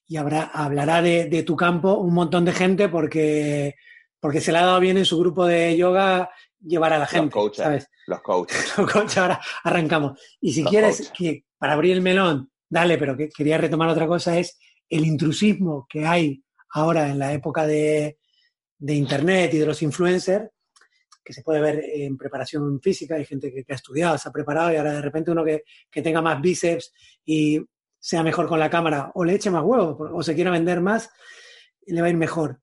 y 0.08 0.16
habrá, 0.16 0.44
hablará 0.44 1.02
de, 1.02 1.26
de 1.26 1.42
tu 1.42 1.54
campo 1.54 1.94
un 1.98 2.14
montón 2.14 2.44
de 2.46 2.52
gente 2.52 2.88
porque, 2.88 3.74
porque 4.18 4.40
se 4.40 4.52
le 4.52 4.58
ha 4.58 4.64
dado 4.64 4.80
bien 4.80 4.96
en 4.96 5.04
su 5.04 5.18
grupo 5.18 5.46
de 5.46 5.76
yoga 5.76 6.30
llevar 6.60 6.94
a 6.94 6.98
la 6.98 7.06
gente, 7.06 7.30
coaches. 7.30 7.62
¿sabes? 7.62 7.90
Los 8.06 8.22
coaches. 8.22 8.72
Coach, 8.92 9.18
ahora 9.18 9.40
arrancamos. 9.62 10.18
Y 10.40 10.52
si 10.52 10.62
Los 10.62 10.70
quieres, 10.70 10.96
coaches. 10.96 11.12
que, 11.16 11.44
para 11.58 11.74
abrir 11.74 11.92
el 11.92 12.00
melón, 12.00 12.50
dale, 12.68 12.96
pero 12.96 13.16
que 13.16 13.28
quería 13.28 13.58
retomar 13.58 13.88
otra 13.90 14.06
cosa, 14.06 14.38
es 14.38 14.58
el 14.88 15.04
intrusismo 15.04 15.86
que 15.88 16.06
hay 16.06 16.42
ahora 16.70 17.08
en 17.08 17.18
la 17.18 17.32
época 17.34 17.66
de, 17.66 18.18
de 18.78 18.94
Internet 18.94 19.52
y 19.52 19.58
de 19.58 19.66
los 19.66 19.82
influencers, 19.82 20.48
que 21.22 21.34
se 21.34 21.42
puede 21.42 21.60
ver 21.60 21.84
en 21.84 22.16
preparación 22.16 22.80
física, 22.80 23.16
hay 23.16 23.26
gente 23.26 23.52
que, 23.52 23.62
que 23.62 23.72
ha 23.74 23.76
estudiado, 23.76 24.16
se 24.16 24.30
ha 24.30 24.32
preparado 24.32 24.72
y 24.72 24.76
ahora 24.76 24.94
de 24.94 25.02
repente 25.02 25.30
uno 25.30 25.44
que, 25.44 25.64
que 25.90 26.00
tenga 26.00 26.22
más 26.22 26.40
bíceps 26.40 26.92
y 27.26 27.60
sea 27.98 28.22
mejor 28.22 28.48
con 28.48 28.58
la 28.58 28.70
cámara 28.70 29.10
o 29.14 29.24
le 29.24 29.34
eche 29.34 29.50
más 29.50 29.64
huevos 29.64 29.96
o 30.12 30.22
se 30.22 30.34
quiera 30.34 30.50
vender 30.50 30.80
más, 30.80 31.10
le 31.86 32.00
va 32.00 32.06
a 32.06 32.10
ir 32.10 32.16
mejor. 32.16 32.60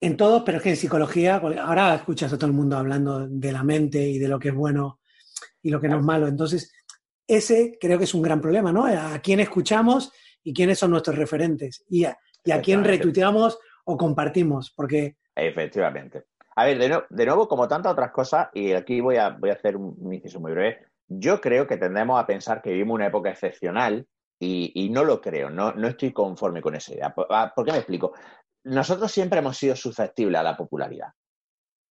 En 0.00 0.16
todos, 0.16 0.42
pero 0.44 0.58
es 0.58 0.62
que 0.62 0.70
en 0.70 0.76
psicología, 0.76 1.40
porque 1.40 1.58
ahora 1.58 1.94
escuchas 1.94 2.32
a 2.32 2.36
todo 2.36 2.48
el 2.48 2.56
mundo 2.56 2.76
hablando 2.76 3.26
de 3.26 3.52
la 3.52 3.64
mente 3.64 4.06
y 4.06 4.18
de 4.18 4.28
lo 4.28 4.38
que 4.38 4.48
es 4.48 4.54
bueno 4.54 5.00
y 5.62 5.70
lo 5.70 5.80
que 5.80 5.88
no 5.88 5.96
es 5.98 6.02
malo. 6.02 6.28
Entonces, 6.28 6.72
ese 7.26 7.78
creo 7.80 7.98
que 7.98 8.04
es 8.04 8.14
un 8.14 8.22
gran 8.22 8.40
problema, 8.40 8.72
¿no? 8.72 8.86
A 8.86 9.18
quién 9.20 9.40
escuchamos 9.40 10.12
y 10.42 10.52
quiénes 10.52 10.78
son 10.78 10.90
nuestros 10.90 11.16
referentes 11.16 11.84
y 11.88 12.04
a, 12.04 12.16
y 12.44 12.52
a 12.52 12.60
quién 12.60 12.84
retuiteamos 12.84 13.58
o 13.84 13.96
compartimos, 13.96 14.70
porque 14.70 15.16
Efectivamente. 15.34 16.24
A 16.54 16.64
ver, 16.64 17.06
de 17.10 17.26
nuevo, 17.26 17.46
como 17.46 17.68
tantas 17.68 17.92
otras 17.92 18.10
cosas, 18.10 18.48
y 18.54 18.72
aquí 18.72 19.00
voy 19.00 19.16
a, 19.16 19.30
voy 19.30 19.50
a 19.50 19.54
hacer 19.54 19.76
un, 19.76 19.94
un 19.98 20.14
inciso 20.14 20.40
muy 20.40 20.52
breve, 20.52 20.86
yo 21.08 21.40
creo 21.40 21.66
que 21.66 21.76
tendemos 21.76 22.20
a 22.20 22.26
pensar 22.26 22.62
que 22.62 22.70
vivimos 22.70 22.96
una 22.96 23.06
época 23.06 23.30
excepcional 23.30 24.06
y, 24.38 24.72
y 24.74 24.90
no 24.90 25.04
lo 25.04 25.20
creo, 25.20 25.50
no, 25.50 25.72
no 25.72 25.88
estoy 25.88 26.12
conforme 26.12 26.60
con 26.60 26.74
esa 26.74 26.94
idea. 26.94 27.14
¿Por, 27.14 27.26
ah, 27.30 27.52
¿por 27.54 27.64
qué 27.64 27.72
me 27.72 27.78
explico? 27.78 28.12
Nosotros 28.64 29.10
siempre 29.12 29.38
hemos 29.38 29.56
sido 29.56 29.76
susceptibles 29.76 30.40
a 30.40 30.42
la 30.42 30.56
popularidad. 30.56 31.08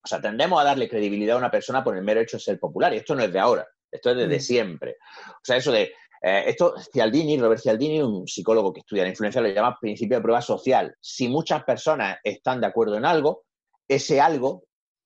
O 0.04 0.08
sea, 0.08 0.22
tendemos 0.22 0.62
a 0.62 0.66
darle 0.66 0.88
credibilidad 0.88 1.36
a 1.36 1.40
una 1.40 1.50
persona 1.50 1.84
por 1.84 1.98
el 1.98 2.04
mero 2.04 2.20
hecho 2.20 2.38
de 2.38 2.44
ser 2.44 2.60
popular, 2.60 2.94
y 2.94 2.98
esto 2.98 3.16
no 3.16 3.24
es 3.24 3.34
de 3.34 3.40
ahora, 3.40 3.66
esto 3.90 4.12
es 4.12 4.18
desde 4.18 4.38
Mm. 4.38 4.42
siempre. 4.42 4.98
O 5.30 5.40
sea, 5.42 5.58
eso 5.58 5.72
de, 5.72 5.94
eh, 6.22 6.44
esto 6.46 6.76
Cialdini, 6.94 7.40
Robert 7.40 7.62
Cialdini, 7.62 8.02
un 8.02 8.28
psicólogo 8.28 8.72
que 8.72 8.82
estudia 8.82 9.04
la 9.04 9.10
influencia, 9.10 9.42
lo 9.42 9.48
llama 9.48 9.78
principio 9.80 10.18
de 10.18 10.22
prueba 10.22 10.42
social. 10.42 10.96
Si 11.00 11.28
muchas 11.28 11.64
personas 11.64 12.20
están 12.24 12.62
de 12.62 12.68
acuerdo 12.68 12.98
en 12.98 13.06
algo, 13.06 13.46
ese 13.88 14.22
algo 14.22 14.65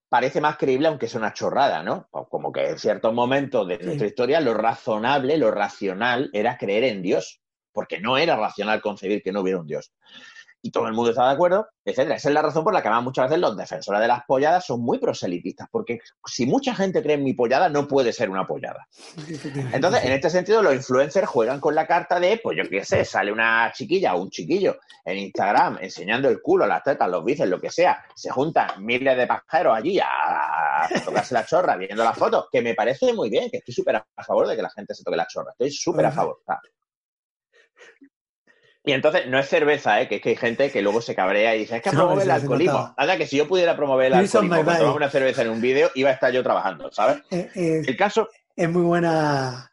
parece 0.10 0.42
más 0.42 0.58
creíble 0.58 0.88
aunque 0.88 1.08
sea 1.08 1.20
una 1.20 1.34
chorrada, 1.34 1.84
¿no? 1.84 2.08
Como 2.10 2.52
que 2.52 2.68
en 2.68 2.80
ciertos 2.80 3.14
momentos 3.14 3.68
de 3.68 3.78
Sí. 3.78 3.86
nuestra 3.86 4.08
historia 4.08 4.42
lo 4.42 4.54
razonable, 4.56 5.38
lo 5.38 5.52
racional 5.52 6.30
era 6.34 6.58
creer 6.58 6.84
en 6.86 7.02
Dios, 7.02 7.42
porque 7.72 8.00
no 8.00 8.18
era 8.18 8.36
racional 8.36 8.82
concebir 8.82 9.22
que 9.22 9.32
no 9.32 9.42
hubiera 9.42 9.60
un 9.60 9.68
Dios. 9.68 9.94
Y 10.62 10.72
todo 10.72 10.88
el 10.88 10.94
mundo 10.94 11.12
estaba 11.12 11.30
de 11.30 11.36
acuerdo, 11.36 11.68
etcétera. 11.86 12.16
Esa 12.16 12.30
es 12.30 12.34
la 12.34 12.42
razón 12.42 12.64
por 12.64 12.74
la 12.74 12.82
que 12.82 12.90
además 12.90 13.06
muchas 13.06 13.30
veces 13.30 13.40
los 13.40 13.56
defensores 13.56 14.02
de 14.02 14.08
las 14.08 14.26
polladas 14.26 14.66
son 14.66 14.82
muy 14.82 14.98
proselitistas, 15.00 15.68
porque 15.72 16.00
si 16.26 16.46
mucha 16.46 16.76
gente 16.76 17.02
cree 17.02 17.16
en 17.16 17.24
mi 17.24 17.34
pollada, 17.34 17.70
no 17.70 17.88
puede 17.88 18.12
ser 18.12 18.30
una 18.30 18.46
pollada. 18.46 18.88
Entonces, 19.72 20.04
en 20.04 20.12
este 20.12 20.30
sentido, 20.30 20.62
los 20.62 20.74
influencers 20.74 21.28
juegan 21.28 21.60
con 21.60 21.76
la 21.76 21.88
carta 21.88 22.20
de, 22.20 22.40
pues 22.44 22.58
yo 22.58 22.70
qué 22.70 22.84
sé, 22.84 23.06
sale 23.06 23.32
una 23.32 23.72
chiquilla 23.74 24.16
o 24.16 24.22
un 24.22 24.30
chiquillo 24.30 24.78
en 25.06 25.18
Instagram 25.18 25.78
enseñando 25.82 26.30
el 26.30 26.42
culo, 26.42 26.68
las 26.68 26.84
tetas, 26.84 27.10
los 27.10 27.24
bíceps, 27.24 27.50
lo 27.50 27.60
que 27.60 27.72
sea. 27.72 28.04
Se 28.16 28.30
juntan 28.30 28.84
miles 28.84 29.18
de 29.18 29.28
pajeros 29.28 29.78
allí 29.78 30.00
a, 30.00 30.84
a 30.84 30.90
tocarse 31.06 31.34
la 31.34 31.46
chorra 31.46 31.78
viendo 31.78 32.04
las 32.04 32.18
fotos, 32.18 32.48
que 32.52 32.62
me 32.62 32.74
parece 32.74 33.14
muy 33.14 33.30
bien, 33.30 33.50
que 33.50 33.58
estoy 33.58 33.74
súper 33.74 33.96
a 33.96 34.24
favor 34.24 34.48
de 34.48 34.56
que 34.56 34.62
la 34.62 34.70
gente 34.70 34.94
se 34.94 35.04
toque 35.04 35.18
la 35.18 35.28
chorra. 35.28 35.52
Estoy 35.52 35.72
súper 35.72 36.06
a 36.06 36.12
favor. 36.12 36.42
Y 38.84 38.94
entonces, 38.94 39.28
no 39.28 39.38
es 39.38 39.48
cerveza, 39.48 40.02
¿eh? 40.02 40.08
que 40.08 40.16
es 40.16 40.22
que 40.22 40.30
hay 40.30 40.36
gente 40.36 40.72
que 40.72 40.82
luego 40.82 41.02
se 41.02 41.14
cabrea 41.14 41.56
y 41.56 41.60
dice, 41.60 41.78
es 41.78 41.82
que 41.82 41.92
No, 41.92 41.98
promueve 41.98 42.24
el 42.24 42.32
alcoholismo. 42.32 42.94
Anda, 42.98 43.18
que 43.18 43.28
si 43.28 43.38
yo 43.38 43.48
pudiera 43.48 43.76
promover 43.76 44.08
el 44.08 44.14
alcoholismo 44.14 44.64
body. 44.64 44.78
tomar 44.78 44.96
una 44.96 45.10
cerveza 45.10 45.42
en 45.42 45.50
un 45.50 45.62
vídeo, 45.62 45.92
iba 45.96 46.10
a 46.10 46.14
estar 46.14 46.32
yo 46.32 46.42
trabajando, 46.44 46.90
¿sabes? 46.92 47.22
Eh, 47.30 47.50
eh, 47.56 47.82
El 47.86 47.98
caso, 47.98 48.30
es 48.56 48.70
muy 48.70 48.84
buena 48.84 49.72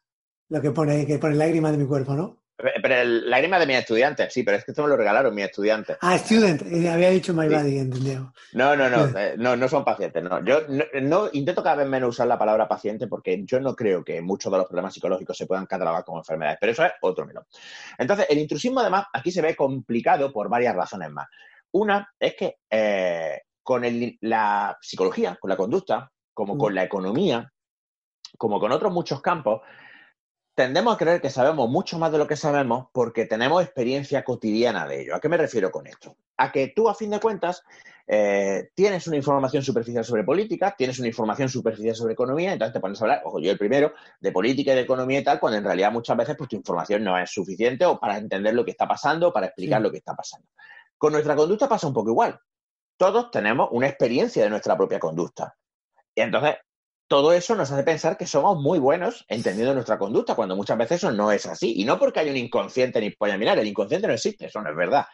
lo 0.48 0.60
que 0.60 0.70
pone, 0.70 1.06
que 1.06 1.18
pone 1.18 1.36
lágrimas 1.36 1.72
de 1.72 1.78
mi 1.78 1.86
cuerpo, 1.86 2.14
¿no? 2.14 2.42
Pero 2.56 2.94
el 2.94 3.28
lágrima 3.28 3.58
de 3.58 3.66
mis 3.66 3.76
estudiantes, 3.76 4.32
sí, 4.32 4.42
pero 4.42 4.56
es 4.56 4.64
que 4.64 4.70
esto 4.70 4.82
me 4.82 4.88
lo 4.88 4.96
regalaron 4.96 5.34
mis 5.34 5.44
estudiantes. 5.44 5.98
Ah, 6.00 6.16
student, 6.16 6.62
eh, 6.62 6.88
había 6.88 7.10
dicho 7.10 7.34
my 7.34 7.46
Sí. 7.48 7.54
body, 7.54 7.78
entendió. 7.78 8.32
No, 8.54 8.74
no, 8.74 8.88
no, 8.88 9.06
eh, 9.18 9.34
no, 9.36 9.56
no 9.56 9.68
son 9.68 9.84
pacientes, 9.84 10.22
no. 10.22 10.42
Yo 10.42 10.62
no, 10.68 10.84
no- 11.02 11.28
intento 11.34 11.62
cada 11.62 11.76
vez 11.76 11.86
menos 11.86 12.08
usar 12.10 12.26
la 12.26 12.38
palabra 12.38 12.66
paciente 12.66 13.08
porque 13.08 13.42
yo 13.44 13.60
no 13.60 13.76
creo 13.76 14.02
que 14.02 14.22
muchos 14.22 14.50
de 14.50 14.56
los 14.58 14.66
problemas 14.68 14.94
psicológicos 14.94 15.36
se 15.36 15.46
puedan 15.46 15.66
catalogar 15.66 16.02
como 16.04 16.18
enfermedades, 16.18 16.56
pero 16.58 16.72
eso 16.72 16.84
es 16.84 16.92
otro 17.02 17.26
melón. 17.26 17.44
Entonces, 17.98 18.26
el 18.30 18.38
intrusismo 18.38 18.80
además 18.80 19.04
aquí 19.12 19.30
se 19.30 19.42
ve 19.42 19.54
complicado 19.54 20.32
por 20.32 20.48
varias 20.48 20.74
razones 20.74 21.10
más. 21.10 21.28
Una 21.72 22.10
es 22.18 22.34
que 22.36 22.56
eh, 22.70 23.42
con 23.62 23.84
el- 23.84 24.16
la 24.22 24.78
psicología, 24.80 25.36
con 25.38 25.50
la 25.50 25.56
conducta, 25.58 26.10
como 26.32 26.54
Mm. 26.54 26.58
con 26.58 26.74
la 26.74 26.84
economía, 26.84 27.52
como 28.38 28.58
con 28.60 28.72
otros 28.72 28.92
muchos 28.92 29.20
campos, 29.20 29.60
tendemos 30.56 30.94
a 30.94 30.96
creer 30.96 31.20
que 31.20 31.28
sabemos 31.28 31.68
mucho 31.68 31.98
más 31.98 32.10
de 32.10 32.18
lo 32.18 32.26
que 32.26 32.34
sabemos 32.34 32.88
porque 32.92 33.26
tenemos 33.26 33.62
experiencia 33.62 34.24
cotidiana 34.24 34.86
de 34.88 35.02
ello. 35.02 35.14
¿A 35.14 35.20
qué 35.20 35.28
me 35.28 35.36
refiero 35.36 35.70
con 35.70 35.86
esto? 35.86 36.16
A 36.38 36.50
que 36.50 36.72
tú, 36.74 36.88
a 36.88 36.94
fin 36.94 37.10
de 37.10 37.20
cuentas, 37.20 37.62
eh, 38.06 38.70
tienes 38.74 39.06
una 39.06 39.16
información 39.18 39.62
superficial 39.62 40.02
sobre 40.02 40.24
política, 40.24 40.74
tienes 40.76 40.98
una 40.98 41.08
información 41.08 41.50
superficial 41.50 41.94
sobre 41.94 42.14
economía, 42.14 42.54
entonces 42.54 42.72
te 42.72 42.80
pones 42.80 42.98
a 43.00 43.04
hablar, 43.04 43.20
ojo, 43.24 43.38
yo 43.38 43.50
el 43.50 43.58
primero, 43.58 43.92
de 44.18 44.32
política 44.32 44.72
y 44.72 44.76
de 44.76 44.80
economía 44.80 45.20
y 45.20 45.24
tal, 45.24 45.38
cuando 45.38 45.58
en 45.58 45.64
realidad 45.64 45.92
muchas 45.92 46.16
veces 46.16 46.34
pues, 46.38 46.48
tu 46.48 46.56
información 46.56 47.04
no 47.04 47.18
es 47.18 47.30
suficiente 47.30 47.84
o 47.84 48.00
para 48.00 48.16
entender 48.16 48.54
lo 48.54 48.64
que 48.64 48.70
está 48.70 48.88
pasando 48.88 49.28
o 49.28 49.32
para 49.34 49.46
explicar 49.46 49.80
Sí. 49.80 49.82
lo 49.82 49.90
que 49.90 49.98
está 49.98 50.14
pasando. 50.14 50.48
Con 50.96 51.12
nuestra 51.12 51.36
conducta 51.36 51.68
pasa 51.68 51.86
un 51.86 51.92
poco 51.92 52.08
igual. 52.08 52.40
Todos 52.96 53.30
tenemos 53.30 53.68
una 53.72 53.88
experiencia 53.88 54.42
de 54.42 54.48
nuestra 54.48 54.74
propia 54.74 54.98
conducta. 54.98 55.54
Y 56.14 56.22
entonces, 56.22 56.56
todo 57.08 57.32
eso 57.32 57.54
nos 57.54 57.70
hace 57.70 57.82
pensar 57.84 58.16
que 58.16 58.26
somos 58.26 58.60
muy 58.60 58.78
buenos 58.78 59.24
entendiendo 59.28 59.74
nuestra 59.74 59.98
conducta, 59.98 60.34
cuando 60.34 60.56
muchas 60.56 60.76
veces 60.76 60.98
eso 60.98 61.12
no 61.12 61.30
es 61.30 61.46
así. 61.46 61.74
Y 61.80 61.84
no 61.84 61.98
porque 61.98 62.20
hay 62.20 62.30
un 62.30 62.36
inconsciente 62.36 63.00
ni 63.00 63.10
polla 63.10 63.38
mirar, 63.38 63.58
el 63.58 63.66
inconsciente 63.66 64.08
no 64.08 64.14
existe, 64.14 64.46
eso 64.46 64.60
no 64.60 64.70
es 64.70 64.76
verdad. 64.76 65.06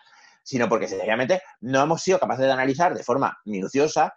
Sino 0.43 0.69
porque 0.69 0.89
sencillamente 0.89 1.43
no 1.61 1.83
hemos 1.83 2.03
sido 2.03 2.19
capaces 2.19 2.47
de 2.47 2.53
analizar 2.53 2.95
de 2.95 3.05
forma 3.05 3.39
minuciosa 3.45 4.15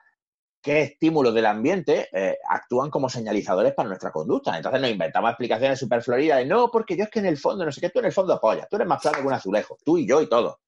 qué 0.62 0.82
estímulos 0.82 1.34
del 1.36 1.46
ambiente 1.46 2.10
eh, 2.12 2.38
actúan 2.50 2.90
como 2.90 3.08
señalizadores 3.10 3.74
para 3.74 3.90
nuestra 3.90 4.12
conducta. 4.12 4.56
Entonces 4.56 4.82
nos 4.82 4.90
inventamos 4.90 5.30
explicaciones 5.30 5.78
súper 5.78 6.02
floridas 6.02 6.40
de 6.40 6.46
no, 6.46 6.72
porque 6.72 6.98
yo 6.98 7.04
es 7.04 7.10
que 7.10 7.20
en 7.20 7.28
el 7.28 7.38
fondo, 7.38 7.66
no 7.66 7.72
sé 7.72 7.82
qué, 7.82 7.90
tú 7.90 8.00
en 8.00 8.06
el 8.06 8.14
fondo 8.14 8.34
apoyas, 8.34 8.68
tú 8.70 8.78
eres 8.78 8.88
más 8.88 9.02
plano 9.02 9.20
que 9.20 9.28
un 9.28 9.34
azulejo, 9.34 9.78
tú 9.84 9.98
y 9.98 10.08
yo 10.08 10.22
y 10.22 10.28
todo. 10.28 10.60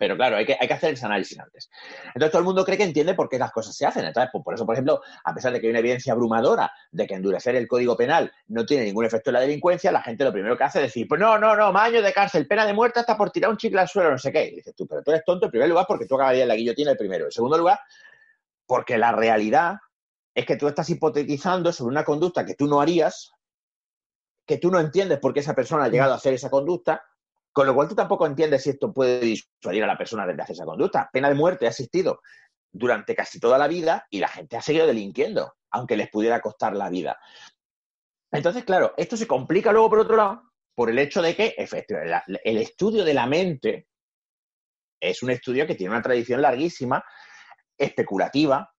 Pero 0.00 0.16
claro, 0.16 0.36
hay 0.36 0.46
que, 0.46 0.56
hay 0.58 0.66
que 0.66 0.72
hacer 0.72 0.94
ese 0.94 1.04
análisis 1.04 1.38
antes. 1.38 1.70
Entonces 2.06 2.30
todo 2.30 2.38
el 2.38 2.46
mundo 2.46 2.64
cree 2.64 2.78
que 2.78 2.84
entiende 2.84 3.12
por 3.12 3.28
qué 3.28 3.38
las 3.38 3.52
cosas 3.52 3.76
se 3.76 3.84
hacen. 3.84 4.02
Entonces, 4.06 4.30
pues, 4.32 4.42
por 4.42 4.54
eso, 4.54 4.64
por 4.64 4.74
ejemplo, 4.74 5.02
a 5.22 5.34
pesar 5.34 5.52
de 5.52 5.60
que 5.60 5.66
hay 5.66 5.70
una 5.72 5.80
evidencia 5.80 6.14
abrumadora 6.14 6.72
de 6.90 7.06
que 7.06 7.12
endurecer 7.12 7.54
el 7.54 7.68
código 7.68 7.98
penal 7.98 8.32
no 8.46 8.64
tiene 8.64 8.84
ningún 8.84 9.04
efecto 9.04 9.28
en 9.28 9.34
la 9.34 9.40
delincuencia, 9.40 9.92
la 9.92 10.00
gente 10.00 10.24
lo 10.24 10.32
primero 10.32 10.56
que 10.56 10.64
hace 10.64 10.78
es 10.78 10.84
decir, 10.84 11.06
pues 11.06 11.20
no, 11.20 11.36
no, 11.36 11.54
no, 11.54 11.70
más 11.70 11.88
años 11.88 12.02
de 12.02 12.14
cárcel, 12.14 12.46
pena 12.46 12.64
de 12.64 12.72
muerte 12.72 12.98
hasta 12.98 13.14
por 13.14 13.30
tirar 13.30 13.50
un 13.50 13.58
chicle 13.58 13.78
al 13.78 13.88
suelo, 13.88 14.10
no 14.10 14.16
sé 14.16 14.32
qué. 14.32 14.46
Y 14.46 14.54
dices 14.54 14.74
tú, 14.74 14.86
pero 14.86 15.02
tú 15.02 15.10
eres 15.10 15.22
tonto 15.22 15.44
en 15.44 15.50
primer 15.50 15.68
lugar 15.68 15.84
porque 15.86 16.06
tú 16.06 16.14
acabarías 16.14 16.44
en 16.44 16.48
la 16.48 16.54
guillotina 16.54 16.92
el 16.92 16.96
primero. 16.96 17.26
En 17.26 17.32
segundo 17.32 17.58
lugar, 17.58 17.78
porque 18.64 18.96
la 18.96 19.12
realidad 19.12 19.74
es 20.34 20.46
que 20.46 20.56
tú 20.56 20.66
estás 20.66 20.88
hipotetizando 20.88 21.74
sobre 21.74 21.92
una 21.92 22.04
conducta 22.04 22.46
que 22.46 22.54
tú 22.54 22.66
no 22.66 22.80
harías, 22.80 23.34
que 24.46 24.56
tú 24.56 24.70
no 24.70 24.80
entiendes 24.80 25.18
por 25.18 25.34
qué 25.34 25.40
esa 25.40 25.54
persona 25.54 25.84
ha 25.84 25.88
llegado 25.88 26.14
a 26.14 26.16
hacer 26.16 26.32
esa 26.32 26.48
conducta, 26.48 27.04
con 27.52 27.66
lo 27.66 27.74
cual 27.74 27.88
tú 27.88 27.94
tampoco 27.94 28.26
entiendes 28.26 28.62
si 28.62 28.70
esto 28.70 28.92
puede 28.92 29.20
disuadir 29.20 29.84
a 29.84 29.86
la 29.86 29.98
persona 29.98 30.26
de 30.26 30.40
hacer 30.40 30.54
esa 30.54 30.64
conducta. 30.64 31.10
Pena 31.12 31.28
de 31.28 31.34
muerte 31.34 31.66
ha 31.66 31.70
existido 31.70 32.20
durante 32.72 33.14
casi 33.14 33.40
toda 33.40 33.58
la 33.58 33.68
vida 33.68 34.06
y 34.10 34.20
la 34.20 34.28
gente 34.28 34.56
ha 34.56 34.62
seguido 34.62 34.86
delinquiendo, 34.86 35.54
aunque 35.70 35.96
les 35.96 36.08
pudiera 36.10 36.40
costar 36.40 36.76
la 36.76 36.88
vida. 36.88 37.18
Entonces, 38.32 38.64
claro, 38.64 38.94
esto 38.96 39.16
se 39.16 39.26
complica 39.26 39.72
luego 39.72 39.90
por 39.90 39.98
otro 40.00 40.16
lado 40.16 40.42
por 40.74 40.88
el 40.88 40.98
hecho 40.98 41.20
de 41.20 41.34
que 41.34 41.54
efectivamente, 41.58 42.40
el 42.44 42.58
estudio 42.58 43.04
de 43.04 43.14
la 43.14 43.26
mente 43.26 43.88
es 45.00 45.22
un 45.22 45.30
estudio 45.30 45.66
que 45.66 45.74
tiene 45.74 45.92
una 45.92 46.02
tradición 46.02 46.40
larguísima, 46.40 47.04
especulativa, 47.76 48.72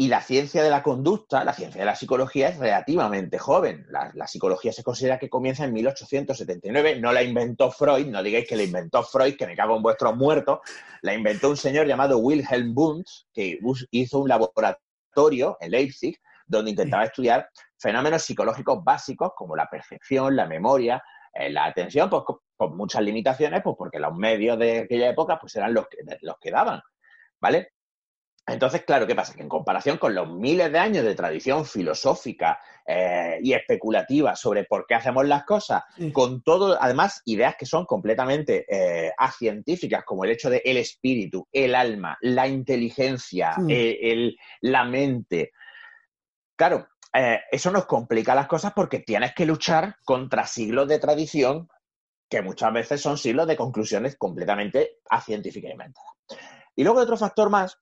y 0.00 0.08
la 0.08 0.22
ciencia 0.22 0.62
de 0.62 0.70
la 0.70 0.82
conducta, 0.82 1.44
la 1.44 1.52
ciencia 1.52 1.82
de 1.82 1.84
la 1.84 1.94
psicología 1.94 2.48
es 2.48 2.56
relativamente 2.56 3.38
joven. 3.38 3.84
La, 3.90 4.10
la 4.14 4.26
psicología 4.26 4.72
se 4.72 4.82
considera 4.82 5.18
que 5.18 5.28
comienza 5.28 5.66
en 5.66 5.74
1879, 5.74 6.98
no 6.98 7.12
la 7.12 7.22
inventó 7.22 7.70
Freud, 7.70 8.06
no 8.06 8.22
digáis 8.22 8.48
que 8.48 8.56
la 8.56 8.62
inventó 8.62 9.02
Freud, 9.02 9.36
que 9.36 9.46
me 9.46 9.54
cago 9.54 9.76
en 9.76 9.82
vuestros 9.82 10.16
muertos, 10.16 10.60
la 11.02 11.12
inventó 11.12 11.50
un 11.50 11.58
señor 11.58 11.86
llamado 11.86 12.16
Wilhelm 12.16 12.72
Wundt, 12.74 13.08
que 13.30 13.58
hizo 13.90 14.20
un 14.20 14.28
laboratorio 14.30 15.58
en 15.60 15.70
Leipzig 15.70 16.18
donde 16.46 16.70
intentaba 16.70 17.04
estudiar 17.04 17.50
fenómenos 17.76 18.22
psicológicos 18.22 18.82
básicos 18.82 19.32
como 19.36 19.54
la 19.54 19.68
percepción, 19.68 20.34
la 20.34 20.46
memoria, 20.46 21.02
eh, 21.34 21.50
la 21.50 21.66
atención, 21.66 22.08
pues 22.08 22.22
con, 22.24 22.38
con 22.56 22.74
muchas 22.74 23.02
limitaciones, 23.02 23.60
pues 23.62 23.76
porque 23.76 23.98
los 23.98 24.16
medios 24.16 24.58
de 24.58 24.78
aquella 24.78 25.10
época 25.10 25.38
pues 25.38 25.54
eran 25.56 25.74
los 25.74 25.88
que, 25.88 25.98
los 26.22 26.38
que 26.40 26.50
daban, 26.50 26.80
¿vale? 27.38 27.72
Entonces, 28.46 28.82
claro, 28.84 29.06
¿qué 29.06 29.14
pasa? 29.14 29.34
Que 29.34 29.42
en 29.42 29.48
comparación 29.48 29.96
con 29.98 30.14
los 30.14 30.28
miles 30.28 30.72
de 30.72 30.78
años 30.78 31.04
de 31.04 31.14
tradición 31.14 31.64
filosófica 31.64 32.58
eh, 32.84 33.38
y 33.42 33.52
especulativa 33.52 34.34
sobre 34.34 34.64
por 34.64 34.86
qué 34.86 34.94
hacemos 34.96 35.24
las 35.26 35.44
cosas, 35.44 35.84
Sí. 35.96 36.10
con 36.12 36.42
todo, 36.42 36.76
además, 36.80 37.22
ideas 37.26 37.54
que 37.56 37.66
son 37.66 37.84
completamente 37.86 38.66
eh, 38.68 39.12
acientíficas, 39.16 40.04
como 40.04 40.24
el 40.24 40.32
hecho 40.32 40.50
de 40.50 40.62
el 40.64 40.78
espíritu, 40.78 41.46
el 41.52 41.74
alma, 41.76 42.18
la 42.22 42.48
inteligencia, 42.48 43.54
eh, 43.68 43.98
el- 44.02 44.36
la 44.62 44.84
mente. 44.84 45.52
Claro, 46.56 46.88
eh, 47.14 47.40
eso 47.52 47.70
nos 47.70 47.86
complica 47.86 48.34
las 48.34 48.46
cosas 48.48 48.72
porque 48.74 49.00
tienes 49.00 49.32
que 49.34 49.46
luchar 49.46 49.96
contra 50.04 50.46
siglos 50.46 50.88
de 50.88 50.98
tradición 50.98 51.68
que 52.28 52.42
muchas 52.42 52.72
veces 52.72 53.00
son 53.00 53.16
siglos 53.18 53.46
de 53.46 53.56
conclusiones 53.56 54.16
completamente 54.16 54.98
acientíficas 55.08 55.68
y 55.68 55.72
inventadas. 55.72 56.10
Y 56.76 56.84
luego 56.84 56.98
hay 57.00 57.04
otro 57.04 57.16
factor 57.16 57.50
más, 57.50 57.78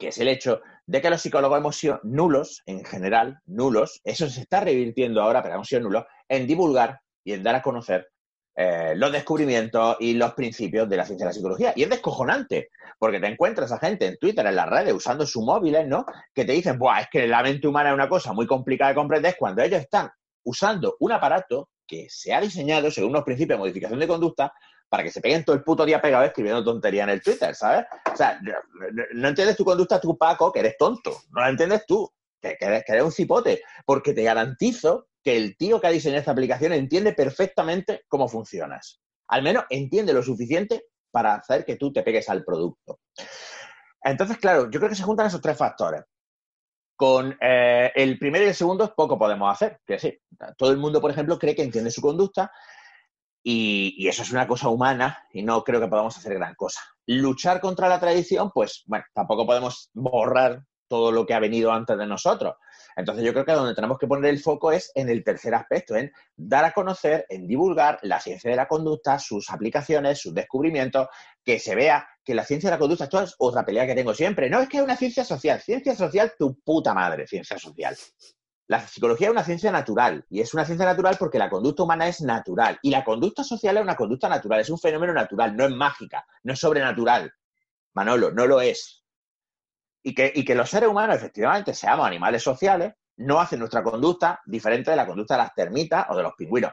que 0.00 0.08
es 0.08 0.18
el 0.18 0.26
hecho 0.26 0.62
de 0.86 1.00
que 1.00 1.10
los 1.10 1.20
psicólogos 1.20 1.58
hemos 1.58 1.76
sido 1.76 2.00
nulos, 2.02 2.62
en 2.66 2.84
general, 2.84 3.38
nulos, 3.46 4.00
eso 4.02 4.28
se 4.28 4.40
está 4.40 4.60
revirtiendo 4.60 5.22
ahora, 5.22 5.42
pero 5.42 5.54
hemos 5.54 5.68
sido 5.68 5.82
nulos, 5.82 6.04
en 6.28 6.46
divulgar 6.46 7.00
y 7.22 7.34
en 7.34 7.42
dar 7.44 7.54
a 7.54 7.62
conocer 7.62 8.08
eh, 8.56 8.94
los 8.96 9.12
descubrimientos 9.12 9.98
y 10.00 10.14
los 10.14 10.34
principios 10.34 10.88
de 10.88 10.96
la 10.96 11.04
ciencia 11.04 11.26
de 11.26 11.30
la 11.30 11.34
psicología. 11.34 11.72
Y 11.76 11.84
es 11.84 11.90
descojonante, 11.90 12.70
porque 12.98 13.20
te 13.20 13.28
encuentras 13.28 13.70
a 13.70 13.78
gente 13.78 14.06
en 14.06 14.18
Twitter, 14.18 14.44
en 14.44 14.56
las 14.56 14.68
redes, 14.68 14.92
usando 14.92 15.26
sus 15.26 15.44
móviles, 15.44 15.86
¿no? 15.86 16.04
Que 16.34 16.44
te 16.44 16.52
dicen, 16.52 16.78
Buah, 16.78 17.02
es 17.02 17.08
que 17.10 17.28
la 17.28 17.42
mente 17.42 17.68
humana 17.68 17.90
es 17.90 17.94
una 17.94 18.08
cosa 18.08 18.32
muy 18.32 18.46
complicada 18.46 18.90
de 18.90 18.96
comprender, 18.96 19.36
cuando 19.38 19.62
ellos 19.62 19.80
están 19.80 20.10
usando 20.44 20.96
un 21.00 21.12
aparato 21.12 21.70
que 21.86 22.06
se 22.08 22.32
ha 22.32 22.40
diseñado 22.40 22.90
según 22.90 23.10
unos 23.10 23.24
principios 23.24 23.56
de 23.56 23.60
modificación 23.60 24.00
de 24.00 24.08
conducta 24.08 24.52
para 24.90 25.04
que 25.04 25.10
se 25.10 25.20
peguen 25.20 25.44
todo 25.44 25.54
el 25.54 25.62
puto 25.62 25.86
día 25.86 26.02
pegado 26.02 26.24
escribiendo 26.24 26.64
tontería 26.64 27.04
en 27.04 27.10
el 27.10 27.22
Twitter, 27.22 27.54
¿sabes? 27.54 27.86
O 28.12 28.16
sea, 28.16 28.40
no, 29.14 29.28
entiendes 29.28 29.56
tu 29.56 29.64
conducta 29.64 30.00
tú, 30.00 30.18
Paco, 30.18 30.52
que 30.52 30.58
eres 30.58 30.76
tonto. 30.76 31.16
No 31.30 31.40
la 31.40 31.48
entiendes 31.48 31.86
tú, 31.86 32.12
que, 32.42 32.56
que 32.58 32.64
eres, 32.66 32.84
que 32.84 32.92
eres 32.92 33.04
un 33.04 33.12
cipote. 33.12 33.62
Porque 33.86 34.12
te 34.12 34.24
garantizo 34.24 35.06
que 35.22 35.36
el 35.36 35.56
tío 35.56 35.80
que 35.80 35.86
ha 35.86 35.90
diseñado 35.90 36.18
esta 36.18 36.32
aplicación 36.32 36.72
entiende 36.72 37.12
perfectamente 37.12 38.02
cómo 38.08 38.28
funcionas. 38.28 39.00
Al 39.28 39.44
menos 39.44 39.64
entiende 39.70 40.12
lo 40.12 40.24
suficiente 40.24 40.86
para 41.12 41.34
hacer 41.34 41.64
que 41.64 41.76
tú 41.76 41.92
te 41.92 42.02
pegues 42.02 42.28
al 42.28 42.44
producto. 42.44 42.98
Entonces, 44.02 44.38
claro, 44.38 44.70
yo 44.70 44.80
creo 44.80 44.88
que 44.90 44.96
se 44.96 45.04
juntan 45.04 45.28
esos 45.28 45.40
tres 45.40 45.56
factores. 45.56 46.02
Con 46.96 47.38
eh, 47.40 47.92
el 47.94 48.18
primero 48.18 48.44
y 48.44 48.48
el 48.48 48.54
segundo 48.56 48.92
poco 48.92 49.16
podemos 49.16 49.52
hacer. 49.52 49.80
Que 49.86 50.00
sí, 50.00 50.18
todo 50.58 50.72
el 50.72 50.78
mundo, 50.78 51.00
por 51.00 51.12
ejemplo, 51.12 51.38
cree 51.38 51.54
que 51.54 51.62
entiende 51.62 51.92
su 51.92 52.00
conducta 52.00 52.50
y, 53.42 54.06
eso 54.08 54.22
es 54.22 54.32
una 54.32 54.46
cosa 54.46 54.68
humana 54.68 55.18
y 55.32 55.42
no 55.42 55.62
creo 55.64 55.80
que 55.80 55.88
podamos 55.88 56.16
hacer 56.16 56.34
gran 56.34 56.54
cosa. 56.54 56.80
Luchar 57.06 57.60
contra 57.60 57.88
la 57.88 58.00
tradición, 58.00 58.50
pues 58.52 58.82
bueno, 58.86 59.04
tampoco 59.14 59.46
podemos 59.46 59.90
borrar 59.94 60.62
todo 60.88 61.12
lo 61.12 61.24
que 61.24 61.34
ha 61.34 61.38
venido 61.38 61.72
antes 61.72 61.96
de 61.96 62.06
nosotros. 62.06 62.56
Entonces 62.96 63.24
yo 63.24 63.32
creo 63.32 63.44
que 63.44 63.52
donde 63.52 63.76
tenemos 63.76 63.96
que 63.96 64.08
poner 64.08 64.28
el 64.28 64.40
foco 64.40 64.72
es 64.72 64.90
en 64.96 65.08
el 65.08 65.22
tercer 65.22 65.54
aspecto, 65.54 65.94
en 65.94 66.10
dar 66.36 66.64
a 66.64 66.72
conocer, 66.72 67.26
en 67.28 67.46
divulgar 67.46 68.00
la 68.02 68.20
ciencia 68.20 68.50
de 68.50 68.56
la 68.56 68.66
conducta, 68.66 69.18
sus 69.20 69.50
aplicaciones, 69.50 70.20
sus 70.20 70.34
descubrimientos, 70.34 71.06
que 71.44 71.60
se 71.60 71.76
vea 71.76 72.08
que 72.24 72.34
la 72.34 72.44
ciencia 72.44 72.68
de 72.68 72.74
la 72.74 72.80
conducta, 72.80 73.04
esto 73.04 73.22
es 73.22 73.34
otra 73.38 73.64
pelea 73.64 73.86
que 73.86 73.94
tengo 73.94 74.12
siempre, 74.12 74.50
no 74.50 74.60
es 74.60 74.68
que 74.68 74.78
es 74.78 74.82
una 74.82 74.96
ciencia 74.96 75.24
social, 75.24 75.60
ciencia 75.60 75.94
social 75.94 76.32
tu 76.36 76.58
puta 76.60 76.92
madre, 76.92 77.26
ciencia 77.26 77.56
social. 77.56 77.96
La 78.70 78.86
psicología 78.86 79.26
es 79.26 79.32
una 79.32 79.42
ciencia 79.42 79.72
natural 79.72 80.24
y 80.30 80.40
es 80.40 80.54
una 80.54 80.64
ciencia 80.64 80.86
natural 80.86 81.16
porque 81.18 81.40
la 81.40 81.50
conducta 81.50 81.82
humana 81.82 82.06
es 82.06 82.20
natural 82.20 82.78
y 82.82 82.90
la 82.90 83.02
conducta 83.02 83.42
social 83.42 83.76
es 83.76 83.82
una 83.82 83.96
conducta 83.96 84.28
natural, 84.28 84.60
es 84.60 84.70
un 84.70 84.78
fenómeno 84.78 85.12
natural, 85.12 85.56
no 85.56 85.64
es 85.64 85.72
mágica, 85.72 86.24
no 86.44 86.52
es 86.52 86.60
sobrenatural. 86.60 87.32
Manolo, 87.94 88.30
no 88.30 88.46
lo 88.46 88.60
es. 88.60 89.02
Y 90.04 90.14
que, 90.14 90.54
los 90.54 90.70
seres 90.70 90.88
humanos 90.88 91.16
efectivamente 91.16 91.74
seamos 91.74 92.06
animales 92.06 92.44
sociales 92.44 92.94
no 93.16 93.40
hace 93.40 93.56
nuestra 93.56 93.82
conducta 93.82 94.40
diferente 94.46 94.92
de 94.92 94.96
la 94.98 95.06
conducta 95.08 95.34
de 95.34 95.42
las 95.42 95.52
termitas 95.52 96.06
o 96.08 96.16
de 96.16 96.22
los 96.22 96.34
pingüinos. 96.34 96.70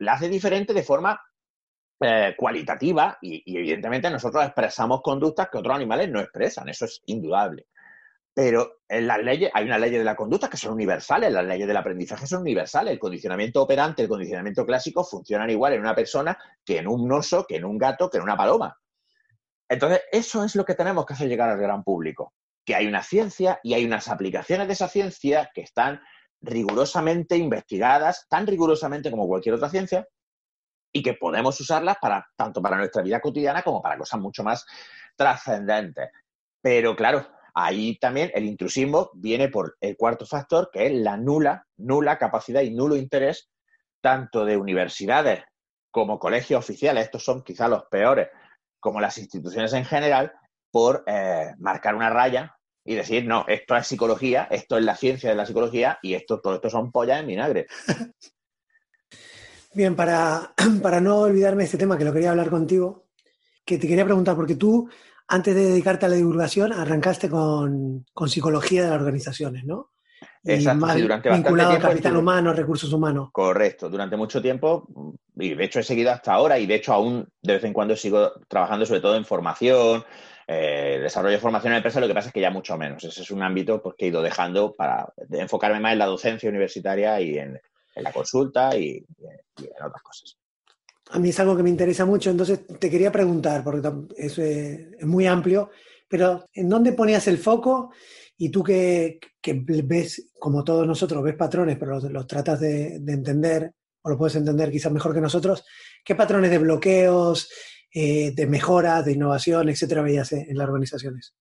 La 0.00 0.12
hace 0.12 0.28
diferente 0.28 0.74
de 0.74 0.82
forma 0.82 1.18
eh, 2.00 2.34
cualitativa 2.36 3.16
y, 3.22 3.42
y 3.50 3.56
evidentemente 3.56 4.10
nosotros 4.10 4.44
expresamos 4.44 5.00
conductas 5.00 5.48
que 5.48 5.56
otros 5.56 5.74
animales 5.74 6.10
no 6.10 6.20
expresan, 6.20 6.68
eso 6.68 6.84
es 6.84 7.00
indudable. 7.06 7.68
Pero 8.32 8.80
en 8.88 9.06
las 9.06 9.22
leyes, 9.22 9.50
hay 9.52 9.64
unas 9.64 9.80
leyes 9.80 9.98
de 9.98 10.04
la 10.04 10.14
conducta 10.14 10.48
que 10.48 10.56
son 10.56 10.72
universales, 10.72 11.32
las 11.32 11.44
leyes 11.44 11.66
del 11.66 11.76
aprendizaje 11.76 12.26
son 12.26 12.42
universales. 12.42 12.92
El 12.92 12.98
condicionamiento 12.98 13.62
operante, 13.62 14.02
el 14.02 14.08
condicionamiento 14.08 14.64
clásico 14.64 15.04
funcionan 15.04 15.50
igual 15.50 15.72
en 15.72 15.80
una 15.80 15.94
persona 15.94 16.38
que 16.64 16.78
en 16.78 16.86
un 16.86 17.10
oso, 17.10 17.44
que 17.46 17.56
en 17.56 17.64
un 17.64 17.76
gato, 17.76 18.08
que 18.08 18.18
en 18.18 18.22
una 18.22 18.36
paloma. 18.36 18.76
Entonces, 19.68 20.02
eso 20.10 20.44
es 20.44 20.54
lo 20.56 20.64
que 20.64 20.74
tenemos 20.74 21.06
que 21.06 21.14
hacer 21.14 21.28
llegar 21.28 21.48
al 21.48 21.58
gran 21.58 21.82
público. 21.82 22.34
Que 22.64 22.74
hay 22.74 22.86
una 22.86 23.02
ciencia 23.02 23.60
y 23.62 23.74
hay 23.74 23.84
unas 23.84 24.08
aplicaciones 24.08 24.66
de 24.66 24.72
esa 24.74 24.88
ciencia 24.88 25.50
que 25.52 25.62
están 25.62 26.00
rigurosamente 26.40 27.36
investigadas, 27.36 28.26
tan 28.28 28.46
rigurosamente 28.46 29.10
como 29.10 29.26
cualquier 29.26 29.56
otra 29.56 29.68
ciencia, 29.68 30.06
y 30.92 31.02
que 31.02 31.14
podemos 31.14 31.60
usarlas 31.60 31.96
para, 32.00 32.26
tanto 32.36 32.60
para 32.60 32.76
nuestra 32.76 33.02
vida 33.02 33.20
cotidiana 33.20 33.62
como 33.62 33.80
para 33.80 33.98
cosas 33.98 34.20
mucho 34.20 34.42
más 34.42 34.66
trascendentes. 35.16 36.10
Pero 36.60 36.96
claro, 36.96 37.26
ahí 37.54 37.98
también 37.98 38.30
el 38.34 38.44
intrusismo 38.44 39.10
viene 39.14 39.48
por 39.48 39.76
el 39.80 39.96
cuarto 39.96 40.26
factor, 40.26 40.70
que 40.72 40.86
es 40.86 40.92
la 40.92 41.16
nula, 41.16 41.66
nula 41.76 42.18
capacidad 42.18 42.62
y 42.62 42.70
nulo 42.70 42.96
interés 42.96 43.50
tanto 44.00 44.44
de 44.44 44.56
universidades 44.56 45.44
como 45.90 46.18
colegios 46.18 46.60
oficiales, 46.60 47.04
estos 47.04 47.24
son 47.24 47.42
quizás 47.42 47.68
los 47.68 47.84
peores, 47.90 48.28
como 48.78 49.00
las 49.00 49.18
instituciones 49.18 49.72
en 49.72 49.84
general, 49.84 50.32
por 50.70 51.02
eh, 51.06 51.52
marcar 51.58 51.94
una 51.94 52.10
raya 52.10 52.56
y 52.84 52.94
decir, 52.94 53.26
no, 53.26 53.44
esto 53.48 53.76
es 53.76 53.86
psicología, 53.86 54.48
esto 54.50 54.78
es 54.78 54.84
la 54.84 54.96
ciencia 54.96 55.30
de 55.30 55.36
la 55.36 55.46
psicología 55.46 55.98
y 56.02 56.14
esto, 56.14 56.40
todo 56.40 56.54
esto 56.54 56.70
son 56.70 56.90
pollas 56.92 57.20
en 57.20 57.26
vinagre. 57.26 57.66
Bien, 59.74 59.94
para, 59.94 60.54
para 60.82 61.00
no 61.00 61.18
olvidarme 61.18 61.62
de 61.62 61.66
este 61.66 61.78
tema 61.78 61.98
que 61.98 62.04
lo 62.04 62.12
quería 62.12 62.30
hablar 62.30 62.50
contigo, 62.50 63.06
que 63.64 63.78
te 63.78 63.86
quería 63.86 64.04
preguntar, 64.04 64.34
porque 64.34 64.56
tú, 64.56 64.88
antes 65.30 65.54
de 65.54 65.64
dedicarte 65.64 66.06
a 66.06 66.08
la 66.08 66.16
divulgación, 66.16 66.72
arrancaste 66.72 67.28
con, 67.30 68.04
con 68.12 68.28
psicología 68.28 68.84
de 68.84 68.90
las 68.90 69.00
organizaciones, 69.00 69.64
¿no? 69.64 69.90
Y 70.42 70.52
Exacto, 70.52 70.86
más 70.86 70.94
sí, 70.94 71.00
durante 71.02 71.28
bastante 71.28 71.48
vinculado 71.48 71.68
a 71.68 71.72
tiempo 71.72 71.88
capital 71.88 72.12
estuve- 72.12 72.20
humano, 72.20 72.52
recursos 72.52 72.92
humanos. 72.92 73.28
Correcto, 73.32 73.88
durante 73.88 74.16
mucho 74.16 74.42
tiempo, 74.42 74.86
y 75.36 75.54
de 75.54 75.64
hecho 75.64 75.80
he 75.80 75.82
seguido 75.82 76.10
hasta 76.10 76.32
ahora, 76.32 76.58
y 76.58 76.66
de 76.66 76.74
hecho 76.74 76.92
aún 76.92 77.28
de 77.42 77.54
vez 77.54 77.64
en 77.64 77.72
cuando 77.72 77.94
sigo 77.96 78.32
trabajando 78.48 78.84
sobre 78.86 79.00
todo 79.00 79.16
en 79.16 79.24
formación, 79.24 80.04
eh, 80.48 80.98
desarrollo 81.00 81.34
de 81.34 81.40
formación 81.40 81.72
en 81.72 81.76
empresa, 81.78 82.00
lo 82.00 82.08
que 82.08 82.14
pasa 82.14 82.28
es 82.28 82.34
que 82.34 82.40
ya 82.40 82.50
mucho 82.50 82.76
menos. 82.76 83.04
Ese 83.04 83.22
es 83.22 83.30
un 83.30 83.42
ámbito 83.42 83.80
pues, 83.80 83.94
que 83.96 84.06
he 84.06 84.08
ido 84.08 84.20
dejando 84.22 84.74
para 84.74 85.12
enfocarme 85.30 85.78
más 85.78 85.92
en 85.92 85.98
la 86.00 86.06
docencia 86.06 86.48
universitaria 86.48 87.20
y 87.20 87.38
en, 87.38 87.60
en 87.94 88.02
la 88.02 88.12
consulta 88.12 88.76
y, 88.76 89.06
y 89.58 89.64
en 89.64 89.84
otras 89.86 90.02
cosas. 90.02 90.36
A 91.10 91.18
mí 91.18 91.30
es 91.30 91.40
algo 91.40 91.56
que 91.56 91.62
me 91.62 91.70
interesa 91.70 92.04
mucho, 92.04 92.30
entonces 92.30 92.66
te 92.66 92.90
quería 92.90 93.10
preguntar, 93.10 93.64
porque 93.64 93.88
eh, 94.16 94.90
es 94.98 95.06
muy 95.06 95.26
amplio, 95.26 95.70
pero 96.08 96.46
¿en 96.52 96.68
dónde 96.68 96.92
ponías 96.92 97.26
el 97.28 97.38
foco? 97.38 97.92
Y 98.36 98.48
tú 98.48 98.62
que, 98.62 99.18
ves, 99.84 100.30
como 100.38 100.64
todos 100.64 100.86
nosotros, 100.86 101.22
ves 101.22 101.36
patrones, 101.36 101.76
pero 101.78 102.00
los, 102.00 102.26
tratas 102.26 102.60
de, 102.60 102.98
de 103.00 103.12
entender, 103.12 103.72
o 104.02 104.10
lo 104.10 104.16
puedes 104.16 104.36
entender 104.36 104.70
quizás 104.70 104.92
mejor 104.92 105.12
que 105.12 105.20
nosotros, 105.20 105.64
¿qué 106.04 106.14
patrones 106.14 106.50
de 106.50 106.58
bloqueos, 106.58 107.50
eh, 107.92 108.32
de 108.36 108.46
mejoras, 108.46 109.04
de 109.04 109.12
innovación, 109.12 109.68
etcétera, 109.68 110.02
veías 110.02 110.32
eh, 110.32 110.46
en 110.48 110.56
las 110.56 110.68
organizaciones? 110.68 111.34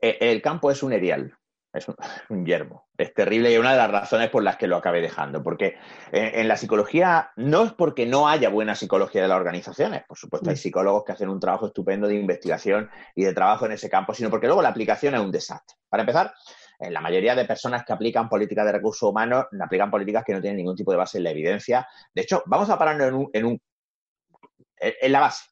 Eh, 0.00 0.16
El 0.20 0.40
campo 0.40 0.70
es 0.70 0.82
un 0.82 0.92
erial, 0.92 1.34
es 1.72 1.88
un, 1.88 1.96
un 2.28 2.46
yermo. 2.46 2.88
Es 2.96 3.14
terrible 3.14 3.52
y 3.52 3.56
una 3.56 3.72
de 3.72 3.78
las 3.78 3.90
razones 3.90 4.30
por 4.30 4.42
las 4.42 4.56
que 4.56 4.66
lo 4.66 4.76
acabé 4.76 5.00
dejando. 5.00 5.42
Porque 5.42 5.76
en, 6.10 6.40
en 6.40 6.48
la 6.48 6.56
psicología 6.56 7.30
no 7.36 7.64
es 7.64 7.72
porque 7.72 8.06
no 8.06 8.28
haya 8.28 8.48
buena 8.48 8.74
psicología 8.74 9.22
de 9.22 9.28
las 9.28 9.36
organizaciones. 9.36 10.04
Por 10.06 10.18
supuesto, 10.18 10.50
hay 10.50 10.56
psicólogos 10.56 11.04
que 11.04 11.12
hacen 11.12 11.28
un 11.28 11.40
trabajo 11.40 11.66
estupendo 11.66 12.06
de 12.06 12.14
investigación 12.14 12.90
y 13.14 13.24
de 13.24 13.34
trabajo 13.34 13.66
en 13.66 13.72
ese 13.72 13.88
campo, 13.88 14.14
sino 14.14 14.30
porque 14.30 14.46
luego 14.46 14.62
la 14.62 14.68
aplicación 14.68 15.14
es 15.14 15.20
un 15.20 15.32
desastre. 15.32 15.76
Para 15.88 16.02
empezar, 16.02 16.32
la 16.90 17.00
mayoría 17.00 17.34
de 17.34 17.44
personas 17.44 17.84
que 17.84 17.92
aplican 17.92 18.28
políticas 18.28 18.64
de 18.64 18.72
recursos 18.72 19.08
humanos 19.08 19.46
aplican 19.60 19.90
políticas 19.90 20.24
que 20.24 20.32
no 20.32 20.40
tienen 20.40 20.56
ningún 20.56 20.76
tipo 20.76 20.90
de 20.90 20.96
base 20.96 21.18
en 21.18 21.24
la 21.24 21.30
evidencia. 21.30 21.86
De 22.14 22.22
hecho, 22.22 22.42
vamos 22.46 22.70
a 22.70 22.78
pararnos 22.78 23.08
en, 23.08 23.14
un, 23.14 23.30
en, 23.32 23.44
un, 23.44 23.62
en 24.78 25.12
la 25.12 25.20
base. 25.20 25.44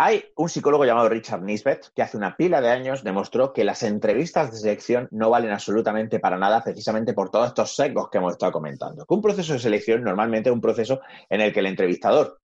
Hay 0.00 0.26
un 0.36 0.48
psicólogo 0.48 0.84
llamado 0.84 1.08
Richard 1.08 1.42
Nisbet 1.42 1.90
que 1.92 2.02
hace 2.02 2.16
una 2.16 2.36
pila 2.36 2.60
de 2.60 2.70
años 2.70 3.02
demostró 3.02 3.52
que 3.52 3.64
las 3.64 3.82
entrevistas 3.82 4.52
de 4.52 4.58
selección 4.58 5.08
no 5.10 5.28
valen 5.28 5.50
absolutamente 5.50 6.20
para 6.20 6.38
nada 6.38 6.62
precisamente 6.62 7.14
por 7.14 7.32
todos 7.32 7.48
estos 7.48 7.74
sesgos 7.74 8.08
que 8.08 8.18
hemos 8.18 8.30
estado 8.30 8.52
comentando. 8.52 9.04
Un 9.08 9.20
proceso 9.20 9.54
de 9.54 9.58
selección 9.58 10.04
normalmente 10.04 10.50
es 10.50 10.54
un 10.54 10.60
proceso 10.60 11.00
en 11.28 11.40
el 11.40 11.52
que 11.52 11.58
el 11.58 11.66
entrevistador 11.66 12.38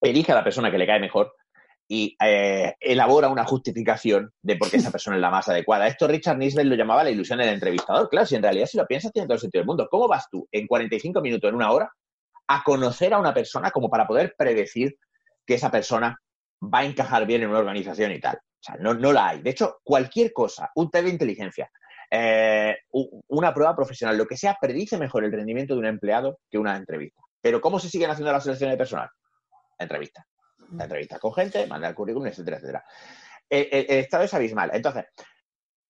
elige 0.00 0.32
a 0.32 0.36
la 0.36 0.44
persona 0.44 0.70
que 0.70 0.78
le 0.78 0.86
cae 0.86 0.98
mejor 0.98 1.34
y 1.86 2.16
eh, 2.24 2.74
elabora 2.80 3.28
una 3.28 3.44
justificación 3.44 4.32
de 4.40 4.56
por 4.56 4.70
qué 4.70 4.78
esa 4.78 4.90
persona 4.90 5.16
es 5.16 5.20
la 5.20 5.30
más 5.30 5.46
adecuada. 5.46 5.88
Esto 5.88 6.08
Richard 6.08 6.38
Nisbet 6.38 6.64
lo 6.64 6.74
llamaba 6.74 7.04
la 7.04 7.10
ilusión 7.10 7.38
del 7.38 7.50
entrevistador. 7.50 8.08
Claro, 8.08 8.24
si 8.24 8.36
en 8.36 8.42
realidad 8.42 8.64
si 8.64 8.78
lo 8.78 8.86
piensas 8.86 9.12
tiene 9.12 9.26
todo 9.26 9.34
el 9.34 9.40
sentido 9.40 9.60
del 9.60 9.66
mundo. 9.66 9.88
¿Cómo 9.90 10.08
vas 10.08 10.26
tú 10.30 10.48
en 10.50 10.66
45 10.66 11.20
minutos, 11.20 11.50
en 11.50 11.56
una 11.56 11.70
hora, 11.70 11.92
a 12.46 12.62
conocer 12.64 13.12
a 13.12 13.18
una 13.18 13.34
persona 13.34 13.70
como 13.72 13.90
para 13.90 14.06
poder 14.06 14.34
predecir 14.38 14.96
que 15.44 15.52
esa 15.52 15.70
persona 15.70 16.18
va 16.62 16.80
a 16.80 16.84
encajar 16.84 17.26
bien 17.26 17.42
en 17.42 17.50
una 17.50 17.58
organización 17.58 18.12
y 18.12 18.20
tal? 18.20 18.36
O 18.36 18.62
sea, 18.62 18.76
no, 18.76 18.94
no 18.94 19.12
la 19.12 19.28
hay. 19.28 19.42
De 19.42 19.50
hecho, 19.50 19.78
cualquier 19.84 20.32
cosa, 20.32 20.70
un 20.74 20.90
test 20.90 21.04
de 21.04 21.10
inteligencia, 21.10 21.70
eh, 22.10 22.76
una 23.28 23.54
prueba 23.54 23.76
profesional, 23.76 24.16
lo 24.16 24.26
que 24.26 24.36
sea, 24.36 24.56
predice 24.60 24.98
mejor 24.98 25.24
el 25.24 25.32
rendimiento 25.32 25.74
de 25.74 25.80
un 25.80 25.86
empleado 25.86 26.40
que 26.50 26.58
una 26.58 26.76
entrevista. 26.76 27.22
Pero 27.40 27.60
¿cómo 27.60 27.78
se 27.78 27.88
siguen 27.88 28.10
haciendo 28.10 28.32
las 28.32 28.42
selecciones 28.42 28.74
de 28.74 28.78
personal? 28.78 29.08
Entrevistas 29.78 30.24
entrevistas 30.72 31.18
con 31.18 31.32
gente, 31.32 31.66
mandar 31.66 31.94
currículum, 31.94 32.28
etcétera, 32.28 32.58
etcétera. 32.58 32.84
El, 33.48 33.68
el, 33.70 33.86
el, 33.88 33.98
estado 33.98 34.24
es 34.24 34.34
abismal. 34.34 34.70
Entonces, 34.74 35.06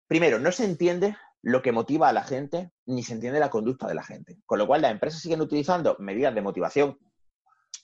primero, 0.07 0.39
no 0.39 0.53
se 0.53 0.65
entiende 0.65 1.17
lo 1.43 1.63
que 1.63 1.73
motiva 1.73 2.09
a 2.09 2.13
la 2.13 2.23
gente, 2.23 2.71
ni 2.87 3.03
se 3.03 3.15
entiende 3.15 3.41
la 3.41 3.51
conducta 3.51 3.87
de 3.87 3.95
la 3.95 4.03
gente. 4.03 4.39
Con 4.47 4.59
lo 4.59 4.67
cual, 4.67 4.83
las 4.83 4.93
empresas 4.93 5.21
siguen 5.21 5.41
utilizando 5.41 5.97
medidas 5.99 6.35
de 6.35 6.43
motivación, 6.43 6.99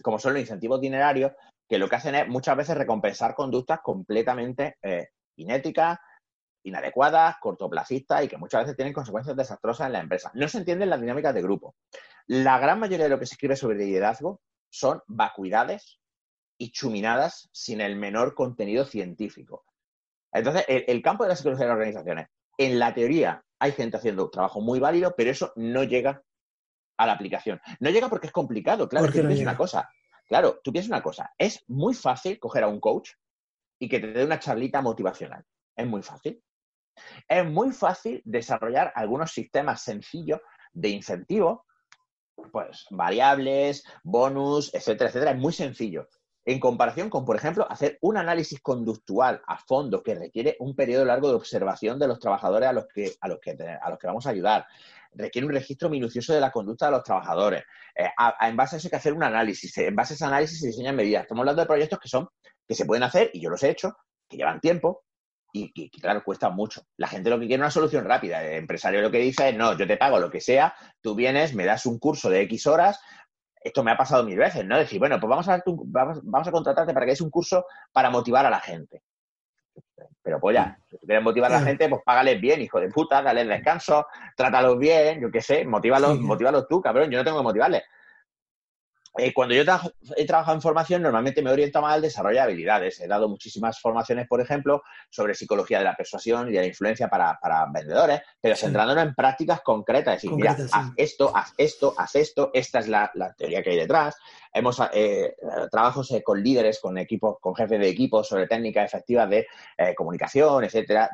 como 0.03 0.19
son 0.19 0.35
los 0.35 0.43
incentivos 0.43 0.81
dinerarios, 0.81 1.33
que 1.69 1.79
lo 1.79 1.89
que 1.89 1.97
hacen 1.97 2.15
es 2.15 2.29
muchas 2.29 2.57
veces 2.57 2.77
recompensar 2.77 3.35
conductas 3.35 3.81
completamente 3.83 4.77
eh, 4.83 5.09
inéticas, 5.37 5.99
inadecuadas, 6.65 7.37
cortoplacistas 7.41 8.25
y 8.25 8.29
que 8.29 8.39
muchas 8.39 8.63
veces 8.63 8.77
tienen 8.77 8.95
consecuencias 8.95 9.37
desastrosas 9.37 9.87
en 9.87 9.93
la 9.93 10.01
empresa. 10.01 10.31
No 10.35 10.49
se 10.49 10.59
entienden 10.59 10.91
las 10.91 11.01
dinámicas 11.01 11.35
de 11.35 11.43
grupo. 11.43 11.77
La 12.27 12.59
gran 12.59 12.81
mayoría 12.81 13.05
de 13.05 13.11
lo 13.11 13.19
que 13.19 13.27
se 13.27 13.35
escribe 13.35 13.57
sobre 13.57 13.77
liderazgo 13.77 14.41
son 14.71 15.03
vacuidades 15.07 16.01
y 16.59 16.71
chuminadas 16.71 17.49
sin 17.53 17.81
el 17.81 17.97
menor 17.97 18.35
contenido 18.35 18.85
científico. 18.85 19.65
Entonces, 20.33 20.65
el, 20.69 20.85
el, 20.89 21.03
campo 21.03 21.25
de 21.25 21.31
la 21.31 21.37
psicología 21.37 21.67
de 21.67 21.69
las 21.69 21.77
organizaciones, 21.77 22.29
en 22.59 22.79
la 22.79 22.95
teoría 22.95 23.45
hay 23.59 23.73
gente 23.73 23.97
haciendo 23.97 24.25
un 24.25 24.31
trabajo 24.31 24.61
muy 24.61 24.81
válido, 24.81 25.15
pero 25.17 25.31
eso 25.31 25.53
no 25.57 25.85
llega 25.85 26.23
a 26.97 27.07
la 27.07 27.13
aplicación. 27.13 27.61
No 27.81 27.91
llega 27.91 28.09
porque 28.09 28.29
es 28.29 28.33
complicado, 28.33 28.89
claro. 28.89 29.07
No 29.07 29.13
piensas 29.13 29.41
una 29.41 29.57
cosa. 29.57 29.89
Claro, 30.27 30.61
tú 30.63 30.73
piensas 30.73 30.91
una 30.91 31.03
cosa. 31.03 31.33
Es 31.39 31.65
muy 31.69 31.95
fácil 31.95 32.39
coger 32.39 32.65
a 32.65 32.69
un 32.69 32.81
coach 32.81 33.11
y 33.79 33.89
que 33.89 34.01
te 34.01 34.09
dé 34.09 34.25
una 34.25 34.39
charlita 34.39 34.81
motivacional. 34.81 35.45
Es 35.77 35.87
muy 35.87 36.03
fácil. 36.03 36.43
Es 37.29 37.45
muy 37.45 37.73
fácil 37.73 38.23
desarrollar 38.25 38.93
algunos 38.95 39.33
sistemas 39.33 39.83
sencillos 39.83 40.41
de 40.73 40.91
incentivos, 40.91 41.61
pues 42.53 42.87
variables, 42.91 43.85
bonus, 44.03 44.73
etcétera, 44.75 45.11
etcétera. 45.11 45.33
Es 45.33 45.39
muy 45.39 45.53
sencillo 45.53 46.09
en 46.47 46.61
comparación 46.61 47.09
con, 47.09 47.25
por 47.25 47.37
ejemplo, 47.37 47.67
hacer 47.71 47.99
un 48.03 48.17
análisis 48.17 48.61
conductual 48.61 49.41
a 49.47 49.59
fondo 49.59 50.03
que 50.03 50.15
requiere 50.15 50.57
un 50.61 50.77
periodo 50.77 51.05
largo 51.05 51.29
de 51.29 51.35
observación 51.35 51.99
de 51.99 52.09
los 52.09 52.19
trabajadores 52.19 52.69
a 52.69 52.73
los 52.73 52.87
que, 52.87 53.13
a 53.21 53.29
los 53.29 53.39
que, 53.41 53.57
a 53.81 53.91
los 53.91 53.99
que 53.99 54.07
vamos 54.07 54.27
a 54.27 54.31
ayudar. 54.31 54.67
Requiere 55.15 55.47
un 55.47 55.53
registro 55.53 55.89
minucioso 55.89 56.33
de 56.33 56.41
la 56.41 56.51
conducta 56.51 56.87
de 56.87 56.93
los 56.93 57.03
trabajadores. 57.03 57.63
Eh, 57.97 58.09
a, 58.17 58.49
en 58.49 58.57
base 58.57 58.77
a 58.77 58.79
eso 58.79 58.87
hay 58.87 58.91
que 58.91 58.97
hacer 58.97 59.13
un 59.13 59.23
análisis. 59.23 59.77
En 59.79 59.95
base 59.95 60.15
a 60.15 60.17
ese 60.17 60.25
análisis 60.25 60.61
se 60.61 60.69
diseñan 60.69 60.97
medidas. 60.97 61.23
Estamos 61.23 61.43
hablando 61.43 61.63
de 61.63 61.67
proyectos 61.67 61.99
que 61.99 62.09
son, 62.09 62.29
que 62.67 62.75
se 62.75 62.85
pueden 62.85 63.03
hacer, 63.03 63.31
y 63.33 63.41
yo 63.41 63.51
los 63.51 63.63
he 63.63 63.71
hecho, 63.71 63.97
que 64.29 64.37
llevan 64.37 64.61
tiempo, 64.61 65.05
y 65.53 65.73
que, 65.73 65.89
claro, 66.01 66.25
cuesta 66.25 66.51
mucho. 66.51 66.83
La 66.97 67.07
gente 67.07 67.31
lo 67.31 67.39
que 67.39 67.47
quiere 67.47 67.55
es 67.55 67.61
una 67.61 67.71
solución 67.71 68.05
rápida. 68.05 68.43
El 68.43 68.55
empresario 68.55 69.01
lo 69.01 69.11
que 69.11 69.19
dice 69.19 69.51
es, 69.51 69.57
no, 69.57 69.79
yo 69.79 69.87
te 69.87 69.97
pago 69.97 70.19
lo 70.19 70.31
que 70.31 70.41
sea, 70.41 70.75
tú 71.01 71.15
vienes, 71.15 71.55
me 71.55 71.65
das 71.65 71.87
un 71.87 72.01
curso 72.01 72.29
de 72.29 72.41
X 72.43 72.67
horas, 72.67 72.99
esto 73.61 73.85
me 73.85 73.93
ha 73.93 73.97
pasado 73.97 74.25
mil 74.25 74.37
veces, 74.37 74.65
¿no? 74.65 74.77
Decir, 74.77 74.99
bueno, 74.99 75.19
pues 75.21 75.29
vamos 75.29 75.49
a, 75.49 75.63
vamos, 75.65 76.21
vamos, 76.25 76.49
a 76.49 76.51
contratarte 76.51 76.93
para 76.93 77.07
que 77.07 77.13
des 77.13 77.21
un 77.21 77.31
curso 77.31 77.65
para 77.93 78.11
motivar 78.11 78.45
a 78.45 78.51
la 78.51 78.61
gente. 78.61 79.03
Pero 80.23 80.41
pues 80.41 80.55
ya, 80.55 80.79
si 80.91 80.99
quieres 81.07 81.23
motivar 81.23 81.53
a 81.53 81.61
la 81.61 81.67
gente, 81.67 81.89
pues 81.89 82.03
págales 82.05 82.41
bien, 82.41 82.63
hijo 82.63 82.81
de 82.81 82.89
puta, 82.89 83.21
dale 83.21 83.45
descanso, 83.45 84.07
trátalos 84.37 84.79
bien, 84.79 85.21
yo 85.21 85.31
qué 85.31 85.43
sé, 85.43 85.67
motívalos, 85.67 86.17
sí. 86.17 86.23
motívalos 86.23 86.67
tú, 86.67 86.81
cabrón, 86.81 87.11
yo 87.11 87.19
no 87.19 87.25
tengo 87.25 87.39
que 87.39 87.45
motivarles. 87.45 87.83
Eh, 89.17 89.33
cuando 89.33 89.55
yo 89.55 89.65
tra 89.65 89.81
he 90.17 90.27
trabajado 90.27 90.57
en 90.57 90.63
formación, 90.63 91.03
normalmente 91.03 91.41
me 91.41 91.51
oriento 91.51 91.81
más 91.81 91.95
al 91.95 92.03
desarrollo 92.03 92.37
de 92.37 92.41
habilidades. 92.41 93.01
He 93.01 93.07
dado 93.07 93.29
muchísimas 93.29 93.81
formaciones, 93.81 94.27
por 94.27 94.41
ejemplo, 94.41 94.83
sobre 95.09 95.35
psicología 95.35 95.79
de 95.79 95.85
la 95.85 95.95
persuasión 95.95 96.49
y 96.49 96.53
de 96.53 96.61
la 96.61 96.67
influencia 96.67 97.09
para, 97.09 97.39
para 97.41 97.67
vendedores, 97.73 98.23
pero 98.41 98.57
sí. 98.57 98.63
centrándonos 98.63 99.05
en 99.05 99.15
prácticas 99.15 99.61
concretas. 99.61 100.17
Es 100.17 100.23
decir, 100.23 100.31
Concreta, 100.31 100.57
mira, 100.57 100.69
sí. 100.69 100.75
haz 100.75 100.93
esto, 100.97 101.37
haz 101.37 101.55
esto, 101.57 101.95
haz 101.97 102.15
esto, 102.17 102.51
esta 102.53 102.81
es 102.81 102.89
la, 102.89 103.11
la 103.15 103.33
teoría 103.35 103.63
que 103.63 103.71
hay 103.71 103.77
detrás. 103.77 104.17
Hemos 104.53 104.81
eh, 104.93 105.37
trabajos 105.71 106.11
eh, 106.11 106.23
con 106.23 106.43
líderes, 106.43 106.81
con 106.81 106.99
equipos, 106.99 107.37
con 107.41 107.55
jefes 107.55 107.79
de 107.79 107.89
equipos 107.89 108.27
sobre 108.27 108.49
técnicas 108.49 108.87
efectivas 108.87 109.31
de 109.31 109.47
eh, 109.79 109.95
comunicación, 109.95 110.65
etcétera, 110.65 111.11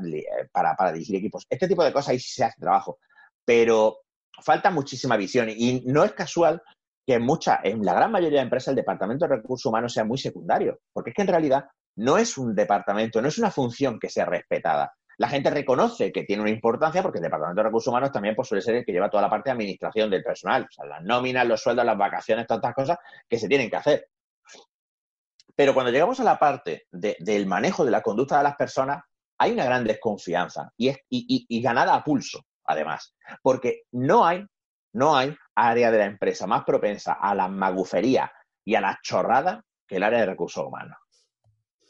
para, 0.53 0.75
para 0.75 0.93
dirigir 0.93 1.17
equipos. 1.17 1.47
Este 1.51 1.69
tipo 1.69 1.85
de 1.85 1.93
cosas 1.93 2.11
ahí 2.11 2.19
se 2.19 2.45
hace 2.45 2.61
trabajo, 2.61 2.99
pero 3.45 4.01
falta 4.43 4.71
muchísima 4.71 5.17
visión 5.17 5.49
y 5.51 5.83
no 5.85 6.03
es 6.03 6.13
casual 6.13 6.63
que 7.07 7.15
en, 7.15 7.23
mucha, 7.23 7.61
en 7.63 7.85
la 7.85 7.95
gran 7.95 8.13
mayoría 8.13 8.39
de 8.39 8.45
empresas 8.45 8.69
el 8.69 8.77
departamento 8.77 9.27
de 9.27 9.37
recursos 9.37 9.67
humanos 9.67 9.93
sea 9.93 10.05
muy 10.05 10.19
secundario, 10.19 10.81
porque 10.93 11.11
es 11.11 11.17
que 11.17 11.23
en 11.23 11.29
realidad 11.29 11.65
no 11.97 12.19
es 12.19 12.39
un 12.39 12.55
departamento, 12.55 13.21
no 13.21 13.29
es 13.29 13.39
una 13.39 13.51
función 13.51 13.99
que 13.99 14.09
sea 14.09 14.25
respetada. 14.25 14.93
La 15.19 15.29
gente 15.29 15.51
reconoce 15.51 16.13
que 16.13 16.25
tiene 16.25 16.43
una 16.43 16.51
importancia 16.51 17.03
porque 17.03 17.19
el 17.19 17.25
departamento 17.25 17.61
de 17.61 17.69
recursos 17.69 17.89
humanos 17.89 18.11
también 18.11 18.35
pues, 18.35 18.49
suele 18.49 18.63
ser 18.63 18.77
el 18.77 18.85
que 18.85 18.93
lleva 18.93 19.11
toda 19.11 19.23
la 19.23 19.29
parte 19.29 19.51
de 19.51 19.53
administración 19.53 20.09
del 20.09 20.23
personal, 20.23 20.63
o 20.63 20.73
sea, 20.73 20.87
las 20.87 21.03
nóminas, 21.03 21.47
los 21.47 21.61
sueldos, 21.61 21.85
las 21.85 21.99
vacaciones, 21.99 22.47
tantas 22.47 22.75
cosas 22.75 22.99
que 23.29 23.39
se 23.39 23.49
tienen 23.49 23.69
que 23.69 23.77
hacer. 23.77 24.09
Pero 25.55 25.75
cuando 25.75 25.93
llegamos 25.93 26.21
a 26.21 26.25
la 26.25 26.39
parte 26.39 26.87
de, 26.91 27.17
del 27.21 27.47
manejo 27.47 27.85
de 27.85 27.91
la 27.91 28.01
conducta 28.01 28.39
de 28.39 28.45
las 28.45 28.57
personas, 28.57 29.03
hay 29.37 29.53
una 29.53 29.65
gran 29.65 29.85
desconfianza 29.85 30.73
y, 30.77 30.89
es, 30.89 30.99
y, 31.11 31.27
y, 31.29 31.59
y 31.59 31.61
ganada 31.61 31.95
a 31.95 32.03
pulso, 32.03 32.41
además, 32.65 33.15
porque 33.43 33.83
no 33.93 34.25
hay 34.25 34.47
no 34.93 35.17
hay 35.17 35.35
área 35.69 35.91
de 35.91 35.99
la 35.99 36.05
empresa 36.07 36.47
más 36.47 36.65
propensa 36.65 37.15
a 37.15 37.35
la 37.35 37.49
magufería 37.49 38.33
y 38.65 38.75
a 38.75 38.81
la 38.81 38.99
chorrada 39.03 39.65
que 39.87 39.97
el 39.97 40.03
área 40.03 40.21
de 40.21 40.27
recursos 40.27 40.65
humanos. 40.65 40.97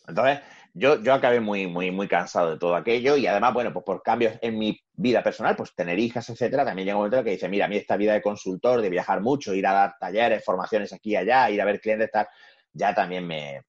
Entonces, 0.06 0.40
yo, 0.74 1.02
yo 1.02 1.14
acabé 1.14 1.40
muy, 1.40 1.66
muy, 1.66 1.90
muy 1.90 2.08
cansado 2.08 2.52
de 2.52 2.58
todo 2.58 2.74
aquello 2.74 3.16
y 3.16 3.26
además, 3.26 3.54
bueno, 3.54 3.72
pues 3.72 3.84
por 3.84 4.02
cambios 4.02 4.34
en 4.40 4.58
mi 4.58 4.80
vida 4.92 5.22
personal, 5.22 5.56
pues 5.56 5.74
tener 5.74 5.98
hijas, 5.98 6.28
etcétera, 6.30 6.64
también 6.64 6.86
llega 6.86 6.96
un 6.96 7.00
momento 7.00 7.18
en 7.18 7.24
que 7.24 7.30
dice, 7.32 7.48
mira, 7.48 7.66
a 7.66 7.68
mí 7.68 7.76
esta 7.76 7.96
vida 7.96 8.12
de 8.12 8.22
consultor, 8.22 8.80
de 8.80 8.90
viajar 8.90 9.20
mucho, 9.20 9.54
ir 9.54 9.66
a 9.66 9.72
dar 9.72 9.94
talleres, 9.98 10.44
formaciones 10.44 10.92
aquí 10.92 11.10
y 11.10 11.16
allá, 11.16 11.50
ir 11.50 11.60
a 11.60 11.64
ver 11.64 11.80
clientes, 11.80 12.10
tal, 12.10 12.28
ya 12.72 12.94
también 12.94 13.26
me... 13.26 13.62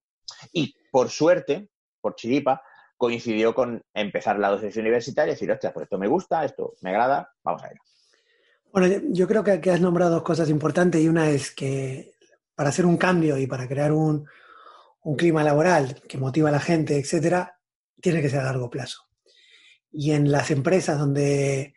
Y 0.51 0.73
por 0.91 1.09
suerte, 1.09 1.69
por 1.99 2.15
chiripa, 2.15 2.61
coincidió 2.97 3.53
con 3.55 3.83
empezar 3.93 4.37
la 4.37 4.49
docencia 4.49 4.79
universitaria 4.79 5.31
y 5.31 5.35
decir, 5.35 5.51
hostia, 5.51 5.73
pues 5.73 5.85
esto 5.85 5.97
me 5.97 6.07
gusta, 6.07 6.45
esto 6.45 6.73
me 6.81 6.91
agrada, 6.91 7.31
vamos 7.43 7.63
a 7.63 7.67
ello. 7.67 7.81
Bueno, 8.74 9.01
yo 9.09 9.28
creo 9.28 9.43
que, 9.43 9.69
has 9.69 9.82
nombrado 9.82 10.11
dos 10.11 10.24
cosas 10.24 10.49
importantes 10.49 11.01
y 11.01 11.09
una 11.09 11.30
es 11.30 11.51
que 11.51 12.13
para 12.55 12.69
hacer 12.69 12.86
un 12.86 12.95
cambio 12.95 13.38
y 13.38 13.45
para 13.45 13.67
crear 13.67 13.91
un, 13.91 14.26
un 15.03 15.15
clima 15.17 15.43
laboral 15.43 16.01
que 16.07 16.17
motiva 16.17 16.49
a 16.49 16.53
la 16.53 16.59
gente, 16.59 16.97
etcétera, 16.97 17.59
tiene 17.99 18.22
que 18.22 18.30
ser 18.30 18.39
a 18.39 18.45
largo 18.45 18.69
plazo. 18.69 19.07
Y 19.91 20.11
en 20.11 20.32
las 20.32 20.51
empresas 20.51 20.97
donde, 20.97 21.74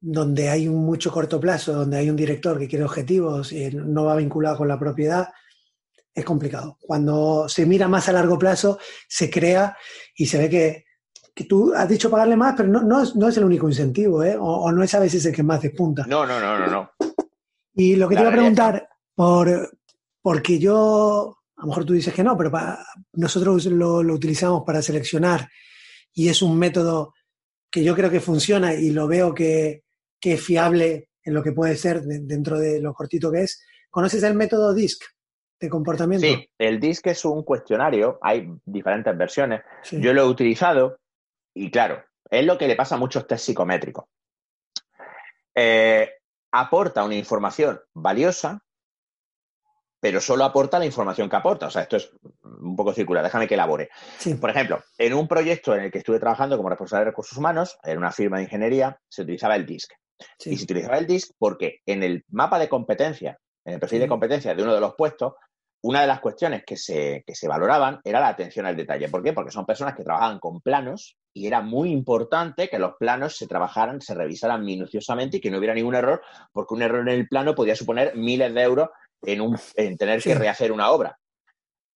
donde 0.00 0.48
hay 0.48 0.68
un 0.68 0.86
mucho 0.86 1.12
corto 1.12 1.38
plazo, 1.38 1.74
donde 1.74 1.98
hay 1.98 2.08
un 2.08 2.16
director 2.16 2.58
que 2.58 2.68
quiere 2.68 2.84
objetivos 2.84 3.52
y 3.52 3.70
no 3.72 4.04
va 4.04 4.16
vinculado 4.16 4.56
con 4.56 4.68
la 4.68 4.78
propiedad, 4.78 5.28
es 6.14 6.24
complicado. 6.24 6.78
Cuando 6.80 7.46
se 7.46 7.66
mira 7.66 7.88
más 7.88 8.08
a 8.08 8.12
largo 8.12 8.38
plazo, 8.38 8.78
se 9.06 9.28
crea 9.28 9.76
y 10.14 10.26
se 10.26 10.38
ve 10.38 10.48
que, 10.48 10.85
que 11.36 11.44
tú 11.44 11.74
has 11.76 11.86
dicho 11.86 12.10
pagarle 12.10 12.34
más, 12.34 12.54
pero 12.56 12.70
no, 12.70 12.80
no, 12.80 13.02
es, 13.02 13.14
no 13.14 13.28
es 13.28 13.36
el 13.36 13.44
único 13.44 13.68
incentivo, 13.68 14.24
¿eh? 14.24 14.38
O, 14.38 14.42
o, 14.42 14.72
no 14.72 14.82
es 14.82 14.94
a 14.94 15.00
veces 15.00 15.26
el 15.26 15.34
que 15.34 15.42
más 15.42 15.60
despunta. 15.60 16.06
No, 16.08 16.24
no, 16.24 16.40
no, 16.40 16.58
no, 16.58 16.66
no. 16.66 16.90
Y 17.74 17.94
lo 17.96 18.08
que 18.08 18.14
la 18.14 18.22
te 18.22 18.24
iba 18.24 18.30
a 18.30 18.36
preguntar, 18.36 18.88
por, 19.14 19.78
porque 20.22 20.58
yo, 20.58 21.36
a 21.56 21.60
lo 21.60 21.68
mejor 21.68 21.84
tú 21.84 21.92
dices 21.92 22.14
que 22.14 22.24
no, 22.24 22.38
pero 22.38 22.50
para, 22.50 22.78
nosotros 23.12 23.66
lo, 23.66 24.02
lo, 24.02 24.14
utilizamos 24.14 24.62
para 24.64 24.80
seleccionar 24.80 25.46
y 26.14 26.30
es 26.30 26.40
un 26.40 26.58
método 26.58 27.12
que 27.70 27.84
yo 27.84 27.94
creo 27.94 28.08
que 28.08 28.20
funciona 28.20 28.72
y 28.72 28.88
lo 28.88 29.06
veo 29.06 29.34
que, 29.34 29.82
que 30.18 30.32
es 30.32 30.40
fiable 30.40 31.10
en 31.22 31.34
lo 31.34 31.42
que 31.42 31.52
puede 31.52 31.76
ser 31.76 32.00
de, 32.00 32.20
dentro 32.20 32.58
de 32.58 32.80
lo 32.80 32.94
cortito 32.94 33.30
que 33.30 33.42
es. 33.42 33.62
¿Conoces 33.90 34.22
el 34.22 34.34
método 34.34 34.72
DISC? 34.72 35.04
de 35.58 35.70
comportamiento. 35.70 36.26
Sí, 36.26 36.50
el 36.58 36.78
DISC 36.78 37.06
es 37.06 37.24
un 37.24 37.42
cuestionario, 37.42 38.18
hay 38.20 38.46
diferentes 38.66 39.16
versiones. 39.16 39.62
Sí. 39.82 39.98
Yo 40.02 40.12
lo 40.12 40.22
he 40.22 40.28
utilizado 40.28 40.98
y 41.56 41.70
claro, 41.70 42.04
Es 42.28 42.44
lo 42.44 42.58
que 42.58 42.66
le 42.66 42.74
pasa 42.76 42.96
a 42.96 42.98
muchos 42.98 43.26
test 43.26 43.44
psicométricos. 43.46 44.04
Eh, 45.54 46.10
aporta 46.52 47.04
una 47.04 47.14
información 47.14 47.80
valiosa, 47.94 48.60
pero 50.00 50.20
solo 50.20 50.44
aporta 50.44 50.78
la 50.78 50.86
información 50.86 51.30
que 51.30 51.36
aporta. 51.36 51.66
O 51.66 51.70
sea, 51.70 51.82
esto 51.82 51.96
es 51.96 52.10
un 52.42 52.76
poco 52.76 52.92
circular, 52.92 53.22
déjame 53.24 53.46
que 53.48 53.54
elabore. 53.54 53.88
Sí. 54.18 54.34
Por 54.34 54.50
ejemplo, 54.50 54.82
en 54.98 55.14
un 55.14 55.26
proyecto 55.28 55.74
en 55.74 55.84
el 55.84 55.90
que 55.90 55.98
estuve 55.98 56.18
trabajando 56.18 56.56
como 56.56 56.68
responsable 56.68 57.04
de 57.04 57.10
recursos 57.10 57.38
humanos, 57.38 57.78
en 57.84 57.98
una 57.98 58.10
firma 58.12 58.36
de 58.38 58.44
ingeniería, 58.44 59.00
se 59.08 59.22
utilizaba 59.22 59.56
el 59.56 59.64
DISC. 59.66 59.92
sí. 60.38 60.50
Y 60.50 60.56
se 60.56 60.64
utilizaba 60.64 60.98
el 60.98 61.06
DISC 61.06 61.32
porque 61.38 61.80
en 61.86 62.02
el 62.02 62.24
mapa 62.28 62.58
de 62.58 62.68
competencia, 62.68 63.38
en 63.64 63.74
el 63.74 63.80
perfil 63.80 63.98
Sí. 63.98 64.02
de 64.02 64.08
competencia 64.08 64.54
de 64.54 64.62
uno 64.62 64.74
de 64.74 64.80
los 64.80 64.94
puestos, 64.94 65.34
una 65.82 66.00
de 66.00 66.06
las 66.08 66.20
cuestiones 66.20 66.64
que 66.66 66.76
se, 66.76 67.22
que 67.26 67.34
se 67.34 67.46
valoraban 67.48 68.00
era 68.02 68.18
la 68.20 68.28
atención 68.28 68.66
al 68.66 68.76
detalle. 68.76 69.08
¿Por 69.08 69.22
qué? 69.22 69.32
Porque 69.32 69.52
son 69.52 69.64
personas 69.64 69.94
que 69.94 70.02
trabajaban 70.02 70.38
con 70.40 70.60
planos 70.60 71.16
y 71.36 71.46
era 71.46 71.60
muy 71.60 71.90
importante 71.90 72.70
que 72.70 72.78
los 72.78 72.94
planos 72.98 73.36
se 73.36 73.46
trabajaran, 73.46 74.00
se 74.00 74.14
revisaran 74.14 74.64
minuciosamente 74.64 75.36
y 75.36 75.40
que 75.42 75.50
no 75.50 75.58
hubiera 75.58 75.74
ningún 75.74 75.94
error, 75.94 76.22
porque 76.50 76.72
un 76.72 76.80
error 76.80 77.02
en 77.06 77.14
el 77.14 77.28
plano 77.28 77.54
podía 77.54 77.76
suponer 77.76 78.16
miles 78.16 78.54
de 78.54 78.62
euros 78.62 78.88
en, 79.20 79.42
un, 79.42 79.58
en 79.74 79.98
tener 79.98 80.22
Sí. 80.22 80.30
que 80.30 80.34
rehacer 80.34 80.72
una 80.72 80.90
obra. 80.90 81.18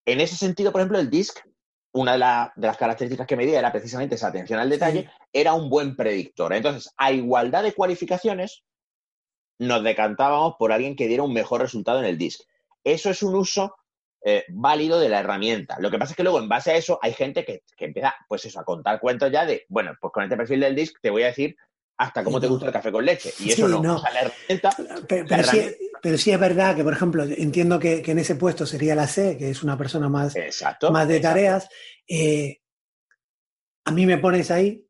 En 0.04 0.20
ese 0.20 0.36
sentido, 0.36 0.72
por 0.72 0.82
ejemplo, 0.82 0.98
el 0.98 1.08
DISC, 1.08 1.40
una 1.94 2.12
de, 2.12 2.18
la- 2.18 2.52
de 2.54 2.66
las 2.66 2.76
características 2.76 3.26
que 3.26 3.36
medía 3.36 3.58
era 3.58 3.72
precisamente 3.72 4.16
esa 4.16 4.28
atención 4.28 4.60
al 4.60 4.68
detalle, 4.68 5.08
era 5.32 5.54
un 5.54 5.70
buen 5.70 5.96
predictor. 5.96 6.52
Entonces, 6.52 6.92
a 6.98 7.10
igualdad 7.10 7.62
de 7.62 7.72
cualificaciones, 7.72 8.62
nos 9.58 9.82
decantábamos 9.82 10.56
por 10.58 10.70
alguien 10.70 10.96
que 10.96 11.08
diera 11.08 11.22
un 11.22 11.32
mejor 11.32 11.62
resultado 11.62 11.98
en 12.00 12.04
el 12.04 12.18
DISC. 12.18 12.42
Eso 12.84 13.08
es 13.08 13.22
un 13.22 13.34
uso 13.34 13.74
eh, 14.22 14.44
válido 14.48 14.98
de 15.00 15.08
la 15.08 15.20
herramienta. 15.20 15.76
Lo 15.80 15.90
que 15.90 15.98
pasa 15.98 16.12
es 16.12 16.16
que 16.16 16.22
luego, 16.22 16.38
en 16.40 16.48
base 16.48 16.72
a 16.72 16.76
eso, 16.76 16.98
hay 17.02 17.12
gente 17.14 17.44
que, 17.44 17.62
que 17.76 17.86
empieza, 17.86 18.14
pues 18.28 18.44
eso, 18.44 18.60
a 18.60 18.64
contar 18.64 19.00
cuentos 19.00 19.30
ya 19.32 19.46
de, 19.46 19.64
bueno, 19.68 19.92
pues 20.00 20.12
con 20.12 20.24
este 20.24 20.36
perfil 20.36 20.60
del 20.60 20.74
DISC 20.76 21.00
te 21.00 21.10
voy 21.10 21.22
a 21.22 21.26
decir 21.26 21.56
hasta 21.96 22.24
cómo 22.24 22.38
Sí, 22.38 22.42
te 22.42 22.46
no. 22.46 22.52
gusta 22.52 22.66
el 22.66 22.72
café 22.72 22.90
con 22.92 23.04
leche. 23.04 23.30
Y 23.40 23.52
eso 23.52 23.66
Sí, 23.66 23.72
no. 23.72 23.82
no. 23.82 23.96
O 23.96 24.00
sea, 24.00 24.10
la 24.12 24.20
herramienta 24.22 24.70
Pero, 25.06 25.26
La 25.28 25.42
sí, 25.44 25.58
herramienta- 25.58 25.76
pero 26.02 26.16
sí 26.18 26.30
es 26.30 26.40
verdad 26.40 26.74
que, 26.76 26.82
por 26.84 26.92
ejemplo, 26.94 27.24
entiendo 27.24 27.78
que, 27.78 28.00
que 28.00 28.12
en 28.12 28.18
ese 28.20 28.36
puesto 28.36 28.64
sería 28.64 28.94
la 28.94 29.06
C, 29.06 29.36
que 29.36 29.50
es 29.50 29.62
una 29.62 29.76
persona 29.76 30.08
más, 30.08 30.34
Exacto. 30.36 30.90
más 30.90 31.06
de 31.08 31.16
exacto. 31.16 31.34
tareas. 31.34 31.68
eh, 32.08 32.56
a 33.84 33.92
mí 33.92 34.06
me 34.06 34.18
pones 34.18 34.50
ahí 34.50 34.86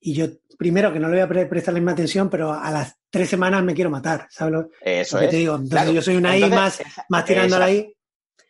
y 0.00 0.14
yo, 0.14 0.26
primero, 0.58 0.92
que 0.92 0.98
no 0.98 1.08
le 1.08 1.14
voy 1.14 1.22
a 1.22 1.28
pre- 1.28 1.46
prestar 1.46 1.74
la 1.74 1.80
misma 1.80 1.92
atención, 1.92 2.28
pero 2.28 2.52
a 2.52 2.70
las 2.70 2.96
tres 3.10 3.28
semanas 3.28 3.62
me 3.62 3.74
quiero 3.74 3.90
matar, 3.90 4.26
¿sabes 4.30 4.52
lo, 4.54 4.70
Eso 4.80 5.16
lo 5.16 5.20
que 5.20 5.24
es. 5.26 5.30
te 5.30 5.36
digo? 5.36 5.54
Entonces 5.54 5.78
Claro. 5.78 5.92
yo 5.92 6.02
soy 6.02 6.16
una 6.16 6.36
I 6.36 6.48
más, 6.50 6.82
más 7.08 7.24
tirando 7.24 7.56
a 7.56 7.58
la 7.60 7.70
I. 7.70 7.94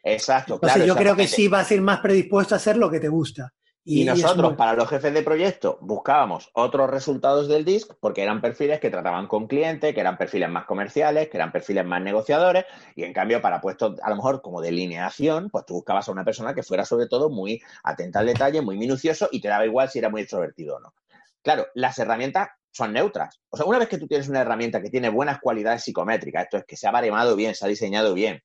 Exacto, 0.03 0.55
Entonces 0.55 0.83
claro. 0.83 0.95
yo 0.95 0.97
creo 0.97 1.17
que 1.17 1.29
sí 1.29 1.49
vas 1.49 1.71
a 1.71 1.75
ir 1.75 1.81
más 1.83 2.01
predispuesto 2.01 2.55
a 2.55 2.57
hacer 2.57 2.77
lo 2.77 2.91
que 2.91 3.01
te 3.01 3.09
gusta. 3.09 3.53
Y, 3.85 4.05
nosotros, 4.05 4.51
muy- 4.51 4.57
para 4.57 4.75
los 4.75 4.89
jefes 4.89 5.13
de 5.13 5.23
proyecto, 5.23 5.77
buscábamos 5.81 6.51
otros 6.55 6.89
resultados 6.89 7.49
del 7.49 7.65
DISC 7.65 7.95
porque 7.99 8.23
eran 8.23 8.41
perfiles 8.41 8.79
que 8.79 8.91
trataban 8.91 9.27
con 9.27 9.49
clientes, 9.49 9.93
que 9.93 10.01
eran 10.01 10.17
perfiles 10.17 10.49
más 10.49 10.67
comerciales, 10.67 11.29
que 11.29 11.37
eran 11.37 11.51
perfiles 11.51 11.85
más 11.85 12.01
negociadores, 12.01 12.65
y 12.95 13.03
en 13.03 13.13
cambio, 13.13 13.43
para 13.43 13.61
puestos 13.61 13.99
a 14.01 14.11
lo 14.11 14.17
mejor 14.17 14.41
como 14.41 14.61
de 14.61 14.71
lineación, 14.71 15.51
pues 15.51 15.67
tú 15.67 15.75
buscabas 15.75 16.09
a 16.09 16.13
una 16.13 16.25
persona 16.25 16.55
que 16.55 16.63
fuera 16.63 16.85
sobre 16.85 17.09
todo 17.09 17.29
muy 17.29 17.61
atenta 17.83 18.21
al 18.21 18.27
detalle, 18.27 18.63
muy 18.63 18.79
minucioso, 18.79 19.29
y 19.33 19.41
te 19.41 19.49
daba 19.49 19.67
igual 19.67 19.89
si 19.89 19.99
era 19.99 20.09
muy 20.11 20.21
extrovertido 20.23 20.77
o 20.77 20.81
no. 20.81 20.95
Claro, 21.43 21.67
las 21.75 21.99
herramientas 21.99 22.51
son 22.71 22.93
neutras. 22.93 23.41
O 23.51 23.57
sea, 23.57 23.67
una 23.67 23.81
vez 23.81 23.89
que 23.89 23.99
tú 23.99 24.07
tienes 24.07 24.29
una 24.29 24.43
herramienta 24.43 24.81
que 24.81 24.91
tiene 24.91 25.09
buenas 25.09 25.41
cualidades 25.41 25.83
psicométricas, 25.83 26.45
esto 26.45 26.57
es 26.59 26.65
que 26.67 26.77
se 26.77 26.87
ha 26.87 26.93
baremado 26.93 27.35
bien, 27.35 27.57
se 27.57 27.65
ha 27.65 27.69
diseñado 27.69 28.15
bien, 28.15 28.41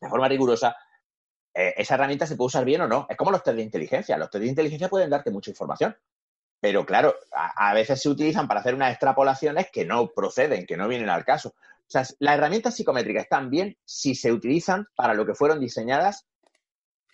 de 0.00 0.08
forma 0.08 0.28
rigurosa, 0.28 0.76
eh, 1.54 1.74
esa 1.78 1.94
herramienta 1.94 2.26
se 2.26 2.36
puede 2.36 2.48
usar 2.48 2.64
bien 2.64 2.82
o 2.82 2.88
no. 2.88 3.06
Es 3.08 3.16
como 3.16 3.30
los 3.30 3.42
test 3.42 3.56
de 3.56 3.62
inteligencia. 3.62 4.18
Los 4.18 4.30
test 4.30 4.42
de 4.42 4.48
inteligencia 4.48 4.88
pueden 4.88 5.10
darte 5.10 5.30
mucha 5.30 5.50
información. 5.50 5.96
Pero 6.60 6.84
claro, 6.84 7.14
a, 7.32 7.74
veces 7.74 8.00
se 8.00 8.08
utilizan 8.08 8.48
para 8.48 8.60
hacer 8.60 8.74
unas 8.74 8.90
extrapolaciones 8.90 9.70
que 9.70 9.84
no 9.84 10.08
proceden, 10.08 10.66
que 10.66 10.76
no 10.76 10.88
vienen 10.88 11.10
al 11.10 11.24
caso. 11.24 11.50
O 11.50 11.88
sea, 11.88 12.04
las 12.18 12.38
herramientas 12.38 12.74
psicométricas 12.74 13.24
están 13.24 13.50
bien 13.50 13.76
si 13.84 14.14
se 14.14 14.32
utilizan 14.32 14.86
para 14.96 15.14
lo 15.14 15.24
que 15.24 15.34
fueron 15.34 15.60
diseñadas 15.60 16.26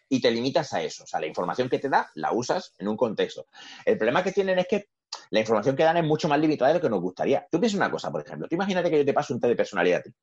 y 0.09 0.21
te 0.21 0.31
limitas 0.31 0.73
a 0.73 0.83
eso. 0.83 1.05
O 1.05 1.07
sea, 1.07 1.21
la 1.21 1.27
información 1.27 1.69
que 1.69 1.79
te 1.79 1.89
da 1.89 2.11
la 2.15 2.33
usas 2.33 2.75
en 2.79 2.89
un 2.89 2.97
contexto. 2.97 3.47
El 3.85 3.99
problema 3.99 4.23
que 4.23 4.33
tienen 4.33 4.59
es 4.59 4.67
que 4.69 4.89
la 5.31 5.41
información 5.41 5.77
que 5.77 5.85
dan 5.85 5.97
es 5.97 6.05
mucho 6.05 6.29
más 6.29 6.39
limitada 6.39 6.69
de 6.69 6.79
lo 6.79 6.81
que 6.81 6.91
nos 6.91 7.01
gustaría. 7.01 7.47
Tú 7.51 7.59
piensas 7.59 7.77
una 7.77 7.91
cosa, 7.91 8.11
por 8.11 8.23
ejemplo. 8.23 8.49
Tú 8.49 8.55
imagínate 8.55 8.91
que 8.91 8.99
yo 8.99 9.05
te 9.05 9.13
paso 9.13 9.35
un 9.35 9.41
test 9.41 9.51
de 9.51 9.57
personalidad 9.57 10.01
a 10.01 10.03
ti. 10.03 10.15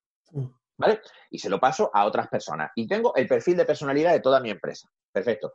¿Vale? 0.79 1.01
Y 1.29 1.37
se 1.39 1.49
lo 1.49 1.59
paso 1.59 1.91
a 1.93 2.05
otras 2.05 2.27
personas. 2.29 2.71
Y 2.73 2.87
tengo 2.87 3.13
el 3.15 3.27
perfil 3.27 3.57
de 3.57 3.65
personalidad 3.65 4.13
de 4.13 4.21
toda 4.21 4.39
mi 4.39 4.49
empresa. 4.49 4.89
Perfecto. 5.11 5.53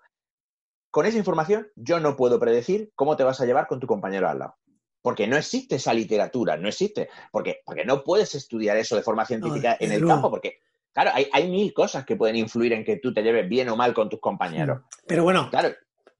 Con 0.91 1.07
esa 1.07 1.18
información, 1.18 1.66
yo 1.75 1.99
no 1.99 2.14
puedo 2.14 2.39
predecir 2.39 2.93
cómo 2.95 3.16
te 3.16 3.25
vas 3.25 3.41
a 3.41 3.47
llevar 3.47 3.66
con 3.66 3.81
tu 3.81 3.87
compañero 3.87 4.29
al 4.29 4.39
lado. 4.39 4.57
Porque 5.03 5.27
no 5.27 5.37
existe 5.37 5.77
esa 5.77 5.93
literatura, 5.93 6.57
no 6.57 6.68
existe. 6.68 7.09
Porque, 7.33 7.62
porque 7.64 7.85
no 7.85 8.05
puedes 8.05 8.35
estudiar 8.35 8.77
eso 8.77 8.97
de 8.97 9.03
forma 9.03 9.25
científica 9.25 9.77
No, 9.81 9.87
en 9.87 9.93
el 9.93 10.01
luego. 10.01 10.14
campo, 10.14 10.31
porque, 10.31 10.61
claro, 10.93 11.11
hay, 11.14 11.27
hay 11.33 11.51
mil 11.51 11.72
cosas 11.75 12.05
que 12.05 12.16
pueden 12.16 12.37
influir 12.37 12.72
en 12.75 12.85
que 12.85 12.99
tú 12.99 13.12
te 13.12 13.22
lleves 13.22 13.49
bien 13.49 13.68
o 13.70 13.77
mal 13.77 13.93
con 13.93 14.09
tus 14.09 14.20
compañeros. 14.20 14.83
Pero 15.07 15.25
bueno, 15.25 15.49
Claro, 15.51 15.70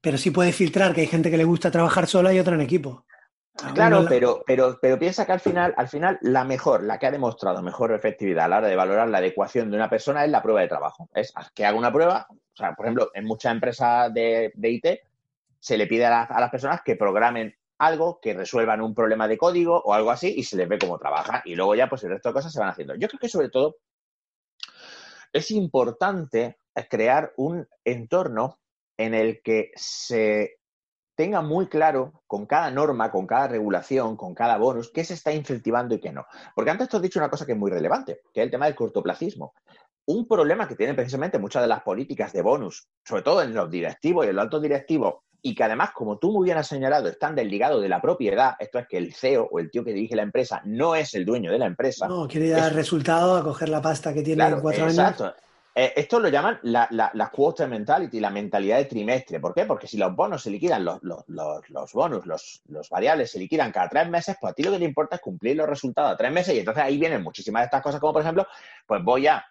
pero 0.01 0.17
sí 0.17 0.29
puedes 0.31 0.55
filtrar 0.55 0.93
que 0.93 1.01
hay 1.01 1.07
gente 1.07 1.31
que 1.31 1.37
le 1.37 1.45
gusta 1.45 1.71
trabajar 1.71 2.05
sola 2.07 2.33
y 2.33 2.39
otra 2.39 2.55
en 2.55 2.61
equipo. 2.61 3.05
A 3.63 3.73
Claro, 3.73 4.01
la- 4.01 4.09
pero, 4.09 4.43
pero, 4.45 4.77
pero 4.81 4.99
piensa 4.99 5.25
que 5.25 5.31
al 5.31 5.39
final, 5.39 5.73
al 5.77 5.87
final, 5.87 6.17
la 6.21 6.43
mejor, 6.43 6.83
la 6.83 6.99
que 6.99 7.07
ha 7.07 7.11
demostrado 7.11 7.61
mejor 7.61 7.93
efectividad 7.93 8.45
a 8.45 8.47
la 8.49 8.57
hora 8.57 8.67
de 8.67 8.75
valorar 8.75 9.07
la 9.07 9.19
adecuación 9.19 9.71
de 9.71 9.77
una 9.77 9.89
persona 9.89 10.25
es 10.25 10.31
la 10.31 10.41
prueba 10.43 10.61
de 10.61 10.67
trabajo. 10.67 11.09
Es 11.13 11.33
que 11.53 11.65
haga 11.65 11.77
una 11.77 11.91
prueba. 11.91 12.27
O 12.29 12.55
sea, 12.55 12.73
por 12.73 12.85
ejemplo, 12.85 13.11
en 13.13 13.25
muchas 13.25 13.53
empresas 13.53 14.13
de, 14.13 14.51
de 14.55 14.69
IT 14.69 14.85
se 15.59 15.77
le 15.77 15.87
pide 15.87 16.05
a, 16.05 16.09
las- 16.09 16.31
a 16.31 16.39
las 16.39 16.51
personas 16.51 16.81
que 16.83 16.95
programen 16.95 17.55
algo, 17.77 18.19
que 18.21 18.33
resuelvan 18.33 18.81
un 18.81 18.93
problema 18.93 19.27
de 19.27 19.37
código 19.37 19.81
o 19.83 19.93
algo 19.93 20.11
así, 20.11 20.33
y 20.37 20.43
se 20.43 20.57
les 20.57 20.67
ve 20.67 20.77
cómo 20.77 20.97
trabajan. 20.97 21.41
Y 21.45 21.55
luego 21.55 21.75
ya, 21.75 21.89
pues 21.89 22.03
el 22.03 22.11
resto 22.11 22.29
de 22.29 22.33
cosas 22.33 22.51
se 22.53 22.59
van 22.59 22.69
haciendo. 22.69 22.95
Yo 22.95 23.07
creo 23.07 23.19
que 23.19 23.29
sobre 23.29 23.49
todo 23.49 23.77
es 25.33 25.51
importante 25.51 26.57
crear 26.89 27.33
un 27.37 27.67
entorno 27.83 28.59
en 28.97 29.13
el 29.13 29.41
que 29.41 29.71
se 29.75 30.57
tenga 31.15 31.41
muy 31.41 31.67
claro 31.67 32.21
con 32.27 32.45
cada 32.45 32.69
norma, 32.71 33.09
con 33.11 33.25
cada 33.25 33.47
regulación, 33.47 34.15
con 34.17 34.33
cada 34.35 34.57
bonus, 34.57 34.91
qué 34.93 35.03
se 35.03 35.13
está 35.13 35.31
incentivando 35.31 35.95
y 35.95 35.99
qué 35.99 36.11
no. 36.11 36.25
Porque 36.53 36.71
antes 36.71 36.89
te 36.89 36.97
has 36.97 37.01
dicho 37.01 37.19
una 37.19 37.29
cosa 37.29 37.45
que 37.45 37.53
es 37.53 37.57
muy 37.57 37.71
relevante, 37.71 38.21
que 38.33 38.41
es 38.41 38.45
el 38.45 38.51
tema 38.51 38.65
del 38.65 38.75
cortoplacismo. 38.75 39.53
Un 40.07 40.27
problema 40.27 40.67
que 40.67 40.75
tienen 40.75 40.95
precisamente 40.95 41.39
muchas 41.39 41.61
de 41.63 41.67
las 41.67 41.81
políticas 41.81 42.31
de 42.33 42.41
bonus, 42.41 42.87
sobre 43.03 43.23
todo 43.23 43.41
en 43.41 43.53
los 43.53 43.71
directivos 43.71 44.25
y 44.25 44.29
en 44.29 44.35
los 44.35 44.43
altos 44.43 44.61
directivos, 44.61 45.15
y 45.41 45.53
que 45.55 45.63
además, 45.63 45.91
como 45.93 46.17
tú 46.17 46.31
muy 46.31 46.45
bien 46.45 46.57
has 46.57 46.67
señalado, 46.67 47.07
están 47.07 47.35
desligados 47.35 47.81
de 47.81 47.87
la 47.89 48.01
propiedad, 48.01 48.55
esto 48.59 48.79
es 48.79 48.87
que 48.87 48.97
el 48.97 49.13
CEO 49.13 49.47
o 49.51 49.59
el 49.59 49.69
tío 49.71 49.83
que 49.83 49.93
dirige 49.93 50.15
la 50.15 50.23
empresa 50.23 50.61
no 50.65 50.95
es 50.95 51.13
el 51.13 51.23
dueño 51.23 51.51
de 51.51 51.59
la 51.59 51.65
empresa. 51.67 52.07
No, 52.07 52.27
quiere 52.27 52.49
dar 52.49 52.71
Es- 52.71 52.75
resultado 52.75 53.37
a 53.37 53.43
coger 53.43 53.69
la 53.69 53.81
pasta 53.81 54.13
que 54.13 54.21
tiene 54.23 54.41
Claro, 54.41 54.55
en 54.57 54.61
cuatro 54.61 54.85
años. 54.85 55.23
Eh, 55.77 55.91
esto 55.97 56.21
lo 56.21 56.29
llaman 56.29 56.57
la, 56.63 56.87
la, 56.89 57.29
quarter 57.29 57.67
mentality, 57.67 58.21
la 58.21 58.29
mentalidad 58.29 58.77
de 58.77 58.85
trimestre. 58.85 59.41
¿Por 59.41 59.53
qué? 59.53 59.65
Porque 59.65 59.87
si 59.87 59.97
los 59.97 60.15
bonos 60.15 60.41
se 60.41 60.49
liquidan, 60.49 60.85
los, 60.85 61.03
los, 61.03 61.25
los, 61.27 61.93
los, 62.25 62.61
los 62.69 62.89
variables 62.89 63.31
se 63.31 63.39
liquidan 63.39 63.73
cada 63.73 63.89
tres 63.89 64.09
meses, 64.09 64.37
pues 64.39 64.51
a 64.51 64.53
ti 64.53 64.63
lo 64.63 64.71
que 64.71 64.79
te 64.79 64.85
importa 64.85 65.17
es 65.17 65.21
cumplir 65.21 65.57
los 65.57 65.67
resultados 65.67 66.13
a 66.13 66.17
tres 66.17 66.31
meses 66.31 66.55
y 66.55 66.59
entonces 66.59 66.81
ahí 66.81 66.97
vienen 66.97 67.21
muchísimas 67.21 67.63
de 67.63 67.65
estas 67.65 67.81
cosas, 67.81 67.99
como 67.99 68.13
por 68.13 68.21
ejemplo, 68.21 68.47
pues 68.87 69.03
voy 69.03 69.27
a 69.27 69.45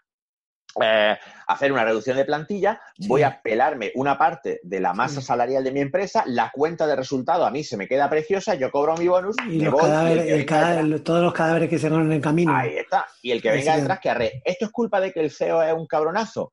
eh, 0.83 1.16
hacer 1.47 1.72
una 1.72 1.85
reducción 1.85 2.16
de 2.16 2.25
plantilla, 2.25 2.81
Sí. 2.99 3.07
voy 3.09 3.22
a 3.22 3.41
pelarme 3.43 3.93
una 3.95 4.16
parte 4.19 4.61
de 4.62 4.81
la 4.81 4.93
masa 4.94 5.20
Sí. 5.20 5.27
salarial 5.27 5.62
de 5.65 5.73
mi 5.73 5.81
empresa, 5.81 6.24
la 6.27 6.51
cuenta 6.53 6.86
de 6.86 6.97
resultado 6.97 7.44
a 7.47 7.51
mí 7.51 7.62
se 7.65 7.77
me 7.77 7.86
queda 7.86 8.09
preciosa, 8.11 8.55
yo 8.55 8.70
cobro 8.70 8.97
mi 8.97 9.07
bonus, 9.09 9.36
Y 9.49 9.59
me 9.59 9.65
los 9.66 9.74
voy, 9.74 9.82
y 9.82 9.85
el 9.86 9.90
cadáveres, 9.90 10.27
el 10.32 10.47
cadáver- 10.47 11.05
todos 11.05 11.23
los 11.23 11.32
cadáveres 11.32 11.69
que 11.69 11.78
se 11.78 11.89
van 11.89 12.03
en 12.03 12.12
el 12.12 12.20
camino. 12.20 12.55
Ahí 12.57 12.77
está. 12.78 13.07
Y 13.23 13.31
el 13.32 13.40
que 13.43 13.51
Ahí 13.51 13.59
venga 13.59 13.74
sí. 13.74 13.81
detrás 13.81 14.01
que 14.01 14.11
arre. 14.11 14.43
¿Esto 14.44 14.65
es 14.66 14.70
culpa 14.70 15.01
de 15.01 15.12
que 15.12 15.20
el 15.20 15.31
CEO 15.31 15.62
es 15.62 15.73
un 15.74 15.86
cabronazo? 15.86 16.53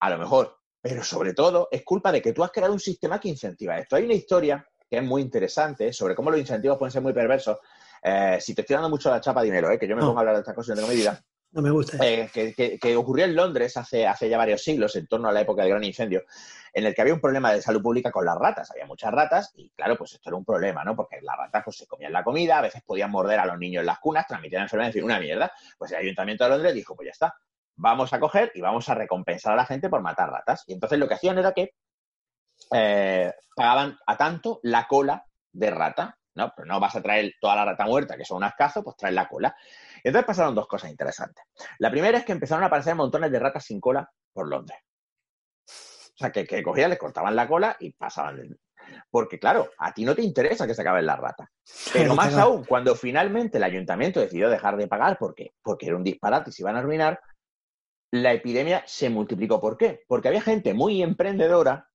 A 0.00 0.10
lo 0.10 0.18
mejor. 0.18 0.56
Pero 0.80 1.02
sobre 1.02 1.32
todo 1.32 1.68
es 1.72 1.82
culpa 1.82 2.12
de 2.12 2.20
que 2.20 2.32
tú 2.32 2.44
has 2.44 2.50
creado 2.50 2.72
un 2.74 2.80
sistema 2.80 3.18
que 3.18 3.28
incentiva 3.28 3.78
esto. 3.78 3.96
Hay 3.96 4.04
una 4.04 4.14
historia 4.14 4.66
que 4.90 4.98
es 4.98 5.02
muy 5.02 5.22
interesante 5.22 5.92
sobre 5.94 6.14
cómo 6.14 6.30
los 6.30 6.38
incentivos 6.38 6.76
pueden 6.76 6.92
ser 6.92 7.00
muy 7.00 7.14
perversos. 7.14 7.56
Eh, 8.02 8.36
si 8.38 8.54
te 8.54 8.60
estoy 8.60 8.74
dando 8.74 8.90
mucho 8.90 9.08
la 9.10 9.18
chapa 9.18 9.40
dinero, 9.40 9.70
eh, 9.70 9.78
que 9.78 9.88
yo 9.88 9.94
me 9.96 10.02
No. 10.02 10.08
pongo 10.08 10.18
a 10.18 10.20
hablar 10.20 10.34
de 10.34 10.40
estas 10.42 10.54
cosas 10.54 10.68
y 10.68 10.70
no 10.72 10.76
tengo 10.76 10.88
medida, 10.88 11.24
No 11.54 11.62
me 11.62 11.70
gusta. 11.70 11.98
eh, 12.04 12.28
que 12.80 12.96
ocurrió 12.96 13.26
en 13.26 13.36
Londres 13.36 13.76
hace, 13.76 14.08
hace 14.08 14.28
ya 14.28 14.36
varios 14.36 14.60
siglos, 14.60 14.96
en 14.96 15.06
torno 15.06 15.28
a 15.28 15.32
la 15.32 15.40
época 15.40 15.62
del 15.62 15.70
gran 15.70 15.84
incendio, 15.84 16.24
en 16.72 16.84
el 16.84 16.92
que 16.92 17.00
había 17.00 17.14
un 17.14 17.20
problema 17.20 17.52
de 17.52 17.62
salud 17.62 17.80
pública 17.80 18.10
con 18.10 18.24
las 18.24 18.36
ratas. 18.36 18.72
Había 18.72 18.86
muchas 18.86 19.12
ratas 19.12 19.52
y, 19.54 19.70
claro, 19.70 19.96
pues 19.96 20.14
esto 20.14 20.30
era 20.30 20.36
un 20.36 20.44
problema, 20.44 20.82
¿no? 20.82 20.96
Porque 20.96 21.20
las 21.22 21.36
ratas 21.36 21.62
pues, 21.64 21.76
se 21.76 21.86
comían 21.86 22.12
la 22.12 22.24
comida, 22.24 22.58
a 22.58 22.62
veces 22.62 22.82
podían 22.82 23.12
morder 23.12 23.38
a 23.38 23.46
los 23.46 23.56
niños 23.56 23.82
en 23.82 23.86
las 23.86 24.00
cunas, 24.00 24.26
transmitían 24.26 24.62
enfermedades, 24.62 24.96
en 24.96 25.00
fin, 25.00 25.04
una 25.04 25.20
mierda. 25.20 25.52
Pues 25.78 25.92
el 25.92 25.98
Ayuntamiento 25.98 26.42
de 26.42 26.50
Londres 26.50 26.74
dijo, 26.74 26.96
pues 26.96 27.06
ya 27.06 27.12
está, 27.12 27.36
vamos 27.76 28.12
a 28.12 28.18
coger 28.18 28.50
y 28.56 28.60
vamos 28.60 28.88
a 28.88 28.96
recompensar 28.96 29.52
a 29.52 29.56
la 29.56 29.64
gente 29.64 29.88
por 29.88 30.00
matar 30.02 30.30
ratas. 30.30 30.64
Y 30.66 30.72
entonces 30.72 30.98
lo 30.98 31.06
que 31.06 31.14
hacían 31.14 31.38
era 31.38 31.52
que 31.52 31.74
eh, 32.72 33.32
pagaban 33.54 33.96
a 34.04 34.16
tanto 34.16 34.58
la 34.64 34.88
cola 34.88 35.24
de 35.52 35.70
rata, 35.70 36.18
¿no? 36.34 36.52
Pero 36.56 36.66
no 36.66 36.80
vas 36.80 36.94
a 36.96 37.02
traer 37.02 37.34
toda 37.40 37.56
la 37.56 37.64
rata 37.64 37.86
muerta, 37.86 38.16
que 38.16 38.24
son 38.24 38.38
unas 38.38 38.54
cazos, 38.54 38.82
pues 38.84 38.96
traes 38.96 39.14
la 39.14 39.28
cola. 39.28 39.56
Y 40.02 40.08
entonces 40.08 40.26
pasaron 40.26 40.54
dos 40.54 40.66
cosas 40.66 40.90
interesantes. 40.90 41.44
La 41.78 41.90
primera 41.90 42.18
es 42.18 42.24
que 42.24 42.32
empezaron 42.32 42.64
a 42.64 42.66
aparecer 42.66 42.94
montones 42.94 43.30
de 43.30 43.38
ratas 43.38 43.64
sin 43.64 43.80
cola 43.80 44.08
por 44.32 44.48
Londres. 44.48 44.78
O 45.66 46.16
sea, 46.16 46.30
que, 46.30 46.46
que 46.46 46.62
cogían, 46.62 46.90
les 46.90 46.98
cortaban 46.98 47.34
la 47.34 47.48
cola 47.48 47.76
y 47.80 47.92
pasaban. 47.92 48.56
porque 49.10 49.38
claro, 49.38 49.70
a 49.78 49.92
ti 49.92 50.04
no 50.04 50.14
te 50.14 50.22
interesa 50.22 50.66
que 50.66 50.74
se 50.74 50.82
acaben 50.82 51.06
las 51.06 51.18
ratas. 51.18 51.48
Pero 51.92 52.14
más 52.14 52.28
claro. 52.28 52.42
aún, 52.44 52.64
cuando 52.64 52.94
finalmente 52.94 53.58
el 53.58 53.64
ayuntamiento 53.64 54.20
decidió 54.20 54.48
dejar 54.48 54.76
de 54.76 54.86
pagar 54.86 55.16
porque, 55.18 55.54
porque 55.62 55.86
era 55.86 55.96
un 55.96 56.04
disparate 56.04 56.50
y 56.50 56.52
se 56.52 56.62
iban 56.62 56.76
a 56.76 56.80
arruinar, 56.80 57.20
la 58.12 58.32
epidemia 58.32 58.84
se 58.86 59.10
multiplicó. 59.10 59.60
¿Por 59.60 59.76
qué? 59.76 60.04
Porque 60.06 60.28
había 60.28 60.40
gente 60.40 60.72
muy 60.72 61.02
emprendedora 61.02 61.88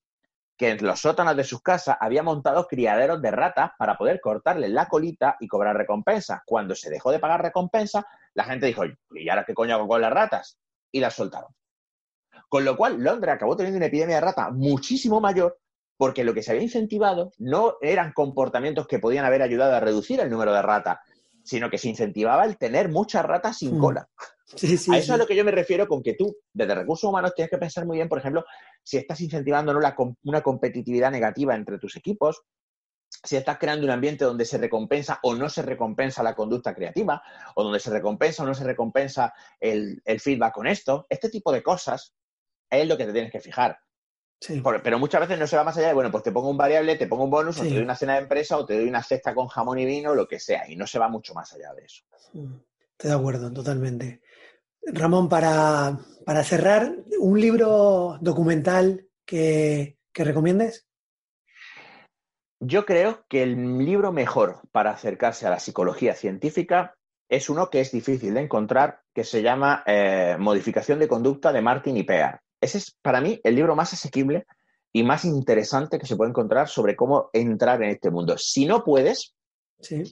que 0.59 0.71
en 0.71 0.85
los 0.85 0.99
sótanos 0.99 1.37
de 1.37 1.45
sus 1.45 1.61
casas 1.61 1.95
había 2.01 2.21
montado 2.21 2.67
criaderos 2.67 3.21
de 3.21 3.31
ratas 3.31 3.71
para 3.79 3.95
poder 3.97 4.19
cortarles 4.19 4.69
la 4.71 4.89
colita 4.89 5.37
y 5.39 5.47
cobrar 5.47 5.77
recompensas. 5.77 6.41
Cuando 6.45 6.75
se 6.75 6.89
dejó 6.89 7.11
de 7.11 7.19
pagar 7.19 7.41
recompensas, 7.41 8.03
la 8.33 8.43
gente 8.43 8.65
dijo, 8.65 8.83
¿y 9.11 9.29
ahora 9.29 9.45
qué 9.45 9.53
coño 9.53 9.75
hago 9.75 9.87
con 9.87 10.01
las 10.01 10.11
ratas? 10.11 10.59
Y 10.91 10.99
las 10.99 11.13
soltaron. 11.13 11.55
Con 12.49 12.65
lo 12.65 12.75
cual, 12.75 13.01
Londres 13.01 13.35
acabó 13.35 13.55
teniendo 13.55 13.77
una 13.77 13.85
epidemia 13.85 14.15
de 14.15 14.21
rata 14.21 14.49
muchísimo 14.51 15.21
mayor 15.21 15.57
porque 15.95 16.25
lo 16.25 16.33
que 16.33 16.43
se 16.43 16.51
había 16.51 16.63
incentivado 16.63 17.31
no 17.37 17.75
eran 17.79 18.11
comportamientos 18.11 18.85
que 18.85 18.99
podían 18.99 19.23
haber 19.23 19.41
ayudado 19.41 19.75
a 19.75 19.79
reducir 19.79 20.19
el 20.19 20.29
número 20.29 20.51
de 20.53 20.61
ratas, 20.61 20.99
sino 21.43 21.69
que 21.69 21.77
se 21.77 21.89
incentivaba 21.89 22.45
el 22.45 22.57
tener 22.57 22.89
muchas 22.89 23.25
ratas 23.25 23.57
sin 23.57 23.77
Mm. 23.77 23.79
cola. 23.79 24.09
Sí, 24.55 24.77
sí, 24.77 24.91
a 24.91 24.97
eso 24.97 25.05
sí. 25.05 25.09
es 25.09 25.09
a 25.11 25.17
lo 25.17 25.27
que 25.27 25.35
yo 25.35 25.45
me 25.45 25.51
refiero 25.51 25.87
con 25.87 26.01
que 26.01 26.15
tú, 26.15 26.35
desde 26.53 26.73
recursos 26.73 27.07
humanos, 27.07 27.33
tienes 27.35 27.51
que 27.51 27.57
pensar 27.59 27.85
muy 27.85 27.97
bien, 27.97 28.09
por 28.09 28.17
ejemplo, 28.17 28.43
si 28.83 28.97
estás 28.97 29.21
incentivando 29.21 29.73
¿no? 29.73 29.79
la 29.79 29.95
una 30.23 30.41
competitividad 30.41 31.11
negativa 31.11 31.53
entre 31.55 31.77
tus 31.77 31.95
equipos, 31.97 32.41
si 33.23 33.35
estás 33.35 33.57
creando 33.57 33.85
un 33.85 33.91
ambiente 33.91 34.25
donde 34.25 34.45
se 34.45 34.57
recompensa 34.57 35.19
o 35.23 35.35
no 35.35 35.49
se 35.49 35.61
recompensa 35.61 36.23
la 36.23 36.35
conducta 36.35 36.73
creativa, 36.73 37.21
o 37.55 37.63
donde 37.63 37.79
se 37.79 37.89
recompensa 37.91 38.43
o 38.43 38.45
no 38.45 38.53
se 38.53 38.63
recompensa 38.63 39.33
el, 39.59 40.01
el 40.05 40.19
feedback 40.19 40.53
con 40.53 40.67
esto, 40.67 41.05
este 41.09 41.29
tipo 41.29 41.51
de 41.51 41.61
cosas 41.61 42.13
es 42.69 42.87
lo 42.87 42.97
que 42.97 43.05
te 43.05 43.13
tienes 43.13 43.31
que 43.31 43.39
fijar. 43.39 43.77
Sí. 44.41 44.61
Por- 44.61 44.81
pero 44.81 44.97
muchas 44.99 45.21
veces 45.21 45.37
no 45.37 45.47
se 45.47 45.57
va 45.57 45.63
más 45.65 45.77
allá 45.77 45.87
de, 45.89 45.93
bueno, 45.93 46.11
pues 46.11 46.23
te 46.23 46.31
pongo 46.31 46.49
un 46.49 46.57
variable, 46.57 46.95
te 46.95 47.07
pongo 47.07 47.25
un 47.25 47.29
bonus, 47.29 47.59
o 47.59 47.63
te 47.63 47.73
doy 47.75 47.83
una 47.83 47.95
cena 47.95 48.13
de 48.13 48.19
empresa, 48.21 48.57
o 48.57 48.65
te 48.65 48.75
doy 48.77 48.87
una 48.87 49.03
cesta 49.03 49.35
con 49.35 49.47
jamón 49.47 49.79
y 49.79 49.85
vino, 49.85 50.15
lo 50.15 50.27
que 50.27 50.39
sea, 50.39 50.69
y 50.69 50.75
no 50.75 50.87
se 50.87 50.97
va 50.99 51.09
mucho 51.09 51.33
más 51.33 51.51
allá 51.53 51.73
de 51.73 51.83
eso. 51.85 52.03
Mm, 52.33 52.53
Estoy 52.91 53.11
de 53.11 53.15
acuerdo, 53.17 53.51
totalmente. 53.51 54.21
Ramón, 54.81 55.27
para, 55.29 55.97
para 56.25 56.43
cerrar, 56.43 56.95
¿un 57.19 57.39
libro 57.39 58.17
documental 58.21 59.07
que, 59.25 59.97
que 60.13 60.23
recomiendes? 60.23 60.87
Yo 62.61 62.85
creo 62.85 63.25
que 63.29 63.43
el 63.43 63.77
libro 63.79 64.11
mejor 64.11 64.61
para 64.71 64.91
acercarse 64.91 65.47
a 65.47 65.49
la 65.49 65.59
psicología 65.59 66.13
científica 66.13 66.93
es 67.29 67.49
uno 67.49 67.69
que 67.69 67.79
es 67.81 67.91
difícil 67.91 68.33
de 68.33 68.41
encontrar, 68.41 69.01
que 69.13 69.23
se 69.23 69.41
llama 69.41 69.83
eh, 69.85 70.35
Modificación 70.39 70.99
de 70.99 71.07
conducta 71.07 71.53
de 71.53 71.61
Martin 71.61 71.95
y 71.95 72.03
Pear. 72.03 72.41
Ese 72.61 72.77
es 72.79 72.97
para 73.01 73.21
mí 73.21 73.39
el 73.43 73.55
libro 73.55 73.75
más 73.75 73.93
asequible 73.93 74.45
y 74.91 75.03
más 75.03 75.25
interesante 75.25 75.99
que 75.99 76.05
se 76.05 76.15
puede 76.15 76.31
encontrar 76.31 76.67
sobre 76.67 76.95
cómo 76.95 77.29
entrar 77.33 77.81
en 77.83 77.91
este 77.91 78.09
mundo. 78.09 78.37
Si 78.37 78.65
no 78.65 78.83
puedes, 78.83 79.35
Sí. 79.81 80.03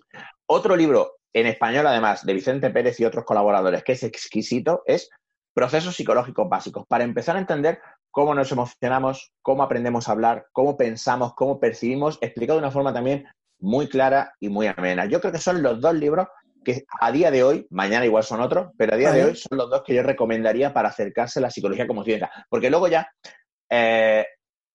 otro 0.46 0.76
libro 0.76 1.18
en 1.34 1.46
español, 1.48 1.86
además, 1.88 2.26
de 2.26 2.34
Vicente 2.34 2.70
Pérez 2.70 3.00
y 3.00 3.06
otros 3.06 3.26
colaboradores, 3.26 3.84
que 3.84 3.92
es 3.94 4.04
exquisito, 4.04 4.82
es 4.86 5.10
Procesos 5.54 5.96
Psicológicos 5.96 6.48
Básicos, 6.48 6.86
para 6.88 7.04
empezar 7.04 7.36
a 7.36 7.40
entender 7.40 7.80
cómo 8.12 8.34
nos 8.34 8.52
emocionamos, 8.52 9.32
cómo 9.42 9.64
aprendemos 9.64 10.08
a 10.08 10.14
hablar, 10.14 10.48
cómo 10.54 10.78
pensamos, 10.78 11.34
cómo 11.36 11.60
percibimos, 11.60 12.18
explicado 12.22 12.60
de 12.60 12.64
una 12.66 12.72
forma 12.72 12.94
también 12.94 13.28
muy 13.60 13.88
clara 13.90 14.34
y 14.40 14.50
muy 14.50 14.68
amena. 14.68 15.06
Yo 15.06 15.20
creo 15.20 15.32
que 15.32 15.40
son 15.40 15.62
los 15.62 15.82
dos 15.82 15.96
libros 15.96 16.28
que 16.64 16.86
a 17.00 17.12
día 17.12 17.32
de 17.32 17.44
hoy, 17.44 17.68
mañana 17.70 18.06
igual 18.06 18.24
son 18.24 18.42
otros, 18.42 18.72
pero 18.78 18.94
a 18.94 18.98
día 18.98 19.12
de 19.12 19.26
hoy 19.26 19.36
son 19.36 19.58
los 19.58 19.70
dos 19.70 19.84
que 19.86 19.94
yo 19.96 20.04
recomendaría 20.04 20.74
para 20.74 20.90
acercarse 20.90 21.40
a 21.40 21.44
la 21.44 21.52
psicología 21.52 21.88
como 21.88 22.04
ciencia. 22.04 22.32
Porque 22.50 22.70
luego 22.70 22.88
ya 22.88 23.10
eh, 23.70 24.26